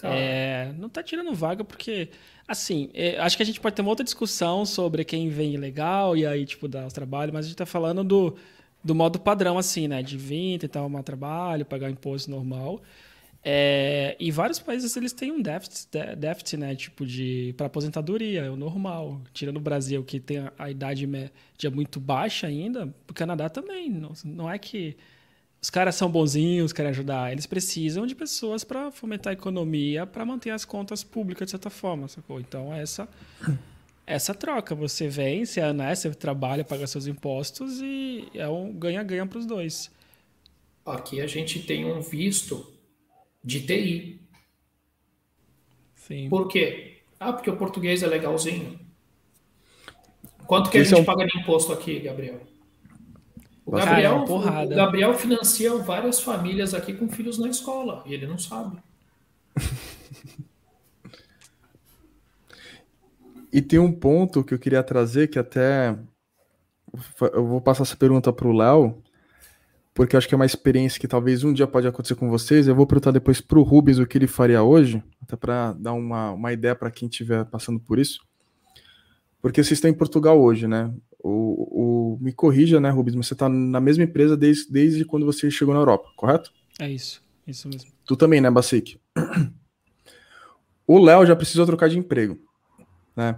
É, 0.02 0.72
não 0.78 0.88
tá 0.88 1.02
tirando 1.02 1.32
vaga 1.34 1.62
porque, 1.64 2.08
assim, 2.46 2.90
é, 2.92 3.18
acho 3.18 3.36
que 3.36 3.42
a 3.42 3.46
gente 3.46 3.60
pode 3.60 3.76
ter 3.76 3.82
uma 3.82 3.90
outra 3.90 4.04
discussão 4.04 4.66
sobre 4.66 5.04
quem 5.04 5.28
vem 5.28 5.54
ilegal 5.54 6.16
e 6.16 6.26
aí, 6.26 6.44
tipo, 6.44 6.66
dar 6.66 6.86
os 6.86 6.92
trabalhos, 6.92 7.32
mas 7.32 7.46
a 7.46 7.48
gente 7.48 7.56
tá 7.56 7.66
falando 7.66 8.02
do, 8.02 8.36
do 8.82 8.94
modo 8.94 9.18
padrão, 9.20 9.58
assim, 9.58 9.86
né? 9.86 10.02
De 10.02 10.16
vir, 10.18 10.58
tentar 10.58 10.80
arrumar 10.80 11.02
trabalho, 11.02 11.64
pagar 11.64 11.90
imposto 11.90 12.30
normal. 12.30 12.80
É, 13.44 14.16
e 14.20 14.30
vários 14.30 14.60
países 14.60 14.96
eles 14.96 15.12
têm 15.12 15.32
um 15.32 15.42
déficit, 15.42 15.88
déficit 16.16 16.56
né, 16.56 16.76
tipo 16.76 17.04
de 17.04 17.52
para 17.56 17.66
aposentadoria, 17.66 18.42
é 18.44 18.50
o 18.50 18.56
normal. 18.56 19.20
Tirando 19.32 19.56
o 19.56 19.60
Brasil 19.60 20.02
que 20.04 20.20
tem 20.20 20.38
a, 20.38 20.52
a 20.58 20.70
idade 20.70 21.06
média 21.06 21.70
muito 21.72 21.98
baixa 21.98 22.46
ainda, 22.46 22.94
o 23.08 23.12
Canadá 23.12 23.48
também. 23.48 23.90
Não, 23.90 24.12
não 24.24 24.50
é 24.50 24.58
que 24.58 24.96
os 25.62 25.70
caras 25.70 25.94
são 25.94 26.10
bonzinhos, 26.10 26.72
querem 26.72 26.90
ajudar, 26.90 27.30
eles 27.30 27.46
precisam 27.46 28.04
de 28.04 28.16
pessoas 28.16 28.64
para 28.64 28.90
fomentar 28.90 29.30
a 29.30 29.34
economia, 29.34 30.04
para 30.04 30.24
manter 30.24 30.50
as 30.50 30.64
contas 30.64 31.04
públicas 31.04 31.46
de 31.46 31.52
certa 31.52 31.70
forma, 31.70 32.08
sacou? 32.08 32.40
Então 32.40 32.74
essa 32.74 33.08
essa 34.04 34.34
troca, 34.34 34.74
você 34.74 35.06
vem, 35.06 35.44
você, 35.44 35.72
né, 35.72 35.94
você 35.94 36.12
trabalha, 36.12 36.64
paga 36.64 36.84
seus 36.88 37.06
impostos 37.06 37.80
e 37.80 38.28
é 38.34 38.48
um 38.48 38.72
ganha-ganha 38.72 39.24
para 39.24 39.38
os 39.38 39.46
dois. 39.46 39.88
Aqui 40.84 41.20
a 41.20 41.28
gente 41.28 41.60
tem 41.60 41.84
um 41.84 42.00
visto 42.00 42.72
de 43.42 43.60
TI. 43.64 44.20
Sim. 45.94 46.28
Por 46.28 46.48
quê? 46.48 47.02
Ah, 47.20 47.32
porque 47.32 47.48
o 47.48 47.56
português 47.56 48.02
é 48.02 48.06
legalzinho. 48.08 48.80
Quanto 50.44 50.70
que 50.70 50.78
Esse 50.78 50.92
a 50.94 50.96
gente 50.98 51.08
é 51.08 51.12
um... 51.12 51.14
paga 51.14 51.24
de 51.24 51.38
imposto 51.38 51.72
aqui, 51.72 52.00
Gabriel? 52.00 52.40
O 53.64 53.70
Gabriel, 53.70 54.24
o 54.24 54.68
Gabriel 54.68 55.14
financia 55.14 55.76
várias 55.76 56.20
famílias 56.20 56.74
aqui 56.74 56.92
com 56.92 57.08
filhos 57.08 57.38
na 57.38 57.48
escola 57.48 58.02
e 58.06 58.12
ele 58.12 58.26
não 58.26 58.36
sabe. 58.36 58.76
e 63.52 63.62
tem 63.62 63.78
um 63.78 63.92
ponto 63.92 64.42
que 64.42 64.52
eu 64.52 64.58
queria 64.58 64.82
trazer 64.82 65.28
que 65.28 65.38
até 65.38 65.96
eu 67.32 67.46
vou 67.46 67.60
passar 67.60 67.84
essa 67.84 67.96
pergunta 67.96 68.32
para 68.32 68.48
o 68.48 68.52
Léo, 68.52 69.02
porque 69.94 70.16
eu 70.16 70.18
acho 70.18 70.28
que 70.28 70.34
é 70.34 70.36
uma 70.36 70.46
experiência 70.46 71.00
que 71.00 71.08
talvez 71.08 71.44
um 71.44 71.52
dia 71.52 71.66
pode 71.66 71.86
acontecer 71.86 72.14
com 72.14 72.28
vocês. 72.28 72.66
Eu 72.66 72.74
vou 72.74 72.86
perguntar 72.86 73.10
depois 73.10 73.40
para 73.40 73.58
o 73.58 73.62
Rubens 73.62 73.98
o 73.98 74.06
que 74.06 74.18
ele 74.18 74.26
faria 74.26 74.62
hoje, 74.62 75.02
até 75.22 75.36
para 75.36 75.72
dar 75.74 75.92
uma, 75.92 76.32
uma 76.32 76.52
ideia 76.52 76.74
para 76.74 76.90
quem 76.90 77.08
estiver 77.08 77.44
passando 77.44 77.78
por 77.78 77.98
isso. 77.98 78.20
Porque 79.40 79.62
vocês 79.62 79.78
estão 79.78 79.90
em 79.90 79.94
Portugal 79.94 80.40
hoje, 80.40 80.66
né? 80.66 80.92
O, 81.22 82.16
o 82.16 82.18
me 82.20 82.32
corrija, 82.32 82.80
né, 82.80 82.90
Rubens? 82.90 83.14
Mas 83.14 83.26
você 83.28 83.34
está 83.34 83.48
na 83.48 83.80
mesma 83.80 84.04
empresa 84.04 84.36
desde, 84.36 84.70
desde 84.70 85.04
quando 85.04 85.24
você 85.24 85.50
chegou 85.50 85.72
na 85.72 85.80
Europa, 85.80 86.08
correto? 86.16 86.52
É 86.78 86.90
isso, 86.90 87.22
isso 87.46 87.68
mesmo. 87.68 87.90
Tu 88.04 88.16
também, 88.16 88.40
né, 88.40 88.50
Basic? 88.50 88.98
O 90.86 90.98
Léo 90.98 91.24
já 91.24 91.36
precisou 91.36 91.64
trocar 91.64 91.88
de 91.88 91.98
emprego, 91.98 92.38
né? 93.16 93.36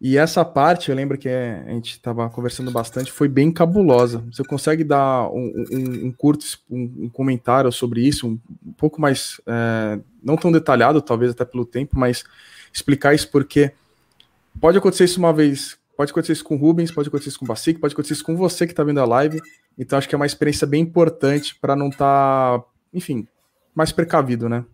E 0.00 0.16
essa 0.16 0.44
parte, 0.44 0.90
eu 0.90 0.94
lembro 0.94 1.18
que 1.18 1.28
a 1.28 1.70
gente 1.70 1.90
estava 1.90 2.30
conversando 2.30 2.70
bastante, 2.70 3.10
foi 3.10 3.26
bem 3.26 3.50
cabulosa. 3.50 4.22
Você 4.32 4.44
consegue 4.44 4.84
dar 4.84 5.28
um, 5.28 5.52
um, 5.72 6.06
um 6.06 6.12
curto 6.12 6.46
um, 6.70 6.82
um, 7.04 7.08
comentário 7.08 7.70
sobre 7.72 8.06
isso, 8.06 8.28
um, 8.28 8.72
pouco 8.76 9.00
mais, 9.00 9.40
é, 9.44 9.98
não 10.22 10.36
tão 10.36 10.52
detalhado, 10.52 11.02
talvez 11.02 11.32
até 11.32 11.44
pelo 11.44 11.66
tempo, 11.66 11.98
mas 11.98 12.22
explicar 12.72 13.12
isso 13.12 13.28
porque 13.28 13.72
pode 14.60 14.78
acontecer 14.78 15.04
isso 15.04 15.18
uma 15.18 15.32
vez, 15.32 15.76
pode 15.98 16.12
acontecer 16.12 16.32
isso 16.32 16.44
com 16.44 16.54
o 16.54 16.58
Rubens, 16.58 16.92
pode 16.92 17.08
acontecer 17.08 17.30
isso 17.30 17.38
com 17.40 17.44
o 17.44 17.48
Basic, 17.48 17.80
pode 17.80 17.92
acontecer 17.92 18.14
isso 18.14 18.24
com 18.24 18.36
você 18.36 18.66
que 18.66 18.72
está 18.72 18.84
vendo 18.84 19.00
a 19.00 19.04
live. 19.04 19.40
Então 19.76 19.98
acho 19.98 20.08
que 20.08 20.14
é 20.14 20.16
uma 20.16 20.26
experiência 20.26 20.64
bem 20.64 20.82
importante 20.82 21.56
para 21.56 21.74
não 21.74 21.88
estar, 21.88 22.60
tá, 22.60 22.64
enfim, 22.94 23.26
mais 23.74 23.90
precavido, 23.90 24.48
né? 24.48 24.64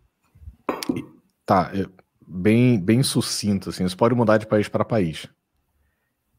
Tá, 1.46 1.70
eu 1.74 1.90
bem, 2.26 2.78
bem 2.78 3.02
sucinto, 3.02 3.70
assim, 3.70 3.86
você 3.86 3.96
pode 3.96 4.14
mudar 4.14 4.38
de 4.38 4.46
país 4.46 4.68
para 4.68 4.84
país. 4.84 5.26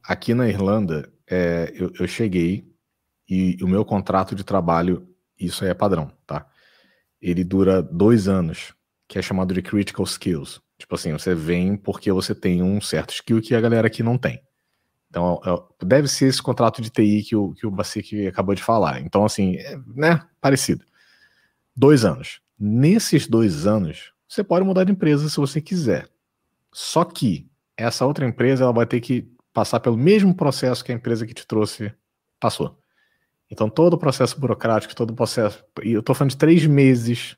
Aqui 0.03 0.33
na 0.33 0.47
Irlanda, 0.47 1.11
é, 1.27 1.71
eu, 1.75 1.91
eu, 1.99 2.07
cheguei 2.07 2.67
e 3.27 3.57
o 3.63 3.67
meu 3.67 3.83
contrato 3.83 4.35
de 4.35 4.43
trabalho, 4.43 5.07
isso 5.39 5.63
aí 5.63 5.71
é 5.71 5.73
padrão, 5.73 6.11
tá? 6.27 6.45
Ele 7.21 7.43
dura 7.43 7.81
dois 7.81 8.27
anos, 8.27 8.73
que 9.07 9.17
é 9.17 9.21
chamado 9.21 9.53
de 9.53 9.61
critical 9.61 10.05
skills. 10.05 10.61
Tipo 10.77 10.95
assim, 10.95 11.11
você 11.13 11.33
vem 11.33 11.75
porque 11.75 12.11
você 12.11 12.35
tem 12.35 12.61
um 12.61 12.79
certo 12.81 13.13
skill 13.13 13.41
que 13.41 13.55
a 13.55 13.61
galera 13.61 13.87
aqui 13.87 14.03
não 14.03 14.17
tem. 14.17 14.44
Então, 15.15 15.39
é, 15.45 15.85
deve 15.85 16.09
ser 16.09 16.25
esse 16.25 16.43
contrato 16.43 16.81
de 16.81 16.89
TI 16.89 17.23
que 17.23 17.37
o, 17.37 17.53
que 17.53 17.65
o 17.65 17.71
Basic 17.71 18.27
acabou 18.27 18.53
de 18.53 18.61
falar. 18.61 18.99
Então, 18.99 19.23
assim, 19.23 19.55
é, 19.55 19.79
né, 19.95 20.21
parecido. 20.41 20.83
Dois 21.73 22.03
anos. 22.03 22.41
Nesses 22.59 23.25
dois 23.25 23.65
anos, 23.65 24.11
você 24.27 24.43
pode 24.43 24.65
mudar 24.65 24.83
de 24.83 24.91
empresa 24.91 25.29
se 25.29 25.37
você 25.37 25.61
quiser. 25.61 26.09
Só 26.73 27.05
que 27.05 27.49
essa 27.77 28.05
outra 28.05 28.25
empresa 28.25 28.65
ela 28.65 28.73
vai 28.73 28.85
ter 28.85 28.99
que 28.99 29.25
passar 29.53 29.79
pelo 29.79 29.95
mesmo 29.95 30.35
processo 30.35 30.83
que 30.83 30.91
a 30.91 30.95
empresa 30.95 31.25
que 31.25 31.33
te 31.33 31.47
trouxe 31.47 31.93
passou. 32.37 32.77
Então, 33.49 33.69
todo 33.69 33.93
o 33.93 33.97
processo 33.97 34.37
burocrático, 34.37 34.93
todo 34.93 35.11
o 35.11 35.15
processo. 35.15 35.63
E 35.81 35.93
eu 35.93 36.01
estou 36.01 36.13
falando 36.13 36.31
de 36.31 36.37
três 36.37 36.65
meses 36.65 37.37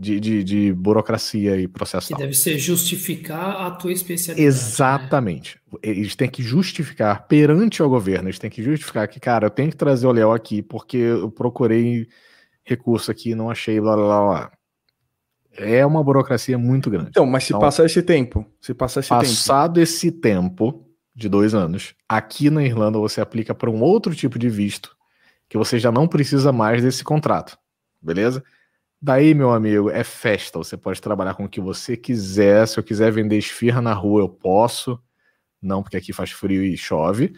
de, 0.00 0.18
de, 0.18 0.42
de 0.42 0.72
burocracia 0.72 1.56
e 1.56 1.68
processo. 1.68 2.08
Que 2.08 2.14
deve 2.14 2.32
ser 2.32 2.58
justificar 2.58 3.66
a 3.66 3.70
tua 3.72 3.92
especialidade. 3.92 4.40
Né? 4.40 4.46
Exatamente. 4.48 5.60
Né? 5.70 5.78
Eles 5.82 6.16
têm 6.16 6.30
que 6.30 6.42
justificar 6.42 7.26
perante 7.28 7.82
o 7.82 7.88
governo, 7.88 8.28
eles 8.30 8.38
têm 8.38 8.48
que 8.48 8.62
justificar 8.62 9.06
que, 9.06 9.20
cara, 9.20 9.46
eu 9.46 9.50
tenho 9.50 9.68
que 9.70 9.76
trazer 9.76 10.06
o 10.06 10.12
Léo 10.12 10.32
aqui 10.32 10.62
porque 10.62 10.96
eu 10.96 11.30
procurei 11.30 12.08
recurso 12.64 13.10
aqui 13.10 13.34
não 13.34 13.50
achei, 13.50 13.78
blá 13.80 13.94
blá 13.94 14.06
blá 14.06 14.52
é 15.58 15.84
uma 15.84 16.02
burocracia 16.02 16.56
muito 16.56 16.88
grande. 16.88 17.08
Então, 17.10 17.26
mas 17.26 17.44
se 17.44 17.50
então, 17.50 17.60
passar 17.60 17.84
esse 17.84 18.02
tempo, 18.02 18.46
se 18.60 18.72
passar 18.72 19.00
esse 19.00 19.08
passado 19.10 19.74
tempo. 19.74 19.82
esse 19.82 20.10
tempo 20.10 20.86
de 21.14 21.28
dois 21.28 21.54
anos, 21.54 21.94
aqui 22.08 22.48
na 22.48 22.64
Irlanda 22.64 22.98
você 22.98 23.20
aplica 23.20 23.54
para 23.54 23.68
um 23.68 23.82
outro 23.82 24.14
tipo 24.14 24.38
de 24.38 24.48
visto 24.48 24.96
que 25.48 25.58
você 25.58 25.78
já 25.78 25.90
não 25.90 26.06
precisa 26.06 26.52
mais 26.52 26.82
desse 26.82 27.02
contrato, 27.02 27.58
beleza? 28.00 28.42
Daí, 29.00 29.34
meu 29.34 29.50
amigo, 29.50 29.90
é 29.90 30.04
festa. 30.04 30.58
Você 30.58 30.76
pode 30.76 31.00
trabalhar 31.00 31.34
com 31.34 31.44
o 31.44 31.48
que 31.48 31.60
você 31.60 31.96
quiser. 31.96 32.66
Se 32.66 32.78
eu 32.78 32.84
quiser 32.84 33.10
vender 33.10 33.38
esfirra 33.38 33.80
na 33.80 33.94
rua, 33.94 34.20
eu 34.20 34.28
posso. 34.28 35.00
Não, 35.60 35.82
porque 35.82 35.96
aqui 35.96 36.12
faz 36.12 36.30
frio 36.30 36.62
e 36.62 36.76
chove. 36.76 37.34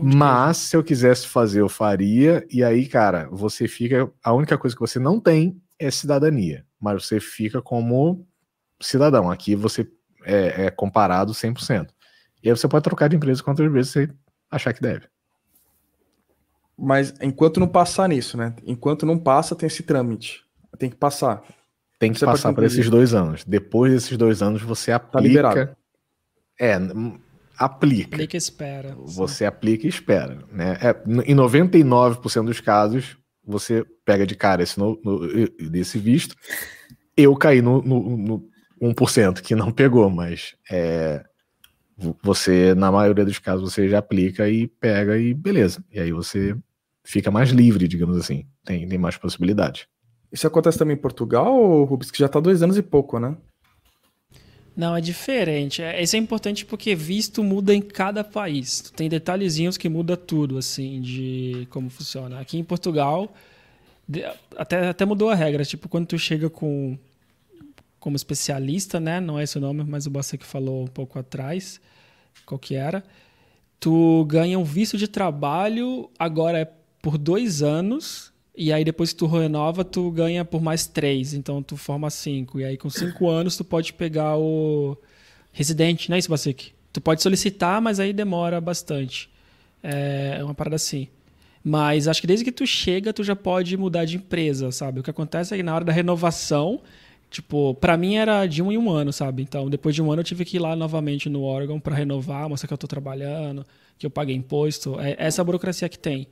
Mas 0.00 0.56
se 0.56 0.76
eu 0.76 0.82
quisesse 0.82 1.26
fazer, 1.26 1.60
eu 1.60 1.68
faria. 1.68 2.46
E 2.50 2.64
aí, 2.64 2.86
cara, 2.86 3.28
você 3.30 3.68
fica. 3.68 4.10
A 4.22 4.32
única 4.32 4.56
coisa 4.56 4.74
que 4.74 4.80
você 4.80 4.98
não 4.98 5.20
tem 5.20 5.60
é 5.78 5.90
cidadania 5.90 6.64
mas 6.82 7.04
você 7.04 7.20
fica 7.20 7.62
como 7.62 8.26
cidadão. 8.80 9.30
Aqui 9.30 9.54
você 9.54 9.88
é, 10.24 10.66
é 10.66 10.70
comparado 10.70 11.32
100%. 11.32 11.90
E 12.42 12.50
aí 12.50 12.56
você 12.56 12.66
pode 12.66 12.82
trocar 12.82 13.08
de 13.08 13.14
empresa 13.14 13.40
quantas 13.40 13.70
vezes 13.70 13.92
você 13.92 14.10
achar 14.50 14.72
que 14.72 14.82
deve. 14.82 15.06
Mas 16.76 17.14
enquanto 17.20 17.60
não 17.60 17.68
passar 17.68 18.08
nisso, 18.08 18.36
né? 18.36 18.56
Enquanto 18.66 19.06
não 19.06 19.16
passa, 19.16 19.54
tem 19.54 19.68
esse 19.68 19.84
trâmite. 19.84 20.44
Tem 20.78 20.90
que 20.90 20.96
passar. 20.96 21.42
Tem 21.98 22.12
que 22.12 22.18
você 22.18 22.26
passar 22.26 22.52
por 22.52 22.64
esses 22.64 22.90
dois 22.90 23.14
anos. 23.14 23.44
Depois 23.44 23.92
desses 23.92 24.16
dois 24.16 24.42
anos, 24.42 24.60
você 24.62 24.90
tá 24.90 24.96
aplica. 24.96 25.12
Tá 25.12 25.20
liberado. 25.20 25.76
É, 26.58 26.78
aplica. 27.56 28.16
Aplica 28.16 28.36
e 28.36 28.38
espera. 28.38 28.96
Você 28.98 29.44
aplica 29.44 29.86
e 29.86 29.88
espera. 29.88 30.38
Né? 30.50 30.78
É, 30.80 30.90
em 31.30 31.34
99% 31.34 32.44
dos 32.44 32.60
casos, 32.60 33.16
você 33.44 33.84
pega 34.04 34.26
de 34.26 34.34
cara 34.34 34.62
esse, 34.62 34.78
no, 34.78 35.00
no, 35.04 35.48
desse 35.70 35.98
visto. 35.98 36.34
Eu 37.16 37.36
caí 37.36 37.62
no, 37.62 37.82
no, 37.82 38.16
no 38.16 38.48
1% 38.94 39.40
que 39.40 39.54
não 39.54 39.70
pegou, 39.70 40.10
mas 40.10 40.56
é, 40.70 41.24
você, 42.22 42.74
na 42.74 42.90
maioria 42.90 43.24
dos 43.24 43.38
casos, 43.38 43.72
você 43.72 43.88
já 43.88 43.98
aplica 43.98 44.48
e 44.48 44.66
pega 44.66 45.16
e 45.18 45.32
beleza. 45.32 45.84
E 45.92 46.00
aí 46.00 46.12
você 46.12 46.56
fica 47.04 47.30
mais 47.30 47.50
livre, 47.50 47.86
digamos 47.86 48.16
assim. 48.16 48.46
Tem, 48.64 48.88
tem 48.88 48.98
mais 48.98 49.16
possibilidade. 49.16 49.88
Isso 50.32 50.46
acontece 50.46 50.78
também 50.78 50.96
em 50.96 51.00
Portugal, 51.00 51.84
Rubens, 51.84 52.10
que 52.10 52.18
já 52.18 52.26
está 52.26 52.40
dois 52.40 52.62
anos 52.62 52.76
e 52.78 52.82
pouco, 52.82 53.18
né? 53.18 53.36
Não, 54.74 54.96
é 54.96 55.00
diferente. 55.00 55.82
É, 55.82 56.02
isso 56.02 56.16
é 56.16 56.18
importante 56.18 56.64
porque 56.64 56.94
visto 56.94 57.44
muda 57.44 57.74
em 57.74 57.82
cada 57.82 58.24
país. 58.24 58.90
Tem 58.96 59.08
detalhezinhos 59.08 59.76
que 59.76 59.88
muda 59.88 60.16
tudo, 60.16 60.56
assim, 60.56 61.00
de 61.02 61.68
como 61.70 61.90
funciona. 61.90 62.40
Aqui 62.40 62.58
em 62.58 62.64
Portugal, 62.64 63.34
até, 64.56 64.88
até 64.88 65.04
mudou 65.04 65.28
a 65.28 65.34
regra. 65.34 65.64
Tipo, 65.64 65.88
quando 65.88 66.06
tu 66.06 66.18
chega 66.18 66.48
com 66.48 66.96
como 68.00 68.16
especialista, 68.16 68.98
né? 68.98 69.20
Não 69.20 69.38
é 69.38 69.44
esse 69.44 69.58
o 69.58 69.60
nome, 69.60 69.84
mas 69.84 70.06
o 70.06 70.10
que 70.38 70.44
falou 70.44 70.82
um 70.82 70.88
pouco 70.88 71.18
atrás, 71.18 71.80
qual 72.44 72.58
que 72.58 72.74
era. 72.74 73.04
Tu 73.78 74.24
ganha 74.24 74.58
um 74.58 74.64
visto 74.64 74.96
de 74.98 75.06
trabalho, 75.06 76.10
agora 76.18 76.58
é 76.58 76.72
por 77.00 77.16
dois 77.16 77.62
anos, 77.62 78.31
e 78.54 78.72
aí 78.72 78.84
depois 78.84 79.12
que 79.12 79.18
tu 79.18 79.26
renova, 79.26 79.84
tu 79.84 80.10
ganha 80.10 80.44
por 80.44 80.60
mais 80.60 80.86
três, 80.86 81.32
então 81.32 81.62
tu 81.62 81.76
forma 81.76 82.10
cinco. 82.10 82.60
E 82.60 82.64
aí 82.64 82.76
com 82.76 82.90
cinco 82.90 83.28
anos 83.28 83.56
tu 83.56 83.64
pode 83.64 83.92
pegar 83.92 84.36
o 84.36 84.96
residente, 85.52 86.10
não 86.10 86.16
é 86.16 86.18
isso, 86.18 86.30
Basic? 86.30 86.72
Tu 86.92 87.00
pode 87.00 87.22
solicitar, 87.22 87.80
mas 87.80 87.98
aí 87.98 88.12
demora 88.12 88.60
bastante. 88.60 89.30
É 89.82 90.40
uma 90.42 90.54
parada 90.54 90.76
assim. 90.76 91.08
Mas 91.64 92.08
acho 92.08 92.20
que 92.20 92.26
desde 92.26 92.44
que 92.44 92.52
tu 92.52 92.66
chega, 92.66 93.12
tu 93.12 93.22
já 93.24 93.36
pode 93.36 93.76
mudar 93.76 94.04
de 94.04 94.16
empresa, 94.16 94.70
sabe? 94.72 95.00
O 95.00 95.02
que 95.02 95.10
acontece 95.10 95.54
é 95.54 95.56
que 95.56 95.62
na 95.62 95.74
hora 95.74 95.84
da 95.84 95.92
renovação, 95.92 96.80
tipo, 97.30 97.74
para 97.74 97.96
mim 97.96 98.16
era 98.16 98.46
de 98.46 98.60
um 98.60 98.70
em 98.70 98.76
um 98.76 98.90
ano, 98.90 99.12
sabe? 99.12 99.42
Então, 99.42 99.70
depois 99.70 99.94
de 99.94 100.02
um 100.02 100.10
ano 100.10 100.20
eu 100.20 100.24
tive 100.24 100.44
que 100.44 100.56
ir 100.56 100.60
lá 100.60 100.76
novamente 100.76 101.28
no 101.30 101.42
órgão 101.42 101.80
para 101.80 101.94
renovar, 101.94 102.48
mostrar 102.48 102.66
que 102.66 102.74
eu 102.74 102.78
tô 102.78 102.86
trabalhando, 102.88 103.64
que 103.98 104.04
eu 104.04 104.10
paguei 104.10 104.34
imposto. 104.34 105.00
É 105.00 105.16
essa 105.18 105.42
burocracia 105.42 105.88
que 105.88 105.98
tem. 105.98 106.26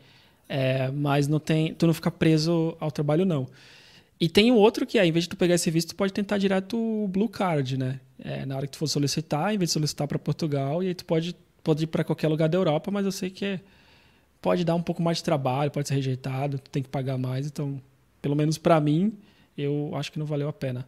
É, 0.53 0.91
mas 0.91 1.29
não 1.29 1.39
tem, 1.39 1.73
tu 1.75 1.87
não 1.87 1.95
fica 1.95 2.11
preso 2.11 2.77
ao 2.81 2.91
trabalho, 2.91 3.25
não. 3.25 3.47
E 4.21 4.29
tem 4.29 4.51
o 4.51 4.57
outro 4.57 4.85
que 4.85 4.99
é, 4.99 5.07
em 5.07 5.13
vez 5.13 5.23
de 5.23 5.29
tu 5.29 5.37
pegar 5.37 5.55
esse 5.55 5.71
visto, 5.71 5.91
tu 5.91 5.95
pode 5.95 6.13
tentar 6.13 6.39
direto 6.39 6.77
o 6.77 7.07
Blue 7.07 7.29
Card, 7.29 7.77
né? 7.77 8.01
É, 8.19 8.45
na 8.45 8.57
hora 8.57 8.67
que 8.67 8.73
tu 8.73 8.79
for 8.79 8.89
solicitar, 8.89 9.55
em 9.55 9.59
vez 9.59 9.69
de 9.71 9.75
solicitar 9.75 10.09
para 10.09 10.19
Portugal, 10.19 10.83
e 10.83 10.89
aí 10.89 10.95
tu 10.95 11.05
pode, 11.05 11.37
pode 11.63 11.85
ir 11.85 11.87
para 11.87 12.03
qualquer 12.03 12.27
lugar 12.27 12.49
da 12.49 12.59
Europa, 12.59 12.91
mas 12.91 13.07
eu 13.07 13.13
sei 13.13 13.31
que 13.31 13.45
é, 13.45 13.61
pode 14.43 14.65
dar 14.65 14.75
um 14.75 14.83
pouco 14.83 15.01
mais 15.01 15.19
de 15.19 15.25
trabalho, 15.25 15.71
pode 15.71 15.87
ser 15.87 15.95
rejeitado, 15.95 16.59
tu 16.59 16.69
tem 16.69 16.83
que 16.83 16.89
pagar 16.89 17.17
mais, 17.17 17.47
então, 17.47 17.81
pelo 18.21 18.35
menos 18.35 18.59
para 18.59 18.81
mim, 18.81 19.17
eu 19.57 19.93
acho 19.95 20.11
que 20.11 20.19
não 20.19 20.27
valeu 20.27 20.49
a 20.49 20.53
pena. 20.53 20.85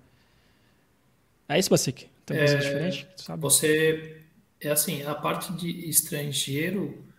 É 1.49 1.57
isso, 1.57 1.71
Basic? 1.71 2.09
Tem 2.27 2.37
uma 2.37 2.45
é, 2.45 2.57
diferente? 2.57 3.07
Você, 3.39 4.17
é 4.61 4.71
assim, 4.71 5.05
a 5.05 5.15
parte 5.15 5.53
de 5.53 5.89
estrangeiro, 5.89 7.12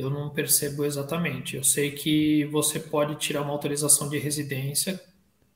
eu 0.00 0.10
não 0.10 0.30
percebo 0.30 0.84
exatamente. 0.84 1.56
Eu 1.56 1.64
sei 1.64 1.92
que 1.92 2.44
você 2.46 2.80
pode 2.80 3.16
tirar 3.16 3.42
uma 3.42 3.52
autorização 3.52 4.08
de 4.08 4.18
residência 4.18 5.00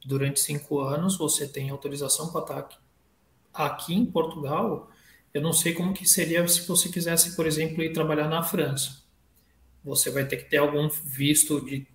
durante 0.05 0.41
cinco 0.41 0.81
anos, 0.81 1.17
você 1.17 1.49
tem 1.49 1.71
autorização 1.71 2.31
para 2.31 2.43
estar 2.43 2.59
aqui 2.59 2.77
aqui 3.55 3.95
em 3.95 4.05
Portugal, 4.05 4.91
eu 5.33 5.41
não 5.41 5.53
sei 5.53 5.73
como 5.73 5.95
que 5.95 6.05
seria 6.05 6.47
se 6.49 6.67
você 6.67 6.89
quisesse, 6.89 7.37
por 7.37 7.47
exemplo, 7.47 7.83
ir 7.83 7.93
trabalhar 7.93 8.29
na 8.29 8.43
França. 8.43 9.05
Você 9.85 10.11
vai 10.11 10.27
ter 10.27 10.39
que 10.39 10.51
ter 10.51 10.57
algum 10.57 10.89
visto 10.89 11.65
de, 11.65 11.87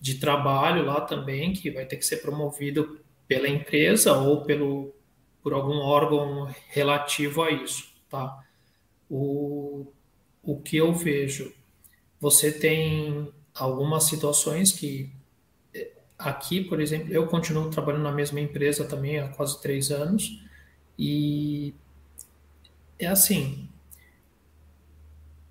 de 0.00 0.16
trabalho 0.16 0.84
lá 0.84 1.00
também, 1.00 1.52
que 1.52 1.70
vai 1.70 1.86
ter 1.86 1.96
que 1.96 2.04
ser 2.04 2.16
promovido 2.18 3.00
pela 3.28 3.48
empresa 3.48 4.12
ou 4.12 4.42
pelo, 4.42 4.94
por 5.42 5.52
algum 5.52 5.78
órgão 5.78 6.52
relativo 6.68 7.42
a 7.42 7.50
isso, 7.50 7.88
tá? 8.08 8.44
O, 9.08 9.86
o 10.42 10.60
que 10.60 10.76
eu 10.76 10.92
vejo, 10.92 11.52
você 12.24 12.50
tem 12.50 13.30
algumas 13.54 14.04
situações 14.04 14.72
que 14.72 15.12
eh, 15.74 15.92
aqui, 16.18 16.64
por 16.64 16.80
exemplo, 16.80 17.12
eu 17.12 17.26
continuo 17.26 17.68
trabalhando 17.68 18.04
na 18.04 18.12
mesma 18.12 18.40
empresa 18.40 18.86
também 18.86 19.18
há 19.18 19.28
quase 19.28 19.60
três 19.60 19.90
anos, 19.90 20.42
e 20.98 21.74
é 22.98 23.06
assim: 23.08 23.68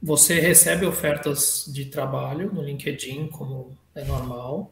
você 0.02 0.40
recebe 0.40 0.84
ofertas 0.88 1.66
de 1.72 1.86
trabalho 1.86 2.52
no 2.52 2.64
LinkedIn, 2.64 3.28
como 3.28 3.78
é 3.94 4.04
normal, 4.04 4.72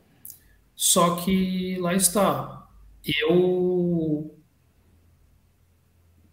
só 0.75 1.17
que 1.17 1.77
lá 1.77 1.93
está. 1.93 2.67
Eu 3.05 4.35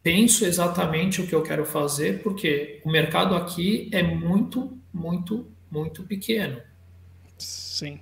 penso 0.02 0.46
exatamente 0.46 1.20
o 1.20 1.26
que 1.26 1.34
eu 1.34 1.42
quero 1.42 1.66
fazer, 1.66 2.22
porque 2.22 2.80
o 2.86 2.90
mercado 2.90 3.34
aqui 3.34 3.90
é 3.92 4.02
muito, 4.02 4.78
muito, 4.90 5.46
muito 5.70 6.02
pequeno. 6.02 6.60
Sim. 7.36 8.00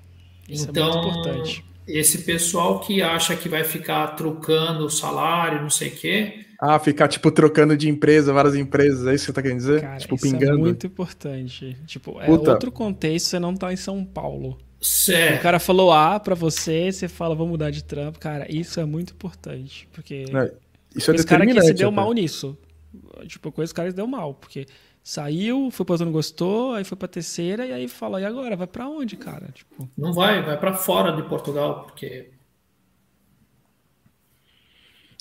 Isso 0.49 0.69
então, 0.71 0.89
é 0.89 0.93
muito 0.93 1.09
então, 1.09 1.21
importante 1.21 1.65
esse 1.87 2.19
pessoal 2.19 2.81
que 2.81 3.01
acha 3.01 3.37
que 3.37 3.49
vai 3.49 3.63
ficar 3.63 4.09
trocando 4.09 4.91
salário, 4.91 5.63
não 5.63 5.71
sei 5.71 5.89
o 5.89 5.93
quê. 5.93 6.47
Ah, 6.59 6.79
ficar, 6.79 7.07
tipo, 7.07 7.31
trocando 7.31 7.77
de 7.77 7.89
empresa, 7.89 8.33
várias 8.33 8.57
empresas, 8.57 9.07
é 9.07 9.15
isso 9.15 9.25
que 9.25 9.27
você 9.27 9.33
tá 9.33 9.43
querendo 9.43 9.59
dizer? 9.59 9.83
Cara, 9.83 9.99
tipo, 9.99 10.15
isso 10.17 10.27
é 10.27 10.31
pingando. 10.31 10.53
é 10.53 10.57
muito 10.57 10.87
importante. 10.87 11.77
Tipo, 11.87 12.21
é 12.21 12.27
Puta. 12.27 12.53
outro 12.53 12.73
contexto, 12.73 13.27
você 13.27 13.39
não 13.39 13.55
tá 13.55 13.73
em 13.73 13.77
São 13.77 14.05
Paulo. 14.05 14.59
Certo. 14.81 15.39
O 15.39 15.43
cara 15.43 15.59
falou 15.59 15.93
A 15.93 16.19
pra 16.19 16.35
você, 16.35 16.91
você 16.91 17.09
fala, 17.09 17.35
vou 17.35 17.47
mudar 17.47 17.71
de 17.71 17.85
trampo. 17.85 18.19
Cara, 18.19 18.51
isso 18.51 18.81
é 18.81 18.85
muito 18.85 19.13
importante, 19.13 19.89
porque... 19.93 20.25
É, 20.35 20.53
isso 20.95 21.11
é 21.11 21.15
esse 21.15 21.27
cara 21.27 21.47
que 21.47 21.61
se 21.61 21.75
deu 21.75 21.93
mal 21.93 22.13
nisso. 22.13 22.59
Tipo, 23.27 23.53
com 23.53 23.63
esse 23.63 23.75
cara 23.75 23.91
se 23.91 23.97
deu 23.97 24.07
mal, 24.07 24.35
porque 24.35 24.67
Saiu, 25.09 25.71
foi 25.71 25.87
para 25.87 26.05
não 26.05 26.11
gostou, 26.11 26.75
aí 26.75 26.83
foi 26.83 26.99
para 26.99 27.07
terceira 27.07 27.65
e 27.65 27.73
aí 27.73 27.87
fala, 27.87 28.21
e 28.21 28.25
agora? 28.25 28.57
Vai 28.57 28.67
para 28.67 28.89
onde, 28.89 29.17
cara? 29.17 29.47
Tipo... 29.55 29.89
Não 29.97 30.13
vai, 30.13 30.43
vai 30.43 30.59
para 30.59 30.75
fora 30.75 31.13
de 31.13 31.23
Portugal, 31.29 31.85
porque. 31.85 32.31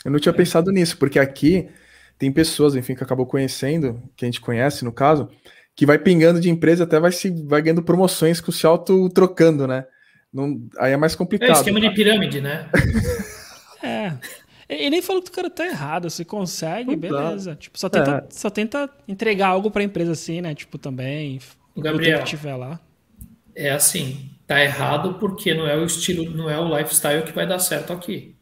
Eu 0.04 0.10
não 0.10 0.18
tinha 0.18 0.34
é. 0.34 0.36
pensado 0.36 0.72
nisso, 0.72 0.98
porque 0.98 1.20
aqui 1.20 1.70
tem 2.18 2.32
pessoas, 2.32 2.76
enfim, 2.76 2.96
que 2.96 3.04
acabou 3.04 3.28
conhecendo, 3.28 4.02
que 4.18 4.26
a 4.26 4.28
gente 4.28 4.42
conhece 4.42 4.84
no 4.84 4.92
caso, 4.92 5.30
que 5.76 5.86
vai 5.86 6.00
pingando 6.00 6.40
de 6.40 6.50
empresa 6.50 6.86
até 6.86 7.00
vai 7.00 7.12
se 7.12 7.30
vai 7.46 7.62
ganhando 7.62 7.84
promoções 7.84 8.42
com 8.42 8.52
se 8.52 8.66
auto 8.66 9.08
trocando, 9.12 9.68
né? 9.68 9.86
Não, 10.34 10.68
aí 10.80 10.94
é 10.94 10.98
mais 10.98 11.16
complicado. 11.16 11.50
É 11.50 11.54
esquema 11.54 11.80
de 11.80 11.92
pirâmide, 11.92 12.42
né? 12.42 12.72
é. 13.84 14.18
E 14.68 14.90
nem 14.90 15.02
falou 15.02 15.22
que 15.22 15.30
o 15.30 15.34
cara 15.34 15.50
tá 15.50 15.66
errado. 15.66 16.10
Se 16.10 16.26
consegue, 16.26 16.96
beleza. 16.96 17.56
Tipo, 17.56 17.78
só 17.78 17.88
tenta, 17.88 18.26
é. 18.28 18.34
só 18.34 18.50
tenta 18.50 18.90
entregar 19.08 19.50
algo 19.50 19.70
pra 19.70 19.84
empresa 19.84 20.14
assim, 20.14 20.42
né? 20.42 20.56
Tipo, 20.56 20.78
também. 20.78 21.40
O 21.76 21.82
Gabriel, 21.82 22.20
que 22.20 22.26
tiver 22.26 22.56
lá. 22.56 22.80
É 23.54 23.72
assim, 23.72 24.30
tá 24.46 24.62
errado 24.62 25.16
porque 25.20 25.54
não 25.54 25.68
é 25.68 25.78
o 25.78 25.86
estilo, 25.86 26.30
não 26.30 26.50
é 26.50 26.60
o 26.60 26.78
lifestyle 26.78 27.24
que 27.24 27.32
vai 27.32 27.48
dar 27.48 27.60
certo 27.60 27.94
aqui. 27.94 28.36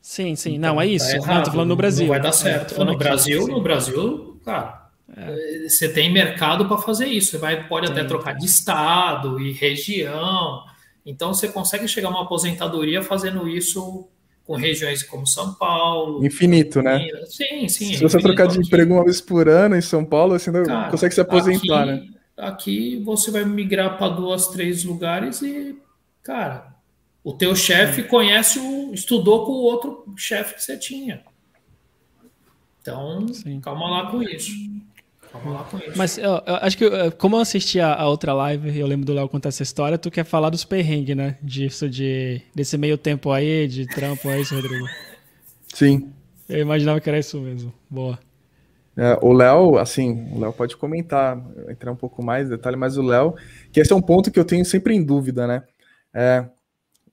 Sim, 0.00 0.34
sim. 0.36 0.56
Então, 0.56 0.74
não, 0.74 0.80
é 0.80 0.86
isso. 0.86 1.06
Tá 1.06 1.16
errado, 1.16 1.36
não, 1.36 1.42
tô 1.44 1.50
falando 1.50 1.68
no 1.68 1.76
Brasil. 1.76 2.06
Não 2.06 2.14
vai 2.14 2.20
dar 2.20 2.32
certo. 2.32 2.80
É, 2.80 2.84
no 2.84 2.96
Brasil, 2.96 3.42
aqui, 3.42 3.50
no 3.50 3.62
Brasil, 3.62 4.40
cara, 4.44 4.90
é. 5.16 5.68
você 5.68 5.88
tem 5.88 6.12
mercado 6.12 6.66
para 6.66 6.78
fazer 6.78 7.06
isso. 7.06 7.32
Você 7.32 7.38
vai, 7.38 7.68
pode 7.68 7.86
tem, 7.86 7.96
até 7.96 8.04
trocar 8.04 8.32
de 8.32 8.46
estado 8.46 9.40
e 9.40 9.52
região. 9.52 10.64
Então 11.04 11.32
você 11.32 11.48
consegue 11.48 11.86
chegar 11.88 12.08
a 12.08 12.10
uma 12.10 12.22
aposentadoria 12.22 13.02
fazendo 13.02 13.48
isso 13.48 14.08
com 14.48 14.56
regiões 14.56 15.02
como 15.02 15.26
São 15.26 15.52
Paulo. 15.52 16.24
Infinito, 16.24 16.80
né? 16.80 17.06
Sim, 17.26 17.68
sim. 17.68 17.92
Se 17.92 18.02
você 18.02 18.18
trocar 18.18 18.48
de 18.48 18.58
emprego 18.58 18.94
uma 18.94 19.04
vez 19.04 19.20
por 19.20 19.46
ano 19.46 19.76
em 19.76 19.82
São 19.82 20.02
Paulo, 20.02 20.38
você 20.38 20.50
não 20.50 20.64
Cara, 20.64 20.90
consegue 20.90 21.14
se 21.14 21.20
aposentar, 21.20 21.82
aqui, 21.82 21.90
né? 21.90 22.08
Aqui 22.34 23.02
você 23.04 23.30
vai 23.30 23.44
migrar 23.44 23.98
para 23.98 24.08
duas, 24.08 24.48
três 24.48 24.84
lugares 24.84 25.42
e, 25.42 25.76
cara, 26.22 26.74
o 27.22 27.34
teu 27.34 27.54
chefe 27.54 28.04
conhece 28.04 28.58
o. 28.58 28.94
estudou 28.94 29.44
com 29.44 29.52
o 29.52 29.64
outro 29.64 30.14
chefe 30.16 30.54
que 30.54 30.64
você 30.64 30.78
tinha. 30.78 31.22
Então, 32.80 33.28
sim. 33.28 33.60
calma 33.60 33.90
lá 33.90 34.10
com 34.10 34.22
isso. 34.22 34.50
Vamos 35.32 35.52
lá 35.52 35.64
com 35.64 35.78
isso. 35.78 35.96
Mas 35.96 36.18
eu, 36.18 36.30
eu 36.46 36.54
acho 36.56 36.76
que, 36.78 37.10
como 37.18 37.36
eu 37.36 37.40
assisti 37.40 37.80
a, 37.80 37.94
a 37.94 38.08
outra 38.08 38.32
live 38.32 38.70
e 38.70 38.78
eu 38.78 38.86
lembro 38.86 39.06
do 39.06 39.12
Léo 39.12 39.28
contar 39.28 39.50
essa 39.50 39.62
história, 39.62 39.98
tu 39.98 40.10
quer 40.10 40.24
falar 40.24 40.50
dos 40.50 40.64
perrengues, 40.64 41.16
né? 41.16 41.36
Disso, 41.42 41.88
de, 41.88 42.40
desse 42.54 42.76
meio 42.78 42.96
tempo 42.96 43.30
aí, 43.30 43.66
de 43.68 43.86
trampo, 43.86 44.28
é 44.28 44.40
isso, 44.40 44.54
Rodrigo? 44.54 44.86
Sim. 45.74 46.10
Eu 46.48 46.60
imaginava 46.60 47.00
que 47.00 47.08
era 47.08 47.18
isso 47.18 47.40
mesmo. 47.40 47.72
Boa. 47.90 48.18
É, 48.96 49.16
o 49.22 49.32
Léo, 49.32 49.78
assim, 49.78 50.28
o 50.32 50.40
Léo 50.40 50.52
pode 50.52 50.76
comentar, 50.76 51.40
entrar 51.68 51.92
um 51.92 51.96
pouco 51.96 52.20
mais 52.22 52.46
em 52.48 52.50
detalhe, 52.50 52.76
mas 52.76 52.96
o 52.96 53.02
Léo, 53.02 53.34
que 53.70 53.80
esse 53.80 53.92
é 53.92 53.96
um 53.96 54.02
ponto 54.02 54.30
que 54.30 54.40
eu 54.40 54.44
tenho 54.44 54.64
sempre 54.64 54.94
em 54.94 55.04
dúvida, 55.04 55.46
né? 55.46 55.62
É, 56.12 56.44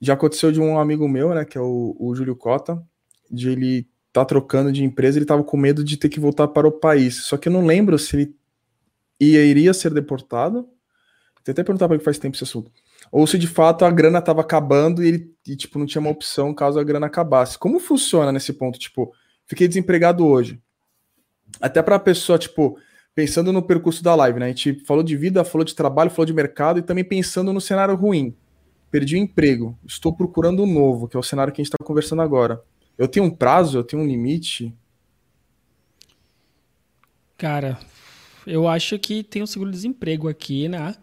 já 0.01 0.13
aconteceu 0.13 0.51
de 0.51 0.59
um 0.59 0.79
amigo 0.79 1.07
meu, 1.07 1.33
né, 1.33 1.45
que 1.45 1.57
é 1.57 1.61
o, 1.61 1.95
o 1.99 2.15
Júlio 2.15 2.35
Cota, 2.35 2.81
de 3.29 3.49
ele 3.49 3.87
tá 4.15 4.23
trocando 4.23 4.71
de 4.71 4.81
empresa, 4.81 5.17
ele 5.17 5.25
tava 5.25 5.43
com 5.43 5.57
medo 5.57 5.83
de 5.83 5.97
ter 5.97 6.07
que 6.07 6.21
voltar 6.21 6.47
para 6.47 6.65
o 6.65 6.71
país. 6.71 7.25
Só 7.25 7.35
que 7.35 7.49
eu 7.49 7.53
não 7.53 7.65
lembro 7.65 7.99
se 7.99 8.15
ele 8.15 8.35
ia, 9.19 9.43
iria 9.43 9.73
ser 9.73 9.93
deportado. 9.93 10.69
Tem 11.43 11.51
até 11.51 11.63
perguntar 11.63 11.87
para 11.87 11.95
ele 11.95 12.03
faz 12.03 12.17
tempo 12.17 12.35
esse 12.35 12.43
assunto. 12.45 12.71
Ou 13.11 13.27
se 13.27 13.37
de 13.37 13.45
fato 13.45 13.83
a 13.83 13.91
grana 13.91 14.21
tava 14.21 14.39
acabando 14.39 15.03
e 15.03 15.07
ele 15.09 15.35
e, 15.45 15.55
tipo, 15.55 15.77
não 15.77 15.85
tinha 15.85 15.99
uma 15.99 16.09
opção 16.09 16.53
caso 16.53 16.79
a 16.79 16.83
grana 16.83 17.07
acabasse. 17.07 17.59
Como 17.59 17.77
funciona 17.77 18.31
nesse 18.31 18.53
ponto? 18.53 18.79
Tipo, 18.79 19.13
fiquei 19.45 19.67
desempregado 19.67 20.25
hoje. 20.25 20.59
Até 21.61 21.83
para 21.83 21.97
a 21.97 21.99
pessoa, 21.99 22.39
tipo, 22.39 22.79
pensando 23.13 23.51
no 23.51 23.61
percurso 23.61 24.01
da 24.01 24.15
live, 24.15 24.39
né? 24.39 24.45
A 24.45 24.49
gente 24.49 24.83
falou 24.85 25.03
de 25.03 25.15
vida, 25.17 25.43
falou 25.43 25.65
de 25.65 25.75
trabalho, 25.75 26.09
falou 26.09 26.25
de 26.25 26.33
mercado 26.33 26.79
e 26.79 26.81
também 26.81 27.03
pensando 27.03 27.51
no 27.51 27.61
cenário 27.61 27.95
ruim. 27.95 28.33
Perdi 28.89 29.15
o 29.15 29.19
emprego, 29.19 29.77
estou 29.85 30.15
procurando 30.15 30.63
um 30.63 30.73
novo, 30.73 31.07
que 31.07 31.17
é 31.17 31.19
o 31.19 31.23
cenário 31.23 31.51
que 31.51 31.61
a 31.61 31.63
gente 31.63 31.73
está 31.73 31.83
conversando 31.85 32.21
agora. 32.21 32.63
Eu 32.97 33.07
tenho 33.07 33.25
um 33.25 33.31
prazo, 33.31 33.77
eu 33.77 33.83
tenho 33.83 34.01
um 34.01 34.07
limite? 34.07 34.73
Cara, 37.37 37.77
eu 38.47 38.67
acho 38.67 38.97
que 38.97 39.23
tem 39.23 39.43
um 39.43 39.47
seguro-desemprego 39.47 40.29
aqui, 40.29 40.69
né? 40.69 40.95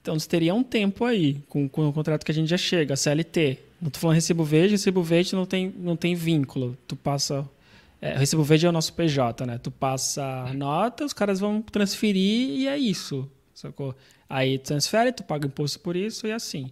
Então 0.00 0.18
você 0.18 0.28
teria 0.28 0.54
um 0.54 0.62
tempo 0.62 1.04
aí, 1.04 1.42
com, 1.48 1.68
com 1.68 1.88
o 1.88 1.92
contrato 1.92 2.24
que 2.24 2.30
a 2.30 2.34
gente 2.34 2.48
já 2.48 2.56
chega, 2.56 2.96
CLT. 2.96 3.58
Não 3.80 3.90
tô 3.90 3.98
falando 3.98 4.16
recibo 4.16 4.44
verde, 4.44 4.72
recibo 4.72 5.02
verde 5.02 5.34
não 5.34 5.44
tem, 5.44 5.74
não 5.78 5.96
tem 5.96 6.14
vínculo. 6.14 6.76
Tu 6.86 6.96
passa. 6.96 7.48
É, 8.00 8.16
recibo 8.16 8.42
verde 8.42 8.66
é 8.66 8.68
o 8.68 8.72
nosso 8.72 8.92
PJ, 8.92 9.46
né? 9.46 9.58
Tu 9.58 9.70
passa 9.70 10.52
nota, 10.54 11.04
os 11.04 11.12
caras 11.12 11.40
vão 11.40 11.60
transferir 11.60 12.50
e 12.50 12.68
é 12.68 12.78
isso. 12.78 13.30
Sacou? 13.54 13.94
Aí 14.28 14.58
tu 14.58 14.64
transfere, 14.64 15.12
tu 15.12 15.22
paga 15.22 15.46
imposto 15.46 15.80
por 15.80 15.96
isso 15.96 16.26
e 16.26 16.30
é 16.30 16.34
assim. 16.34 16.70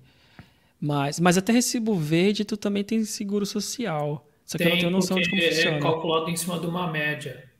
Mas, 0.80 1.20
mas 1.20 1.38
até 1.38 1.52
recibo 1.52 1.94
verde, 1.94 2.44
tu 2.44 2.56
também 2.56 2.82
tem 2.82 3.04
seguro 3.04 3.46
social. 3.46 4.26
Só 4.52 4.58
que 4.58 4.64
tem, 4.64 4.66
eu 4.66 4.74
não 4.74 4.80
tenho 4.80 4.90
noção 4.90 5.16
de 5.18 5.30
como 5.30 5.40
é 5.40 5.50
funciona. 5.50 5.76
É 5.78 5.80
calculado 5.80 6.28
em 6.28 6.36
cima 6.36 6.58
de 6.58 6.66
uma 6.66 6.86
média. 6.86 7.50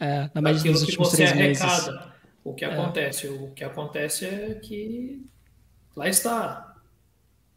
É, 0.00 0.28
na 0.34 0.40
média 0.42 0.72
dos 0.72 0.82
últimos 0.82 1.10
três 1.12 1.30
arrecada. 1.30 1.92
meses. 1.92 2.12
O 2.42 2.52
que 2.52 2.64
é. 2.64 2.68
acontece? 2.68 3.28
O 3.28 3.52
que 3.52 3.62
acontece 3.62 4.26
é 4.26 4.54
que 4.56 5.24
lá 5.94 6.08
está. 6.08 6.74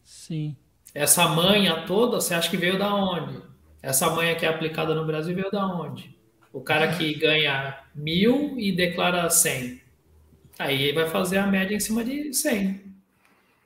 Sim. 0.04 0.56
Essa 0.94 1.28
manha 1.28 1.84
toda, 1.88 2.22
você 2.22 2.36
acha 2.36 2.48
que 2.48 2.58
veio 2.58 2.78
da 2.78 2.94
onde? 2.94 3.42
Essa 3.82 4.08
manha 4.12 4.36
que 4.36 4.46
é 4.46 4.50
aplicada 4.50 4.94
no 4.94 5.04
Brasil 5.04 5.34
veio 5.34 5.50
da 5.50 5.66
onde? 5.66 6.16
O 6.54 6.62
cara 6.62 6.96
que 6.96 7.12
ganha 7.18 7.80
mil 7.96 8.54
e 8.60 8.72
declara 8.72 9.28
100. 9.28 9.82
Aí 10.60 10.84
ele 10.84 10.94
vai 10.94 11.10
fazer 11.10 11.40
a 11.40 11.48
média 11.48 11.76
em 11.76 11.80
cima 11.80 12.04
de 12.04 12.32
100. 12.32 12.82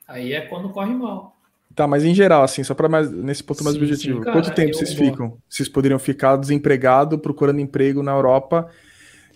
Aí 0.08 0.32
é 0.32 0.40
quando 0.40 0.70
corre 0.70 0.94
mal. 0.94 1.38
Tá, 1.80 1.88
mas 1.88 2.04
em 2.04 2.14
geral, 2.14 2.44
assim, 2.44 2.62
só 2.62 2.74
para 2.74 2.90
mais 2.90 3.10
nesse 3.10 3.42
ponto 3.42 3.64
mais 3.64 3.78
sim, 3.78 3.82
objetivo, 3.82 4.18
sim, 4.18 4.24
cara, 4.26 4.36
quanto 4.36 4.54
tempo 4.54 4.74
vocês 4.74 4.94
vou... 4.94 5.06
ficam? 5.08 5.38
Vocês 5.48 5.70
poderiam 5.70 5.98
ficar 5.98 6.36
desempregado, 6.36 7.18
procurando 7.18 7.62
emprego 7.62 8.04
na 8.04 8.12
Europa, 8.12 8.70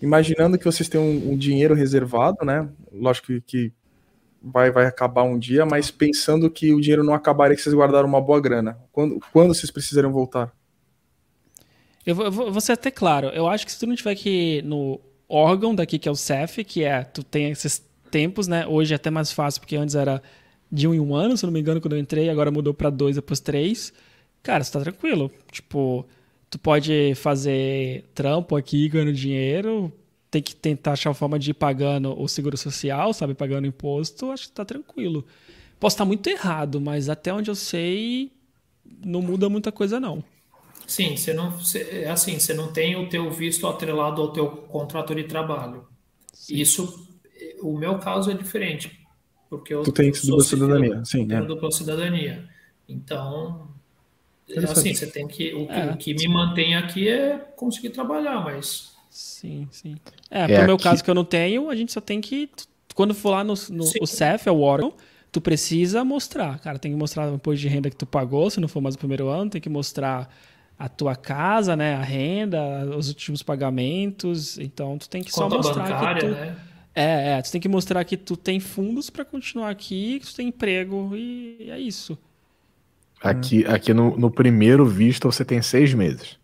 imaginando 0.02 0.58
que 0.58 0.64
vocês 0.66 0.86
têm 0.86 1.00
um, 1.00 1.32
um 1.32 1.38
dinheiro 1.38 1.74
reservado, 1.74 2.44
né? 2.44 2.68
Lógico 2.92 3.28
que, 3.28 3.40
que, 3.40 3.72
vai, 4.42 4.70
vai 4.70 4.84
acabar 4.84 5.22
um 5.22 5.38
dia, 5.38 5.64
mas 5.64 5.90
pensando 5.90 6.50
que 6.50 6.74
o 6.74 6.82
dinheiro 6.82 7.02
não 7.02 7.14
acabaria, 7.14 7.56
que 7.56 7.62
vocês 7.62 7.74
guardaram 7.74 8.06
uma 8.06 8.20
boa 8.20 8.42
grana. 8.42 8.76
Quando, 8.92 9.18
quando 9.32 9.54
vocês 9.54 9.70
precisariam 9.70 10.12
voltar? 10.12 10.52
Eu 12.04 12.14
vou, 12.14 12.26
eu 12.26 12.52
vou 12.52 12.60
ser 12.60 12.72
até 12.72 12.90
claro, 12.90 13.28
eu 13.28 13.48
acho 13.48 13.64
que 13.64 13.72
se 13.72 13.80
tu 13.80 13.86
não 13.86 13.94
tiver 13.94 14.10
aqui 14.10 14.60
no 14.66 15.00
órgão 15.26 15.74
daqui, 15.74 15.98
que 15.98 16.10
é 16.10 16.12
o 16.12 16.14
CEF, 16.14 16.62
que 16.62 16.84
é, 16.84 17.04
tu 17.04 17.24
tem 17.24 17.50
esses 17.50 17.82
tempos, 18.10 18.46
né? 18.46 18.66
Hoje 18.66 18.92
é 18.92 18.96
até 18.96 19.08
mais 19.08 19.32
fácil, 19.32 19.62
porque 19.62 19.76
antes 19.76 19.94
era 19.94 20.22
de 20.74 20.88
um 20.88 20.92
em 20.94 20.98
um 20.98 21.14
ano, 21.14 21.36
se 21.36 21.46
não 21.46 21.52
me 21.52 21.60
engano, 21.60 21.80
quando 21.80 21.92
eu 21.92 22.00
entrei, 22.00 22.28
agora 22.28 22.50
mudou 22.50 22.74
para 22.74 22.90
dois, 22.90 23.14
depois 23.14 23.38
três. 23.38 23.92
Cara, 24.42 24.64
você 24.64 24.72
tá 24.72 24.80
tranquilo. 24.80 25.30
Tipo, 25.52 26.04
tu 26.50 26.58
pode 26.58 27.14
fazer 27.14 28.04
trampo 28.12 28.56
aqui, 28.56 28.88
ganhando 28.88 29.12
dinheiro, 29.12 29.92
tem 30.32 30.42
que 30.42 30.54
tentar 30.54 30.92
achar 30.92 31.10
uma 31.10 31.14
forma 31.14 31.38
de 31.38 31.52
ir 31.52 31.54
pagando 31.54 32.20
o 32.20 32.26
seguro 32.26 32.56
social, 32.56 33.12
sabe, 33.12 33.34
pagando 33.34 33.68
imposto, 33.68 34.32
acho 34.32 34.48
que 34.48 34.52
tá 34.52 34.64
tranquilo. 34.64 35.24
Posso 35.78 35.94
estar 35.94 36.04
muito 36.04 36.28
errado, 36.28 36.80
mas 36.80 37.08
até 37.08 37.32
onde 37.32 37.48
eu 37.48 37.54
sei, 37.54 38.32
não 39.04 39.22
muda 39.22 39.48
muita 39.48 39.70
coisa 39.70 40.00
não. 40.00 40.24
Sim, 40.88 41.16
você 41.16 41.32
não, 41.32 41.52
você, 41.52 42.04
assim, 42.10 42.38
você 42.38 42.52
não 42.52 42.72
tem 42.72 42.96
o 42.96 43.08
teu 43.08 43.30
visto 43.30 43.66
atrelado 43.68 44.20
ao 44.20 44.32
teu 44.32 44.48
contrato 44.48 45.14
de 45.14 45.22
trabalho. 45.22 45.86
Sim. 46.32 46.56
Isso, 46.56 47.08
o 47.62 47.78
meu 47.78 47.98
caso 48.00 48.28
é 48.30 48.34
diferente 48.34 49.03
porque 49.58 49.74
eu, 49.74 49.82
tu 49.82 49.92
tem 49.92 50.10
dupla 50.10 50.44
cidadania, 50.44 50.94
eu, 50.94 51.04
sim. 51.04 51.26
Tenho 51.26 51.42
é. 51.42 51.46
dupla 51.46 51.70
cidadania. 51.70 52.48
Então, 52.88 53.68
assim, 54.68 54.94
você 54.94 55.06
tem 55.06 55.26
que. 55.26 55.54
O, 55.54 55.70
é, 55.70 55.92
o 55.92 55.96
que 55.96 56.14
me 56.14 56.28
mantém 56.28 56.74
aqui 56.76 57.08
é 57.08 57.38
conseguir 57.56 57.90
trabalhar, 57.90 58.42
mas. 58.44 58.92
Sim, 59.10 59.68
sim. 59.70 59.96
É, 60.30 60.42
é 60.42 60.58
pro 60.58 60.66
meu 60.66 60.78
caso 60.78 61.02
que 61.02 61.08
eu 61.08 61.14
não 61.14 61.24
tenho, 61.24 61.70
a 61.70 61.76
gente 61.76 61.92
só 61.92 62.00
tem 62.00 62.20
que. 62.20 62.50
Quando 62.94 63.14
for 63.14 63.30
lá 63.30 63.44
no, 63.44 63.54
no 63.70 63.84
o 64.00 64.06
CEF, 64.06 64.48
é 64.48 64.52
o 64.52 64.60
órgão, 64.60 64.92
tu 65.32 65.40
precisa 65.40 66.04
mostrar. 66.04 66.58
Cara, 66.60 66.78
tem 66.78 66.92
que 66.92 66.98
mostrar 66.98 67.30
o 67.30 67.34
imposto 67.34 67.60
de 67.60 67.68
renda 67.68 67.90
que 67.90 67.96
tu 67.96 68.06
pagou, 68.06 68.50
se 68.50 68.60
não 68.60 68.68
for 68.68 68.80
mais 68.80 68.94
o 68.94 68.98
primeiro 68.98 69.28
ano, 69.28 69.50
tem 69.50 69.60
que 69.60 69.68
mostrar 69.68 70.28
a 70.78 70.88
tua 70.88 71.14
casa, 71.14 71.76
né, 71.76 71.94
a 71.94 72.02
renda, 72.02 72.84
os 72.96 73.08
últimos 73.08 73.42
pagamentos. 73.42 74.58
Então, 74.58 74.98
tu 74.98 75.08
tem 75.08 75.22
que 75.22 75.32
Conta 75.32 75.50
só 75.50 75.56
mostrar 75.56 75.82
bancária, 75.84 76.20
que 76.20 76.26
tu... 76.26 76.32
Né? 76.32 76.56
É, 76.94 77.38
é, 77.38 77.42
tu 77.42 77.50
tem 77.50 77.60
que 77.60 77.68
mostrar 77.68 78.04
que 78.04 78.16
tu 78.16 78.36
tem 78.36 78.60
fundos 78.60 79.10
para 79.10 79.24
continuar 79.24 79.70
aqui, 79.70 80.20
que 80.20 80.26
tu 80.26 80.34
tem 80.36 80.48
emprego 80.48 81.10
e 81.16 81.68
é 81.68 81.78
isso. 81.78 82.16
Aqui, 83.20 83.66
aqui 83.66 83.92
no, 83.92 84.16
no 84.16 84.30
primeiro 84.30 84.86
visto 84.86 85.30
você 85.30 85.44
tem 85.44 85.60
seis 85.60 85.92
meses. 85.92 86.38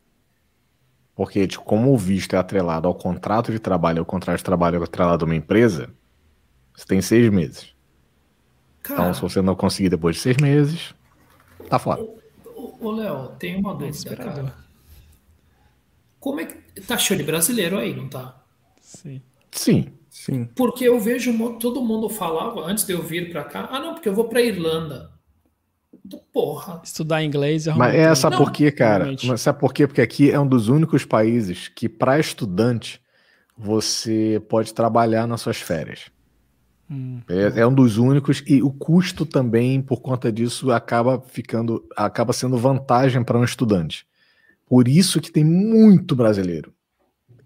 Porque, 1.14 1.46
tipo, 1.46 1.62
como 1.62 1.92
o 1.92 1.98
visto 1.98 2.34
é 2.34 2.38
atrelado 2.38 2.88
ao 2.88 2.94
contrato 2.94 3.52
de 3.52 3.58
trabalho, 3.58 4.02
o 4.02 4.06
contrato 4.06 4.38
de 4.38 4.44
trabalho 4.44 4.80
é 4.80 4.84
atrelado 4.84 5.24
a 5.24 5.26
uma 5.26 5.36
empresa, 5.36 5.90
você 6.74 6.86
tem 6.86 7.02
seis 7.02 7.30
meses. 7.30 7.74
Cara, 8.82 9.02
então, 9.02 9.14
se 9.14 9.20
você 9.20 9.42
não 9.42 9.54
conseguir 9.54 9.90
depois 9.90 10.16
de 10.16 10.22
seis 10.22 10.38
meses, 10.38 10.94
tá 11.68 11.78
fora. 11.78 12.02
Ô, 12.80 12.90
Léo, 12.90 13.28
tem 13.38 13.56
uma 13.56 13.74
dúvida, 13.74 14.16
cara. 14.16 14.54
Como 16.18 16.40
é 16.40 16.46
que. 16.46 16.80
Tá 16.80 16.96
show 16.96 17.16
de 17.16 17.22
brasileiro 17.22 17.78
aí, 17.78 17.94
não 17.94 18.08
tá? 18.08 18.42
Sim. 18.80 19.20
Sim. 19.52 19.92
Sim. 20.10 20.48
Porque 20.56 20.84
eu 20.84 20.98
vejo 20.98 21.32
todo 21.60 21.80
mundo 21.80 22.08
falava 22.08 22.66
antes 22.66 22.84
de 22.84 22.92
eu 22.92 23.00
vir 23.00 23.30
para 23.30 23.44
cá, 23.44 23.68
ah 23.70 23.78
não, 23.78 23.94
porque 23.94 24.08
eu 24.08 24.14
vou 24.14 24.28
para 24.28 24.42
Irlanda. 24.42 25.12
Porra. 26.32 26.80
Estudar 26.82 27.22
inglês 27.22 27.68
é 27.68 27.74
Mas 27.74 27.94
é, 27.94 28.14
sabe 28.16 28.36
por 28.36 28.50
quê, 28.50 28.72
cara? 28.72 29.14
Mas 29.24 29.40
sabe 29.40 29.60
por 29.60 29.72
quê? 29.72 29.86
Porque 29.86 30.00
aqui 30.00 30.30
é 30.30 30.40
um 30.40 30.46
dos 30.46 30.68
únicos 30.68 31.04
países 31.04 31.68
que 31.68 31.88
para 31.88 32.18
estudante 32.18 33.00
você 33.56 34.42
pode 34.48 34.74
trabalhar 34.74 35.26
nas 35.26 35.40
suas 35.40 35.58
férias. 35.58 36.10
Hum. 36.90 37.20
É, 37.28 37.60
é, 37.60 37.66
um 37.66 37.72
dos 37.72 37.98
únicos 37.98 38.42
e 38.46 38.60
o 38.62 38.72
custo 38.72 39.24
também 39.24 39.80
por 39.80 40.00
conta 40.00 40.32
disso 40.32 40.72
acaba 40.72 41.20
ficando 41.20 41.86
acaba 41.96 42.32
sendo 42.32 42.56
vantagem 42.56 43.22
para 43.22 43.38
um 43.38 43.44
estudante. 43.44 44.04
Por 44.66 44.88
isso 44.88 45.20
que 45.20 45.30
tem 45.30 45.44
muito 45.44 46.16
brasileiro 46.16 46.72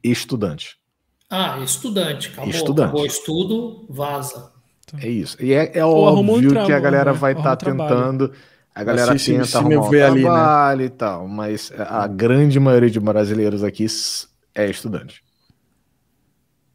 estudante. 0.02 0.78
Ah, 1.30 1.58
estudante, 1.60 2.28
acabou, 2.28 2.50
estudante. 2.50 2.86
acabou 2.86 3.02
o 3.02 3.06
estudo, 3.06 3.86
vaza. 3.88 4.52
É 5.00 5.08
isso. 5.08 5.42
E 5.42 5.52
é, 5.52 5.78
é 5.78 5.84
óbvio 5.84 6.60
um 6.60 6.66
que 6.66 6.72
a 6.72 6.78
galera 6.78 7.12
né? 7.12 7.18
vai 7.18 7.32
estar 7.32 7.56
tá 7.56 7.66
tentando. 7.70 8.32
A 8.74 8.82
galera 8.82 9.12
Assiste, 9.12 9.32
tenta 9.32 9.58
arrumar 9.58 9.86
um 9.86 9.90
trabalho 9.90 10.72
ali, 10.72 10.82
né? 10.82 10.84
e 10.86 10.90
tal, 10.90 11.28
mas 11.28 11.72
a 11.78 12.06
grande 12.08 12.58
maioria 12.58 12.90
de 12.90 12.98
brasileiros 12.98 13.62
aqui 13.62 13.86
é 14.54 14.68
estudante. 14.68 15.22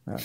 É. 0.08 0.16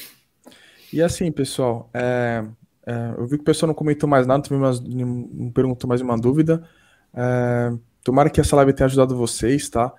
E 0.92 1.02
assim, 1.02 1.32
pessoal, 1.32 1.90
é, 1.92 2.44
é, 2.86 3.14
eu 3.18 3.26
vi 3.26 3.36
que 3.36 3.42
o 3.42 3.44
pessoal 3.44 3.66
não 3.66 3.74
comentou 3.74 4.08
mais 4.08 4.24
nada, 4.24 4.44
também 4.44 4.60
não 4.60 5.50
perguntou 5.50 5.88
mais 5.88 6.00
uma 6.00 6.16
dúvida. 6.16 6.62
É, 7.12 7.72
tomara 8.04 8.30
que 8.30 8.40
essa 8.40 8.54
live 8.54 8.72
tenha 8.72 8.86
ajudado 8.86 9.16
vocês, 9.16 9.68
tá? 9.68 9.92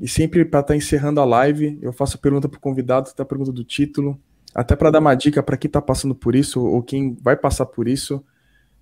E 0.00 0.08
sempre 0.08 0.44
para 0.46 0.60
estar 0.60 0.72
tá 0.72 0.76
encerrando 0.76 1.20
a 1.20 1.24
live, 1.26 1.78
eu 1.82 1.92
faço 1.92 2.16
a 2.16 2.20
pergunta 2.20 2.48
para 2.48 2.56
o 2.56 2.60
convidado, 2.60 3.10
a 3.18 3.24
pergunta 3.24 3.52
do 3.52 3.62
título, 3.62 4.18
até 4.54 4.74
para 4.74 4.90
dar 4.90 4.98
uma 4.98 5.14
dica 5.14 5.42
para 5.42 5.58
quem 5.58 5.68
está 5.68 5.82
passando 5.82 6.14
por 6.14 6.34
isso 6.34 6.64
ou 6.64 6.82
quem 6.82 7.14
vai 7.20 7.36
passar 7.36 7.66
por 7.66 7.86
isso. 7.86 8.24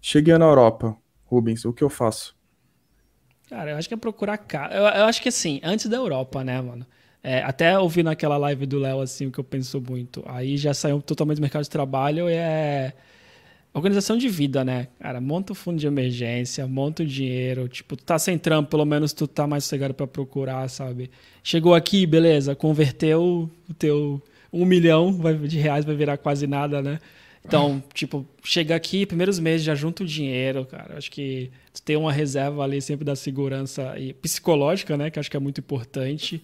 Cheguei 0.00 0.38
na 0.38 0.44
Europa, 0.44 0.96
Rubens, 1.24 1.64
o 1.64 1.72
que 1.72 1.82
eu 1.82 1.90
faço? 1.90 2.36
Cara, 3.48 3.72
eu 3.72 3.76
acho 3.76 3.88
que 3.88 3.94
é 3.94 3.96
procurar 3.96 4.38
casa. 4.38 4.74
Eu, 4.74 4.82
eu, 4.82 5.04
acho 5.06 5.20
que 5.20 5.28
assim, 5.28 5.60
antes 5.64 5.86
da 5.86 5.96
Europa, 5.96 6.44
né, 6.44 6.60
mano? 6.60 6.86
É, 7.20 7.42
até 7.42 7.76
ouvindo 7.76 8.08
aquela 8.08 8.36
live 8.36 8.64
do 8.64 8.78
Léo, 8.78 9.00
assim, 9.00 9.28
que 9.28 9.40
eu 9.40 9.44
penso 9.44 9.80
muito. 9.80 10.22
Aí 10.26 10.56
já 10.56 10.72
saiu 10.72 11.02
totalmente 11.02 11.38
do 11.38 11.42
mercado 11.42 11.64
de 11.64 11.70
trabalho 11.70 12.30
e 12.30 12.34
é 12.34 12.92
Organização 13.72 14.16
de 14.16 14.28
vida, 14.28 14.64
né? 14.64 14.88
Cara, 14.98 15.20
monta 15.20 15.52
o 15.52 15.54
fundo 15.54 15.78
de 15.78 15.86
emergência, 15.86 16.66
monta 16.66 17.02
o 17.02 17.06
dinheiro. 17.06 17.68
Tipo, 17.68 17.96
tu 17.96 18.04
tá 18.04 18.18
sem 18.18 18.38
trampo, 18.38 18.70
pelo 18.70 18.84
menos 18.84 19.12
tu 19.12 19.26
tá 19.26 19.46
mais 19.46 19.64
sossegado 19.64 19.94
para 19.94 20.06
procurar, 20.06 20.68
sabe? 20.68 21.10
Chegou 21.42 21.74
aqui, 21.74 22.06
beleza, 22.06 22.54
converteu 22.54 23.50
o 23.68 23.74
teu 23.74 24.22
um 24.52 24.64
milhão 24.64 25.14
de 25.46 25.58
reais, 25.58 25.84
vai 25.84 25.94
virar 25.94 26.16
quase 26.16 26.46
nada, 26.46 26.80
né? 26.80 26.98
Então, 27.44 27.82
tipo, 27.94 28.26
chega 28.42 28.74
aqui, 28.74 29.06
primeiros 29.06 29.38
meses 29.38 29.64
já 29.64 29.74
junta 29.74 30.02
o 30.02 30.06
dinheiro, 30.06 30.66
cara. 30.66 30.98
Acho 30.98 31.10
que 31.10 31.50
tu 31.72 31.82
tem 31.82 31.96
uma 31.96 32.12
reserva 32.12 32.62
ali 32.62 32.80
sempre 32.80 33.04
da 33.04 33.16
segurança 33.16 33.98
e 33.98 34.12
psicológica, 34.12 34.96
né? 34.96 35.10
Que 35.10 35.18
acho 35.18 35.30
que 35.30 35.36
é 35.36 35.40
muito 35.40 35.60
importante. 35.60 36.42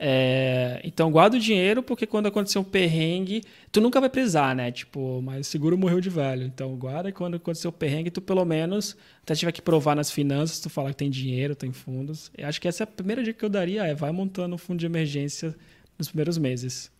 É, 0.00 0.80
então 0.84 1.10
guarda 1.10 1.36
o 1.36 1.40
dinheiro 1.40 1.82
porque 1.82 2.06
quando 2.06 2.26
acontecer 2.26 2.60
um 2.60 2.64
perrengue, 2.64 3.42
tu 3.72 3.80
nunca 3.80 4.00
vai 4.00 4.08
precisar, 4.08 4.54
né? 4.54 4.70
Tipo, 4.70 5.20
mas 5.20 5.48
seguro 5.48 5.76
morreu 5.76 6.00
de 6.00 6.08
velho. 6.08 6.44
Então 6.44 6.76
guarda 6.76 7.10
quando 7.10 7.34
acontecer 7.34 7.66
o 7.66 7.72
perrengue, 7.72 8.10
tu 8.10 8.20
pelo 8.20 8.44
menos 8.44 8.96
até 9.22 9.34
tiver 9.34 9.50
que 9.50 9.60
provar 9.60 9.96
nas 9.96 10.10
finanças, 10.10 10.60
tu 10.60 10.70
falar 10.70 10.90
que 10.90 10.96
tem 10.96 11.10
dinheiro, 11.10 11.56
tem 11.56 11.72
fundos. 11.72 12.30
Eu 12.38 12.46
acho 12.46 12.60
que 12.60 12.68
essa 12.68 12.82
é 12.82 12.84
a 12.84 12.86
primeira 12.86 13.24
dica 13.24 13.40
que 13.40 13.44
eu 13.44 13.50
daria, 13.50 13.84
é 13.84 13.94
vai 13.94 14.12
montando 14.12 14.54
um 14.54 14.58
fundo 14.58 14.78
de 14.78 14.86
emergência 14.86 15.54
nos 15.98 16.08
primeiros 16.08 16.38
meses. 16.38 16.92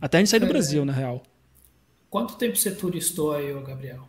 Até 0.00 0.16
a 0.16 0.20
gente 0.20 0.30
sair 0.30 0.40
do 0.40 0.46
é. 0.46 0.48
Brasil, 0.48 0.84
na 0.84 0.92
real. 0.94 1.22
Quanto 2.08 2.36
tempo 2.36 2.56
você 2.56 2.70
turistou 2.70 3.32
aí, 3.34 3.52
Gabriel? 3.62 4.08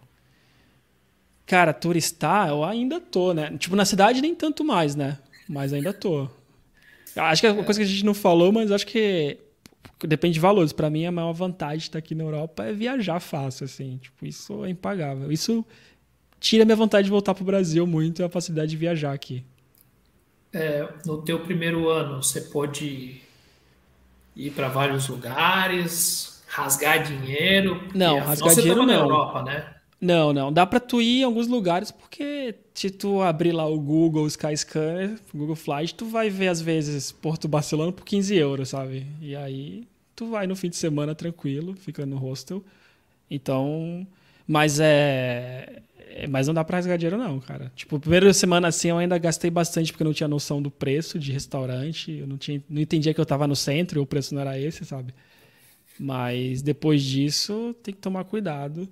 Cara, 1.46 1.74
turistar, 1.74 2.48
eu 2.48 2.64
ainda 2.64 3.02
tô, 3.02 3.34
né? 3.34 3.56
Tipo, 3.58 3.76
na 3.76 3.84
cidade 3.84 4.22
nem 4.22 4.34
tanto 4.34 4.64
mais, 4.64 4.96
né? 4.96 5.20
Mas 5.50 5.74
ainda 5.74 5.92
tô. 5.92 6.30
Acho 7.16 7.42
que 7.42 7.48
é 7.48 7.52
uma 7.52 7.64
coisa 7.64 7.80
que 7.80 7.86
a 7.86 7.90
gente 7.90 8.06
não 8.06 8.14
falou, 8.14 8.52
mas 8.52 8.72
acho 8.72 8.86
que 8.86 9.38
depende 10.08 10.36
de 10.36 10.40
valores. 10.40 10.72
Para 10.72 10.90
mim, 10.90 11.06
a 11.06 11.12
maior 11.12 11.34
vantagem 11.34 11.80
de 11.80 11.84
estar 11.84 12.00
aqui 12.00 12.16
na 12.16 12.24
Europa 12.24 12.64
é 12.64 12.74
viajar 12.74 13.20
fácil, 13.20 13.66
assim. 13.66 13.98
Tipo, 13.98 14.26
isso 14.26 14.64
é 14.66 14.70
impagável. 14.70 15.32
Isso 15.32 15.66
tira 16.40 16.66
minha 16.66 16.76
vontade 16.76 17.06
de 17.06 17.12
voltar 17.12 17.34
pro 17.34 17.44
Brasil 17.44 17.86
muito 17.86 18.24
a 18.24 18.30
facilidade 18.30 18.72
de 18.72 18.78
viajar 18.78 19.14
aqui. 19.14 19.44
É, 20.54 20.88
no 21.06 21.22
teu 21.22 21.40
primeiro 21.40 21.88
ano, 21.90 22.22
você 22.22 22.42
pode 22.42 23.22
ir 24.36 24.52
para 24.52 24.68
vários 24.68 25.08
lugares, 25.08 26.44
rasgar 26.48 27.04
dinheiro. 27.04 27.88
Não, 27.94 28.20
rasgar 28.20 28.56
dinheiro 28.56 28.86
não. 28.86 28.94
Europa, 28.94 29.44
né? 29.44 29.76
Não, 30.02 30.34
não. 30.34 30.52
Dá 30.52 30.66
para 30.66 30.80
tu 30.80 31.00
ir 31.00 31.20
em 31.20 31.24
alguns 31.24 31.48
lugares 31.48 31.92
porque 31.92 32.56
se 32.74 32.90
tu 32.90 33.22
abrir 33.22 33.52
lá 33.52 33.68
o 33.68 33.80
Google 33.80 34.26
Skyscanner, 34.28 35.20
Google 35.34 35.56
Flight, 35.56 35.94
tu 35.94 36.08
vai 36.08 36.28
ver 36.28 36.48
às 36.48 36.60
vezes 36.60 37.12
Porto 37.12 37.48
Barcelona 37.48 37.92
por 37.92 38.04
15 38.04 38.36
euros, 38.36 38.70
sabe? 38.70 39.06
E 39.22 39.36
aí 39.36 39.88
tu 40.16 40.28
vai 40.32 40.48
no 40.48 40.56
fim 40.56 40.70
de 40.70 40.76
semana 40.76 41.14
tranquilo, 41.14 41.76
fica 41.76 42.04
no 42.04 42.18
hostel. 42.18 42.64
Então, 43.30 44.06
mas 44.48 44.80
é, 44.80 45.84
é 46.10 46.28
mas 46.28 46.48
não 46.48 46.54
dá 46.56 46.64
para 46.64 46.78
rasgar 46.78 46.98
dinheiro 46.98 47.18
não, 47.18 47.40
cara. 47.40 47.72
Tipo, 47.76 48.00
primeira 48.00 48.34
semana 48.34 48.70
assim 48.70 48.90
eu 48.90 48.98
ainda 48.98 49.18
gastei 49.20 49.52
bastante 49.52 49.92
porque 49.92 50.02
eu 50.04 50.08
não 50.08 50.14
tinha 50.14 50.28
noção 50.28 50.62
do 50.62 50.72
preço 50.72 51.20
de 51.20 51.32
restaurante, 51.32 52.12
eu 52.12 52.26
não 52.28 52.38
tinha 52.38 52.64
não 52.68 52.82
entendia 52.82 53.14
que 53.14 53.22
eu 53.22 53.26
tava 53.26 53.48
no 53.48 53.56
centro 53.56 54.00
e 54.00 54.02
o 54.02 54.06
preço 54.08 54.34
não 54.34 54.42
era 54.42 54.60
esse, 54.60 54.84
sabe? 54.84 55.14
Mas 56.00 56.62
depois 56.64 57.04
disso, 57.04 57.76
tem 57.84 57.94
que 57.94 58.00
tomar 58.02 58.24
cuidado. 58.24 58.90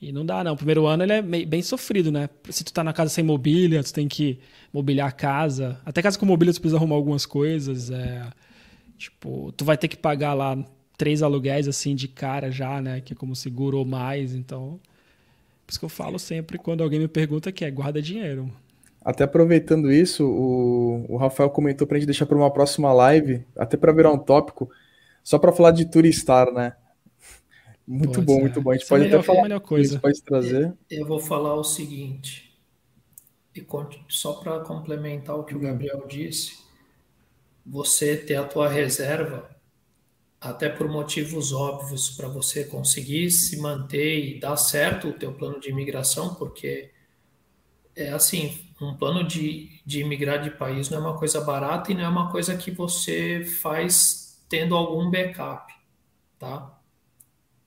E 0.00 0.12
não 0.12 0.24
dá, 0.24 0.42
não. 0.42 0.54
O 0.54 0.56
primeiro 0.56 0.86
ano 0.86 1.02
ele 1.02 1.12
é 1.12 1.22
bem 1.22 1.60
sofrido, 1.60 2.10
né? 2.10 2.30
Se 2.48 2.64
tu 2.64 2.72
tá 2.72 2.82
na 2.82 2.92
casa 2.92 3.10
sem 3.10 3.22
mobília, 3.22 3.84
tu 3.84 3.92
tem 3.92 4.08
que 4.08 4.38
mobiliar 4.72 5.08
a 5.08 5.12
casa. 5.12 5.78
Até 5.84 6.00
casa 6.00 6.18
com 6.18 6.24
mobília 6.24 6.54
tu 6.54 6.60
precisa 6.60 6.78
arrumar 6.78 6.96
algumas 6.96 7.26
coisas. 7.26 7.90
É... 7.90 8.26
Tipo, 8.96 9.52
tu 9.52 9.64
vai 9.64 9.76
ter 9.76 9.88
que 9.88 9.96
pagar 9.96 10.32
lá 10.32 10.56
três 10.96 11.22
aluguéis 11.22 11.68
assim 11.68 11.94
de 11.94 12.08
cara 12.08 12.50
já, 12.50 12.80
né? 12.80 13.00
Que 13.00 13.12
é 13.12 13.16
como 13.16 13.36
seguro 13.36 13.78
ou 13.78 13.84
mais. 13.84 14.34
Então, 14.34 14.80
por 15.66 15.70
isso 15.70 15.78
que 15.78 15.84
eu 15.84 15.90
falo 15.90 16.18
sempre 16.18 16.56
quando 16.56 16.82
alguém 16.82 16.98
me 16.98 17.08
pergunta 17.08 17.52
que 17.52 17.64
é 17.64 17.70
guarda 17.70 18.00
dinheiro. 18.00 18.50
Até 19.02 19.24
aproveitando 19.24 19.90
isso, 19.90 20.26
o, 20.26 21.06
o 21.08 21.16
Rafael 21.16 21.48
comentou 21.50 21.86
pra 21.86 21.98
gente 21.98 22.06
deixar 22.06 22.26
para 22.26 22.36
uma 22.36 22.50
próxima 22.50 22.92
live, 22.92 23.42
até 23.56 23.76
para 23.76 23.92
virar 23.92 24.12
um 24.12 24.18
tópico, 24.18 24.70
só 25.24 25.38
para 25.38 25.52
falar 25.52 25.70
de 25.70 25.86
Turistar, 25.86 26.52
né? 26.52 26.74
Muito 27.90 28.12
pode 28.12 28.26
bom, 28.26 28.40
muito 28.40 28.62
bom. 28.62 28.70
A 28.70 28.74
gente 28.74 28.82
Essa 28.82 28.88
pode 28.90 29.02
é 29.02 29.06
melhor, 29.06 29.18
até 29.18 29.26
falar. 29.26 29.42
Melhor 29.42 29.60
coisa. 29.60 29.98
pode 29.98 30.22
trazer. 30.22 30.72
Eu 30.88 31.04
vou 31.04 31.18
falar 31.18 31.54
o 31.56 31.64
seguinte, 31.64 32.56
e 33.52 33.66
só 34.08 34.34
para 34.34 34.60
complementar 34.60 35.36
o 35.36 35.42
que 35.42 35.54
o 35.54 35.58
hum. 35.58 35.62
Gabriel 35.62 36.06
disse, 36.06 36.56
você 37.66 38.16
ter 38.16 38.36
a 38.36 38.44
tua 38.44 38.68
reserva, 38.68 39.50
até 40.40 40.68
por 40.68 40.88
motivos 40.88 41.52
óbvios, 41.52 42.10
para 42.10 42.28
você 42.28 42.62
conseguir 42.64 43.28
se 43.32 43.60
manter 43.60 44.36
e 44.36 44.38
dar 44.38 44.56
certo 44.56 45.08
o 45.08 45.12
teu 45.12 45.32
plano 45.32 45.58
de 45.58 45.70
imigração, 45.70 46.36
porque 46.36 46.92
é 47.96 48.10
assim, 48.10 48.56
um 48.80 48.96
plano 48.96 49.26
de, 49.26 49.80
de 49.84 50.00
imigrar 50.00 50.40
de 50.40 50.52
país 50.52 50.88
não 50.88 50.98
é 50.98 51.00
uma 51.00 51.18
coisa 51.18 51.40
barata 51.40 51.90
e 51.90 51.94
não 51.96 52.04
é 52.04 52.08
uma 52.08 52.30
coisa 52.30 52.56
que 52.56 52.70
você 52.70 53.44
faz 53.44 54.40
tendo 54.48 54.76
algum 54.76 55.10
backup, 55.10 55.74
tá? 56.38 56.79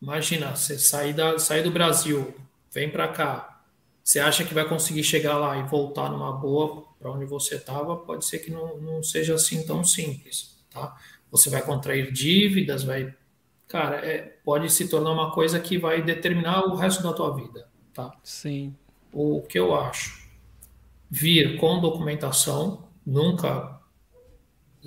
Imagina, 0.03 0.53
você 0.53 0.77
sair, 0.77 1.13
da, 1.13 1.39
sair 1.39 1.63
do 1.63 1.71
Brasil, 1.71 2.35
vem 2.69 2.89
para 2.89 3.07
cá, 3.07 3.61
você 4.03 4.19
acha 4.19 4.43
que 4.43 4.53
vai 4.53 4.67
conseguir 4.67 5.01
chegar 5.01 5.37
lá 5.37 5.57
e 5.57 5.63
voltar 5.63 6.11
numa 6.11 6.33
boa 6.33 6.83
para 6.99 7.09
onde 7.09 7.23
você 7.23 7.55
estava, 7.55 7.95
pode 7.95 8.25
ser 8.25 8.39
que 8.39 8.51
não, 8.51 8.77
não 8.81 9.01
seja 9.01 9.35
assim 9.35 9.65
tão 9.65 9.81
simples, 9.81 10.61
tá? 10.69 10.93
Você 11.31 11.49
vai 11.49 11.61
contrair 11.61 12.11
dívidas, 12.11 12.83
vai... 12.83 13.15
Cara, 13.65 14.05
é, 14.05 14.23
pode 14.43 14.69
se 14.69 14.89
tornar 14.89 15.11
uma 15.11 15.31
coisa 15.31 15.57
que 15.57 15.77
vai 15.77 16.01
determinar 16.01 16.65
o 16.65 16.75
resto 16.75 17.01
da 17.01 17.13
tua 17.13 17.33
vida, 17.33 17.69
tá? 17.93 18.13
Sim. 18.21 18.75
O 19.13 19.41
que 19.43 19.57
eu 19.57 19.73
acho? 19.73 20.21
Vir 21.09 21.57
com 21.57 21.79
documentação, 21.79 22.89
nunca 23.05 23.79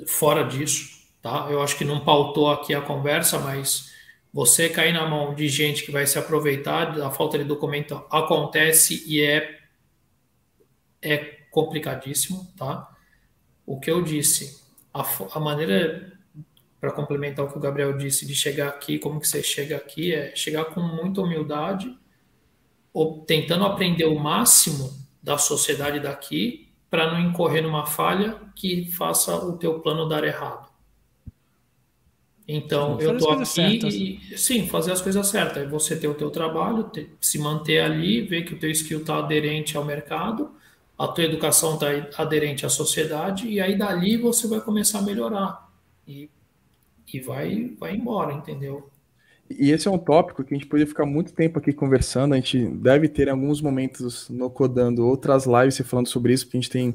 fora 0.07 0.43
disso, 0.45 1.09
tá? 1.23 1.49
Eu 1.51 1.63
acho 1.63 1.79
que 1.79 1.87
não 1.87 2.05
pautou 2.05 2.51
aqui 2.51 2.75
a 2.75 2.83
conversa, 2.83 3.39
mas 3.39 3.96
você 4.37 4.69
cair 4.69 4.93
na 4.93 5.09
mão 5.09 5.35
de 5.35 5.49
gente 5.49 5.83
que 5.83 5.91
vai 5.91 6.07
se 6.07 6.19
aproveitar 6.19 6.95
da 6.95 7.11
falta 7.11 7.39
de 7.39 7.45
documento 7.45 7.95
acontece 8.11 9.03
e 9.07 9.23
é, 9.23 9.61
é 11.01 11.17
complicadíssimo, 11.51 12.47
tá? 12.55 12.87
O 13.65 13.81
que 13.81 13.91
eu 13.91 14.03
disse, 14.03 14.63
a, 14.93 15.03
a 15.33 15.41
maneira 15.41 16.13
para 16.79 16.93
complementar 16.93 17.47
o 17.47 17.51
que 17.51 17.57
o 17.57 17.61
Gabriel 17.61 17.97
disse 17.97 18.27
de 18.27 18.35
chegar 18.35 18.69
aqui, 18.69 18.99
como 18.99 19.19
que 19.21 19.27
você 19.27 19.43
chega 19.43 19.75
aqui, 19.75 20.15
é 20.15 20.37
chegar 20.37 20.67
com 20.67 20.83
muita 20.83 21.23
humildade, 21.23 21.99
ou 22.93 23.25
tentando 23.25 23.65
aprender 23.65 24.05
o 24.05 24.19
máximo 24.19 24.93
da 25.23 25.39
sociedade 25.39 25.99
daqui 25.99 26.71
para 26.91 27.11
não 27.11 27.21
incorrer 27.21 27.63
numa 27.63 27.87
falha 27.87 28.39
que 28.55 28.85
faça 28.93 29.35
o 29.35 29.57
teu 29.57 29.81
plano 29.81 30.07
dar 30.07 30.25
errado. 30.25 30.66
Então, 32.49 33.01
eu 33.01 33.19
tô 33.19 33.31
aqui 33.31 34.21
e, 34.33 34.39
sim, 34.39 34.69
fazer 34.69 34.93
as 34.93 35.01
coisas 35.01 35.27
certas. 35.27 35.65
É 35.65 35.67
você 35.67 35.97
ter 35.97 36.07
o 36.07 36.15
teu 36.15 36.31
trabalho, 36.31 36.85
ter, 36.85 37.11
se 37.21 37.39
manter 37.39 37.81
ali, 37.81 38.23
ver 38.23 38.45
que 38.45 38.55
o 38.55 38.59
teu 38.59 38.71
skill 38.71 39.01
está 39.01 39.19
aderente 39.19 39.77
ao 39.77 39.85
mercado, 39.85 40.53
a 40.97 41.09
tua 41.09 41.25
educação 41.25 41.75
está 41.75 42.23
aderente 42.23 42.65
à 42.65 42.69
sociedade, 42.69 43.49
e 43.49 43.61
aí 43.61 43.77
dali 43.77 44.17
você 44.17 44.47
vai 44.47 44.61
começar 44.61 45.01
a 45.01 45.03
melhorar. 45.03 45.69
E, 46.07 46.31
e 47.13 47.21
vai, 47.21 47.75
vai 47.81 47.97
embora, 47.97 48.33
entendeu? 48.33 48.89
E 49.51 49.71
esse 49.71 49.89
é 49.89 49.91
um 49.91 49.99
tópico 49.99 50.45
que 50.45 50.55
a 50.55 50.57
gente 50.57 50.69
poderia 50.69 50.87
ficar 50.87 51.07
muito 51.07 51.33
tempo 51.33 51.59
aqui 51.59 51.73
conversando. 51.73 52.33
A 52.33 52.37
gente 52.37 52.65
deve 52.69 53.09
ter 53.09 53.27
em 53.27 53.33
alguns 53.33 53.61
momentos 53.61 54.29
no 54.29 54.49
Codando 54.51 55.07
outras 55.07 55.47
lives 55.47 55.79
falando 55.79 56.09
sobre 56.09 56.33
isso, 56.33 56.47
porque 56.47 56.59
a 56.59 56.61
gente 56.61 56.71
tem 56.71 56.95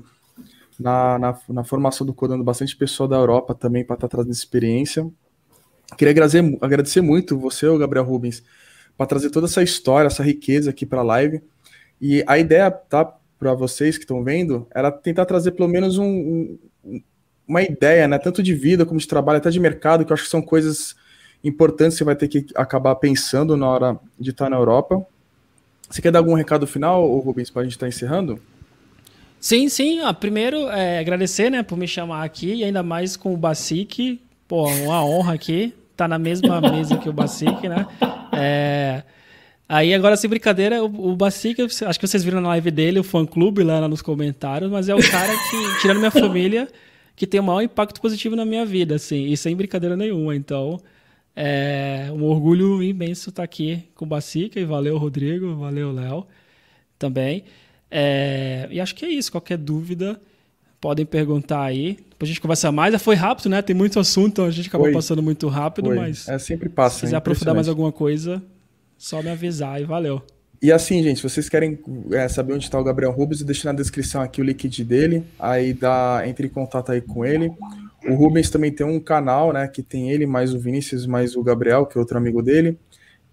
na, 0.80 1.20
na, 1.20 1.40
na 1.50 1.64
formação 1.64 2.06
do 2.06 2.14
Codando 2.14 2.44
bastante 2.44 2.76
pessoal 2.76 3.08
da 3.08 3.18
Europa 3.18 3.54
também 3.54 3.84
para 3.84 3.96
estar 3.96 4.08
tá 4.08 4.12
trazendo 4.12 4.34
experiência. 4.34 5.10
Queria 5.98 6.12
agradecer, 6.12 6.58
agradecer 6.62 7.02
muito 7.02 7.38
você, 7.38 7.66
Gabriel 7.78 8.06
Rubens, 8.06 8.44
para 8.98 9.06
trazer 9.06 9.30
toda 9.30 9.48
essa 9.48 9.62
história, 9.62 10.08
essa 10.08 10.24
riqueza 10.24 10.70
aqui 10.70 10.86
para 10.86 11.00
a 11.00 11.04
live. 11.04 11.42
E 12.00 12.24
a 12.26 12.38
ideia, 12.38 12.72
tá, 12.72 13.06
para 13.38 13.54
vocês 13.54 13.98
que 13.98 14.04
estão 14.04 14.24
vendo, 14.24 14.68
era 14.74 14.92
tentar 14.92 15.26
trazer 15.26 15.52
pelo 15.52 15.68
menos 15.68 15.98
um, 15.98 16.58
um, 16.84 17.02
uma 17.48 17.62
ideia, 17.62 18.08
né, 18.08 18.18
tanto 18.18 18.42
de 18.42 18.54
vida 18.54 18.86
como 18.86 19.00
de 19.00 19.08
trabalho, 19.08 19.38
até 19.38 19.50
de 19.50 19.60
mercado, 19.60 20.06
que 20.06 20.12
eu 20.12 20.14
acho 20.14 20.24
que 20.24 20.30
são 20.30 20.42
coisas 20.42 20.96
importantes 21.44 21.96
que 21.96 22.00
você 22.00 22.04
vai 22.04 22.16
ter 22.16 22.28
que 22.28 22.46
acabar 22.56 22.96
pensando 22.96 23.58
na 23.58 23.68
hora 23.68 24.00
de 24.20 24.30
estar 24.30 24.50
na 24.50 24.58
Europa. 24.58 25.06
Você 25.90 26.02
quer 26.02 26.12
dar 26.12 26.20
algum 26.20 26.34
recado 26.34 26.66
final, 26.66 27.06
Rubens, 27.20 27.50
para 27.50 27.64
a 27.64 27.66
gente 27.66 27.74
estar 27.74 27.86
tá 27.86 27.90
encerrando? 27.90 28.40
Sim, 29.40 29.68
sim. 29.68 30.00
Ah, 30.02 30.14
primeiro, 30.14 30.70
é, 30.70 31.00
agradecer 31.00 31.50
né, 31.50 31.64
por 31.64 31.78
me 31.78 31.88
chamar 31.88 32.24
aqui, 32.24 32.54
e 32.54 32.64
ainda 32.64 32.82
mais 32.82 33.18
com 33.18 33.34
o 33.34 33.38
Basic. 33.38 34.22
Pô, 34.48 34.68
uma 34.68 35.04
honra 35.04 35.34
aqui 35.34 35.74
tá 36.02 36.08
na 36.08 36.18
mesma 36.18 36.60
mesa 36.60 36.98
que 36.98 37.08
o 37.08 37.14
Basic, 37.14 37.70
né? 37.70 37.86
É... 38.34 39.04
Aí 39.70 39.94
agora, 39.94 40.18
sem 40.18 40.28
brincadeira, 40.28 40.84
o, 40.84 41.16
Basic, 41.16 41.62
acho 41.62 42.00
que 42.00 42.08
vocês 42.08 42.24
viram 42.24 42.42
na 42.42 42.50
live 42.50 42.72
dele, 42.72 43.00
o 43.00 43.04
fã-clube 43.04 43.64
lá 43.64 43.88
nos 43.88 44.02
comentários, 44.02 44.70
mas 44.70 44.90
é 44.90 44.96
o 44.96 45.12
cara 45.12 45.32
que, 45.32 45.80
tirando 45.80 46.00
minha 46.00 46.12
família, 46.12 46.68
que 47.16 47.28
tem 47.28 47.40
o 47.40 47.44
maior 47.44 47.62
impacto 47.62 48.02
positivo 48.02 48.36
na 48.36 48.44
minha 48.44 48.66
vida, 48.66 48.96
assim, 48.96 49.28
e 49.28 49.38
sem 49.38 49.56
brincadeira 49.56 49.96
nenhuma. 49.96 50.36
Então, 50.36 50.82
é 51.36 52.10
um 52.12 52.24
orgulho 52.24 52.82
imenso 52.82 53.30
estar 53.30 53.44
aqui 53.44 53.84
com 53.94 54.04
o 54.04 54.08
Basic, 54.08 54.60
e 54.60 54.66
valeu, 54.66 54.98
Rodrigo, 54.98 55.56
valeu, 55.56 55.92
Léo, 55.94 56.26
também. 56.98 57.44
É... 57.92 58.68
E 58.72 58.82
acho 58.82 58.96
que 58.96 59.06
é 59.06 59.10
isso, 59.10 59.32
qualquer 59.32 59.58
dúvida 59.58 60.20
podem 60.82 61.06
perguntar 61.06 61.62
aí. 61.62 61.98
Depois 62.10 62.24
a 62.24 62.26
gente 62.26 62.42
conversa 62.42 62.72
mais. 62.72 63.00
Foi 63.02 63.16
rápido, 63.16 63.48
né? 63.50 63.62
Tem 63.62 63.76
muito 63.76 64.00
assunto, 64.00 64.30
então 64.30 64.46
a 64.46 64.52
gente 64.52 64.68
acabou 64.68 64.92
passando 64.92 65.22
muito 65.22 65.48
rápido, 65.48 65.96
mas. 65.96 66.28
É 66.28 66.40
sempre 66.40 66.68
passa. 66.68 66.96
Se 66.96 67.02
quiser 67.02 67.16
aprofundar 67.16 67.54
mais 67.54 67.70
alguma 67.70 67.92
coisa, 67.92 68.42
só 68.98 69.22
me 69.22 69.30
avisar 69.30 69.80
e 69.80 69.86
valeu. 69.86 70.22
E 70.62 70.72
assim, 70.72 71.02
gente, 71.02 71.18
se 71.18 71.24
vocês 71.24 71.50
querem 71.50 71.80
é, 72.12 72.28
saber 72.28 72.54
onde 72.54 72.66
está 72.66 72.80
o 72.80 72.84
Gabriel 72.84 73.12
Rubens, 73.12 73.40
eu 73.40 73.46
deixo 73.46 73.66
na 73.66 73.74
descrição 73.74 74.22
aqui 74.22 74.42
o 74.42 74.44
link 74.44 74.84
dele. 74.84 75.24
Aí 75.40 75.74
dá, 75.74 76.24
entre 76.26 76.48
em 76.48 76.50
contato 76.50 76.92
aí 76.92 77.02
com 77.02 77.26
ele. 77.26 77.52
O 78.08 78.14
Rubens 78.16 78.50
também 78.50 78.72
tem 78.72 78.86
um 78.86 79.00
canal, 79.00 79.54
né? 79.54 79.68
Que 79.68 79.82
tem 79.82 80.12
ele, 80.12 80.26
mais 80.26 80.54
o 80.54 80.60
Vinícius, 80.60 81.06
mais 81.06 81.36
o 81.36 81.44
Gabriel, 81.44 81.86
que 81.86 81.98
é 81.98 82.02
outro 82.02 82.18
amigo 82.18 82.42
dele 82.42 82.78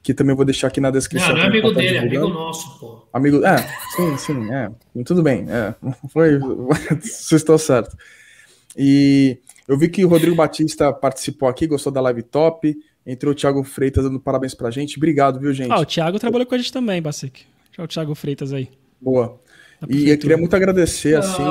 que 0.08 0.14
também 0.14 0.34
vou 0.34 0.46
deixar 0.46 0.68
aqui 0.68 0.80
na 0.80 0.90
descrição. 0.90 1.28
Não, 1.28 1.36
não 1.36 1.42
é 1.42 1.46
amigo 1.48 1.70
dele, 1.70 1.96
é 1.96 2.00
amigo 2.00 2.28
nosso, 2.28 2.80
pô. 2.80 3.06
Amigo, 3.12 3.44
é, 3.44 3.58
sim, 3.94 4.16
sim, 4.16 4.50
é. 4.50 4.70
Tudo 5.04 5.22
bem, 5.22 5.44
é. 5.50 5.74
Foi, 6.08 6.38
vocês 6.98 7.32
estão 7.32 7.58
certo. 7.58 7.94
E 8.74 9.36
eu 9.68 9.76
vi 9.76 9.86
que 9.86 10.02
o 10.06 10.08
Rodrigo 10.08 10.34
Batista 10.34 10.90
participou 10.94 11.46
aqui, 11.46 11.66
gostou 11.66 11.92
da 11.92 12.00
live 12.00 12.22
top. 12.22 12.74
Entrou 13.06 13.32
o 13.32 13.34
Thiago 13.34 13.62
Freitas 13.62 14.02
dando 14.04 14.18
parabéns 14.18 14.54
pra 14.54 14.70
gente. 14.70 14.96
Obrigado, 14.96 15.38
viu, 15.38 15.52
gente? 15.52 15.70
Ah, 15.70 15.80
o 15.80 15.84
Thiago 15.84 16.18
trabalhou 16.18 16.46
com 16.46 16.54
a 16.54 16.58
gente 16.58 16.72
também, 16.72 17.02
Basic. 17.02 17.42
Tchau, 17.72 17.84
o 17.84 17.88
Thiago 17.88 18.14
Freitas 18.14 18.54
aí. 18.54 18.70
Boa. 18.98 19.38
E 19.90 20.08
eu 20.08 20.16
queria 20.16 20.38
muito 20.38 20.56
agradecer, 20.56 21.16
ah, 21.16 21.18
assim. 21.18 21.42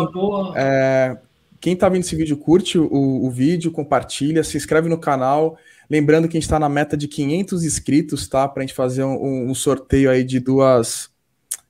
É, 0.56 1.16
quem 1.62 1.76
tá 1.76 1.88
vendo 1.88 2.02
esse 2.02 2.16
vídeo, 2.16 2.36
curte 2.38 2.80
o, 2.80 3.24
o 3.24 3.30
vídeo, 3.30 3.72
compartilha, 3.72 4.44
se 4.44 4.58
inscreve 4.58 4.90
no 4.90 4.98
canal. 4.98 5.60
Lembrando 5.90 6.28
que 6.28 6.38
a 6.38 6.40
gente 6.40 6.46
está 6.46 6.60
na 6.60 6.68
meta 6.68 6.98
de 6.98 7.08
500 7.08 7.64
inscritos, 7.64 8.28
tá? 8.28 8.48
Para 8.48 8.64
a 8.64 8.66
gente 8.66 8.76
fazer 8.76 9.04
um, 9.04 9.50
um, 9.50 9.56
sorteio 9.56 10.10
aí 10.10 10.24
de 10.24 10.40
duas 10.40 11.10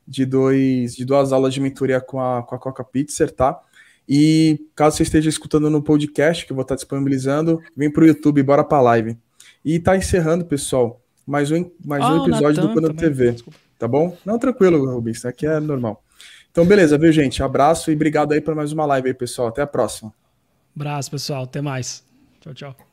de, 0.08 0.26
dois, 0.26 0.96
de 0.96 1.06
duas 1.06 1.32
aulas 1.32 1.54
de 1.54 1.62
mentoria 1.62 2.02
com 2.02 2.20
a, 2.20 2.42
com 2.42 2.56
a 2.56 2.60
Coca 2.60 2.84
Pizza, 2.84 3.28
tá? 3.28 3.60
E 4.08 4.68
caso 4.74 4.98
você 4.98 5.04
esteja 5.04 5.30
escutando 5.30 5.70
no 5.70 5.84
podcast, 5.84 6.46
que 6.46 6.52
eu 6.52 6.56
vou 6.56 6.62
estar 6.64 6.76
disponibilizando, 6.76 7.62
vem 7.76 7.92
para 7.92 8.04
o 8.04 8.08
YouTube, 8.08 8.42
bora 8.42 8.64
para 8.64 8.78
a 8.78 8.82
live. 8.82 9.18
E 9.64 9.80
tá 9.80 9.98
encerrando, 9.98 10.46
pessoal, 10.46 11.02
mais 11.26 11.52
um, 11.52 11.70
mais 11.86 12.04
ah, 12.04 12.14
um 12.14 12.26
episódio 12.26 12.64
Natan 12.64 12.68
do 12.68 12.74
Quando 12.74 12.94
TV. 12.94 13.34
Desculpa. 13.34 13.60
Tá 13.78 13.88
bom? 13.88 14.18
Não, 14.26 14.40
tranquilo, 14.40 14.84
Rubens, 14.92 15.26
aqui 15.26 15.46
é 15.46 15.60
normal. 15.60 16.04
Então, 16.50 16.66
beleza, 16.66 16.98
viu, 16.98 17.12
gente? 17.12 17.44
Abraço 17.44 17.92
e 17.92 17.94
obrigado 17.94 18.32
aí 18.32 18.42
por 18.42 18.56
mais 18.56 18.72
uma 18.72 18.86
live 18.86 19.10
aí, 19.10 19.14
pessoal. 19.14 19.50
Até 19.50 19.62
a 19.62 19.68
próxima. 19.68 20.12
Abraço, 20.76 21.12
pessoal. 21.12 21.44
Até 21.44 21.62
mais. 21.62 22.04
Tchau, 22.40 22.54
tchau. 22.54 22.87